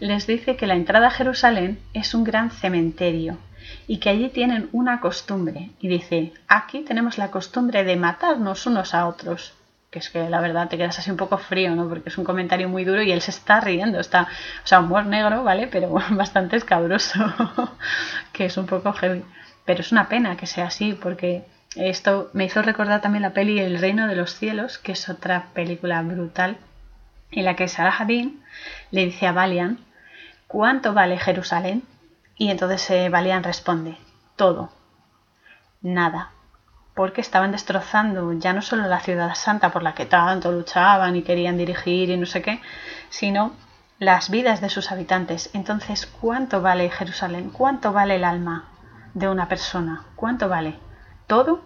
les 0.00 0.26
dice 0.26 0.56
que 0.56 0.66
la 0.66 0.74
entrada 0.74 1.08
a 1.08 1.10
Jerusalén 1.10 1.80
es 1.94 2.14
un 2.14 2.24
gran 2.24 2.50
cementerio 2.50 3.38
y 3.86 3.98
que 3.98 4.10
allí 4.10 4.28
tienen 4.28 4.68
una 4.72 5.00
costumbre. 5.00 5.70
Y 5.80 5.88
dice, 5.88 6.32
aquí 6.48 6.80
tenemos 6.80 7.18
la 7.18 7.30
costumbre 7.30 7.84
de 7.84 7.96
matarnos 7.96 8.66
unos 8.66 8.94
a 8.94 9.06
otros. 9.06 9.54
Que 9.90 10.00
es 10.00 10.10
que 10.10 10.28
la 10.28 10.40
verdad 10.40 10.68
te 10.68 10.76
quedas 10.76 10.98
así 10.98 11.10
un 11.10 11.16
poco 11.16 11.38
frío, 11.38 11.74
¿no? 11.74 11.88
Porque 11.88 12.08
es 12.08 12.18
un 12.18 12.24
comentario 12.24 12.68
muy 12.68 12.84
duro 12.84 13.02
y 13.02 13.12
él 13.12 13.20
se 13.20 13.30
está 13.30 13.60
riendo, 13.60 14.00
está, 14.00 14.22
o 14.22 14.66
sea, 14.66 14.80
humor 14.80 15.06
negro, 15.06 15.44
¿vale? 15.44 15.68
Pero 15.68 15.90
bastante 16.10 16.56
escabroso, 16.56 17.20
que 18.32 18.46
es 18.46 18.56
un 18.56 18.66
poco 18.66 18.92
heavy. 18.92 19.24
Pero 19.64 19.80
es 19.80 19.92
una 19.92 20.08
pena 20.08 20.36
que 20.36 20.46
sea 20.46 20.66
así, 20.66 20.92
porque 20.92 21.44
esto 21.76 22.30
me 22.32 22.44
hizo 22.44 22.62
recordar 22.62 23.00
también 23.00 23.22
la 23.22 23.34
peli 23.34 23.58
El 23.58 23.78
Reino 23.78 24.06
de 24.06 24.16
los 24.16 24.34
Cielos, 24.34 24.78
que 24.78 24.92
es 24.92 25.08
otra 25.08 25.48
película 25.52 26.00
brutal, 26.02 26.56
en 27.30 27.44
la 27.44 27.54
que 27.54 27.68
Sarah 27.68 27.94
Hadin 27.98 28.42
le 28.90 29.04
dice 29.04 29.26
a 29.26 29.32
Valian, 29.32 29.78
¿cuánto 30.46 30.94
vale 30.94 31.18
Jerusalén? 31.18 31.82
Y 32.36 32.50
entonces 32.50 32.90
eh, 32.90 33.08
Valian 33.08 33.42
responde, 33.42 33.98
todo, 34.36 34.70
nada, 35.80 36.32
porque 36.94 37.20
estaban 37.20 37.52
destrozando 37.52 38.32
ya 38.34 38.52
no 38.52 38.62
solo 38.62 38.86
la 38.86 39.00
ciudad 39.00 39.34
santa 39.34 39.70
por 39.72 39.82
la 39.82 39.94
que 39.94 40.06
tanto 40.06 40.52
luchaban 40.52 41.16
y 41.16 41.22
querían 41.22 41.56
dirigir 41.56 42.10
y 42.10 42.16
no 42.16 42.26
sé 42.26 42.42
qué, 42.42 42.60
sino 43.08 43.52
las 43.98 44.30
vidas 44.30 44.60
de 44.60 44.68
sus 44.68 44.92
habitantes. 44.92 45.50
Entonces, 45.54 46.06
¿cuánto 46.06 46.60
vale 46.60 46.90
Jerusalén? 46.90 47.50
¿Cuánto 47.50 47.92
vale 47.92 48.16
el 48.16 48.24
alma? 48.24 48.70
de 49.16 49.28
una 49.28 49.48
persona. 49.48 50.04
¿Cuánto 50.14 50.48
vale? 50.48 50.78
¿Todo? 51.26 51.62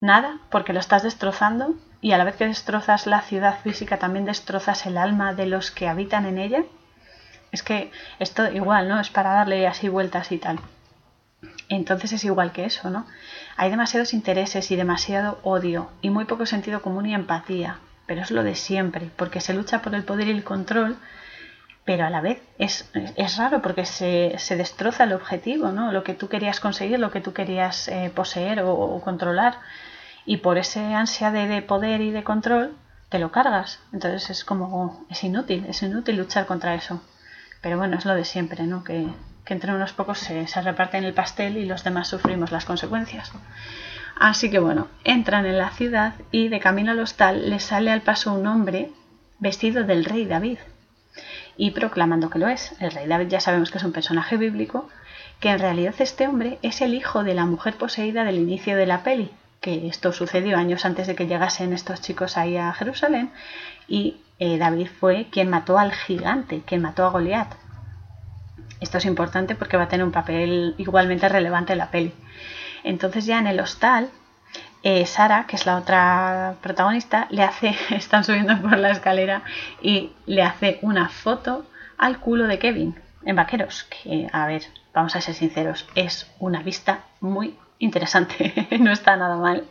Nada, 0.00 0.38
porque 0.50 0.72
lo 0.72 0.80
estás 0.80 1.04
destrozando 1.04 1.74
y 2.00 2.12
a 2.12 2.18
la 2.18 2.24
vez 2.24 2.34
que 2.34 2.48
destrozas 2.48 3.06
la 3.06 3.22
ciudad 3.22 3.60
física 3.60 3.98
también 3.98 4.24
destrozas 4.24 4.86
el 4.86 4.98
alma 4.98 5.34
de 5.34 5.46
los 5.46 5.70
que 5.70 5.86
habitan 5.86 6.26
en 6.26 6.38
ella. 6.38 6.64
Es 7.56 7.62
que 7.62 7.90
esto 8.18 8.52
igual, 8.52 8.86
¿no? 8.86 9.00
Es 9.00 9.08
para 9.08 9.32
darle 9.32 9.66
así 9.66 9.88
vueltas 9.88 10.30
y 10.30 10.36
tal. 10.36 10.60
Entonces 11.70 12.12
es 12.12 12.22
igual 12.22 12.52
que 12.52 12.66
eso, 12.66 12.90
¿no? 12.90 13.06
Hay 13.56 13.70
demasiados 13.70 14.12
intereses 14.12 14.70
y 14.70 14.76
demasiado 14.76 15.38
odio 15.42 15.88
y 16.02 16.10
muy 16.10 16.26
poco 16.26 16.44
sentido 16.44 16.82
común 16.82 17.06
y 17.06 17.14
empatía, 17.14 17.78
pero 18.04 18.20
es 18.20 18.30
lo 18.30 18.44
de 18.44 18.56
siempre, 18.56 19.10
porque 19.16 19.40
se 19.40 19.54
lucha 19.54 19.80
por 19.80 19.94
el 19.94 20.04
poder 20.04 20.28
y 20.28 20.32
el 20.32 20.44
control 20.44 20.98
pero 21.86 22.04
a 22.04 22.10
la 22.10 22.20
vez 22.20 22.42
es, 22.58 22.90
es 23.14 23.36
raro 23.38 23.62
porque 23.62 23.86
se, 23.86 24.34
se, 24.38 24.56
destroza 24.56 25.04
el 25.04 25.12
objetivo, 25.14 25.70
¿no? 25.70 25.92
Lo 25.92 26.02
que 26.02 26.14
tú 26.14 26.28
querías 26.28 26.58
conseguir, 26.58 26.98
lo 26.98 27.12
que 27.12 27.20
tú 27.20 27.32
querías 27.32 27.88
eh, 27.88 28.10
poseer 28.12 28.60
o, 28.60 29.00
controlar. 29.02 29.60
Y 30.26 30.38
por 30.38 30.58
ese 30.58 30.80
ansia 30.80 31.30
de, 31.30 31.46
de, 31.46 31.62
poder 31.62 32.00
y 32.00 32.10
de 32.10 32.24
control, 32.24 32.76
te 33.08 33.20
lo 33.20 33.30
cargas. 33.30 33.78
Entonces 33.92 34.28
es 34.30 34.44
como, 34.44 35.06
es 35.08 35.22
inútil, 35.22 35.64
es 35.68 35.80
inútil 35.80 36.16
luchar 36.16 36.46
contra 36.46 36.74
eso. 36.74 37.00
Pero 37.66 37.78
bueno, 37.78 37.98
es 37.98 38.04
lo 38.04 38.14
de 38.14 38.24
siempre, 38.24 38.64
¿no? 38.64 38.84
Que, 38.84 39.08
entre 39.46 39.74
unos 39.74 39.92
pocos 39.92 40.20
se, 40.20 40.46
se 40.46 40.62
reparten 40.62 41.02
el 41.02 41.14
pastel 41.14 41.56
y 41.56 41.66
los 41.66 41.82
demás 41.82 42.06
sufrimos 42.06 42.52
las 42.52 42.64
consecuencias. 42.64 43.32
Así 44.14 44.52
que 44.52 44.60
bueno, 44.60 44.86
entran 45.02 45.46
en 45.46 45.58
la 45.58 45.70
ciudad 45.70 46.14
y 46.30 46.46
de 46.46 46.60
camino 46.60 46.92
al 46.92 47.00
hostal 47.00 47.50
les 47.50 47.64
sale 47.64 47.90
al 47.90 48.02
paso 48.02 48.32
un 48.32 48.46
hombre 48.46 48.92
vestido 49.40 49.82
del 49.82 50.04
rey 50.04 50.26
David 50.26 50.58
y 51.56 51.72
proclamando 51.72 52.30
que 52.30 52.38
lo 52.38 52.46
es. 52.46 52.72
El 52.78 52.92
rey 52.92 53.08
David 53.08 53.26
ya 53.26 53.40
sabemos 53.40 53.72
que 53.72 53.78
es 53.78 53.84
un 53.84 53.90
personaje 53.90 54.36
bíblico, 54.36 54.88
que 55.40 55.48
en 55.50 55.58
realidad 55.58 55.96
este 55.98 56.28
hombre 56.28 56.60
es 56.62 56.80
el 56.82 56.94
hijo 56.94 57.24
de 57.24 57.34
la 57.34 57.46
mujer 57.46 57.74
poseída 57.74 58.22
del 58.22 58.36
inicio 58.36 58.76
de 58.76 58.86
la 58.86 59.02
peli, 59.02 59.32
que 59.60 59.88
esto 59.88 60.12
sucedió 60.12 60.56
años 60.56 60.84
antes 60.84 61.08
de 61.08 61.16
que 61.16 61.26
llegasen 61.26 61.72
estos 61.72 62.00
chicos 62.00 62.36
ahí 62.36 62.56
a 62.56 62.72
Jerusalén, 62.72 63.32
y 63.88 64.18
eh, 64.38 64.58
David 64.58 64.88
fue 65.00 65.28
quien 65.30 65.50
mató 65.50 65.78
al 65.78 65.92
gigante, 65.92 66.62
quien 66.66 66.82
mató 66.82 67.04
a 67.04 67.10
Goliat. 67.10 67.52
Esto 68.80 68.98
es 68.98 69.06
importante 69.06 69.54
porque 69.54 69.76
va 69.76 69.84
a 69.84 69.88
tener 69.88 70.04
un 70.04 70.12
papel 70.12 70.74
igualmente 70.78 71.28
relevante 71.28 71.72
en 71.72 71.78
la 71.78 71.90
peli. 71.90 72.12
Entonces 72.84 73.24
ya 73.24 73.38
en 73.38 73.46
el 73.46 73.60
hostal 73.60 74.10
eh, 74.82 75.06
Sara, 75.06 75.46
que 75.46 75.56
es 75.56 75.66
la 75.66 75.78
otra 75.78 76.56
protagonista, 76.60 77.26
le 77.30 77.42
hace, 77.42 77.74
están 77.90 78.24
subiendo 78.24 78.56
por 78.60 78.78
la 78.78 78.90
escalera 78.90 79.42
y 79.80 80.12
le 80.26 80.42
hace 80.42 80.78
una 80.82 81.08
foto 81.08 81.66
al 81.98 82.20
culo 82.20 82.46
de 82.46 82.58
Kevin 82.58 82.94
en 83.24 83.36
Vaqueros, 83.36 83.84
que 83.84 84.28
a 84.32 84.46
ver, 84.46 84.62
vamos 84.94 85.16
a 85.16 85.20
ser 85.20 85.34
sinceros, 85.34 85.88
es 85.94 86.30
una 86.38 86.62
vista 86.62 87.00
muy 87.20 87.56
interesante, 87.78 88.68
no 88.80 88.92
está 88.92 89.16
nada 89.16 89.36
mal. 89.36 89.64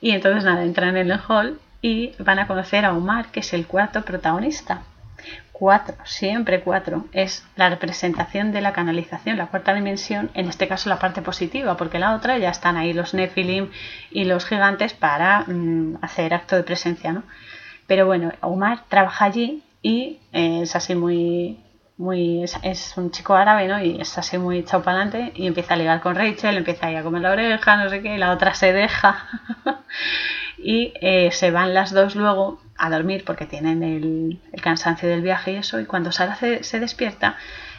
Y 0.00 0.10
entonces 0.10 0.42
nada, 0.44 0.64
entran 0.64 0.96
en 0.96 1.10
el 1.10 1.20
hall 1.28 1.60
y 1.82 2.14
van 2.18 2.38
a 2.38 2.46
conocer 2.46 2.86
a 2.86 2.94
Omar, 2.94 3.26
que 3.26 3.40
es 3.40 3.52
el 3.52 3.66
cuarto 3.66 4.02
protagonista 4.02 4.82
cuatro, 5.62 5.94
siempre 6.04 6.60
cuatro, 6.60 7.06
es 7.12 7.46
la 7.54 7.70
representación 7.70 8.50
de 8.50 8.60
la 8.60 8.72
canalización, 8.72 9.36
la 9.36 9.46
cuarta 9.46 9.72
dimensión, 9.72 10.28
en 10.34 10.48
este 10.48 10.66
caso 10.66 10.88
la 10.88 10.98
parte 10.98 11.22
positiva, 11.22 11.76
porque 11.76 12.00
la 12.00 12.16
otra 12.16 12.36
ya 12.38 12.50
están 12.50 12.76
ahí 12.76 12.92
los 12.92 13.14
Nephilim 13.14 13.70
y 14.10 14.24
los 14.24 14.44
gigantes 14.44 14.92
para 14.92 15.44
mm, 15.46 15.98
hacer 16.02 16.34
acto 16.34 16.56
de 16.56 16.64
presencia, 16.64 17.12
¿no? 17.12 17.22
Pero 17.86 18.06
bueno, 18.06 18.32
Omar 18.40 18.84
trabaja 18.88 19.26
allí 19.26 19.62
y 19.82 20.18
eh, 20.32 20.62
es 20.62 20.74
así 20.74 20.96
muy, 20.96 21.60
muy 21.96 22.42
es, 22.42 22.94
un 22.96 23.12
chico 23.12 23.34
árabe, 23.34 23.68
¿no? 23.68 23.80
Y 23.80 24.00
es 24.00 24.18
así 24.18 24.38
muy 24.38 24.58
echado 24.58 24.82
para 24.82 25.02
adelante 25.02 25.32
y 25.36 25.46
empieza 25.46 25.74
a 25.74 25.76
ligar 25.76 26.00
con 26.00 26.16
Rachel, 26.16 26.56
empieza 26.56 26.88
a 26.88 26.98
a 26.98 27.02
comer 27.04 27.22
la 27.22 27.30
oreja, 27.30 27.76
no 27.76 27.88
sé 27.88 28.02
qué, 28.02 28.16
y 28.16 28.18
la 28.18 28.32
otra 28.32 28.54
se 28.54 28.72
deja 28.72 29.28
y 30.62 30.92
eh, 31.00 31.30
se 31.32 31.50
van 31.50 31.74
las 31.74 31.92
dos 31.92 32.14
luego 32.14 32.60
a 32.78 32.88
dormir 32.88 33.24
porque 33.24 33.46
tienen 33.46 33.82
el, 33.82 34.40
cansancio 34.62 35.08
del 35.08 35.22
viaje 35.22 35.52
y 35.52 35.56
eso, 35.56 35.80
y 35.80 35.86
cuando 35.86 36.12
Sara 36.12 36.36
se, 36.36 36.80
despierta, 36.80 37.36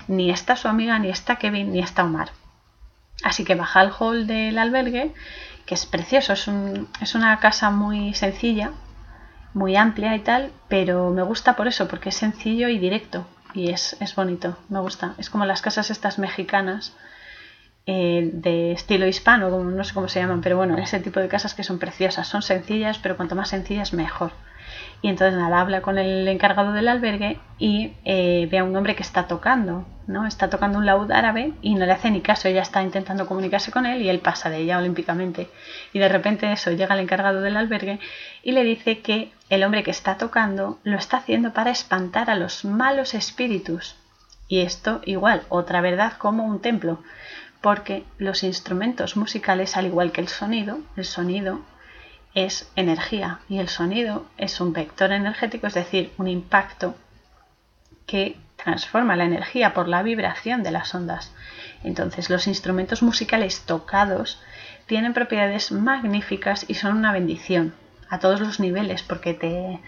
ni 0.07 0.29
está 0.29 0.55
su 0.55 0.67
amiga, 0.67 0.99
ni 0.99 1.09
está 1.09 1.37
Kevin, 1.37 1.71
ni 1.71 1.79
está 1.79 2.03
Omar. 2.03 2.29
Así 3.23 3.45
que 3.45 3.55
baja 3.55 3.79
al 3.79 3.93
hall 3.97 4.27
del 4.27 4.57
albergue, 4.57 5.13
que 5.65 5.75
es 5.75 5.85
precioso, 5.85 6.33
es, 6.33 6.49
es 7.01 7.15
una 7.15 7.39
casa 7.39 7.69
muy 7.69 8.13
sencilla, 8.13 8.71
muy 9.53 9.75
amplia 9.75 10.15
y 10.15 10.19
tal, 10.19 10.51
pero 10.67 11.09
me 11.11 11.21
gusta 11.23 11.55
por 11.55 11.67
eso, 11.67 11.87
porque 11.87 12.09
es 12.09 12.15
sencillo 12.15 12.67
y 12.67 12.79
directo, 12.79 13.25
y 13.53 13.69
es, 13.69 13.95
es 14.01 14.15
bonito, 14.15 14.57
me 14.69 14.79
gusta. 14.79 15.15
Es 15.17 15.29
como 15.29 15.45
las 15.45 15.61
casas 15.61 15.89
estas 15.89 16.19
mexicanas, 16.19 16.93
eh, 17.85 18.29
de 18.31 18.71
estilo 18.71 19.07
hispano, 19.07 19.49
como, 19.49 19.69
no 19.69 19.83
sé 19.83 19.93
cómo 19.93 20.07
se 20.07 20.21
llaman, 20.21 20.41
pero 20.41 20.57
bueno, 20.57 20.77
ese 20.77 20.99
tipo 20.99 21.19
de 21.19 21.27
casas 21.27 21.53
que 21.53 21.63
son 21.63 21.79
preciosas, 21.79 22.27
son 22.27 22.41
sencillas, 22.41 22.99
pero 22.99 23.17
cuanto 23.17 23.35
más 23.35 23.49
sencillas 23.49 23.93
mejor. 23.93 24.31
Y 25.01 25.09
entonces 25.09 25.37
nada, 25.37 25.59
habla 25.59 25.81
con 25.81 25.97
el 25.97 26.25
encargado 26.29 26.71
del 26.71 26.87
albergue 26.87 27.37
y 27.59 27.91
eh, 28.05 28.47
ve 28.49 28.59
a 28.59 28.63
un 28.63 28.73
hombre 28.73 28.95
que 28.95 29.03
está 29.03 29.27
tocando, 29.27 29.85
¿no? 30.07 30.25
Está 30.25 30.49
tocando 30.49 30.77
un 30.77 30.85
laúd 30.85 31.11
árabe 31.11 31.51
y 31.61 31.75
no 31.75 31.85
le 31.85 31.91
hace 31.91 32.09
ni 32.09 32.21
caso, 32.21 32.47
ella 32.47 32.61
está 32.61 32.81
intentando 32.81 33.27
comunicarse 33.27 33.69
con 33.69 33.85
él 33.85 34.01
y 34.01 34.07
él 34.07 34.19
pasa 34.19 34.49
de 34.49 34.59
ella 34.59 34.77
olímpicamente. 34.77 35.49
Y 35.91 35.99
de 35.99 36.07
repente 36.07 36.49
eso, 36.53 36.71
llega 36.71 36.95
el 36.95 37.01
encargado 37.01 37.41
del 37.41 37.57
albergue 37.57 37.99
y 38.43 38.53
le 38.53 38.63
dice 38.63 38.99
que 39.01 39.33
el 39.49 39.65
hombre 39.65 39.83
que 39.83 39.91
está 39.91 40.17
tocando 40.17 40.79
lo 40.83 40.97
está 40.97 41.17
haciendo 41.17 41.51
para 41.51 41.71
espantar 41.71 42.29
a 42.29 42.35
los 42.35 42.63
malos 42.63 43.13
espíritus. 43.13 43.97
Y 44.47 44.61
esto 44.61 45.01
igual, 45.03 45.41
otra 45.49 45.81
verdad 45.81 46.13
como 46.17 46.45
un 46.45 46.61
templo 46.61 46.99
porque 47.63 48.03
los 48.17 48.43
instrumentos 48.43 49.15
musicales, 49.15 49.77
al 49.77 49.85
igual 49.85 50.11
que 50.11 50.19
el 50.19 50.27
sonido, 50.27 50.79
el 50.97 51.05
sonido 51.05 51.61
es 52.35 52.69
energía 52.75 53.39
y 53.47 53.59
el 53.59 53.69
sonido 53.69 54.25
es 54.37 54.59
un 54.59 54.73
vector 54.73 55.13
energético, 55.13 55.67
es 55.67 55.73
decir, 55.73 56.11
un 56.17 56.27
impacto 56.27 56.93
que 58.05 58.35
transforma 58.57 59.15
la 59.15 59.23
energía 59.23 59.73
por 59.73 59.87
la 59.87 60.03
vibración 60.03 60.61
de 60.61 60.71
las 60.71 60.93
ondas. 60.93 61.31
Entonces 61.85 62.29
los 62.29 62.47
instrumentos 62.47 63.01
musicales 63.01 63.61
tocados 63.61 64.41
tienen 64.85 65.13
propiedades 65.13 65.71
magníficas 65.71 66.65
y 66.67 66.73
son 66.73 66.97
una 66.97 67.13
bendición 67.13 67.73
a 68.09 68.19
todos 68.19 68.41
los 68.41 68.59
niveles 68.59 69.03
porque 69.03 69.33
te, 69.33 69.79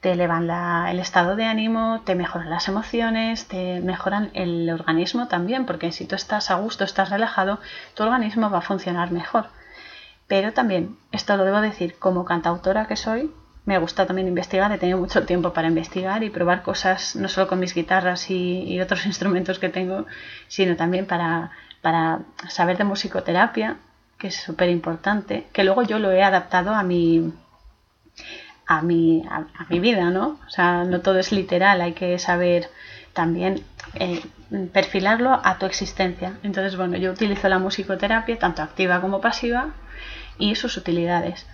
te 0.00 0.12
elevan 0.12 0.48
el 0.88 0.98
estado 0.98 1.36
de 1.36 1.44
ánimo, 1.44 2.00
te 2.04 2.14
mejoran 2.14 2.48
las 2.48 2.68
emociones, 2.68 3.46
te 3.46 3.80
mejoran 3.80 4.30
el 4.32 4.70
organismo 4.70 5.28
también, 5.28 5.66
porque 5.66 5.92
si 5.92 6.06
tú 6.06 6.14
estás 6.14 6.50
a 6.50 6.54
gusto, 6.54 6.84
estás 6.84 7.10
relajado, 7.10 7.60
tu 7.94 8.02
organismo 8.02 8.50
va 8.50 8.58
a 8.58 8.62
funcionar 8.62 9.10
mejor. 9.12 9.48
Pero 10.26 10.52
también, 10.52 10.96
esto 11.12 11.36
lo 11.36 11.44
debo 11.44 11.60
decir, 11.60 11.98
como 11.98 12.24
cantautora 12.24 12.86
que 12.86 12.96
soy, 12.96 13.30
me 13.66 13.78
gusta 13.78 14.06
también 14.06 14.28
investigar, 14.28 14.72
he 14.72 14.78
tenido 14.78 14.98
mucho 14.98 15.26
tiempo 15.26 15.52
para 15.52 15.68
investigar 15.68 16.22
y 16.24 16.30
probar 16.30 16.62
cosas, 16.62 17.14
no 17.14 17.28
solo 17.28 17.46
con 17.46 17.60
mis 17.60 17.74
guitarras 17.74 18.30
y, 18.30 18.80
otros 18.80 19.04
instrumentos 19.12 19.58
que 19.58 19.68
tengo, 19.68 20.06
sino 20.48 20.76
también 20.76 21.06
para, 21.06 21.50
para 21.82 22.20
saber 22.48 22.78
de 22.78 22.84
musicoterapia, 22.84 23.76
que 24.18 24.28
es 24.28 24.36
súper 24.36 24.70
importante, 24.70 25.46
que 25.52 25.64
luego 25.64 25.82
yo 25.82 25.98
lo 25.98 26.10
he 26.10 26.22
adaptado 26.22 26.74
a 26.74 26.82
mi, 26.82 27.32
a 28.70 28.82
mi, 28.82 29.24
a, 29.28 29.46
mi 29.68 29.80
vida, 29.80 30.10
¿no? 30.10 30.38
O 30.46 30.50
sea, 30.50 30.84
no 30.84 31.00
todo 31.00 31.18
es 31.18 31.32
literal, 31.32 31.80
hay 31.80 31.92
que 31.92 32.16
saber 32.20 32.70
también 33.12 33.64
eh, 33.94 34.22
perfilarlo 34.72 35.40
a 35.42 35.58
tu 35.58 35.66
existencia. 35.66 36.38
Entonces, 36.44 36.76
bueno, 36.76 36.96
yo 36.96 37.10
utilizo 37.10 37.48
la 37.48 37.58
musicoterapia, 37.58 38.38
tanto 38.38 38.62
activa 38.62 39.00
como 39.00 39.20
pasiva, 39.20 39.70
y 40.38 40.54
sus 40.54 40.76
utilidades. 40.76 41.48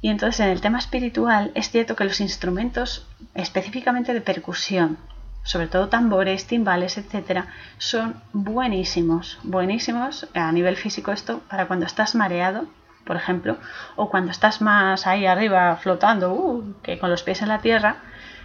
Y 0.00 0.10
entonces 0.10 0.38
en 0.46 0.50
el 0.50 0.60
tema 0.60 0.78
espiritual 0.78 1.50
es 1.56 1.70
cierto 1.70 1.96
que 1.96 2.04
los 2.04 2.20
instrumentos 2.20 3.04
específicamente 3.34 4.14
de 4.14 4.20
percusión, 4.20 4.96
sobre 5.42 5.66
todo 5.66 5.88
tambores, 5.88 6.46
timbales, 6.46 6.98
etcétera, 6.98 7.48
son 7.78 8.22
buenísimos, 8.32 9.40
buenísimos 9.42 10.28
a 10.34 10.52
nivel 10.52 10.76
físico 10.76 11.10
esto 11.10 11.40
para 11.50 11.66
cuando 11.66 11.84
estás 11.84 12.14
mareado, 12.14 12.68
por 13.04 13.16
ejemplo, 13.16 13.56
o 13.96 14.10
cuando 14.10 14.30
estás 14.30 14.60
más 14.60 15.06
ahí 15.06 15.26
arriba 15.26 15.76
flotando, 15.76 16.32
uh, 16.32 16.74
que 16.82 16.98
con 16.98 17.10
los 17.10 17.22
pies 17.22 17.42
en 17.42 17.48
la 17.48 17.60
tierra, 17.60 17.96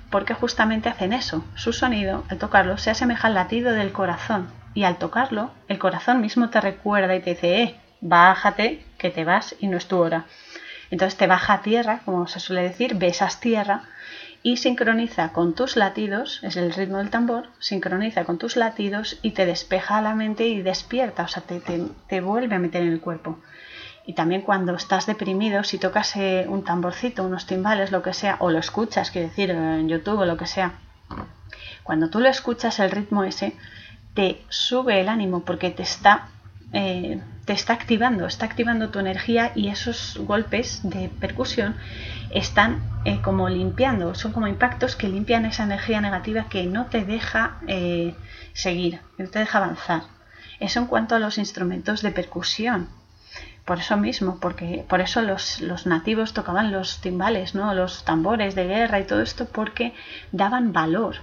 porque 0.09 0.33
justamente 0.33 0.89
hacen 0.89 1.13
eso. 1.13 1.43
Su 1.55 1.73
sonido, 1.73 2.23
al 2.29 2.37
tocarlo, 2.37 2.77
se 2.77 2.91
asemeja 2.91 3.27
al 3.27 3.35
latido 3.35 3.71
del 3.73 3.91
corazón 3.91 4.49
y 4.73 4.83
al 4.83 4.97
tocarlo, 4.97 5.51
el 5.67 5.79
corazón 5.79 6.21
mismo 6.21 6.49
te 6.49 6.61
recuerda 6.61 7.15
y 7.15 7.21
te 7.21 7.31
dice, 7.31 7.61
eh, 7.61 7.75
bájate, 8.01 8.85
que 8.97 9.09
te 9.09 9.23
vas 9.23 9.55
y 9.59 9.67
no 9.67 9.77
es 9.77 9.87
tu 9.87 9.97
hora. 9.97 10.25
Entonces 10.91 11.17
te 11.17 11.27
baja 11.27 11.53
a 11.53 11.61
tierra, 11.61 12.01
como 12.05 12.27
se 12.27 12.39
suele 12.39 12.63
decir, 12.63 12.95
besas 12.95 13.39
tierra 13.39 13.83
y 14.41 14.57
sincroniza 14.57 15.33
con 15.33 15.53
tus 15.53 15.75
latidos, 15.75 16.39
es 16.43 16.55
el 16.55 16.73
ritmo 16.73 16.97
del 16.97 17.09
tambor, 17.09 17.49
sincroniza 17.59 18.23
con 18.23 18.37
tus 18.37 18.55
latidos 18.55 19.19
y 19.21 19.31
te 19.31 19.45
despeja 19.45 20.01
la 20.01 20.15
mente 20.15 20.47
y 20.47 20.61
despierta, 20.61 21.23
o 21.23 21.27
sea, 21.27 21.43
te, 21.43 21.59
te, 21.59 22.21
vuelve 22.21 22.55
a 22.55 22.59
meter 22.59 22.81
en 22.81 22.93
el 22.93 23.01
cuerpo. 23.01 23.39
Y 24.09 24.13
también 24.13 24.41
cuando 24.41 24.73
estás 24.73 25.05
deprimido, 25.05 25.63
si 25.63 25.77
tocas 25.77 26.15
eh, 26.15 26.47
un 26.49 26.63
tamborcito, 26.63 27.23
unos 27.23 27.45
timbales, 27.45 27.91
lo 27.91 28.01
que 28.01 28.13
sea, 28.13 28.37
o 28.39 28.49
lo 28.49 28.57
escuchas, 28.57 29.11
quiero 29.11 29.27
decir, 29.27 29.51
en 29.51 29.87
YouTube 29.87 30.21
o 30.21 30.25
lo 30.25 30.35
que 30.35 30.47
sea, 30.47 30.79
cuando 31.83 32.09
tú 32.09 32.19
lo 32.19 32.27
escuchas, 32.27 32.79
el 32.79 32.89
ritmo 32.89 33.23
ese, 33.23 33.55
te 34.15 34.41
sube 34.49 34.99
el 34.99 35.09
ánimo 35.09 35.41
porque 35.41 35.69
te 35.69 35.83
está 35.83 36.29
eh, 36.73 37.21
te 37.45 37.53
está 37.53 37.73
activando, 37.73 38.25
está 38.25 38.47
activando 38.47 38.89
tu 38.89 38.97
energía 38.97 39.51
y 39.53 39.67
esos 39.67 40.17
golpes 40.25 40.81
de 40.81 41.09
percusión 41.09 41.75
están 42.31 42.81
eh, 43.05 43.21
como 43.21 43.47
limpiando, 43.47 44.15
son 44.15 44.31
como 44.31 44.47
impactos 44.47 44.95
que 44.95 45.07
limpian 45.07 45.45
esa 45.45 45.65
energía 45.65 46.01
negativa 46.01 46.49
que 46.49 46.65
no 46.65 46.87
te 46.87 47.05
deja 47.05 47.57
eh, 47.67 48.15
seguir, 48.53 49.01
que 49.17 49.23
no 49.23 49.29
te 49.29 49.37
deja 49.37 49.59
avanzar. 49.59 50.01
Eso 50.59 50.79
en 50.79 50.87
cuanto 50.87 51.13
a 51.13 51.19
los 51.19 51.37
instrumentos 51.37 52.01
de 52.01 52.09
percusión. 52.09 52.89
Por 53.69 53.77
eso 53.77 53.97
mismo, 53.97 54.39
porque 54.39 54.83
por 54.89 54.99
eso 54.99 55.21
los, 55.21 55.61
nativos 55.85 56.33
tocaban 56.33 56.71
los 56.71 57.01
timbales, 57.01 57.53
¿no? 57.53 57.71
los 57.75 58.03
tambores 58.03 58.55
de 58.55 58.65
guerra 58.65 58.99
y 58.99 59.03
todo 59.03 59.21
esto, 59.21 59.45
porque 59.45 59.93
daban 60.31 60.73
valor, 60.73 61.17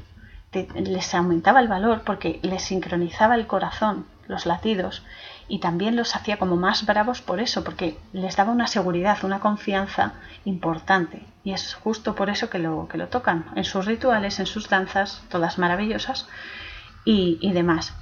les 0.52 1.12
aumentaba 1.16 1.59
el 1.59 1.66
valor 1.66 2.02
porque 2.05 2.39
les 2.44 2.62
sincronizaba 2.62 3.35
el 3.35 3.48
corazón, 3.48 4.06
los 4.28 4.47
latidos, 4.47 5.02
y 5.48 5.59
también 5.59 5.97
los 5.97 6.14
hacía 6.14 6.39
como 6.39 6.55
más 6.55 6.86
bravos 6.86 7.20
por 7.20 7.40
eso, 7.40 7.64
porque 7.64 7.98
les 8.12 8.36
daba 8.36 8.52
una 8.52 8.68
seguridad, 8.68 9.24
una 9.24 9.40
confianza 9.40 10.12
importante. 10.44 11.27
Y 11.43 11.51
es 11.52 11.74
justo 11.74 12.14
por 12.14 12.31
eso 12.31 12.48
que 12.48 12.60
lo, 12.60 12.86
que 12.86 12.97
lo 12.97 13.09
tocan 13.09 13.47
en 13.56 13.64
sus 13.64 13.86
rituales, 13.86 14.39
en 14.39 14.47
sus 14.47 14.68
danzas, 14.68 15.20
todas 15.31 15.59
maravillosas 15.59 16.28
y, 17.05 17.51
demás. 17.52 17.93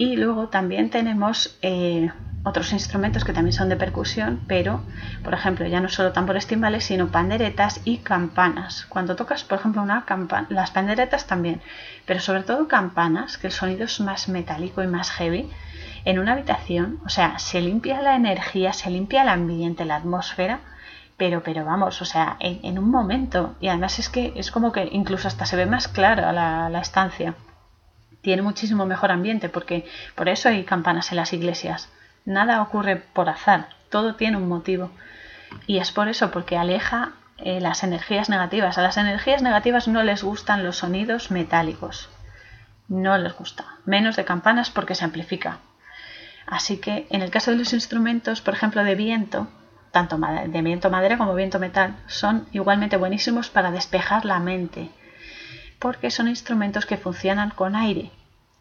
Y 0.00 0.16
luego 0.16 0.48
también 0.48 0.88
tenemos 0.88 1.58
eh, 1.60 2.10
otros 2.42 2.72
instrumentos 2.72 3.22
que 3.22 3.34
también 3.34 3.52
son 3.52 3.68
de 3.68 3.76
percusión, 3.76 4.40
pero, 4.46 4.82
por 5.22 5.34
ejemplo, 5.34 5.66
ya 5.66 5.82
no 5.82 5.90
solo 5.90 6.12
tambores 6.12 6.46
timbales, 6.46 6.84
sino 6.84 7.08
panderetas 7.08 7.82
y 7.84 7.98
campanas. 7.98 8.86
Cuando 8.88 9.14
tocas, 9.14 9.44
por 9.44 9.58
ejemplo, 9.58 9.82
una 9.82 10.06
campana, 10.06 10.46
las 10.48 10.70
panderetas 10.70 11.26
también, 11.26 11.60
pero 12.06 12.18
sobre 12.18 12.44
todo 12.44 12.66
campanas, 12.66 13.36
que 13.36 13.48
el 13.48 13.52
sonido 13.52 13.84
es 13.84 14.00
más 14.00 14.30
metálico 14.30 14.82
y 14.82 14.86
más 14.86 15.10
heavy, 15.10 15.50
en 16.06 16.18
una 16.18 16.32
habitación, 16.32 16.98
o 17.04 17.10
sea, 17.10 17.38
se 17.38 17.60
limpia 17.60 18.00
la 18.00 18.16
energía, 18.16 18.72
se 18.72 18.88
limpia 18.88 19.20
el 19.20 19.28
ambiente, 19.28 19.84
la 19.84 19.96
atmósfera, 19.96 20.60
pero, 21.18 21.42
pero 21.42 21.66
vamos, 21.66 22.00
o 22.00 22.06
sea, 22.06 22.38
en, 22.40 22.78
un 22.78 22.90
momento, 22.90 23.54
y 23.60 23.68
además 23.68 23.98
es 23.98 24.08
que 24.08 24.32
es 24.34 24.50
como 24.50 24.72
que 24.72 24.88
incluso 24.92 25.28
hasta 25.28 25.44
se 25.44 25.56
ve 25.56 25.66
más 25.66 25.88
clara 25.88 26.32
la, 26.32 26.70
la 26.70 26.80
estancia. 26.80 27.34
Tiene 28.22 28.42
muchísimo 28.42 28.86
mejor 28.86 29.10
ambiente, 29.10 29.48
porque 29.48 29.86
por 30.14 30.28
eso 30.28 30.48
hay 30.48 30.64
campanas 30.64 31.10
en 31.10 31.16
las 31.16 31.32
iglesias. 31.32 31.88
Nada 32.24 32.60
ocurre 32.62 32.96
por 32.96 33.28
azar, 33.28 33.68
todo 33.88 34.14
tiene 34.14 34.36
un 34.36 34.48
motivo. 34.48 34.90
Y 35.66 35.78
es 35.78 35.90
por 35.90 36.08
eso, 36.08 36.30
porque 36.30 36.56
aleja 36.56 37.12
eh, 37.38 37.60
las 37.60 37.82
energías 37.82 38.28
negativas. 38.28 38.78
A 38.78 38.82
las 38.82 38.96
energías 38.96 39.42
negativas 39.42 39.88
no 39.88 40.02
les 40.02 40.22
gustan 40.22 40.64
los 40.64 40.76
sonidos 40.76 41.30
metálicos. 41.30 42.08
No 42.88 43.16
les 43.16 43.34
gusta. 43.34 43.64
Menos 43.84 44.16
de 44.16 44.24
campanas 44.24 44.70
porque 44.70 44.94
se 44.94 45.04
amplifica. 45.04 45.58
Así 46.46 46.78
que 46.78 47.06
en 47.10 47.22
el 47.22 47.30
caso 47.30 47.50
de 47.50 47.56
los 47.56 47.72
instrumentos, 47.72 48.40
por 48.40 48.54
ejemplo, 48.54 48.84
de 48.84 48.94
viento, 48.94 49.48
tanto 49.92 50.18
de 50.18 50.62
viento 50.62 50.90
madera 50.90 51.16
como 51.16 51.34
viento 51.34 51.58
metal, 51.58 51.96
son 52.06 52.46
igualmente 52.52 52.96
buenísimos 52.96 53.48
para 53.50 53.70
despejar 53.70 54.24
la 54.24 54.40
mente, 54.40 54.90
porque 55.80 56.12
son 56.12 56.28
instrumentos 56.28 56.86
que 56.86 56.98
funcionan 56.98 57.50
con 57.50 57.74
aire 57.74 58.12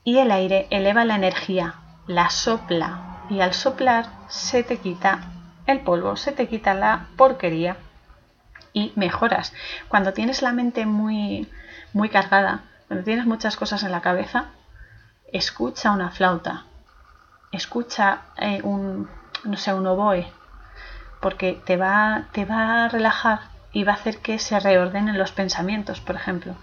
y 0.04 0.18
el 0.18 0.32
aire 0.32 0.66
eleva 0.72 1.06
la 1.06 1.16
energía, 1.16 1.76
la 2.08 2.32
sopla 2.32 3.26
y 3.30 3.42
al 3.42 3.54
soplar 3.54 4.08
se 4.30 4.64
te 4.64 4.78
quita 4.78 5.20
el 5.68 5.82
polvo, 5.82 6.16
se 6.16 6.32
te 6.32 6.48
quita 6.48 6.74
la 6.74 7.10
porquería 7.16 7.78
y 8.74 8.92
mejoras. 8.96 9.54
Cuando 9.88 10.14
tienes 10.14 10.42
la 10.42 10.54
mente 10.54 10.88
muy 10.88 11.48
muy 11.94 12.10
cargada, 12.10 12.64
cuando 12.88 13.04
tienes 13.04 13.26
muchas 13.26 13.56
cosas 13.56 13.84
en 13.84 13.92
la 13.92 14.02
cabeza, 14.02 14.46
escucha 15.32 15.92
una 15.92 16.10
flauta, 16.10 16.66
escucha 17.52 18.22
eh, 18.38 18.62
un, 18.64 19.10
no 19.44 19.58
sé, 19.58 19.74
un 19.74 19.88
oboe, 19.88 20.32
porque 21.20 21.62
te 21.66 21.78
va, 21.78 22.28
te 22.32 22.46
va 22.46 22.86
a 22.86 22.90
relajar 22.90 23.42
y 23.72 23.84
va 23.84 23.94
a 23.94 23.96
hacer 23.96 24.20
que 24.20 24.40
se 24.40 24.60
reordenen 24.60 25.18
los 25.18 25.32
pensamientos, 25.32 26.00
por 26.00 26.16
ejemplo. 26.16 26.56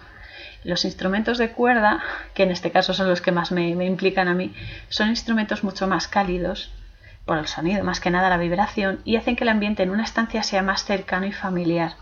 Los 0.66 0.84
instrumentos 0.84 1.38
de 1.38 1.52
cuerda, 1.52 2.02
que 2.34 2.43
en 2.43 2.51
este 2.51 2.72
caso 2.72 2.93
son 2.93 3.09
los 3.09 3.20
que 3.20 3.30
más 3.30 3.52
me, 3.52 3.68
implican 3.68 4.26
a 4.26 4.34
mí, 4.34 4.52
son 4.88 5.10
instrumentos 5.10 5.62
mucho 5.62 5.86
más 5.86 6.09
cálidos, 6.09 6.72
por 7.24 7.38
el 7.38 7.47
sonido, 7.47 7.84
más 7.84 8.01
que 8.01 8.10
nada 8.10 8.28
la 8.28 8.36
vibración, 8.36 9.01
y 9.05 9.14
hacen 9.14 9.36
que 9.36 9.44
el 9.44 9.51
ambiente 9.51 9.84
en 9.84 9.90
una 9.90 10.02
estancia 10.02 10.43
sea 10.43 10.62
más 10.62 10.84
cercano 10.84 11.26
y 11.26 11.32
familiar. 11.32 11.93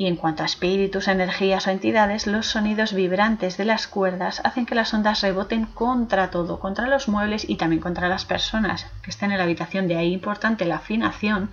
Y 0.00 0.06
en 0.06 0.16
cuanto 0.16 0.42
a 0.42 0.46
espíritus, 0.46 1.08
energías 1.08 1.66
o 1.66 1.70
entidades, 1.70 2.26
los 2.26 2.46
sonidos 2.46 2.94
vibrantes 2.94 3.58
de 3.58 3.66
las 3.66 3.86
cuerdas 3.86 4.40
hacen 4.44 4.64
que 4.64 4.74
las 4.74 4.94
ondas 4.94 5.20
reboten 5.20 5.66
contra 5.66 6.30
todo, 6.30 6.58
contra 6.58 6.88
los 6.88 7.06
muebles 7.06 7.46
y 7.46 7.56
también 7.56 7.82
contra 7.82 8.08
las 8.08 8.24
personas 8.24 8.86
que 9.02 9.10
estén 9.10 9.30
en 9.30 9.36
la 9.36 9.44
habitación. 9.44 9.88
De 9.88 9.98
ahí 9.98 10.14
importante 10.14 10.64
la 10.64 10.76
afinación 10.76 11.50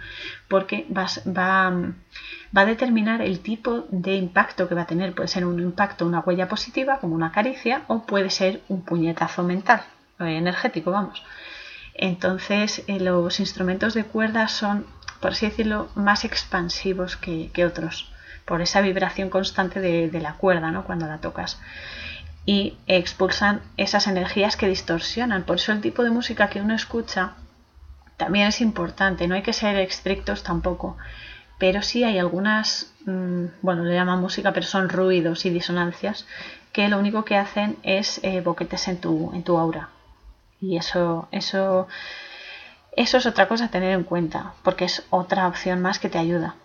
porque 0.47 0.87
va, 0.89 1.07
va 1.27 2.61
a 2.61 2.65
determinar 2.65 3.21
el 3.21 3.41
tipo 3.41 3.85
de 3.89 4.15
impacto 4.15 4.69
que 4.69 4.75
va 4.75 4.83
a 4.83 4.87
tener. 4.87 5.13
Puede 5.13 5.27
ser 5.27 5.43
un 5.45 5.59
impacto, 5.59 6.05
una 6.05 6.21
huella 6.21 6.47
positiva, 6.47 6.99
como 6.99 7.15
una 7.15 7.33
caricia, 7.33 7.81
o 7.87 8.05
puede 8.05 8.29
ser 8.29 8.61
un 8.69 8.81
puñetazo 8.83 9.43
mental, 9.43 9.83
eh, 10.21 10.37
energético, 10.37 10.91
vamos. 10.91 11.21
Entonces, 11.95 12.81
eh, 12.87 13.01
los 13.01 13.41
instrumentos 13.41 13.93
de 13.93 14.05
cuerda 14.05 14.47
son, 14.47 14.85
por 15.19 15.31
así 15.31 15.47
decirlo, 15.47 15.89
más 15.95 16.23
expansivos 16.23 17.17
que 17.17 17.65
otros 17.65 18.13
por 18.47 18.61
esa 18.61 18.81
vibración 18.81 19.29
constante 19.29 19.81
de, 19.81 20.21
la 20.21 20.33
cuerda, 20.33 20.71
¿no? 20.71 20.85
Cuando 20.85 21.05
la 21.05 21.19
tocas. 21.19 21.59
y 22.45 22.77
expulsan 22.87 23.61
esas 23.75 24.07
energías 24.07 24.55
que 24.55 24.69
distorsionan. 24.69 25.43
Por 25.43 25.57
eso 25.57 25.73
el 25.73 25.81
tipo 25.81 26.03
de 26.05 26.11
música 26.11 26.49
que 26.49 26.61
uno 26.61 26.73
escucha 26.73 27.33
también 28.15 28.47
es 28.47 28.61
importante, 28.61 29.27
no 29.27 29.35
hay 29.35 29.41
que 29.43 29.51
ser 29.51 29.75
estrictos 29.75 30.43
tampoco, 30.43 30.97
pero 31.59 31.81
sí 31.81 32.05
hay 32.05 32.17
algunas, 32.19 32.93
mm, 33.05 33.45
bueno, 33.61 33.83
le 33.83 33.93
llaman 33.93 34.21
música, 34.21 34.53
pero 34.53 34.65
son 34.65 34.87
ruidos 34.87 35.45
y 35.45 35.49
disonancias 35.49 36.25
que 36.71 36.87
lo 36.87 36.99
único 36.99 37.25
que 37.25 37.35
hacen 37.37 37.77
es 37.83 38.19
eh, 38.23 38.41
boquetes 38.41 38.87
en 38.87 39.01
tu, 39.01 39.31
en 39.33 39.43
tu 39.43 39.57
aura. 39.57 39.89
Y 40.61 40.77
eso, 40.77 41.27
eso, 41.31 41.87
eso 42.95 43.17
es 43.17 43.25
otra 43.25 43.47
cosa 43.47 43.65
a 43.65 43.71
tener 43.71 43.91
en 43.91 44.03
cuenta, 44.03 44.53
porque 44.63 44.85
es 44.85 45.05
otra 45.09 45.47
opción 45.47 45.81
más 45.81 45.99
que 45.99 46.09
te 46.09 46.17
ayuda. 46.17 46.55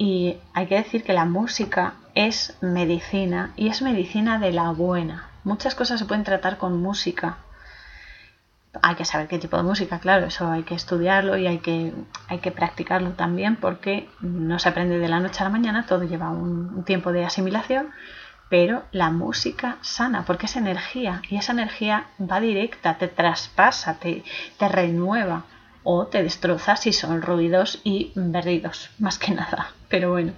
Y 0.00 0.38
hay 0.54 0.66
que 0.66 0.76
decir 0.76 1.04
que 1.04 1.12
la 1.12 1.26
música 1.26 1.92
es 2.14 2.56
medicina 2.62 3.52
y 3.54 3.68
es 3.68 3.82
medicina 3.82 4.38
de 4.38 4.50
la 4.50 4.70
buena. 4.70 5.28
Muchas 5.44 5.74
cosas 5.74 6.00
se 6.00 6.06
pueden 6.06 6.24
tratar 6.24 6.56
con 6.56 6.80
música. 6.80 7.36
Hay 8.80 8.94
que 8.94 9.04
saber 9.04 9.28
qué 9.28 9.38
tipo 9.38 9.58
de 9.58 9.62
música, 9.62 9.98
claro, 9.98 10.24
eso 10.24 10.50
hay 10.50 10.62
que 10.62 10.74
estudiarlo 10.74 11.36
y 11.36 11.46
hay 11.46 11.58
que, 11.58 11.92
hay 12.28 12.38
que 12.38 12.50
practicarlo 12.50 13.10
también 13.10 13.56
porque 13.56 14.08
no 14.22 14.58
se 14.58 14.70
aprende 14.70 14.98
de 14.98 15.08
la 15.08 15.20
noche 15.20 15.42
a 15.42 15.44
la 15.44 15.50
mañana, 15.50 15.84
todo 15.84 16.04
lleva 16.04 16.30
un, 16.30 16.82
tiempo 16.84 17.12
de 17.12 17.26
asimilación, 17.26 17.90
pero 18.48 18.84
la 18.92 19.10
música 19.10 19.76
sana 19.82 20.24
porque 20.24 20.46
es 20.46 20.56
energía 20.56 21.20
y 21.28 21.36
esa 21.36 21.52
energía 21.52 22.06
va 22.18 22.40
directa, 22.40 22.96
te 22.96 23.08
traspasa, 23.08 23.98
te, 23.98 24.24
te 24.56 24.66
renueva 24.66 25.44
o 25.82 26.06
te 26.06 26.22
destroza 26.22 26.76
si 26.76 26.92
son 26.92 27.22
ruidos 27.22 27.80
y 27.84 28.12
berridos, 28.14 28.90
más 28.98 29.18
que 29.18 29.32
nada. 29.32 29.72
Pero 29.88 30.10
bueno, 30.10 30.32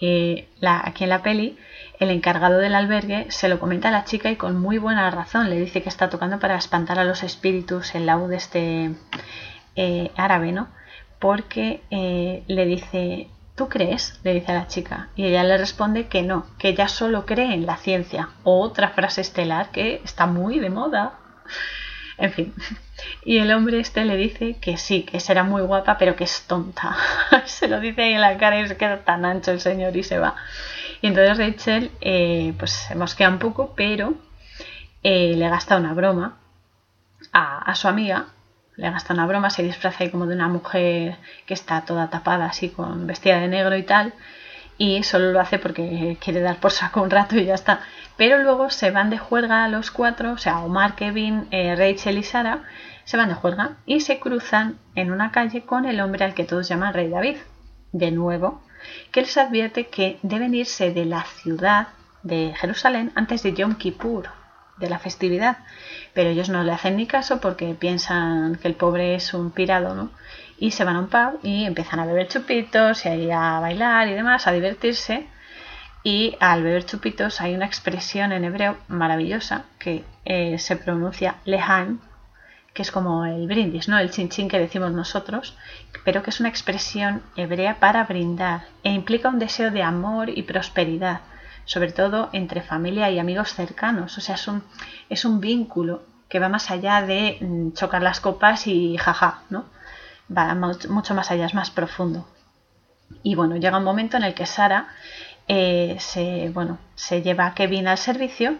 eh, 0.00 0.48
aquí 0.62 1.04
en 1.04 1.10
la 1.10 1.22
peli, 1.22 1.58
el 1.98 2.10
encargado 2.10 2.58
del 2.58 2.74
albergue 2.74 3.26
se 3.30 3.48
lo 3.48 3.58
comenta 3.58 3.88
a 3.88 3.92
la 3.92 4.04
chica 4.04 4.30
y 4.30 4.36
con 4.36 4.60
muy 4.60 4.78
buena 4.78 5.10
razón 5.10 5.48
le 5.48 5.58
dice 5.58 5.82
que 5.82 5.88
está 5.88 6.10
tocando 6.10 6.38
para 6.38 6.56
espantar 6.56 6.98
a 6.98 7.04
los 7.04 7.22
espíritus 7.22 7.94
el 7.94 8.06
laúd 8.06 8.32
este 8.32 8.94
eh, 9.76 10.10
árabe, 10.16 10.52
¿no? 10.52 10.68
Porque 11.18 11.82
eh, 11.90 12.44
le 12.46 12.66
dice, 12.66 13.28
¿tú 13.54 13.68
crees? 13.68 14.20
le 14.22 14.34
dice 14.34 14.52
a 14.52 14.56
la 14.56 14.66
chica. 14.66 15.08
Y 15.16 15.24
ella 15.24 15.44
le 15.44 15.56
responde 15.56 16.08
que 16.08 16.22
no, 16.22 16.46
que 16.58 16.68
ella 16.68 16.88
solo 16.88 17.24
cree 17.24 17.54
en 17.54 17.64
la 17.64 17.78
ciencia. 17.78 18.28
Otra 18.44 18.90
frase 18.90 19.22
estelar 19.22 19.70
que 19.70 20.02
está 20.04 20.26
muy 20.26 20.58
de 20.58 20.70
moda. 20.70 21.14
En 22.18 22.32
fin. 22.32 22.54
Y 23.24 23.38
el 23.38 23.52
hombre 23.52 23.80
este 23.80 24.04
le 24.04 24.16
dice 24.16 24.56
que 24.60 24.76
sí, 24.76 25.02
que 25.02 25.20
será 25.20 25.44
muy 25.44 25.62
guapa, 25.62 25.98
pero 25.98 26.16
que 26.16 26.24
es 26.24 26.42
tonta. 26.46 26.96
se 27.44 27.68
lo 27.68 27.80
dice 27.80 28.02
ahí 28.02 28.14
en 28.14 28.20
la 28.20 28.36
cara 28.38 28.60
y 28.60 28.68
se 28.68 28.76
queda 28.76 29.04
tan 29.04 29.24
ancho 29.24 29.50
el 29.50 29.60
señor 29.60 29.96
y 29.96 30.02
se 30.02 30.18
va. 30.18 30.34
Y 31.02 31.08
entonces 31.08 31.38
Rachel, 31.38 31.90
eh, 32.00 32.54
pues 32.58 32.72
se 32.72 32.94
mosquea 32.94 33.28
un 33.28 33.38
poco, 33.38 33.74
pero 33.76 34.14
eh, 35.02 35.34
le 35.36 35.48
gasta 35.48 35.76
una 35.76 35.92
broma 35.92 36.38
a, 37.32 37.58
a, 37.70 37.74
su 37.74 37.88
amiga. 37.88 38.26
Le 38.76 38.90
gasta 38.90 39.14
una 39.14 39.26
broma, 39.26 39.50
se 39.50 39.62
disfraza 39.62 40.04
ahí 40.04 40.10
como 40.10 40.26
de 40.26 40.34
una 40.34 40.48
mujer 40.48 41.16
que 41.46 41.54
está 41.54 41.84
toda 41.84 42.10
tapada, 42.10 42.46
así 42.46 42.70
con 42.70 43.06
vestida 43.06 43.38
de 43.38 43.48
negro 43.48 43.76
y 43.76 43.82
tal 43.82 44.14
y 44.78 45.02
solo 45.02 45.32
lo 45.32 45.40
hace 45.40 45.58
porque 45.58 46.16
quiere 46.20 46.40
dar 46.40 46.58
por 46.58 46.70
saco 46.70 47.02
un 47.02 47.10
rato 47.10 47.36
y 47.36 47.44
ya 47.46 47.54
está. 47.54 47.80
Pero 48.16 48.38
luego 48.38 48.70
se 48.70 48.90
van 48.90 49.10
de 49.10 49.18
juerga 49.18 49.68
los 49.68 49.90
cuatro, 49.90 50.32
o 50.32 50.38
sea, 50.38 50.60
Omar, 50.60 50.94
Kevin, 50.94 51.46
eh, 51.50 51.74
Rachel 51.76 52.18
y 52.18 52.22
Sara, 52.22 52.64
se 53.04 53.16
van 53.16 53.28
de 53.28 53.34
juerga 53.34 53.76
y 53.86 54.00
se 54.00 54.18
cruzan 54.18 54.78
en 54.94 55.12
una 55.12 55.30
calle 55.30 55.62
con 55.62 55.84
el 55.84 56.00
hombre 56.00 56.24
al 56.24 56.34
que 56.34 56.44
todos 56.44 56.68
llaman 56.68 56.94
Rey 56.94 57.08
David, 57.08 57.36
de 57.92 58.10
nuevo, 58.10 58.62
que 59.12 59.20
les 59.20 59.36
advierte 59.36 59.86
que 59.86 60.18
deben 60.22 60.54
irse 60.54 60.92
de 60.92 61.04
la 61.04 61.22
ciudad 61.22 61.88
de 62.22 62.54
Jerusalén 62.56 63.12
antes 63.14 63.42
de 63.42 63.52
Yom 63.52 63.76
Kippur, 63.76 64.28
de 64.78 64.88
la 64.88 64.98
festividad. 64.98 65.58
Pero 66.14 66.30
ellos 66.30 66.48
no 66.48 66.62
le 66.62 66.72
hacen 66.72 66.96
ni 66.96 67.06
caso 67.06 67.40
porque 67.40 67.74
piensan 67.74 68.56
que 68.56 68.68
el 68.68 68.74
pobre 68.74 69.14
es 69.14 69.34
un 69.34 69.50
pirado, 69.50 69.94
¿no? 69.94 70.10
y 70.58 70.70
se 70.70 70.84
van 70.84 70.96
a 70.96 71.00
un 71.00 71.08
pub 71.08 71.38
y 71.42 71.64
empiezan 71.64 72.00
a 72.00 72.06
beber 72.06 72.28
chupitos 72.28 73.04
y 73.06 73.30
a 73.30 73.60
bailar 73.60 74.08
y 74.08 74.14
demás, 74.14 74.46
a 74.46 74.52
divertirse. 74.52 75.26
Y 76.02 76.36
al 76.40 76.62
beber 76.62 76.86
chupitos 76.86 77.40
hay 77.40 77.54
una 77.54 77.66
expresión 77.66 78.32
en 78.32 78.44
hebreo 78.44 78.78
maravillosa 78.88 79.64
que 79.78 80.04
eh, 80.24 80.58
se 80.58 80.76
pronuncia 80.76 81.36
lehaim, 81.44 81.98
que 82.72 82.82
es 82.82 82.92
como 82.92 83.24
el 83.24 83.46
brindis, 83.48 83.88
¿no? 83.88 83.98
El 83.98 84.10
chin 84.10 84.48
que 84.48 84.58
decimos 84.58 84.92
nosotros, 84.92 85.56
pero 86.04 86.22
que 86.22 86.30
es 86.30 86.38
una 86.38 86.48
expresión 86.48 87.22
hebrea 87.34 87.80
para 87.80 88.04
brindar 88.04 88.66
e 88.84 88.92
implica 88.92 89.28
un 89.28 89.40
deseo 89.40 89.70
de 89.72 89.82
amor 89.82 90.28
y 90.28 90.42
prosperidad, 90.42 91.22
sobre 91.66 91.92
todo 91.92 92.30
entre 92.32 92.62
familia 92.62 93.10
y 93.10 93.18
amigos 93.18 93.52
cercanos. 93.54 94.16
O 94.16 94.20
sea, 94.22 94.36
es 94.36 94.48
un, 94.48 94.64
es 95.10 95.26
un 95.26 95.40
vínculo 95.40 96.04
que 96.30 96.38
va 96.38 96.48
más 96.48 96.70
allá 96.70 97.02
de 97.02 97.38
mm, 97.40 97.72
chocar 97.72 98.02
las 98.02 98.20
copas 98.20 98.66
y 98.66 98.96
jaja, 98.96 99.42
¿no? 99.50 99.66
va 100.34 100.54
mucho 100.54 101.14
más 101.14 101.30
allá, 101.30 101.46
es 101.46 101.54
más 101.54 101.70
profundo. 101.70 102.26
Y 103.22 103.34
bueno, 103.34 103.56
llega 103.56 103.78
un 103.78 103.84
momento 103.84 104.16
en 104.16 104.24
el 104.24 104.34
que 104.34 104.46
Sara 104.46 104.88
eh, 105.48 105.96
se, 106.00 106.50
bueno, 106.50 106.78
se 106.94 107.22
lleva 107.22 107.46
a 107.46 107.54
Kevin 107.54 107.88
al 107.88 107.98
servicio, 107.98 108.56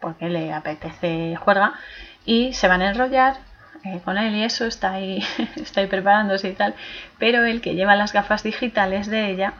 porque 0.00 0.28
le 0.28 0.52
apetece 0.52 1.36
juerga, 1.36 1.74
y 2.24 2.52
se 2.52 2.68
van 2.68 2.82
a 2.82 2.90
enrollar 2.90 3.38
eh, 3.84 4.00
con 4.04 4.18
él 4.18 4.34
y 4.34 4.44
eso, 4.44 4.66
está 4.66 4.92
ahí, 4.92 5.24
está 5.56 5.80
ahí 5.80 5.86
preparándose 5.86 6.50
y 6.50 6.54
tal, 6.54 6.74
pero 7.18 7.44
el 7.44 7.60
que 7.60 7.74
lleva 7.74 7.96
las 7.96 8.12
gafas 8.12 8.42
digitales 8.42 9.06
de 9.06 9.30
ella 9.30 9.54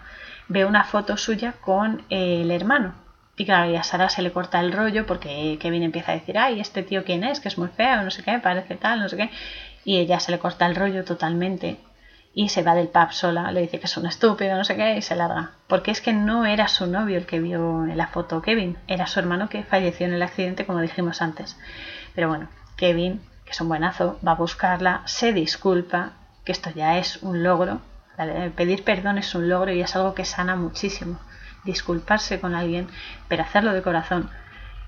ve 0.48 0.64
una 0.64 0.84
foto 0.84 1.16
suya 1.16 1.54
con 1.60 2.02
el 2.10 2.50
hermano. 2.50 2.94
Y 3.36 3.44
claro, 3.44 3.70
y 3.70 3.76
a 3.76 3.84
Sara 3.84 4.08
se 4.08 4.22
le 4.22 4.32
corta 4.32 4.58
el 4.58 4.72
rollo 4.72 5.06
porque 5.06 5.58
Kevin 5.60 5.84
empieza 5.84 6.10
a 6.10 6.16
decir, 6.16 6.38
ay, 6.38 6.58
este 6.58 6.82
tío 6.82 7.04
quién 7.04 7.22
es, 7.22 7.38
que 7.38 7.48
es 7.48 7.56
muy 7.56 7.68
feo, 7.68 8.02
no 8.02 8.10
sé 8.10 8.24
qué, 8.24 8.38
parece 8.40 8.74
tal, 8.74 9.00
no 9.00 9.08
sé 9.08 9.16
qué 9.16 9.30
y 9.88 9.96
ella 9.96 10.20
se 10.20 10.32
le 10.32 10.38
corta 10.38 10.66
el 10.66 10.76
rollo 10.76 11.02
totalmente 11.02 11.78
y 12.34 12.50
se 12.50 12.62
va 12.62 12.74
del 12.74 12.88
pub 12.88 13.10
sola, 13.10 13.50
le 13.52 13.62
dice 13.62 13.80
que 13.80 13.86
es 13.86 13.96
un 13.96 14.04
estúpido, 14.04 14.54
no 14.54 14.62
sé 14.62 14.76
qué, 14.76 14.98
y 14.98 15.02
se 15.02 15.16
larga. 15.16 15.52
Porque 15.66 15.90
es 15.90 16.02
que 16.02 16.12
no 16.12 16.44
era 16.44 16.68
su 16.68 16.86
novio 16.86 17.16
el 17.16 17.24
que 17.24 17.40
vio 17.40 17.84
en 17.84 17.96
la 17.96 18.08
foto 18.08 18.42
Kevin, 18.42 18.76
era 18.86 19.06
su 19.06 19.18
hermano 19.18 19.48
que 19.48 19.64
falleció 19.64 20.06
en 20.06 20.12
el 20.12 20.22
accidente, 20.22 20.66
como 20.66 20.82
dijimos 20.82 21.22
antes. 21.22 21.58
Pero 22.14 22.28
bueno, 22.28 22.48
Kevin, 22.76 23.22
que 23.46 23.52
es 23.52 23.60
un 23.62 23.68
buenazo, 23.68 24.20
va 24.26 24.32
a 24.32 24.34
buscarla, 24.34 25.00
se 25.06 25.32
disculpa, 25.32 26.12
que 26.44 26.52
esto 26.52 26.68
ya 26.68 26.98
es 26.98 27.22
un 27.22 27.42
logro. 27.42 27.80
Pedir 28.56 28.82
perdón 28.82 29.18
es 29.18 29.34
un 29.34 29.48
logro 29.48 29.72
y 29.72 29.80
es 29.80 29.94
algo 29.94 30.14
que 30.14 30.24
sana 30.24 30.56
muchísimo. 30.56 31.20
Disculparse 31.64 32.40
con 32.40 32.54
alguien, 32.54 32.88
pero 33.28 33.42
hacerlo 33.42 33.72
de 33.72 33.82
corazón, 33.82 34.30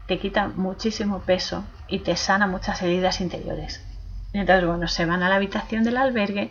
te 0.07 0.19
quita 0.19 0.49
muchísimo 0.49 1.21
peso 1.21 1.65
y 1.87 2.01
te 2.01 2.17
sana 2.17 2.49
muchas 2.49 2.83
heridas 2.83 3.21
interiores. 3.21 3.87
Entonces, 4.33 4.67
bueno, 4.67 4.89
se 4.89 5.07
van 5.07 5.23
a 5.23 5.29
la 5.29 5.37
habitación 5.37 5.85
del 5.85 5.97
albergue 5.97 6.51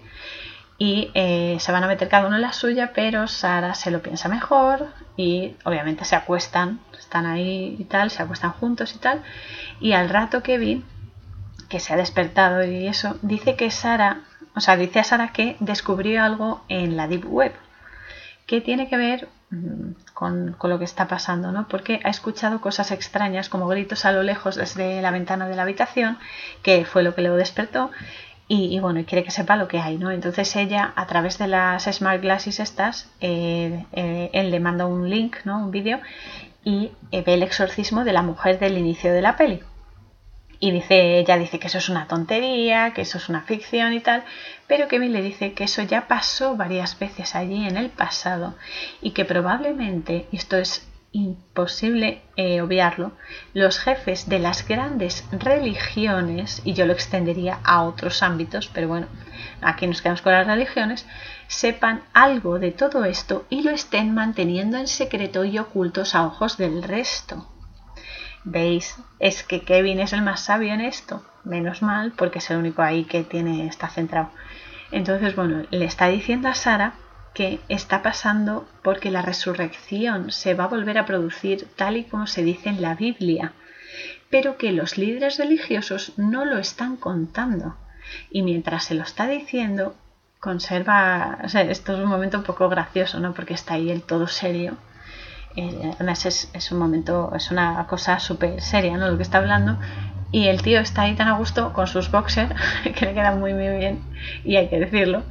y 0.77 1.11
eh, 1.13 1.57
se 1.59 1.71
van 1.73 1.83
a 1.83 1.87
meter 1.87 2.07
cada 2.07 2.25
uno 2.25 2.37
en 2.37 2.41
la 2.41 2.53
suya, 2.53 2.93
pero 2.95 3.27
Sara 3.27 3.73
se 3.73 3.91
lo 3.91 4.01
piensa 4.01 4.29
mejor 4.29 4.87
y 5.17 5.57
obviamente 5.65 6.05
se 6.05 6.15
acuestan, 6.15 6.79
están 6.97 7.25
ahí 7.25 7.75
y 7.77 7.83
tal, 7.83 8.11
se 8.11 8.23
acuestan 8.23 8.51
juntos 8.51 8.95
y 8.95 8.99
tal. 8.99 9.21
Y 9.81 9.91
al 9.91 10.07
rato 10.07 10.41
Kevin, 10.41 10.85
que 11.67 11.81
se 11.81 11.93
ha 11.93 11.97
despertado 11.97 12.63
y 12.63 12.87
eso, 12.87 13.17
dice 13.21 13.57
que 13.57 13.71
Sara, 13.71 14.21
o 14.55 14.61
sea, 14.61 14.77
dice 14.77 14.99
a 14.99 15.03
Sara 15.03 15.31
que 15.31 15.55
descubrió 15.59 16.23
algo 16.23 16.61
en 16.67 16.97
la 16.97 17.07
Deep 17.07 17.25
Web 17.25 17.53
que 18.49 18.61
tiene 18.61 18.89
que 18.89 18.97
ver 18.97 19.27
mm, 19.51 19.91
con, 20.15 20.57
lo 20.59 20.79
que 20.79 20.85
está 20.85 21.07
pasando, 21.07 21.51
¿no? 21.51 21.67
Porque 21.67 21.99
ha 22.03 22.09
escuchado 22.09 22.59
cosas 22.61 22.89
extrañas 22.89 23.47
como 23.47 23.67
gritos 23.67 24.05
a 24.05 24.11
lo 24.11 24.23
lejos 24.23 24.55
desde 24.55 25.03
la 25.03 25.11
ventana 25.11 25.47
de 25.47 25.55
la 25.55 25.61
habitación, 25.61 26.17
que 26.63 26.83
fue 26.83 27.03
lo 27.03 27.13
que 27.13 27.21
lo 27.21 27.35
despertó, 27.35 27.91
y, 28.47 28.79
bueno, 28.79 28.99
y 28.99 29.05
quiere 29.05 29.23
que 29.23 29.29
sepa 29.29 29.55
lo 29.55 29.67
que 29.67 29.79
hay, 29.79 29.99
¿no? 29.99 30.09
Entonces 30.09 30.55
ella, 30.55 30.93
a 30.95 31.05
través 31.05 31.37
de 31.37 31.47
las 31.47 31.83
Smart 31.83 32.19
Glasses 32.23 32.59
estas, 32.59 33.11
eh, 33.21 33.85
eh, 33.93 34.31
él 34.33 34.49
le 34.49 34.59
manda 34.59 34.87
un 34.87 35.07
link, 35.07 35.35
¿no? 35.45 35.59
Un 35.59 35.69
vídeo, 35.69 35.99
y 36.63 36.91
eh, 37.11 37.21
ve 37.21 37.35
el 37.35 37.43
exorcismo 37.43 38.03
de 38.03 38.13
la 38.13 38.23
mujer 38.23 38.57
del 38.57 38.79
inicio 38.79 39.13
de 39.13 39.21
la 39.21 39.37
peli. 39.37 39.61
Y 40.59 40.71
dice, 40.71 41.19
ella 41.19 41.37
dice 41.37 41.57
que 41.57 41.67
eso 41.67 41.77
es 41.77 41.87
una 41.87 42.07
tontería, 42.07 42.91
que 42.93 43.01
eso 43.01 43.17
es 43.17 43.29
una 43.29 43.41
ficción 43.41 43.93
y 43.93 44.01
tal, 44.01 44.25
pero 44.67 44.89
Kevin 44.89 45.13
le 45.13 45.21
dice 45.21 45.53
que 45.53 45.63
eso 45.63 45.81
ya 45.83 46.07
pasó 46.07 46.57
varias 46.57 46.99
veces 46.99 47.33
allí 47.33 47.65
en 47.65 47.77
el 47.77 47.89
pasado 47.89 48.55
y 49.01 49.11
que 49.11 49.23
probablemente, 49.23 50.27
y 50.31 50.35
esto 50.35 50.57
es 50.57 50.85
imposible 51.11 52.21
eh, 52.35 52.61
obviarlo, 52.61 53.13
los 53.53 53.79
jefes 53.79 54.29
de 54.29 54.39
las 54.39 54.67
grandes 54.67 55.25
religiones, 55.31 56.61
y 56.65 56.73
yo 56.73 56.85
lo 56.85 56.93
extendería 56.93 57.59
a 57.63 57.83
otros 57.83 58.21
ámbitos, 58.21 58.69
pero 58.73 58.87
bueno, 58.87 59.07
aquí 59.61 59.87
nos 59.87 60.01
quedamos 60.01 60.21
con 60.21 60.33
las 60.33 60.45
religiones, 60.45 61.07
sepan 61.47 62.03
algo 62.13 62.59
de 62.59 62.71
todo 62.71 63.05
esto 63.05 63.45
y 63.49 63.63
lo 63.63 63.71
estén 63.71 64.13
manteniendo 64.13 64.77
en 64.77 64.87
secreto 64.87 65.45
y 65.45 65.57
ocultos 65.57 66.15
a 66.15 66.25
ojos 66.25 66.57
del 66.57 66.83
resto. 66.83 67.47
¿Veis? 68.51 68.95
Es 69.19 69.43
que 69.43 69.61
Kevin 69.61 69.99
es 69.99 70.11
el 70.11 70.23
más 70.23 70.45
sabio 70.45 70.73
en 70.73 70.81
esto. 70.81 71.23
Menos 71.43 71.83
mal, 71.83 72.13
porque 72.17 72.39
es 72.39 72.49
el 72.49 72.57
único 72.57 72.81
ahí 72.81 73.03
que 73.03 73.23
tiene, 73.23 73.67
está 73.67 73.89
centrado. 73.89 74.31
Entonces, 74.91 75.35
bueno, 75.35 75.65
le 75.69 75.85
está 75.85 76.07
diciendo 76.07 76.47
a 76.47 76.55
Sara 76.55 76.93
que 77.35 77.59
está 77.69 78.01
pasando 78.01 78.67
porque 78.81 79.11
la 79.11 79.21
resurrección 79.21 80.31
se 80.31 80.55
va 80.55 80.63
a 80.63 80.67
volver 80.75 80.97
a 80.97 81.05
producir 81.05 81.67
tal 81.75 81.97
y 81.97 82.05
como 82.05 82.25
se 82.25 82.43
dice 82.43 82.69
en 82.69 82.81
la 82.81 82.95
Biblia, 82.95 83.53
pero 84.31 84.57
que 84.57 84.71
los 84.71 84.97
líderes 84.97 85.37
religiosos 85.37 86.13
no 86.17 86.43
lo 86.43 86.57
están 86.57 86.97
contando. 86.97 87.75
Y 88.31 88.41
mientras 88.41 88.85
se 88.85 88.95
lo 88.95 89.03
está 89.03 89.27
diciendo, 89.27 89.95
conserva, 90.39 91.37
esto 91.43 91.93
es 91.93 91.99
un 91.99 92.09
momento 92.09 92.39
un 92.39 92.43
poco 92.43 92.67
gracioso, 92.67 93.19
¿no? 93.19 93.35
Porque 93.35 93.53
está 93.53 93.75
ahí 93.75 93.91
el 93.91 94.01
todo 94.01 94.25
serio. 94.25 94.75
Eh, 95.59 95.91
además 95.95 96.25
es, 96.25 96.71
un 96.71 96.79
momento, 96.79 97.31
es 97.35 97.51
una 97.51 97.85
cosa 97.87 98.19
súper 98.19 98.61
seria, 98.61 98.97
¿no? 98.97 99.09
Lo 99.09 99.17
que 99.17 99.23
está 99.23 99.39
hablando. 99.39 99.77
Y 100.31 100.47
el 100.47 100.61
tío 100.61 100.79
está 100.79 101.03
ahí 101.03 101.15
tan 101.15 101.27
a 101.27 101.37
gusto 101.37 101.73
con 101.73 101.87
sus 101.87 102.11
boxers, 102.11 102.53
que 102.95 103.05
le 103.05 103.13
quedan 103.13 103.39
muy, 103.39 103.53
muy 103.53 103.69
bien, 103.69 104.01
y 104.43 104.55
hay 104.57 104.69
que 104.69 104.79
decirlo 104.79 105.23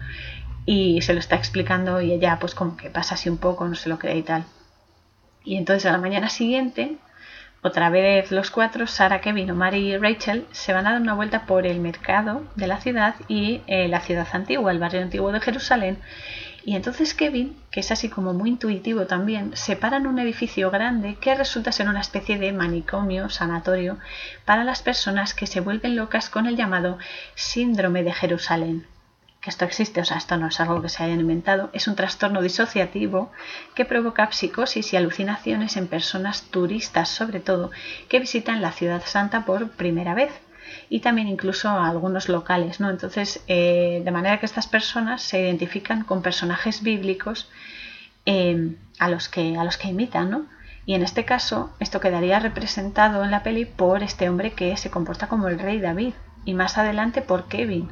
y 0.71 1.01
se 1.01 1.15
lo 1.15 1.19
está 1.19 1.37
explicando 1.37 2.03
y 2.03 2.13
ella 2.13 2.37
pues 2.39 2.55
como 2.55 2.77
que 2.77 2.91
pasa 2.91 3.15
así 3.15 3.31
un 3.31 3.39
poco, 3.39 3.67
no 3.67 3.75
se 3.75 3.89
lo 3.89 3.99
cree 3.99 4.19
y 4.19 4.23
tal. 4.23 4.45
Y 5.43 5.57
entonces 5.57 5.87
a 5.87 5.93
la 5.93 5.97
mañana 5.97 6.29
siguiente, 6.29 6.99
otra 7.63 7.89
vez 7.89 8.31
los 8.31 8.51
cuatro, 8.51 8.87
Sara, 8.87 9.23
Kevin, 9.23 9.51
Omar 9.51 9.75
y 9.75 9.97
Rachel, 9.97 10.47
se 10.51 10.75
van 10.75 10.87
a 10.87 10.93
dar 10.93 11.01
una 11.01 11.15
vuelta 11.15 11.47
por 11.47 11.67
el 11.67 11.81
mercado 11.81 12.43
de 12.55 12.67
la 12.67 12.83
ciudad 12.83 13.15
y 13.29 13.63
eh, 13.67 13.89
la 13.89 14.01
ciudad 14.01 14.29
antigua, 14.33 14.71
el 14.71 14.79
barrio 14.79 15.01
antiguo 15.01 15.33
de 15.33 15.41
Jerusalén. 15.41 16.01
Y 16.69 16.77
entonces 16.77 17.15
Kevin, 17.15 17.57
que 17.71 17.81
es 17.81 17.91
así 17.91 18.11
como 18.11 18.35
muy 18.35 18.51
intuitivo 18.51 19.07
también, 19.07 19.57
se 19.57 19.75
para 19.75 19.97
en 19.97 20.07
un 20.07 20.19
edificio 20.19 20.71
grande 20.71 21.15
que 21.15 21.35
resulta 21.35 21.73
ser 21.73 21.89
una 21.89 22.03
especie 22.03 22.37
de 22.37 22.53
manicomio, 22.53 23.31
sanatorio, 23.31 23.97
para 24.45 24.65
las 24.65 24.83
personas 24.83 25.33
que 25.33 25.47
se 25.47 25.61
vuelven 25.61 25.97
locas 25.97 26.29
con 26.29 26.45
el 26.45 26.57
llamado 26.57 26.99
síndrome 27.35 28.03
de 28.03 28.13
Jerusalén. 28.13 28.87
Que 29.41 29.49
esto 29.49 29.65
existe, 29.65 30.03
o 30.03 30.05
sea, 30.05 30.19
esto 30.19 30.37
no 30.37 30.49
es 30.49 30.61
algo 30.61 30.83
que 30.83 30.91
se 30.91 31.03
hayan 31.03 31.21
inventado, 31.21 31.71
es 31.73 31.89
un 31.89 31.97
trastorno 31.97 32.43
disociativo 32.43 33.33
que 33.75 33.87
provoca 33.87 34.31
psicosis 34.31 34.93
y 34.93 34.99
alucinaciones 34.99 35.79
en 35.79 35.89
personas 35.89 36.43
turistas, 36.51 37.09
sobre 37.09 37.41
todo, 37.41 37.71
que 38.11 38.21
visitan 38.21 38.61
la 38.61 38.73
ciudad 38.73 39.03
santa 39.07 39.47
por 39.47 39.71
primera 39.71 40.13
vez 40.13 40.33
y 40.89 41.01
también 41.01 41.29
incluso 41.29 41.69
a 41.69 41.89
algunos 41.89 42.29
locales, 42.29 42.81
¿no? 42.81 42.91
Entonces, 42.91 43.43
eh, 43.47 44.03
de 44.05 44.11
manera 44.11 44.41
que 44.41 44.47
estas 44.47 44.67
personas 44.67 45.23
se 45.23 45.41
identifican 45.41 46.05
con 46.05 46.23
personajes 46.23 46.83
bíblicos 46.83 47.49
eh, 48.27 48.75
a, 48.99 49.09
los 49.09 49.29
que, 49.29 49.57
a 49.57 49.65
los 49.65 49.77
que 49.77 49.89
imitan, 49.89 50.31
¿no? 50.31 50.47
Y 50.87 50.95
en 50.95 51.03
este 51.03 51.25
caso, 51.27 51.71
esto 51.81 52.01
quedaría 52.01 52.41
representado 52.41 53.23
en 53.23 53.31
la 53.31 53.43
peli 53.43 53.67
por 53.67 54.03
este 54.03 54.29
hombre 54.29 54.53
que 54.53 54.77
se 54.77 54.91
comporta 54.91 55.29
como 55.29 55.49
el 55.49 55.59
rey 55.59 55.81
David 55.81 56.15
y 56.47 56.55
más 56.55 56.79
adelante 56.79 57.21
por 57.21 57.45
Kevin, 57.49 57.91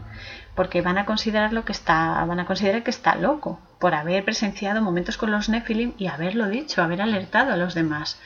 porque 0.54 0.80
van 0.80 0.96
a 0.96 1.04
considerarlo 1.04 1.66
que 1.66 1.72
está, 1.72 2.24
van 2.24 2.40
a 2.40 2.46
considerar 2.46 2.82
que 2.82 2.90
está 2.90 3.14
loco 3.14 3.60
por 3.78 3.94
haber 3.94 4.24
presenciado 4.24 4.80
momentos 4.80 5.18
con 5.18 5.30
los 5.30 5.50
Nephilim 5.50 5.92
y 5.98 6.06
haberlo 6.06 6.48
dicho, 6.48 6.82
haber 6.82 7.02
alertado 7.02 7.52
a 7.52 7.56
los 7.58 7.74
demás. 7.74 8.18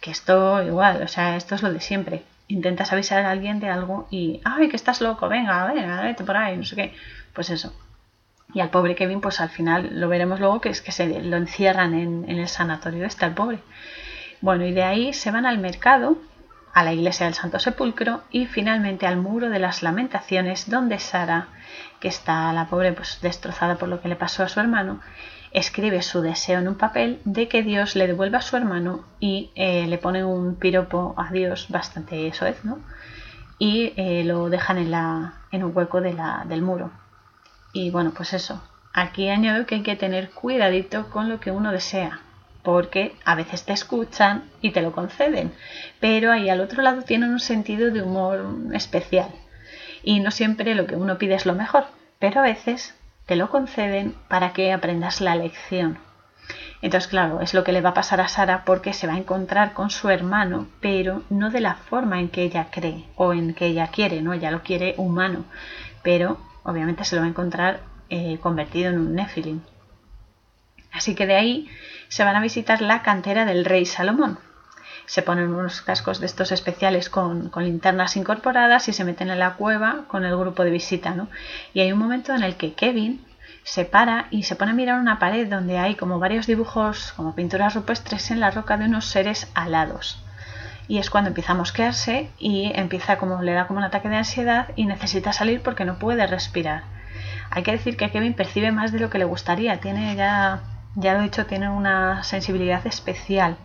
Que 0.00 0.10
esto 0.10 0.62
igual, 0.62 1.02
o 1.02 1.08
sea, 1.08 1.36
esto 1.36 1.54
es 1.54 1.62
lo 1.62 1.72
de 1.72 1.80
siempre. 1.80 2.22
Intentas 2.48 2.92
avisar 2.92 3.24
a 3.24 3.30
alguien 3.30 3.58
de 3.60 3.68
algo 3.68 4.06
y, 4.10 4.40
ay, 4.44 4.68
que 4.68 4.76
estás 4.76 5.00
loco, 5.00 5.28
venga, 5.28 5.66
venga, 5.72 6.02
vete 6.02 6.24
por 6.24 6.36
ahí, 6.36 6.56
no 6.56 6.64
sé 6.64 6.76
qué. 6.76 6.94
Pues 7.32 7.50
eso. 7.50 7.74
Y 8.54 8.60
al 8.60 8.70
pobre 8.70 8.94
Kevin, 8.94 9.20
pues 9.20 9.40
al 9.40 9.50
final 9.50 10.00
lo 10.00 10.08
veremos 10.08 10.38
luego 10.38 10.60
que 10.60 10.68
es 10.68 10.80
que 10.80 10.92
se 10.92 11.22
lo 11.22 11.36
encierran 11.36 11.94
en, 11.94 12.24
en 12.28 12.38
el 12.38 12.48
sanatorio, 12.48 13.04
está 13.04 13.26
el 13.26 13.34
pobre. 13.34 13.58
Bueno, 14.40 14.64
y 14.64 14.72
de 14.72 14.84
ahí 14.84 15.12
se 15.12 15.30
van 15.30 15.46
al 15.46 15.58
mercado 15.58 16.18
a 16.76 16.84
la 16.84 16.92
iglesia 16.92 17.24
del 17.24 17.34
Santo 17.34 17.58
Sepulcro 17.58 18.22
y 18.30 18.44
finalmente 18.44 19.06
al 19.06 19.16
muro 19.16 19.48
de 19.48 19.58
las 19.58 19.82
lamentaciones 19.82 20.68
donde 20.68 20.98
Sara, 20.98 21.48
que 22.00 22.08
está 22.08 22.52
la 22.52 22.66
pobre 22.66 22.92
pues 22.92 23.18
destrozada 23.22 23.76
por 23.76 23.88
lo 23.88 24.02
que 24.02 24.08
le 24.08 24.14
pasó 24.14 24.42
a 24.42 24.48
su 24.48 24.60
hermano, 24.60 25.00
escribe 25.56 26.02
su 26.02 26.20
deseo 26.20 26.58
en 26.58 26.68
un 26.68 26.74
papel 26.74 27.18
de 27.24 27.48
que 27.48 27.62
Dios 27.62 27.96
le 27.96 28.06
devuelva 28.06 28.38
a 28.38 28.42
su 28.42 28.58
hermano 28.58 29.06
y 29.20 29.52
eh, 29.54 29.86
le 29.86 29.96
pone 29.96 30.22
un 30.22 30.56
piropo 30.56 31.14
a 31.16 31.32
Dios 31.32 31.68
bastante 31.70 32.30
soez, 32.34 32.62
¿no? 32.62 32.78
Y 33.58 33.94
eh, 33.96 34.22
lo 34.24 34.50
dejan 34.50 34.76
en, 34.76 34.90
la, 34.90 35.32
en 35.50 35.64
un 35.64 35.74
hueco 35.74 36.02
de 36.02 36.12
la, 36.12 36.44
del 36.46 36.60
muro. 36.60 36.90
Y 37.72 37.90
bueno, 37.90 38.12
pues 38.14 38.34
eso. 38.34 38.62
Aquí 38.92 39.30
añado 39.30 39.64
que 39.64 39.76
hay 39.76 39.82
que 39.82 39.96
tener 39.96 40.30
cuidadito 40.30 41.08
con 41.08 41.30
lo 41.30 41.40
que 41.40 41.50
uno 41.50 41.72
desea, 41.72 42.20
porque 42.62 43.16
a 43.24 43.34
veces 43.34 43.64
te 43.64 43.72
escuchan 43.72 44.50
y 44.60 44.72
te 44.72 44.82
lo 44.82 44.92
conceden, 44.92 45.54
pero 46.00 46.32
ahí 46.32 46.50
al 46.50 46.60
otro 46.60 46.82
lado 46.82 47.00
tienen 47.00 47.30
un 47.30 47.40
sentido 47.40 47.90
de 47.90 48.02
humor 48.02 48.44
especial. 48.74 49.30
Y 50.02 50.20
no 50.20 50.30
siempre 50.30 50.74
lo 50.74 50.86
que 50.86 50.96
uno 50.96 51.16
pide 51.16 51.34
es 51.34 51.46
lo 51.46 51.54
mejor, 51.54 51.84
pero 52.18 52.40
a 52.40 52.42
veces 52.42 52.94
te 53.26 53.36
lo 53.36 53.50
conceden 53.50 54.14
para 54.28 54.52
que 54.52 54.72
aprendas 54.72 55.20
la 55.20 55.34
lección. 55.34 55.98
Entonces, 56.82 57.08
claro, 57.08 57.40
es 57.40 57.54
lo 57.54 57.64
que 57.64 57.72
le 57.72 57.80
va 57.80 57.90
a 57.90 57.94
pasar 57.94 58.20
a 58.20 58.28
Sara 58.28 58.64
porque 58.64 58.92
se 58.92 59.06
va 59.06 59.14
a 59.14 59.18
encontrar 59.18 59.72
con 59.72 59.90
su 59.90 60.08
hermano, 60.10 60.68
pero 60.80 61.22
no 61.30 61.50
de 61.50 61.60
la 61.60 61.74
forma 61.74 62.20
en 62.20 62.28
que 62.28 62.42
ella 62.42 62.68
cree 62.70 63.04
o 63.16 63.32
en 63.32 63.54
que 63.54 63.66
ella 63.66 63.88
quiere, 63.88 64.22
¿no? 64.22 64.32
Ella 64.32 64.50
lo 64.50 64.62
quiere 64.62 64.94
humano, 64.96 65.44
pero 66.02 66.38
obviamente 66.62 67.04
se 67.04 67.16
lo 67.16 67.22
va 67.22 67.26
a 67.26 67.30
encontrar 67.30 67.80
eh, 68.08 68.38
convertido 68.40 68.90
en 68.90 68.98
un 68.98 69.14
Nephilim. 69.14 69.62
Así 70.92 71.14
que 71.14 71.26
de 71.26 71.34
ahí 71.34 71.68
se 72.08 72.24
van 72.24 72.36
a 72.36 72.40
visitar 72.40 72.80
la 72.80 73.02
cantera 73.02 73.44
del 73.44 73.64
rey 73.64 73.86
Salomón. 73.86 74.38
Se 75.06 75.22
ponen 75.22 75.54
unos 75.54 75.82
cascos 75.82 76.20
de 76.20 76.26
estos 76.26 76.52
especiales 76.52 77.08
con, 77.08 77.50
linternas 77.56 78.16
incorporadas 78.16 78.88
y 78.88 78.92
se 78.92 79.04
meten 79.04 79.30
en 79.30 79.38
la 79.38 79.54
cueva 79.54 80.04
con 80.08 80.24
el 80.24 80.36
grupo 80.36 80.64
de 80.64 80.70
visita, 80.70 81.14
¿no? 81.14 81.28
Y 81.74 81.80
hay 81.80 81.92
un 81.92 81.98
momento 81.98 82.34
en 82.34 82.42
el 82.42 82.56
que 82.56 82.74
Kevin 82.74 83.24
se 83.62 83.84
para 83.84 84.26
y 84.30 84.44
se 84.44 84.56
pone 84.56 84.72
a 84.72 84.74
mirar 84.74 85.00
una 85.00 85.18
pared 85.18 85.48
donde 85.48 85.78
hay 85.78 85.94
como 85.94 86.18
varios 86.18 86.46
dibujos, 86.46 87.12
como 87.16 87.34
pinturas 87.34 87.74
rupestres 87.74 88.30
en 88.30 88.40
la 88.40 88.50
roca 88.50 88.76
de 88.76 88.86
unos 88.86 89.06
seres 89.06 89.50
alados. 89.54 90.22
Y 90.88 90.98
es 90.98 91.10
cuando 91.10 91.28
empieza 91.28 91.52
a 91.52 91.56
mosquearse 91.56 92.30
y 92.38 92.70
empieza 92.74 93.18
como 93.18 93.42
le 93.42 93.52
da 93.52 93.66
como 93.66 93.78
un 93.78 93.84
ataque 93.84 94.08
de 94.08 94.16
ansiedad 94.16 94.68
y 94.76 94.86
necesita 94.86 95.32
salir 95.32 95.62
porque 95.62 95.84
no 95.84 95.98
puede 95.98 96.26
respirar. 96.26 96.84
Hay 97.50 97.62
que 97.62 97.72
decir 97.72 97.96
que 97.96 98.10
Kevin 98.10 98.34
percibe 98.34 98.70
más 98.70 98.92
de 98.92 99.00
lo 99.00 99.10
que 99.10 99.18
le 99.18 99.24
gustaría, 99.24 99.80
tiene 99.80 100.14
ya 100.14 100.62
ya 100.96 101.12
lo 101.12 101.20
he 101.20 101.24
dicho, 101.24 101.44
tiene 101.44 101.68
una 101.68 102.24
sensibilidad 102.24 102.86
especial, 102.86 103.58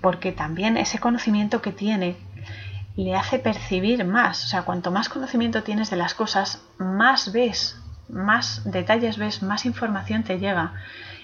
porque 0.00 0.32
también 0.32 0.76
ese 0.76 0.98
conocimiento 0.98 1.62
que 1.62 1.72
tiene 1.72 2.16
le 2.96 3.14
hace 3.14 3.38
percibir 3.38 4.04
más. 4.04 4.44
O 4.44 4.48
sea, 4.48 4.62
cuanto 4.62 4.90
más 4.90 5.08
conocimiento 5.08 5.62
tienes 5.62 5.90
de 5.90 5.96
las 5.96 6.14
cosas, 6.14 6.60
más 6.78 7.32
ves, 7.32 7.80
más 8.08 8.62
detalles 8.64 9.18
ves, 9.18 9.42
más 9.42 9.66
información 9.66 10.24
te 10.24 10.38
llega. 10.38 10.74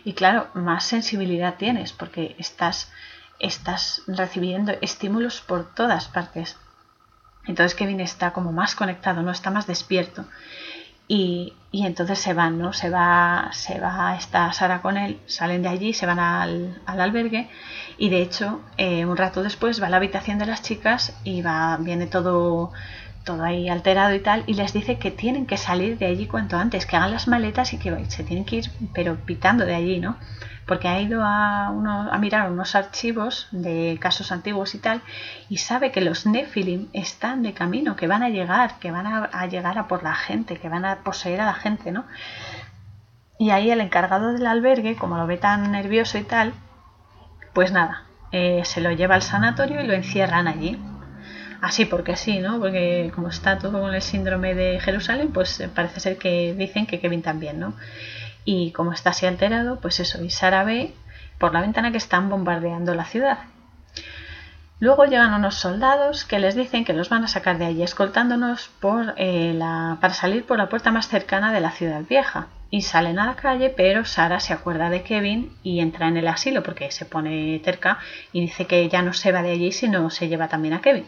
Y 0.05 0.13
claro, 0.13 0.49
más 0.55 0.85
sensibilidad 0.85 1.55
tienes, 1.57 1.93
porque 1.93 2.37
estás, 2.39 2.93
estás 3.39 4.03
recibiendo 4.07 4.73
estímulos 4.83 5.41
por 5.41 5.75
todas 5.75 6.07
partes. 6.09 6.57
Entonces 7.47 7.75
Kevin 7.75 8.01
está 8.01 8.33
como 8.33 8.53
más 8.53 8.75
conectado, 8.75 9.23
no 9.23 9.31
está 9.31 9.51
más 9.51 9.67
despierto. 9.67 10.25
Y, 11.07 11.55
entonces 11.73 12.19
se 12.19 12.35
van, 12.35 12.59
¿no? 12.59 12.73
Se 12.73 12.89
va, 12.89 13.51
se 13.53 13.81
va 13.81 14.17
esta 14.17 14.53
Sara 14.53 14.81
con 14.81 14.97
él, 14.97 15.19
salen 15.27 15.63
de 15.63 15.69
allí, 15.69 15.93
se 15.93 16.07
van 16.07 16.19
al, 16.19 16.81
albergue 16.87 17.49
y 17.99 18.09
de 18.11 18.23
hecho 18.23 18.61
eh, 18.77 19.05
un 19.05 19.17
rato 19.17 19.43
después 19.43 19.83
va 19.83 19.89
a 19.89 19.91
la 19.91 19.97
habitación 19.99 20.39
de 20.39 20.47
las 20.47 20.63
chicas 20.63 21.19
y 21.25 21.43
va, 21.43 21.77
viene 21.79 22.07
todo, 22.07 22.73
todo 23.25 23.43
ahí 23.43 23.69
alterado 23.69 24.15
y 24.15 24.21
tal 24.21 24.45
y 24.47 24.55
les 24.55 24.73
dice 24.73 24.99
que 24.99 25.11
tienen 25.11 25.47
que 25.47 25.57
salir 25.57 25.99
de 25.99 26.07
allí 26.07 26.27
cuanto 26.27 26.57
antes, 26.57 26.87
que 26.87 26.97
hagan 26.97 27.11
las 27.11 27.27
maletas 27.27 27.73
y 27.73 27.79
que 27.79 27.93
se 28.09 28.23
tienen 28.23 28.45
que 28.45 28.57
ir 28.57 28.71
pero 28.95 29.17
pitando 29.17 29.67
de 29.67 29.75
allí, 29.75 29.99
¿no? 29.99 30.17
Porque 30.67 30.89
ha 30.89 31.01
ido 31.01 31.23
a, 31.23 31.67
a 31.67 32.19
mirar 32.19 32.51
unos 32.51 32.75
archivos 32.75 33.49
de 33.51 33.99
casos 34.01 34.33
antiguos 34.33 34.75
y 34.75 34.79
tal, 34.79 35.03
y 35.49 35.59
sabe 35.59 35.93
que 35.93 36.01
los 36.01 36.27
Nephilim 36.27 36.89
están 36.93 37.43
de 37.43 37.53
camino, 37.53 37.97
que 37.97 38.07
van 38.07 38.23
a 38.23 38.31
llegar, 38.31 38.79
que 38.79 38.91
van 38.91 39.07
a, 39.07 39.47
llegar 39.47 39.79
a 39.79 39.89
por 39.89 40.03
la 40.03 40.15
gente, 40.15 40.59
que 40.59 40.69
van 40.69 40.85
a 40.85 41.01
poseer 41.01 41.41
a 41.41 41.47
la 41.47 41.55
gente, 41.55 41.93
¿no? 41.93 42.05
Y 43.39 43.51
ahí 43.51 43.71
el 43.71 43.81
encargado 43.81 44.33
del 44.33 44.47
albergue, 44.47 44.97
como 44.97 45.19
lo 45.19 45.27
ve 45.27 45.37
tan 45.37 45.71
nervioso 45.73 46.19
y 46.19 46.23
tal, 46.23 46.55
pues 47.53 47.73
nada, 47.73 48.05
eh, 48.33 48.63
se 48.65 48.81
lo 48.81 48.91
lleva 48.93 49.17
al 49.17 49.23
sanatorio 49.23 49.83
y 49.83 49.87
lo 49.87 49.93
encierran 49.93 50.49
allí. 50.49 50.79
Así 51.61 51.87
porque 51.87 52.17
sí, 52.17 52.41
¿no? 52.41 52.59
Porque 52.59 53.11
como 53.15 53.29
está 53.29 53.59
todo 53.59 53.81
con 53.81 53.95
el 53.95 54.03
síndrome 54.03 54.55
de 54.55 54.81
Jerusalén, 54.81 55.33
pues 55.33 55.67
parece 55.75 55.99
ser 55.99 56.19
que 56.19 56.55
dicen 56.55 56.87
que 56.87 57.01
Kevin 57.01 57.23
también, 57.23 57.59
¿no? 57.59 57.75
Y 58.45 58.73
como 58.73 58.93
está 58.93 59.11
así 59.11 59.27
alterado, 59.27 59.81
pues 59.81 60.01
eso, 60.01 60.23
y 60.23 60.31
Sara 60.31 60.65
ve 60.65 60.95
por 61.39 61.53
la 61.53 61.61
ventana 61.61 61.91
que 61.91 61.99
están 61.99 62.29
bombardeando 62.29 62.95
la 62.95 63.05
ciudad. 63.05 63.39
Luego 64.81 65.05
llegan 65.05 65.33
unos 65.33 65.55
soldados 65.55 66.25
que 66.25 66.39
les 66.39 66.55
dicen 66.55 66.85
que 66.85 66.93
los 66.93 67.09
van 67.09 67.25
a 67.25 67.29
sacar 67.29 67.59
de 67.59 67.65
allí 67.65 67.83
escoltándonos 67.83 68.71
eh, 69.17 69.59
para 70.01 70.15
salir 70.15 70.45
por 70.45 70.59
la 70.59 70.69
puerta 70.69 70.91
más 70.91 71.09
cercana 71.09 71.53
de 71.53 71.61
la 71.61 71.71
ciudad 71.71 72.03
vieja. 72.03 72.49
Y 72.71 72.83
salen 72.83 73.21
a 73.21 73.27
la 73.27 73.37
calle, 73.37 73.71
pero 73.71 74.05
Sara 74.05 74.41
se 74.41 74.53
acuerda 74.53 74.91
de 74.91 75.03
Kevin 75.03 75.57
y 75.63 75.81
entra 75.81 76.09
en 76.09 76.17
el 76.17 76.27
asilo 76.27 76.63
porque 76.63 76.91
se 76.91 77.05
pone 77.05 77.61
cerca 77.65 77.99
y 78.33 78.41
dice 78.41 78.67
que 78.67 78.89
ya 78.89 79.01
no 79.01 79.13
se 79.13 79.31
va 79.31 79.43
de 79.43 79.53
allí, 79.53 79.71
sino 79.71 80.11
se 80.11 80.29
lleva 80.29 80.49
también 80.49 80.75
a 80.75 80.81
Kevin. 80.83 81.07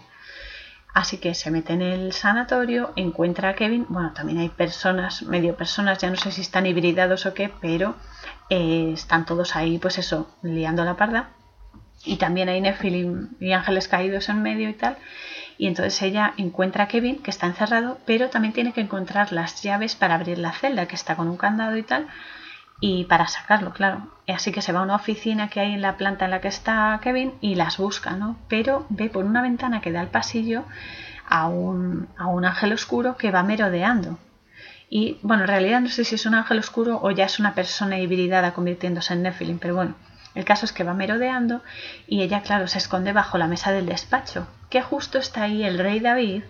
Así 0.97 1.19
que 1.19 1.35
se 1.35 1.51
mete 1.51 1.75
en 1.75 1.83
el 1.83 2.15
sanatorio, 2.15 2.95
encuentra 2.97 3.51
a 3.51 3.55
Kevin. 3.55 3.85
Bueno, 3.91 4.15
también 4.15 4.39
hay 4.39 4.49
personas, 4.49 5.23
medio 5.25 5.55
personas, 5.55 5.99
ya 5.99 6.09
no 6.09 6.17
sé 6.17 6.33
si 6.33 6.41
están 6.41 6.65
hibridados 6.65 7.27
o 7.27 7.35
qué, 7.35 7.53
pero 7.61 7.97
eh, 8.49 8.93
están 8.95 9.27
todos 9.27 9.57
ahí, 9.57 9.77
pues 9.77 9.99
eso, 9.99 10.35
liando 10.41 10.87
la 10.87 10.97
parda. 10.97 11.29
Y 12.07 12.17
también 12.17 12.49
hay 12.49 12.63
Nephilim 12.63 13.29
y 13.41 13.53
ángeles 13.53 13.89
caídos 13.89 14.31
en 14.31 14.41
medio 14.41 14.71
y 14.71 14.73
tal. 14.73 14.97
Y 15.59 15.67
entonces 15.67 16.01
ella 16.01 16.33
encuentra 16.39 16.85
a 16.85 16.89
Kevin, 16.89 17.19
que 17.19 17.31
está 17.31 17.45
encerrado, 17.45 17.99
pero 18.07 18.31
también 18.31 18.55
tiene 18.55 18.73
que 18.73 18.81
encontrar 18.81 19.33
las 19.33 19.63
llaves 19.63 19.97
para 19.97 20.15
abrir 20.15 20.39
la 20.39 20.53
celda, 20.53 20.89
que 20.89 20.95
está 20.95 21.15
con 21.15 21.29
un 21.29 21.37
candado 21.37 21.77
y 21.77 21.83
tal, 21.83 22.07
y 22.81 23.05
para 23.05 23.27
sacarlo, 23.27 23.73
claro. 23.73 24.09
Así 24.29 24.53
que 24.53 24.63
se 24.63 24.73
va 24.73 24.81
a 24.81 24.85
una 24.85 24.97
oficina 24.97 25.49
que 25.49 25.61
hay 25.61 25.73
en 25.73 25.83
la 25.83 25.97
planta 25.97 26.25
en 26.25 26.31
la 26.33 26.41
que 26.41 26.49
está 26.49 26.99
Kevin 27.03 27.35
y 27.41 27.55
las 27.55 27.79
busca, 27.79 28.13
¿no? 28.13 28.37
Pero 28.49 28.87
ve 28.89 29.09
por 29.09 29.25
una 29.25 29.43
ventana 29.43 29.81
que 29.81 29.93
da 29.93 30.01
al 30.01 30.09
pasillo 30.09 30.65
a 31.29 31.49
un, 31.49 32.09
a 32.19 32.27
un 32.27 32.45
ángel 32.45 32.73
oscuro 32.73 33.17
que 33.17 33.31
va 33.31 33.43
merodeando. 33.43 34.19
Y 34.89 35.19
bueno, 35.23 35.45
en 35.45 35.49
realidad 35.49 35.81
no 35.81 35.89
sé 35.89 36.05
si 36.05 36.15
es 36.15 36.27
un 36.27 36.35
ángel 36.35 36.59
oscuro 36.59 37.01
o 37.03 37.11
ya 37.11 37.25
es 37.25 37.39
una 37.39 37.55
persona 37.55 37.99
hibridada 37.99 38.53
convirtiéndose 38.53 39.15
en 39.15 39.23
Nephilim, 39.23 39.59
pero 39.59 39.75
bueno, 39.75 39.95
el 40.35 40.45
caso 40.45 40.65
es 40.65 40.73
que 40.73 40.85
va 40.85 40.95
merodeando 40.95 41.63
y 42.07 42.23
ella, 42.23 42.43
claro, 42.43 42.69
se 42.69 42.79
esconde 42.79 43.13
bajo 43.13 43.39
la 43.39 43.49
mesa 43.49 43.73
del 43.73 43.87
despacho, 43.87 44.47
que 44.71 44.83
justo 44.83 45.19
está 45.19 45.43
ahí 45.43 45.65
el 45.65 45.79
rey 45.79 45.99
David, 45.99 46.43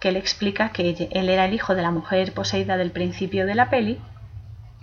que 0.00 0.12
le 0.12 0.18
explica 0.18 0.70
que 0.70 1.08
él 1.12 1.28
era 1.28 1.46
el 1.46 1.54
hijo 1.54 1.74
de 1.74 1.82
la 1.82 1.92
mujer 1.92 2.34
poseída 2.34 2.76
del 2.76 2.90
principio 2.90 3.46
de 3.46 3.54
la 3.54 3.70
peli, 3.70 4.00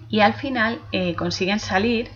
y 0.10 0.22
al 0.22 0.34
final 0.34 0.82
eh, 0.92 1.16
consiguen 1.16 1.60
salir 1.60 2.10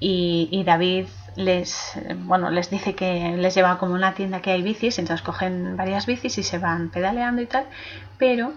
y, 0.00 0.62
David 0.64 1.06
les, 1.36 1.98
bueno, 2.18 2.50
les 2.50 2.70
dice 2.70 2.94
que 2.94 3.36
les 3.36 3.54
lleva 3.54 3.78
como 3.78 3.94
una 3.94 4.14
tienda 4.14 4.40
que 4.40 4.52
hay 4.52 4.62
bicis, 4.62 4.98
entonces 4.98 5.24
cogen 5.24 5.76
varias 5.76 6.06
bicis 6.06 6.38
y 6.38 6.42
se 6.42 6.58
van 6.58 6.90
pedaleando 6.90 7.42
y 7.42 7.46
tal, 7.46 7.66
pero 8.16 8.52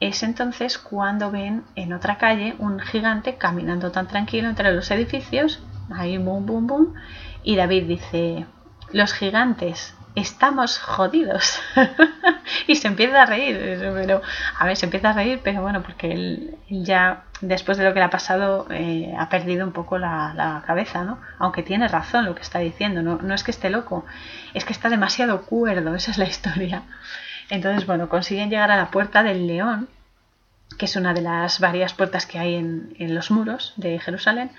es 0.00 0.22
entonces 0.24 0.78
cuando 0.78 1.30
ven 1.30 1.64
en 1.76 1.92
otra 1.92 2.18
calle 2.18 2.56
un 2.58 2.80
gigante 2.80 3.36
caminando 3.36 3.92
tan 3.92 4.08
tranquilo 4.08 4.48
entre 4.48 4.72
los 4.72 4.90
edificios, 4.90 5.62
ahí 5.90 6.18
boom, 6.18 6.46
boom, 6.46 6.66
boom, 6.66 6.94
y 7.44 7.56
David 7.56 7.84
dice, 7.84 8.46
los 8.92 9.12
gigantes, 9.14 9.94
estamos 10.14 10.78
jodidos. 10.78 11.60
y 12.66 12.76
se 12.76 12.88
empieza 12.88 13.22
a 13.22 13.26
reír, 13.26 13.78
pero 13.94 14.22
a 14.58 14.66
ver, 14.66 14.76
se 14.76 14.86
empieza 14.86 15.10
a 15.10 15.12
reír, 15.12 15.40
pero 15.42 15.62
bueno, 15.62 15.82
porque 15.82 16.12
él, 16.12 16.56
ya 16.68 17.24
después 17.40 17.78
de 17.78 17.84
lo 17.84 17.92
que 17.92 18.00
le 18.00 18.04
ha 18.04 18.10
pasado 18.10 18.66
eh, 18.70 19.14
ha 19.18 19.28
perdido 19.28 19.66
un 19.66 19.72
poco 19.72 19.98
la, 19.98 20.62
cabeza, 20.66 21.04
¿no? 21.04 21.18
Aunque 21.38 21.62
tiene 21.62 21.88
razón 21.88 22.24
lo 22.24 22.34
que 22.34 22.42
está 22.42 22.58
diciendo, 22.58 23.02
no, 23.02 23.16
no 23.16 23.34
es 23.34 23.42
que 23.42 23.50
esté 23.50 23.70
loco, 23.70 24.04
es 24.54 24.64
que 24.64 24.72
está 24.72 24.88
demasiado 24.88 25.42
cuerdo, 25.42 25.94
esa 25.94 26.10
es 26.10 26.18
la 26.18 26.26
historia. 26.26 26.82
Entonces, 27.50 27.86
bueno, 27.86 28.08
consiguen 28.08 28.50
llegar 28.50 28.70
a 28.70 28.76
la 28.76 28.90
puerta 28.90 29.22
del 29.22 29.46
león, 29.46 29.88
que 30.78 30.86
es 30.86 30.96
una 30.96 31.12
de 31.12 31.20
las 31.20 31.60
varias 31.60 31.92
puertas 31.92 32.24
que 32.24 32.38
hay 32.38 32.54
en, 32.54 32.94
en 32.98 33.14
los 33.14 33.30
muros 33.30 33.74
de 33.76 33.98
Jerusalén, 33.98 34.50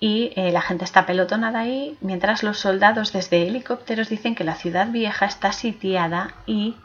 y 0.00 0.32
eh, 0.36 0.52
la 0.52 0.60
gente 0.60 0.84
está 0.84 1.06
pelotonada 1.06 1.60
ahí, 1.60 1.96
mientras 2.00 2.42
los 2.42 2.58
soldados 2.58 3.12
desde 3.12 3.46
helicópteros 3.46 4.08
dicen 4.08 4.34
que 4.34 4.44
la 4.44 4.54
ciudad 4.54 4.88
vieja 4.88 5.26
está 5.26 5.52
sitiada 5.52 6.34
y, 6.46 6.76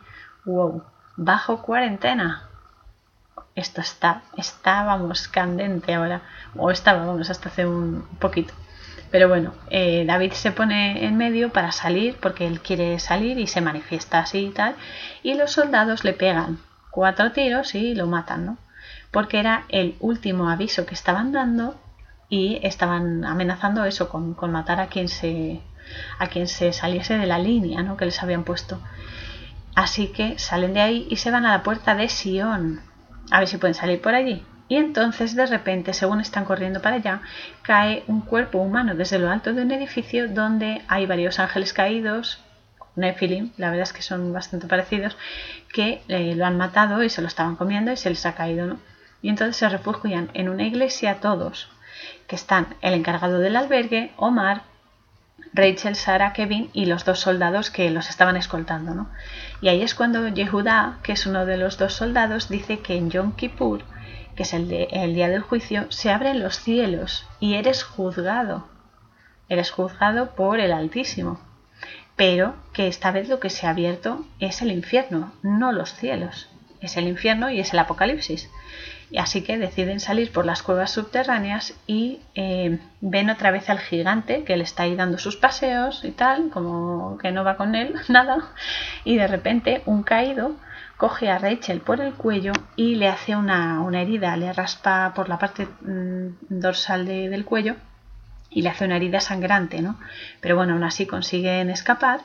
wow, 0.45 0.83
bajo 1.15 1.61
cuarentena. 1.61 2.47
Esto 3.55 3.81
está, 3.81 4.21
está, 4.37 4.83
vamos, 4.83 5.27
candente 5.27 5.93
ahora, 5.93 6.21
o 6.55 6.71
estaba, 6.71 7.05
vamos, 7.05 7.29
hasta 7.29 7.49
hace 7.49 7.65
un 7.65 8.07
poquito. 8.19 8.53
Pero 9.11 9.27
bueno, 9.27 9.53
eh, 9.69 10.05
David 10.05 10.33
se 10.33 10.51
pone 10.51 11.05
en 11.05 11.17
medio 11.17 11.51
para 11.51 11.71
salir, 11.71 12.15
porque 12.21 12.45
él 12.45 12.61
quiere 12.61 12.99
salir 12.99 13.39
y 13.39 13.47
se 13.47 13.59
manifiesta 13.59 14.19
así 14.19 14.45
y 14.45 14.49
tal, 14.51 14.75
y 15.23 15.33
los 15.33 15.51
soldados 15.51 16.03
le 16.03 16.13
pegan 16.13 16.59
cuatro 16.91 17.31
tiros 17.31 17.75
y 17.75 17.95
lo 17.95 18.07
matan, 18.07 18.45
¿no? 18.45 18.57
Porque 19.11 19.39
era 19.39 19.65
el 19.69 19.95
último 19.99 20.49
aviso 20.49 20.85
que 20.85 20.93
estaban 20.93 21.31
dando 21.31 21.75
y 22.29 22.59
estaban 22.63 23.25
amenazando 23.25 23.85
eso 23.85 24.07
con, 24.09 24.35
matar 24.51 24.79
a 24.79 24.87
quien 24.87 25.09
se 25.09 25.61
a 26.19 26.27
quien 26.27 26.47
se 26.47 26.71
saliese 26.71 27.17
de 27.17 27.25
la 27.25 27.39
línea 27.39 27.81
¿no? 27.81 27.97
que 27.97 28.05
les 28.05 28.21
habían 28.21 28.43
puesto. 28.43 28.79
Así 29.75 30.09
que 30.09 30.37
salen 30.37 30.73
de 30.73 30.81
ahí 30.81 31.07
y 31.09 31.15
se 31.15 31.31
van 31.31 31.45
a 31.45 31.51
la 31.51 31.63
puerta 31.63 31.95
de 31.95 32.07
Sion. 32.09 32.81
A 33.31 33.39
ver 33.39 33.47
si 33.47 33.57
pueden 33.57 33.73
salir 33.73 33.99
por 33.99 34.13
allí. 34.13 34.45
Y 34.67 34.75
entonces 34.75 35.35
de 35.35 35.47
repente, 35.47 35.93
según 35.93 36.21
están 36.21 36.45
corriendo 36.45 36.79
para 36.79 36.97
allá, 36.97 37.21
cae 37.63 38.03
un 38.05 38.21
cuerpo 38.21 38.59
humano 38.59 38.93
desde 38.93 39.17
lo 39.17 39.31
alto 39.31 39.51
de 39.53 39.63
un 39.63 39.71
edificio 39.71 40.27
donde 40.27 40.83
hay 40.87 41.07
varios 41.07 41.39
ángeles 41.39 41.73
caídos, 41.73 42.43
Nephilim, 42.95 43.51
la 43.57 43.69
verdad 43.69 43.83
es 43.83 43.93
que 43.93 44.03
son 44.03 44.31
bastante 44.31 44.67
parecidos, 44.67 45.17
que 45.73 46.03
eh, 46.07 46.35
lo 46.35 46.45
han 46.45 46.57
matado 46.57 47.03
y 47.03 47.09
se 47.09 47.21
lo 47.21 47.27
estaban 47.27 47.55
comiendo 47.55 47.91
y 47.91 47.97
se 47.97 48.09
les 48.09 48.25
ha 48.27 48.35
caído, 48.35 48.67
¿no? 48.67 48.79
Y 49.21 49.29
entonces 49.29 49.57
se 49.57 49.69
refugian 49.69 50.29
en 50.33 50.49
una 50.49 50.63
iglesia 50.63 51.19
todos, 51.19 51.69
que 52.29 52.35
están 52.35 52.75
el 52.81 52.93
encargado 52.93 53.39
del 53.39 53.57
albergue, 53.57 54.11
Omar, 54.15 54.61
Rachel, 55.51 55.95
Sara, 55.95 56.31
Kevin 56.31 56.69
y 56.73 56.85
los 56.85 57.03
dos 57.03 57.19
soldados 57.19 57.71
que 57.71 57.89
los 57.89 58.09
estaban 58.09 58.37
escoltando. 58.37 58.93
¿no? 58.93 59.09
Y 59.61 59.67
ahí 59.67 59.81
es 59.81 59.95
cuando 59.95 60.27
Yehudá, 60.27 60.99
que 61.01 61.13
es 61.13 61.25
uno 61.25 61.47
de 61.47 61.57
los 61.57 61.79
dos 61.79 61.93
soldados, 61.93 62.47
dice 62.47 62.79
que 62.79 62.95
en 62.95 63.09
Yom 63.09 63.35
Kippur, 63.35 63.81
que 64.35 64.43
es 64.43 64.53
el, 64.53 64.71
el 64.71 65.15
día 65.15 65.27
del 65.27 65.41
juicio, 65.41 65.91
se 65.91 66.11
abren 66.11 66.41
los 66.41 66.59
cielos 66.59 67.27
y 67.39 67.55
eres 67.55 67.83
juzgado. 67.83 68.67
Eres 69.49 69.71
juzgado 69.71 70.35
por 70.35 70.59
el 70.59 70.71
Altísimo. 70.71 71.39
Pero 72.15 72.55
que 72.73 72.87
esta 72.87 73.11
vez 73.11 73.27
lo 73.27 73.39
que 73.39 73.49
se 73.49 73.65
ha 73.65 73.71
abierto 73.71 74.23
es 74.39 74.61
el 74.61 74.71
infierno, 74.71 75.33
no 75.41 75.71
los 75.71 75.95
cielos. 75.95 76.47
Es 76.79 76.95
el 76.95 77.07
infierno 77.07 77.49
y 77.49 77.59
es 77.59 77.73
el 77.73 77.79
Apocalipsis. 77.79 78.51
Así 79.17 79.41
que 79.41 79.57
deciden 79.57 79.99
salir 79.99 80.31
por 80.31 80.45
las 80.45 80.61
cuevas 80.61 80.91
subterráneas 80.91 81.73
y 81.87 82.19
eh, 82.35 82.79
ven 83.01 83.29
otra 83.29 83.49
vez 83.49 83.69
al 83.69 83.79
gigante 83.79 84.43
que 84.43 84.55
le 84.55 84.63
está 84.63 84.83
ahí 84.83 84.95
dando 84.95 85.17
sus 85.17 85.35
paseos 85.35 86.05
y 86.05 86.11
tal, 86.11 86.49
como 86.51 87.17
que 87.17 87.31
no 87.31 87.43
va 87.43 87.57
con 87.57 87.73
él, 87.73 87.95
nada. 88.07 88.51
Y 89.03 89.17
de 89.17 89.27
repente 89.27 89.81
un 89.85 90.03
caído 90.03 90.55
coge 90.97 91.31
a 91.31 91.39
Rachel 91.39 91.81
por 91.81 92.01
el 92.01 92.13
cuello 92.13 92.51
y 92.75 92.95
le 92.95 93.07
hace 93.07 93.35
una, 93.35 93.83
herida, 93.93 94.35
le 94.37 94.53
raspa 94.53 95.13
por 95.15 95.29
la 95.29 95.39
parte 95.39 95.65
mm, 95.65 96.27
dorsal 96.49 97.05
del 97.05 97.45
cuello 97.45 97.75
y 98.51 98.61
le 98.61 98.69
hace 98.69 98.85
una 98.85 98.97
herida 98.97 99.21
sangrante, 99.21 99.81
¿no? 99.81 99.97
Pero 100.41 100.55
bueno, 100.55 100.73
aún 100.73 100.83
así 100.83 101.05
consiguen 101.05 101.69
escapar 101.69 102.19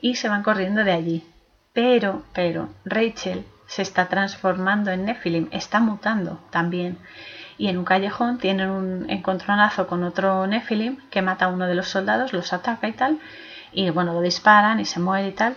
y 0.00 0.16
se 0.16 0.28
van 0.28 0.42
corriendo 0.42 0.84
de 0.84 0.92
allí. 0.92 1.26
Pero, 1.72 2.24
pero, 2.34 2.68
Rachel 2.84 3.44
se 3.66 3.82
está 3.82 4.08
transformando 4.08 4.90
en 4.90 5.04
Nephilim, 5.04 5.48
está 5.50 5.80
mutando 5.80 6.40
también. 6.50 6.98
Y 7.58 7.68
en 7.68 7.78
un 7.78 7.84
callejón 7.84 8.38
tienen 8.38 8.70
un 8.70 9.10
encontronazo 9.10 9.86
con 9.86 10.04
otro 10.04 10.46
Nephilim 10.46 10.98
que 11.10 11.22
mata 11.22 11.46
a 11.46 11.48
uno 11.48 11.66
de 11.66 11.74
los 11.74 11.88
soldados, 11.88 12.32
los 12.32 12.52
ataca 12.52 12.88
y 12.88 12.92
tal. 12.92 13.18
Y 13.72 13.90
bueno, 13.90 14.12
lo 14.12 14.20
disparan 14.20 14.78
y 14.80 14.84
se 14.84 15.00
muere 15.00 15.28
y 15.28 15.32
tal. 15.32 15.56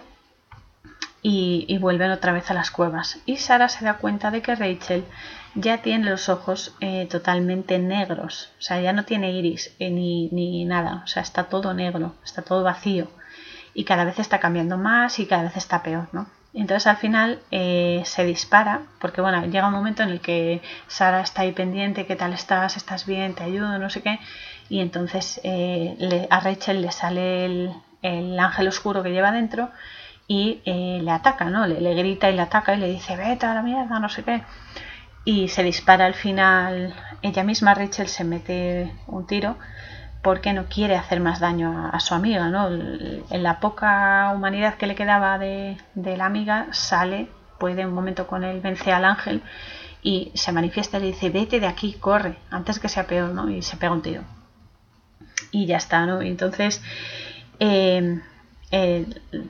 Y, 1.21 1.77
vuelven 1.79 2.11
otra 2.11 2.31
vez 2.31 2.49
a 2.49 2.53
las 2.53 2.71
cuevas. 2.71 3.19
Y 3.25 3.37
Sara 3.37 3.67
se 3.67 3.83
da 3.83 3.95
cuenta 3.95 4.31
de 4.31 4.41
que 4.41 4.55
Rachel 4.55 5.03
ya 5.53 5.81
tiene 5.81 6.09
los 6.09 6.29
ojos 6.29 6.75
eh, 6.79 7.07
totalmente 7.11 7.77
negros. 7.77 8.53
O 8.57 8.61
sea, 8.61 8.79
ya 8.79 8.93
no 8.93 9.03
tiene 9.03 9.33
iris 9.33 9.75
eh, 9.79 9.89
ni, 9.89 10.29
ni 10.31 10.63
nada. 10.63 11.01
O 11.03 11.07
sea, 11.07 11.21
está 11.21 11.45
todo 11.45 11.73
negro, 11.73 12.15
está 12.23 12.41
todo 12.41 12.63
vacío. 12.63 13.09
Y 13.73 13.83
cada 13.83 14.05
vez 14.05 14.17
está 14.19 14.39
cambiando 14.39 14.77
más 14.77 15.19
y 15.19 15.25
cada 15.25 15.43
vez 15.43 15.57
está 15.57 15.83
peor, 15.83 16.07
¿no? 16.13 16.27
Entonces 16.53 16.87
al 16.87 16.97
final 16.97 17.39
eh, 17.51 18.01
se 18.05 18.25
dispara, 18.25 18.81
porque 18.99 19.21
bueno, 19.21 19.45
llega 19.45 19.67
un 19.67 19.73
momento 19.73 20.01
en 20.03 20.09
el 20.09 20.19
que 20.19 20.61
Sara 20.87 21.21
está 21.21 21.43
ahí 21.43 21.51
pendiente, 21.51 22.05
¿qué 22.07 22.15
tal 22.15 22.33
estás? 22.33 22.75
¿Estás 22.75 23.05
bien? 23.05 23.35
¿Te 23.35 23.43
ayudo? 23.43 23.77
No 23.77 23.89
sé 23.89 24.01
qué. 24.01 24.19
Y 24.67 24.79
entonces 24.79 25.39
eh, 25.43 26.27
a 26.29 26.39
Rachel 26.39 26.81
le 26.81 26.91
sale 26.91 27.45
el, 27.45 28.39
ángel 28.39 28.67
oscuro 28.67 29.03
que 29.03 29.11
lleva 29.11 29.31
dentro 29.31 29.69
y 30.27 30.61
eh, 30.65 30.99
le 31.03 31.11
ataca, 31.11 31.45
¿no? 31.45 31.67
Le, 31.67 31.81
le, 31.81 31.93
grita 31.95 32.29
y 32.29 32.35
le 32.35 32.41
ataca 32.41 32.73
y 32.75 32.77
le 32.77 32.87
dice, 32.87 33.15
vete 33.15 33.45
a 33.45 33.53
la 33.53 33.61
mierda, 33.61 33.99
no 33.99 34.09
sé 34.09 34.23
qué. 34.23 34.43
Y 35.25 35.49
se 35.49 35.63
dispara 35.63 36.05
al 36.05 36.13
final, 36.15 36.95
ella 37.21 37.43
misma, 37.43 37.75
Rachel, 37.75 38.07
se 38.07 38.23
mete 38.23 38.91
un 39.07 39.27
tiro 39.27 39.57
porque 40.21 40.53
no 40.53 40.65
quiere 40.65 40.95
hacer 40.95 41.19
más 41.21 41.39
daño 41.39 41.89
a, 41.93 41.99
su 41.99 42.13
amiga, 42.13 42.49
¿no? 42.49 42.67
En 42.67 43.43
la 43.43 43.59
poca 43.59 44.31
humanidad 44.35 44.75
que 44.75 44.87
le 44.87 44.95
quedaba 44.95 45.37
de, 45.37 45.77
la 45.95 46.25
amiga 46.25 46.67
sale, 46.71 47.29
puede 47.57 47.85
un 47.85 47.93
momento 47.93 48.27
con 48.27 48.43
él 48.43 48.59
vence 48.61 48.91
al 48.91 49.05
ángel 49.05 49.41
y 50.01 50.31
se 50.33 50.51
manifiesta 50.51 50.97
y 50.97 51.01
le 51.01 51.07
dice 51.07 51.29
vete 51.29 51.59
de 51.59 51.67
aquí, 51.67 51.93
corre, 51.93 52.37
antes 52.51 52.79
que 52.79 52.89
sea 52.89 53.07
peor, 53.07 53.29
¿no? 53.29 53.49
Y 53.49 53.61
se 53.61 53.77
pega 53.77 53.93
un 53.93 54.01
tiro. 54.01 54.23
Y 55.51 55.65
ya 55.65 55.77
está, 55.77 56.05
¿no? 56.05 56.21
entonces, 56.21 56.81
eh, 57.59 58.21
eh, 58.71 59.05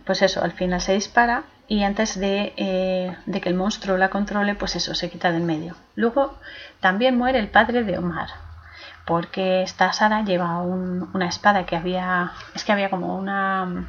pues 0.06 0.22
eso, 0.22 0.44
al 0.44 0.52
final 0.54 0.82
se 0.82 0.94
dispara 0.94 1.44
y 1.68 1.84
antes 1.84 2.20
de, 2.20 2.54
eh, 2.58 3.16
de, 3.26 3.42
que 3.42 3.50
el 3.50 3.56
monstruo 3.56 3.98
la 3.98 4.10
controle, 4.10 4.56
pues 4.56 4.76
eso, 4.76 4.96
se 4.96 5.10
quita 5.10 5.32
de 5.32 5.38
en 5.38 5.46
medio. 5.46 5.76
Luego 5.96 6.38
también 6.80 7.18
muere 7.18 7.40
el 7.40 7.50
padre 7.50 7.84
de 7.84 7.98
Omar, 7.98 8.30
porque 9.10 9.64
esta 9.64 9.92
Sara 9.92 10.24
lleva 10.24 10.62
una 10.62 11.28
espada 11.28 11.66
que 11.66 11.76
había, 11.76 12.32
es 12.54 12.64
que 12.64 12.72
había 12.72 12.92
como 12.92 13.18
una, 13.18 13.88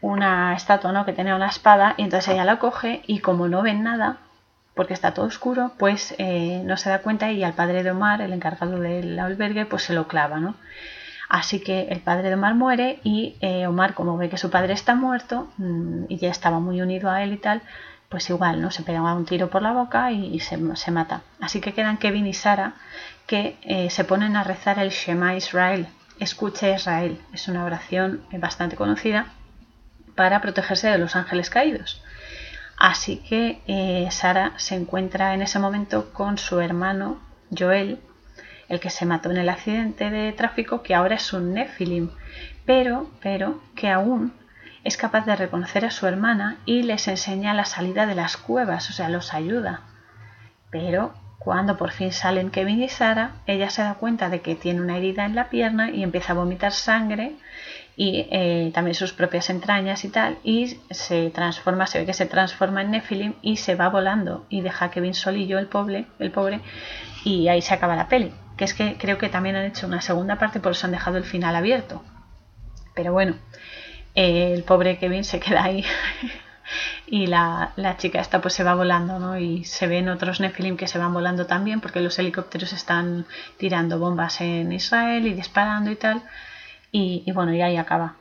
una 0.00 0.52
estatua 0.54 0.90
¿no? 0.90 1.04
que 1.04 1.12
tenía 1.12 1.36
una 1.36 1.46
espada 1.46 1.94
y 1.96 2.02
entonces 2.02 2.34
ella 2.34 2.44
la 2.44 2.58
coge 2.58 3.02
y 3.06 3.20
como 3.20 3.46
no 3.46 3.62
ven 3.62 3.84
nada, 3.84 4.16
porque 4.74 4.94
está 4.94 5.14
todo 5.14 5.26
oscuro, 5.26 5.74
pues 5.78 6.12
eh, 6.18 6.60
no 6.64 6.76
se 6.76 6.90
da 6.90 7.02
cuenta 7.02 7.30
y 7.30 7.44
al 7.44 7.52
padre 7.52 7.84
de 7.84 7.92
Omar, 7.92 8.20
el 8.20 8.32
encargado 8.32 8.80
del 8.80 9.16
albergue, 9.16 9.64
pues 9.64 9.84
se 9.84 9.94
lo 9.94 10.08
clava, 10.08 10.40
¿no? 10.40 10.56
Así 11.28 11.60
que 11.60 11.82
el 11.82 12.00
padre 12.00 12.30
de 12.30 12.34
Omar 12.34 12.56
muere 12.56 12.98
y 13.04 13.36
eh, 13.42 13.68
Omar, 13.68 13.94
como 13.94 14.16
ve 14.16 14.28
que 14.28 14.38
su 14.38 14.50
padre 14.50 14.72
está 14.72 14.96
muerto 14.96 15.52
mm, 15.58 16.06
y 16.08 16.16
ya 16.16 16.30
estaba 16.30 16.58
muy 16.58 16.82
unido 16.82 17.12
a 17.12 17.22
él 17.22 17.32
y 17.32 17.36
tal, 17.36 17.62
pues 18.08 18.30
igual, 18.30 18.60
¿no? 18.60 18.70
Se 18.70 18.82
pega 18.82 19.00
un 19.14 19.24
tiro 19.24 19.50
por 19.50 19.62
la 19.62 19.72
boca 19.72 20.12
y, 20.12 20.38
se, 20.40 20.56
mata. 20.90 21.22
Así 21.40 21.60
que 21.60 21.74
quedan 21.74 21.96
Kevin 21.96 22.26
y 22.26 22.32
Sara 22.32 22.74
que 23.26 23.56
eh, 23.62 23.90
se 23.90 24.04
ponen 24.04 24.36
a 24.36 24.44
rezar 24.44 24.78
el 24.78 24.90
Shema 24.90 25.36
Israel, 25.36 25.88
escuche 26.20 26.74
Israel. 26.74 27.20
Es 27.32 27.48
una 27.48 27.64
oración 27.64 28.22
bastante 28.38 28.76
conocida 28.76 29.26
para 30.14 30.40
protegerse 30.40 30.88
de 30.88 30.98
los 30.98 31.16
ángeles 31.16 31.50
caídos. 31.50 32.02
Así 32.78 33.18
que 33.28 33.62
eh, 33.66 34.08
Sara 34.10 34.52
se 34.56 34.74
encuentra 34.74 35.34
en 35.34 35.42
ese 35.42 35.58
momento 35.58 36.12
con 36.12 36.38
su 36.38 36.60
hermano 36.60 37.20
Joel, 37.56 38.00
el 38.68 38.80
que 38.80 38.90
se 38.90 39.06
mató 39.06 39.30
en 39.30 39.36
el 39.36 39.48
accidente 39.48 40.10
de 40.10 40.32
tráfico, 40.32 40.82
que 40.82 40.94
ahora 40.94 41.16
es 41.16 41.32
un 41.32 41.54
Nephilim, 41.54 42.10
pero, 42.66 43.10
pero 43.22 43.60
que 43.76 43.90
aún 43.90 44.32
es 44.82 44.96
capaz 44.96 45.24
de 45.24 45.36
reconocer 45.36 45.84
a 45.84 45.90
su 45.90 46.06
hermana 46.06 46.58
y 46.66 46.82
les 46.82 47.08
enseña 47.08 47.54
la 47.54 47.64
salida 47.64 48.06
de 48.06 48.14
las 48.14 48.36
cuevas, 48.36 48.90
o 48.90 48.92
sea, 48.92 49.08
los 49.08 49.32
ayuda. 49.32 49.82
Pero 50.70 51.14
cuando 51.38 51.76
por 51.76 51.90
fin 51.90 52.12
salen 52.12 52.50
Kevin 52.50 52.82
y 52.82 52.88
Sara, 52.88 53.32
ella 53.46 53.68
se 53.70 53.82
da 53.82 53.94
cuenta 53.94 54.28
de 54.30 54.40
que 54.40 54.54
tiene 54.54 54.80
una 54.80 54.96
herida 54.96 55.26
en 55.26 55.34
la 55.34 55.50
pierna 55.50 55.90
y 55.90 56.02
empieza 56.02 56.32
a 56.32 56.36
vomitar 56.36 56.72
sangre 56.72 57.36
y 57.96 58.26
eh, 58.30 58.70
también 58.74 58.94
sus 58.94 59.12
propias 59.12 59.50
entrañas 59.50 60.04
y 60.04 60.08
tal, 60.08 60.38
y 60.42 60.78
se 60.90 61.30
transforma, 61.30 61.86
se 61.86 62.00
ve 62.00 62.06
que 62.06 62.12
se 62.12 62.26
transforma 62.26 62.82
en 62.82 62.90
Nephilim 62.90 63.34
y 63.40 63.56
se 63.56 63.76
va 63.76 63.88
volando 63.88 64.46
y 64.48 64.62
deja 64.62 64.86
a 64.86 64.90
Kevin 64.90 65.14
solillo, 65.14 65.58
el 65.58 65.66
pobre, 65.66 66.06
el 66.18 66.30
pobre, 66.30 66.60
y 67.24 67.48
ahí 67.48 67.62
se 67.62 67.74
acaba 67.74 67.94
la 67.94 68.08
peli. 68.08 68.32
Que 68.56 68.64
es 68.64 68.74
que 68.74 68.96
creo 68.96 69.18
que 69.18 69.28
también 69.28 69.56
han 69.56 69.64
hecho 69.64 69.86
una 69.86 70.00
segunda 70.00 70.38
parte, 70.38 70.60
por 70.60 70.72
eso 70.72 70.86
han 70.86 70.92
dejado 70.92 71.16
el 71.18 71.24
final 71.24 71.56
abierto. 71.56 72.02
Pero 72.94 73.12
bueno, 73.12 73.36
el 74.14 74.62
pobre 74.62 74.98
Kevin 74.98 75.24
se 75.24 75.40
queda 75.40 75.64
ahí 75.64 75.84
y 77.06 77.26
la, 77.26 77.72
la, 77.76 77.96
chica 77.96 78.20
esta 78.20 78.40
pues 78.40 78.54
se 78.54 78.64
va 78.64 78.74
volando, 78.74 79.18
¿no? 79.18 79.38
Y 79.38 79.64
se 79.64 79.86
ven 79.86 80.08
otros 80.08 80.40
Nephilim 80.40 80.76
que 80.76 80.88
se 80.88 80.98
van 80.98 81.12
volando 81.12 81.46
también 81.46 81.80
porque 81.80 82.00
los 82.00 82.18
helicópteros 82.18 82.72
están 82.72 83.26
tirando 83.56 83.98
bombas 83.98 84.40
en 84.40 84.72
Israel 84.72 85.26
y 85.26 85.34
disparando 85.34 85.90
y 85.90 85.96
tal 85.96 86.22
y, 86.96 87.32
bueno, 87.32 87.52
y 87.52 87.60
ahí 87.60 87.76
acaba. 87.76 88.14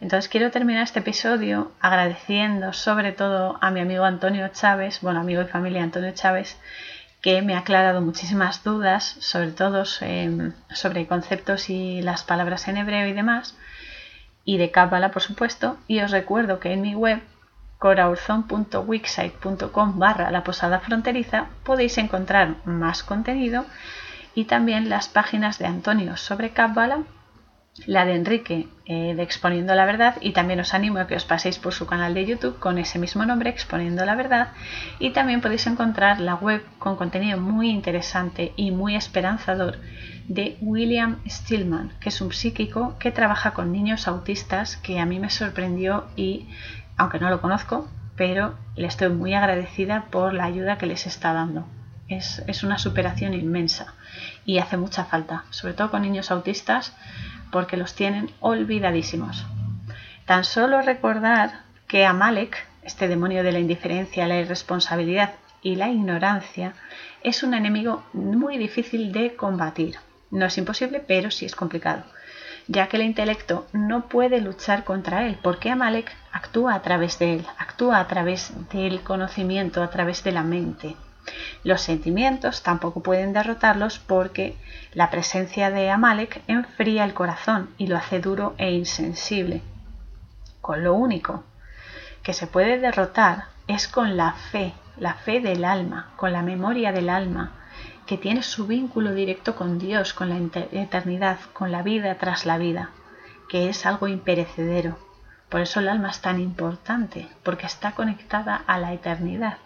Entonces 0.00 0.28
quiero 0.28 0.50
terminar 0.50 0.82
este 0.82 0.98
episodio 0.98 1.72
agradeciendo 1.80 2.74
sobre 2.74 3.12
todo 3.12 3.58
a 3.62 3.70
mi 3.70 3.80
amigo 3.80 4.04
Antonio 4.04 4.48
Chávez, 4.48 5.00
bueno, 5.00 5.20
amigo 5.20 5.40
y 5.40 5.46
familia 5.46 5.82
Antonio 5.82 6.12
Chávez, 6.12 6.58
que 7.22 7.40
me 7.40 7.54
ha 7.54 7.60
aclarado 7.60 8.02
muchísimas 8.02 8.62
dudas, 8.62 9.16
sobre 9.20 9.52
todo 9.52 9.84
em, 10.02 10.52
sobre 10.70 11.06
conceptos 11.06 11.70
y 11.70 12.02
las 12.02 12.22
palabras 12.22 12.68
en 12.68 12.76
hebreo 12.76 13.08
y 13.08 13.14
demás, 13.14 13.56
y 14.44 14.58
de 14.58 14.70
Cábala, 14.70 15.10
por 15.12 15.22
supuesto. 15.22 15.78
Y 15.88 16.00
os 16.00 16.10
recuerdo 16.10 16.60
que 16.60 16.72
en 16.72 16.82
mi 16.82 16.94
web, 16.94 17.22
coraurzon.wixsite.com 17.80 19.98
barra 19.98 20.30
la 20.30 20.44
posada 20.44 20.78
fronteriza, 20.78 21.46
podéis 21.64 21.98
encontrar 21.98 22.54
más 22.64 23.02
contenido 23.02 23.66
y 24.34 24.44
también 24.44 24.88
las 24.88 25.08
páginas 25.08 25.58
de 25.58 25.66
Antonio 25.66 26.16
sobre 26.16 26.50
Cábala 26.50 27.02
la 27.86 28.04
de 28.04 28.14
Enrique 28.14 28.68
eh, 28.84 29.14
de 29.14 29.22
Exponiendo 29.22 29.74
la 29.74 29.86
Verdad 29.86 30.16
y 30.20 30.32
también 30.32 30.60
os 30.60 30.74
animo 30.74 30.98
a 30.98 31.06
que 31.06 31.16
os 31.16 31.24
paséis 31.24 31.58
por 31.58 31.72
su 31.72 31.86
canal 31.86 32.14
de 32.14 32.26
YouTube 32.26 32.58
con 32.58 32.78
ese 32.78 32.98
mismo 32.98 33.24
nombre, 33.24 33.50
Exponiendo 33.50 34.04
la 34.04 34.16
Verdad 34.16 34.48
y 34.98 35.10
también 35.10 35.40
podéis 35.40 35.66
encontrar 35.66 36.20
la 36.20 36.34
web 36.34 36.62
con 36.78 36.96
contenido 36.96 37.38
muy 37.38 37.70
interesante 37.70 38.52
y 38.56 38.70
muy 38.70 38.96
esperanzador 38.96 39.78
de 40.28 40.58
William 40.60 41.18
Stillman, 41.28 41.92
que 42.00 42.10
es 42.10 42.20
un 42.20 42.32
psíquico 42.32 42.96
que 42.98 43.10
trabaja 43.10 43.52
con 43.52 43.72
niños 43.72 44.06
autistas 44.06 44.76
que 44.76 45.00
a 45.00 45.06
mí 45.06 45.18
me 45.18 45.30
sorprendió 45.30 46.04
y, 46.16 46.48
aunque 47.00 47.18
no 47.18 47.30
lo 47.30 47.40
conozco, 47.40 47.88
pero 48.14 48.58
le 48.76 48.86
estoy 48.86 49.08
muy 49.08 49.32
agradecida 49.32 50.04
por 50.10 50.34
la 50.34 50.44
ayuda 50.44 50.76
que 50.76 50.84
les 50.84 51.06
está 51.06 51.32
dando. 51.32 51.66
Es, 52.08 52.62
una 52.62 52.76
superación 52.76 53.32
inmensa 53.32 53.94
y 54.44 54.58
hace 54.58 54.76
mucha 54.76 55.06
falta, 55.06 55.44
sobre 55.48 55.72
todo 55.72 55.90
con 55.90 56.02
niños 56.02 56.30
autistas 56.30 56.94
porque 57.50 57.78
los 57.78 57.94
tienen 57.94 58.30
olvidadísimos. 58.40 59.46
Tan 60.26 60.44
solo 60.44 60.82
recordar 60.82 61.62
que 61.88 62.04
Amalek, 62.04 62.58
este 62.82 63.08
demonio 63.08 63.42
de 63.42 63.52
la 63.52 63.60
indiferencia, 63.60 64.28
la 64.28 64.38
irresponsabilidad 64.38 65.36
y 65.62 65.76
la 65.76 65.88
ignorancia, 65.88 66.74
es 67.22 67.42
un 67.42 67.54
enemigo 67.54 68.04
muy 68.12 68.58
difícil 68.58 69.10
de 69.10 69.36
combatir. 69.36 69.96
No 70.30 70.44
es 70.44 70.58
imposible, 70.58 71.00
pero 71.00 71.30
sí 71.30 71.46
es 71.46 71.56
complicado, 71.56 72.04
ya 72.70 72.86
que 72.86 72.98
el 72.98 73.02
intelecto 73.02 73.66
no 73.72 74.02
puede 74.02 74.40
luchar 74.40 74.84
contra 74.84 75.26
él, 75.26 75.36
porque 75.42 75.70
Amalek 75.70 76.08
actúa 76.30 76.74
a 76.74 76.82
través 76.82 77.18
de 77.18 77.34
él, 77.34 77.46
actúa 77.58 77.98
a 77.98 78.06
través 78.06 78.52
del 78.72 79.00
conocimiento, 79.00 79.82
a 79.82 79.90
través 79.90 80.22
de 80.22 80.30
la 80.30 80.44
mente. 80.44 80.94
Los 81.64 81.80
sentimientos 81.80 82.62
tampoco 82.62 83.02
pueden 83.02 83.32
derrotarlos 83.32 83.98
porque 83.98 84.56
la 84.94 85.10
presencia 85.10 85.72
de 85.72 85.90
Amalek 85.90 86.42
enfría 86.46 87.02
el 87.02 87.12
corazón 87.12 87.70
y 87.76 87.88
lo 87.88 87.96
hace 87.96 88.20
duro 88.20 88.54
e 88.56 88.70
insensible. 88.70 89.62
Con 90.60 90.84
lo 90.84 90.94
único 90.94 91.42
que 92.22 92.34
se 92.34 92.46
puede 92.46 92.78
derrotar 92.78 93.46
es 93.66 93.88
con 93.88 94.16
la 94.16 94.34
fe, 94.52 94.74
la 94.96 95.14
fe 95.14 95.40
del 95.40 95.64
alma, 95.64 96.12
con 96.14 96.32
la 96.32 96.42
memoria 96.42 96.92
del 96.92 97.08
alma, 97.08 97.50
que 98.10 98.18
tiene 98.18 98.42
su 98.42 98.66
vínculo 98.66 99.14
directo 99.14 99.54
con 99.54 99.78
Dios, 99.78 100.14
con 100.14 100.30
la 100.30 100.36
eternidad, 100.72 101.38
con 101.52 101.70
la 101.70 101.84
vida 101.84 102.16
tras 102.16 102.44
la 102.44 102.58
vida, 102.58 102.90
que 103.48 103.68
es 103.68 103.86
algo 103.86 104.08
imperecedero. 104.08 104.98
Por 105.48 105.60
eso 105.60 105.78
el 105.78 105.88
alma 105.88 106.10
es 106.10 106.20
tan 106.20 106.40
importante, 106.40 107.28
porque 107.44 107.66
está 107.66 107.92
conectada 107.92 108.64
a 108.66 108.78
la 108.78 108.92
eternidad 108.92 109.58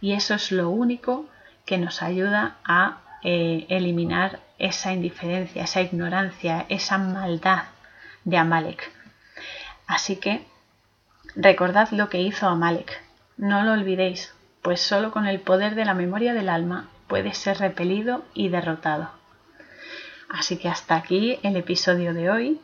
y 0.00 0.14
eso 0.14 0.34
es 0.34 0.50
lo 0.50 0.68
único 0.68 1.26
que 1.64 1.78
nos 1.78 2.02
ayuda 2.02 2.56
a 2.64 3.02
eh, 3.22 3.66
eliminar 3.68 4.40
esa 4.58 4.92
indiferencia, 4.92 5.62
esa 5.62 5.80
ignorancia, 5.80 6.66
esa 6.68 6.98
maldad 6.98 7.66
de 8.24 8.36
Amalek. 8.36 8.90
Así 9.86 10.16
que 10.16 10.44
recordad 11.36 11.90
lo 11.92 12.08
que 12.08 12.20
hizo 12.20 12.48
Amalek, 12.48 13.00
no 13.36 13.62
lo 13.62 13.74
olvidéis, 13.74 14.34
pues 14.60 14.80
solo 14.80 15.12
con 15.12 15.28
el 15.28 15.38
poder 15.38 15.76
de 15.76 15.84
la 15.84 15.94
memoria 15.94 16.34
del 16.34 16.48
alma 16.48 16.88
puede 17.06 17.34
ser 17.34 17.58
repelido 17.58 18.24
y 18.34 18.48
derrotado. 18.48 19.10
Así 20.28 20.58
que 20.58 20.68
hasta 20.68 20.96
aquí 20.96 21.38
el 21.42 21.56
episodio 21.56 22.14
de 22.14 22.30
hoy. 22.30 22.60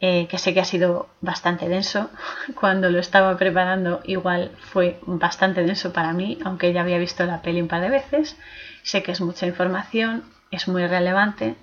Eh, 0.00 0.26
que 0.28 0.38
sé 0.38 0.52
que 0.52 0.60
ha 0.60 0.64
sido 0.64 1.08
bastante 1.20 1.68
denso. 1.68 2.10
Cuando 2.60 2.90
lo 2.90 2.98
estaba 2.98 3.36
preparando 3.36 4.00
igual 4.04 4.50
fue 4.58 4.98
bastante 5.06 5.62
denso 5.62 5.92
para 5.92 6.12
mí, 6.12 6.38
aunque 6.44 6.72
ya 6.72 6.82
había 6.82 6.98
visto 6.98 7.24
la 7.24 7.42
peli 7.42 7.62
un 7.62 7.68
par 7.68 7.80
de 7.80 7.90
veces. 7.90 8.36
Sé 8.82 9.02
que 9.02 9.12
es 9.12 9.20
mucha 9.20 9.46
información, 9.46 10.24
es 10.50 10.68
muy 10.68 10.86
relevante, 10.86 11.56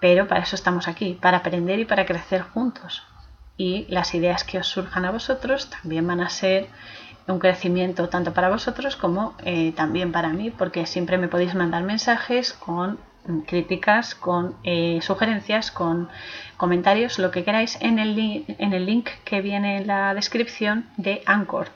pero 0.00 0.26
para 0.26 0.42
eso 0.42 0.56
estamos 0.56 0.88
aquí, 0.88 1.16
para 1.20 1.38
aprender 1.38 1.78
y 1.78 1.84
para 1.84 2.06
crecer 2.06 2.42
juntos. 2.42 3.04
Y 3.56 3.86
las 3.88 4.14
ideas 4.14 4.42
que 4.42 4.58
os 4.58 4.66
surjan 4.66 5.04
a 5.04 5.12
vosotros 5.12 5.70
también 5.70 6.06
van 6.06 6.20
a 6.20 6.30
ser 6.30 6.66
un 7.26 7.38
crecimiento 7.38 8.08
tanto 8.08 8.32
para 8.34 8.50
vosotros 8.50 8.96
como 8.96 9.34
eh, 9.44 9.72
también 9.72 10.12
para 10.12 10.30
mí, 10.30 10.50
porque 10.50 10.86
siempre 10.86 11.18
me 11.18 11.28
podéis 11.28 11.54
mandar 11.54 11.82
mensajes 11.82 12.52
con 12.52 12.98
críticas, 13.46 14.14
con 14.14 14.54
eh, 14.64 14.98
sugerencias, 15.00 15.70
con 15.70 16.10
comentarios, 16.58 17.18
lo 17.18 17.30
que 17.30 17.44
queráis 17.44 17.78
en 17.80 17.98
el, 17.98 18.44
en 18.58 18.74
el 18.74 18.84
link 18.84 19.08
que 19.24 19.40
viene 19.40 19.78
en 19.78 19.86
la 19.86 20.12
descripción 20.12 20.90
de 20.98 21.22
Anchor. 21.24 21.68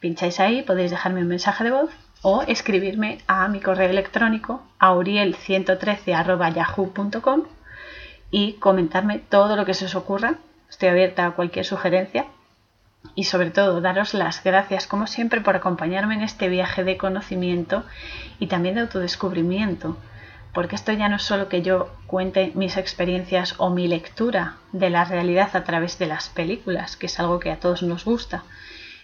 Pincháis 0.00 0.40
ahí, 0.40 0.62
podéis 0.62 0.90
dejarme 0.90 1.22
un 1.22 1.28
mensaje 1.28 1.62
de 1.64 1.70
voz 1.70 1.90
o 2.22 2.42
escribirme 2.42 3.18
a 3.28 3.46
mi 3.48 3.60
correo 3.60 3.88
electrónico 3.88 4.64
auriel113.yahoo.com 4.80 7.42
y 8.30 8.54
comentarme 8.54 9.20
todo 9.20 9.54
lo 9.54 9.64
que 9.64 9.74
se 9.74 9.84
os 9.84 9.94
ocurra. 9.94 10.34
Estoy 10.68 10.88
abierta 10.88 11.26
a 11.26 11.30
cualquier 11.30 11.64
sugerencia 11.64 12.26
y 13.14 13.24
sobre 13.24 13.50
todo 13.50 13.80
daros 13.80 14.14
las 14.14 14.42
gracias 14.42 14.86
como 14.86 15.06
siempre 15.06 15.40
por 15.40 15.56
acompañarme 15.56 16.14
en 16.14 16.22
este 16.22 16.48
viaje 16.48 16.84
de 16.84 16.96
conocimiento 16.96 17.84
y 18.38 18.46
también 18.46 18.74
de 18.74 18.82
autodescubrimiento 18.82 19.96
porque 20.56 20.74
esto 20.74 20.90
ya 20.92 21.10
no 21.10 21.16
es 21.16 21.22
solo 21.22 21.50
que 21.50 21.60
yo 21.60 21.90
cuente 22.06 22.50
mis 22.54 22.78
experiencias 22.78 23.56
o 23.58 23.68
mi 23.68 23.88
lectura 23.88 24.56
de 24.72 24.88
la 24.88 25.04
realidad 25.04 25.54
a 25.54 25.64
través 25.64 25.98
de 25.98 26.06
las 26.06 26.30
películas, 26.30 26.96
que 26.96 27.04
es 27.06 27.20
algo 27.20 27.40
que 27.40 27.50
a 27.50 27.60
todos 27.60 27.82
nos 27.82 28.06
gusta, 28.06 28.42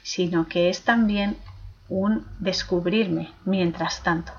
sino 0.02 0.48
que 0.48 0.70
es 0.70 0.80
también 0.80 1.36
un 1.90 2.26
descubrirme 2.38 3.32
mientras 3.44 4.02
tanto. 4.02 4.32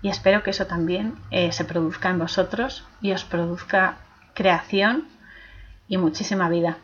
Y 0.00 0.08
espero 0.08 0.42
que 0.42 0.52
eso 0.52 0.66
también 0.66 1.16
eh, 1.30 1.52
se 1.52 1.66
produzca 1.66 2.08
en 2.08 2.20
vosotros 2.20 2.86
y 3.02 3.12
os 3.12 3.24
produzca 3.24 3.98
creación 4.32 5.08
y 5.86 5.98
muchísima 5.98 6.48
vida. 6.48 6.78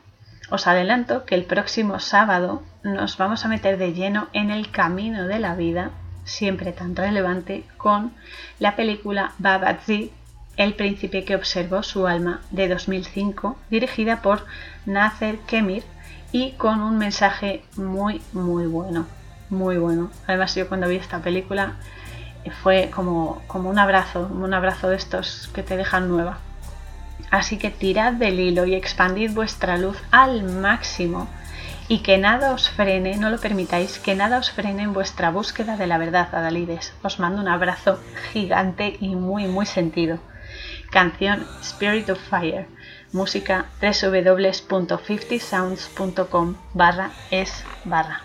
Os 0.51 0.67
adelanto 0.67 1.27
que 1.27 1.35
el 1.35 1.45
próximo 1.45 2.01
sábado 2.01 2.63
nos 2.83 3.19
vamos 3.19 3.45
a 3.45 3.49
meter 3.49 3.77
de 3.77 3.93
lleno 3.93 4.29
en 4.33 4.51
el 4.51 4.71
camino 4.71 5.27
de 5.27 5.39
la 5.39 5.55
vida, 5.55 5.91
siempre 6.25 6.73
tan 6.73 6.97
relevante, 6.97 7.65
con 7.77 8.13
la 8.59 8.75
película 8.75 9.33
Babazi, 9.39 10.11
El 10.57 10.75
príncipe 10.75 11.25
que 11.25 11.37
observó 11.37 11.83
su 11.83 12.07
alma, 12.07 12.41
de 12.51 12.67
2005, 12.67 13.57
dirigida 13.71 14.23
por 14.23 14.45
Nacer 14.87 15.39
Kemir 15.41 15.85
y 16.33 16.53
con 16.53 16.81
un 16.81 16.99
mensaje 16.99 17.63
muy, 17.77 18.23
muy 18.33 18.67
bueno. 18.67 19.07
Muy 19.51 19.77
bueno. 19.77 20.11
Además, 20.27 20.55
yo 20.55 20.67
cuando 20.67 20.89
vi 20.89 20.97
esta 20.97 21.21
película 21.21 21.77
fue 22.63 22.91
como, 22.91 23.43
como 23.47 23.71
un 23.71 23.79
abrazo, 23.79 24.29
un 24.33 24.53
abrazo 24.53 24.89
de 24.89 24.97
estos 24.97 25.49
que 25.55 25.63
te 25.63 25.77
dejan 25.77 26.09
nueva. 26.09 26.39
Así 27.31 27.59
que 27.59 27.71
tirad 27.71 28.15
del 28.15 28.41
hilo 28.41 28.65
y 28.65 28.75
expandid 28.75 29.33
vuestra 29.33 29.77
luz 29.77 29.99
al 30.11 30.45
máximo 30.45 31.29
y 31.89 31.99
que 32.01 32.19
nada 32.19 32.53
os 32.53 32.69
frene, 32.69 33.17
no 33.17 33.31
lo 33.31 33.39
permitáis, 33.39 33.99
que 33.99 34.15
nada 34.15 34.39
os 34.39 34.51
frene 34.51 34.83
en 34.83 34.93
vuestra 34.93 35.31
búsqueda 35.31 35.77
de 35.77 35.87
la 35.87 35.99
verdad, 35.99 36.35
Adalides. 36.35 36.93
Os 37.03 37.19
mando 37.19 37.41
un 37.41 37.49
abrazo 37.49 37.99
gigante 38.33 38.97
y 39.01 39.15
muy, 39.15 39.47
muy 39.47 39.65
sentido. 39.65 40.19
Canción 40.91 41.47
Spirit 41.63 42.11
of 42.11 42.19
Fire. 42.29 42.67
Música 43.13 43.67
www.50sounds.com 43.81 46.57
barra 46.75 47.11
es 47.31 47.65
barra. 47.85 48.21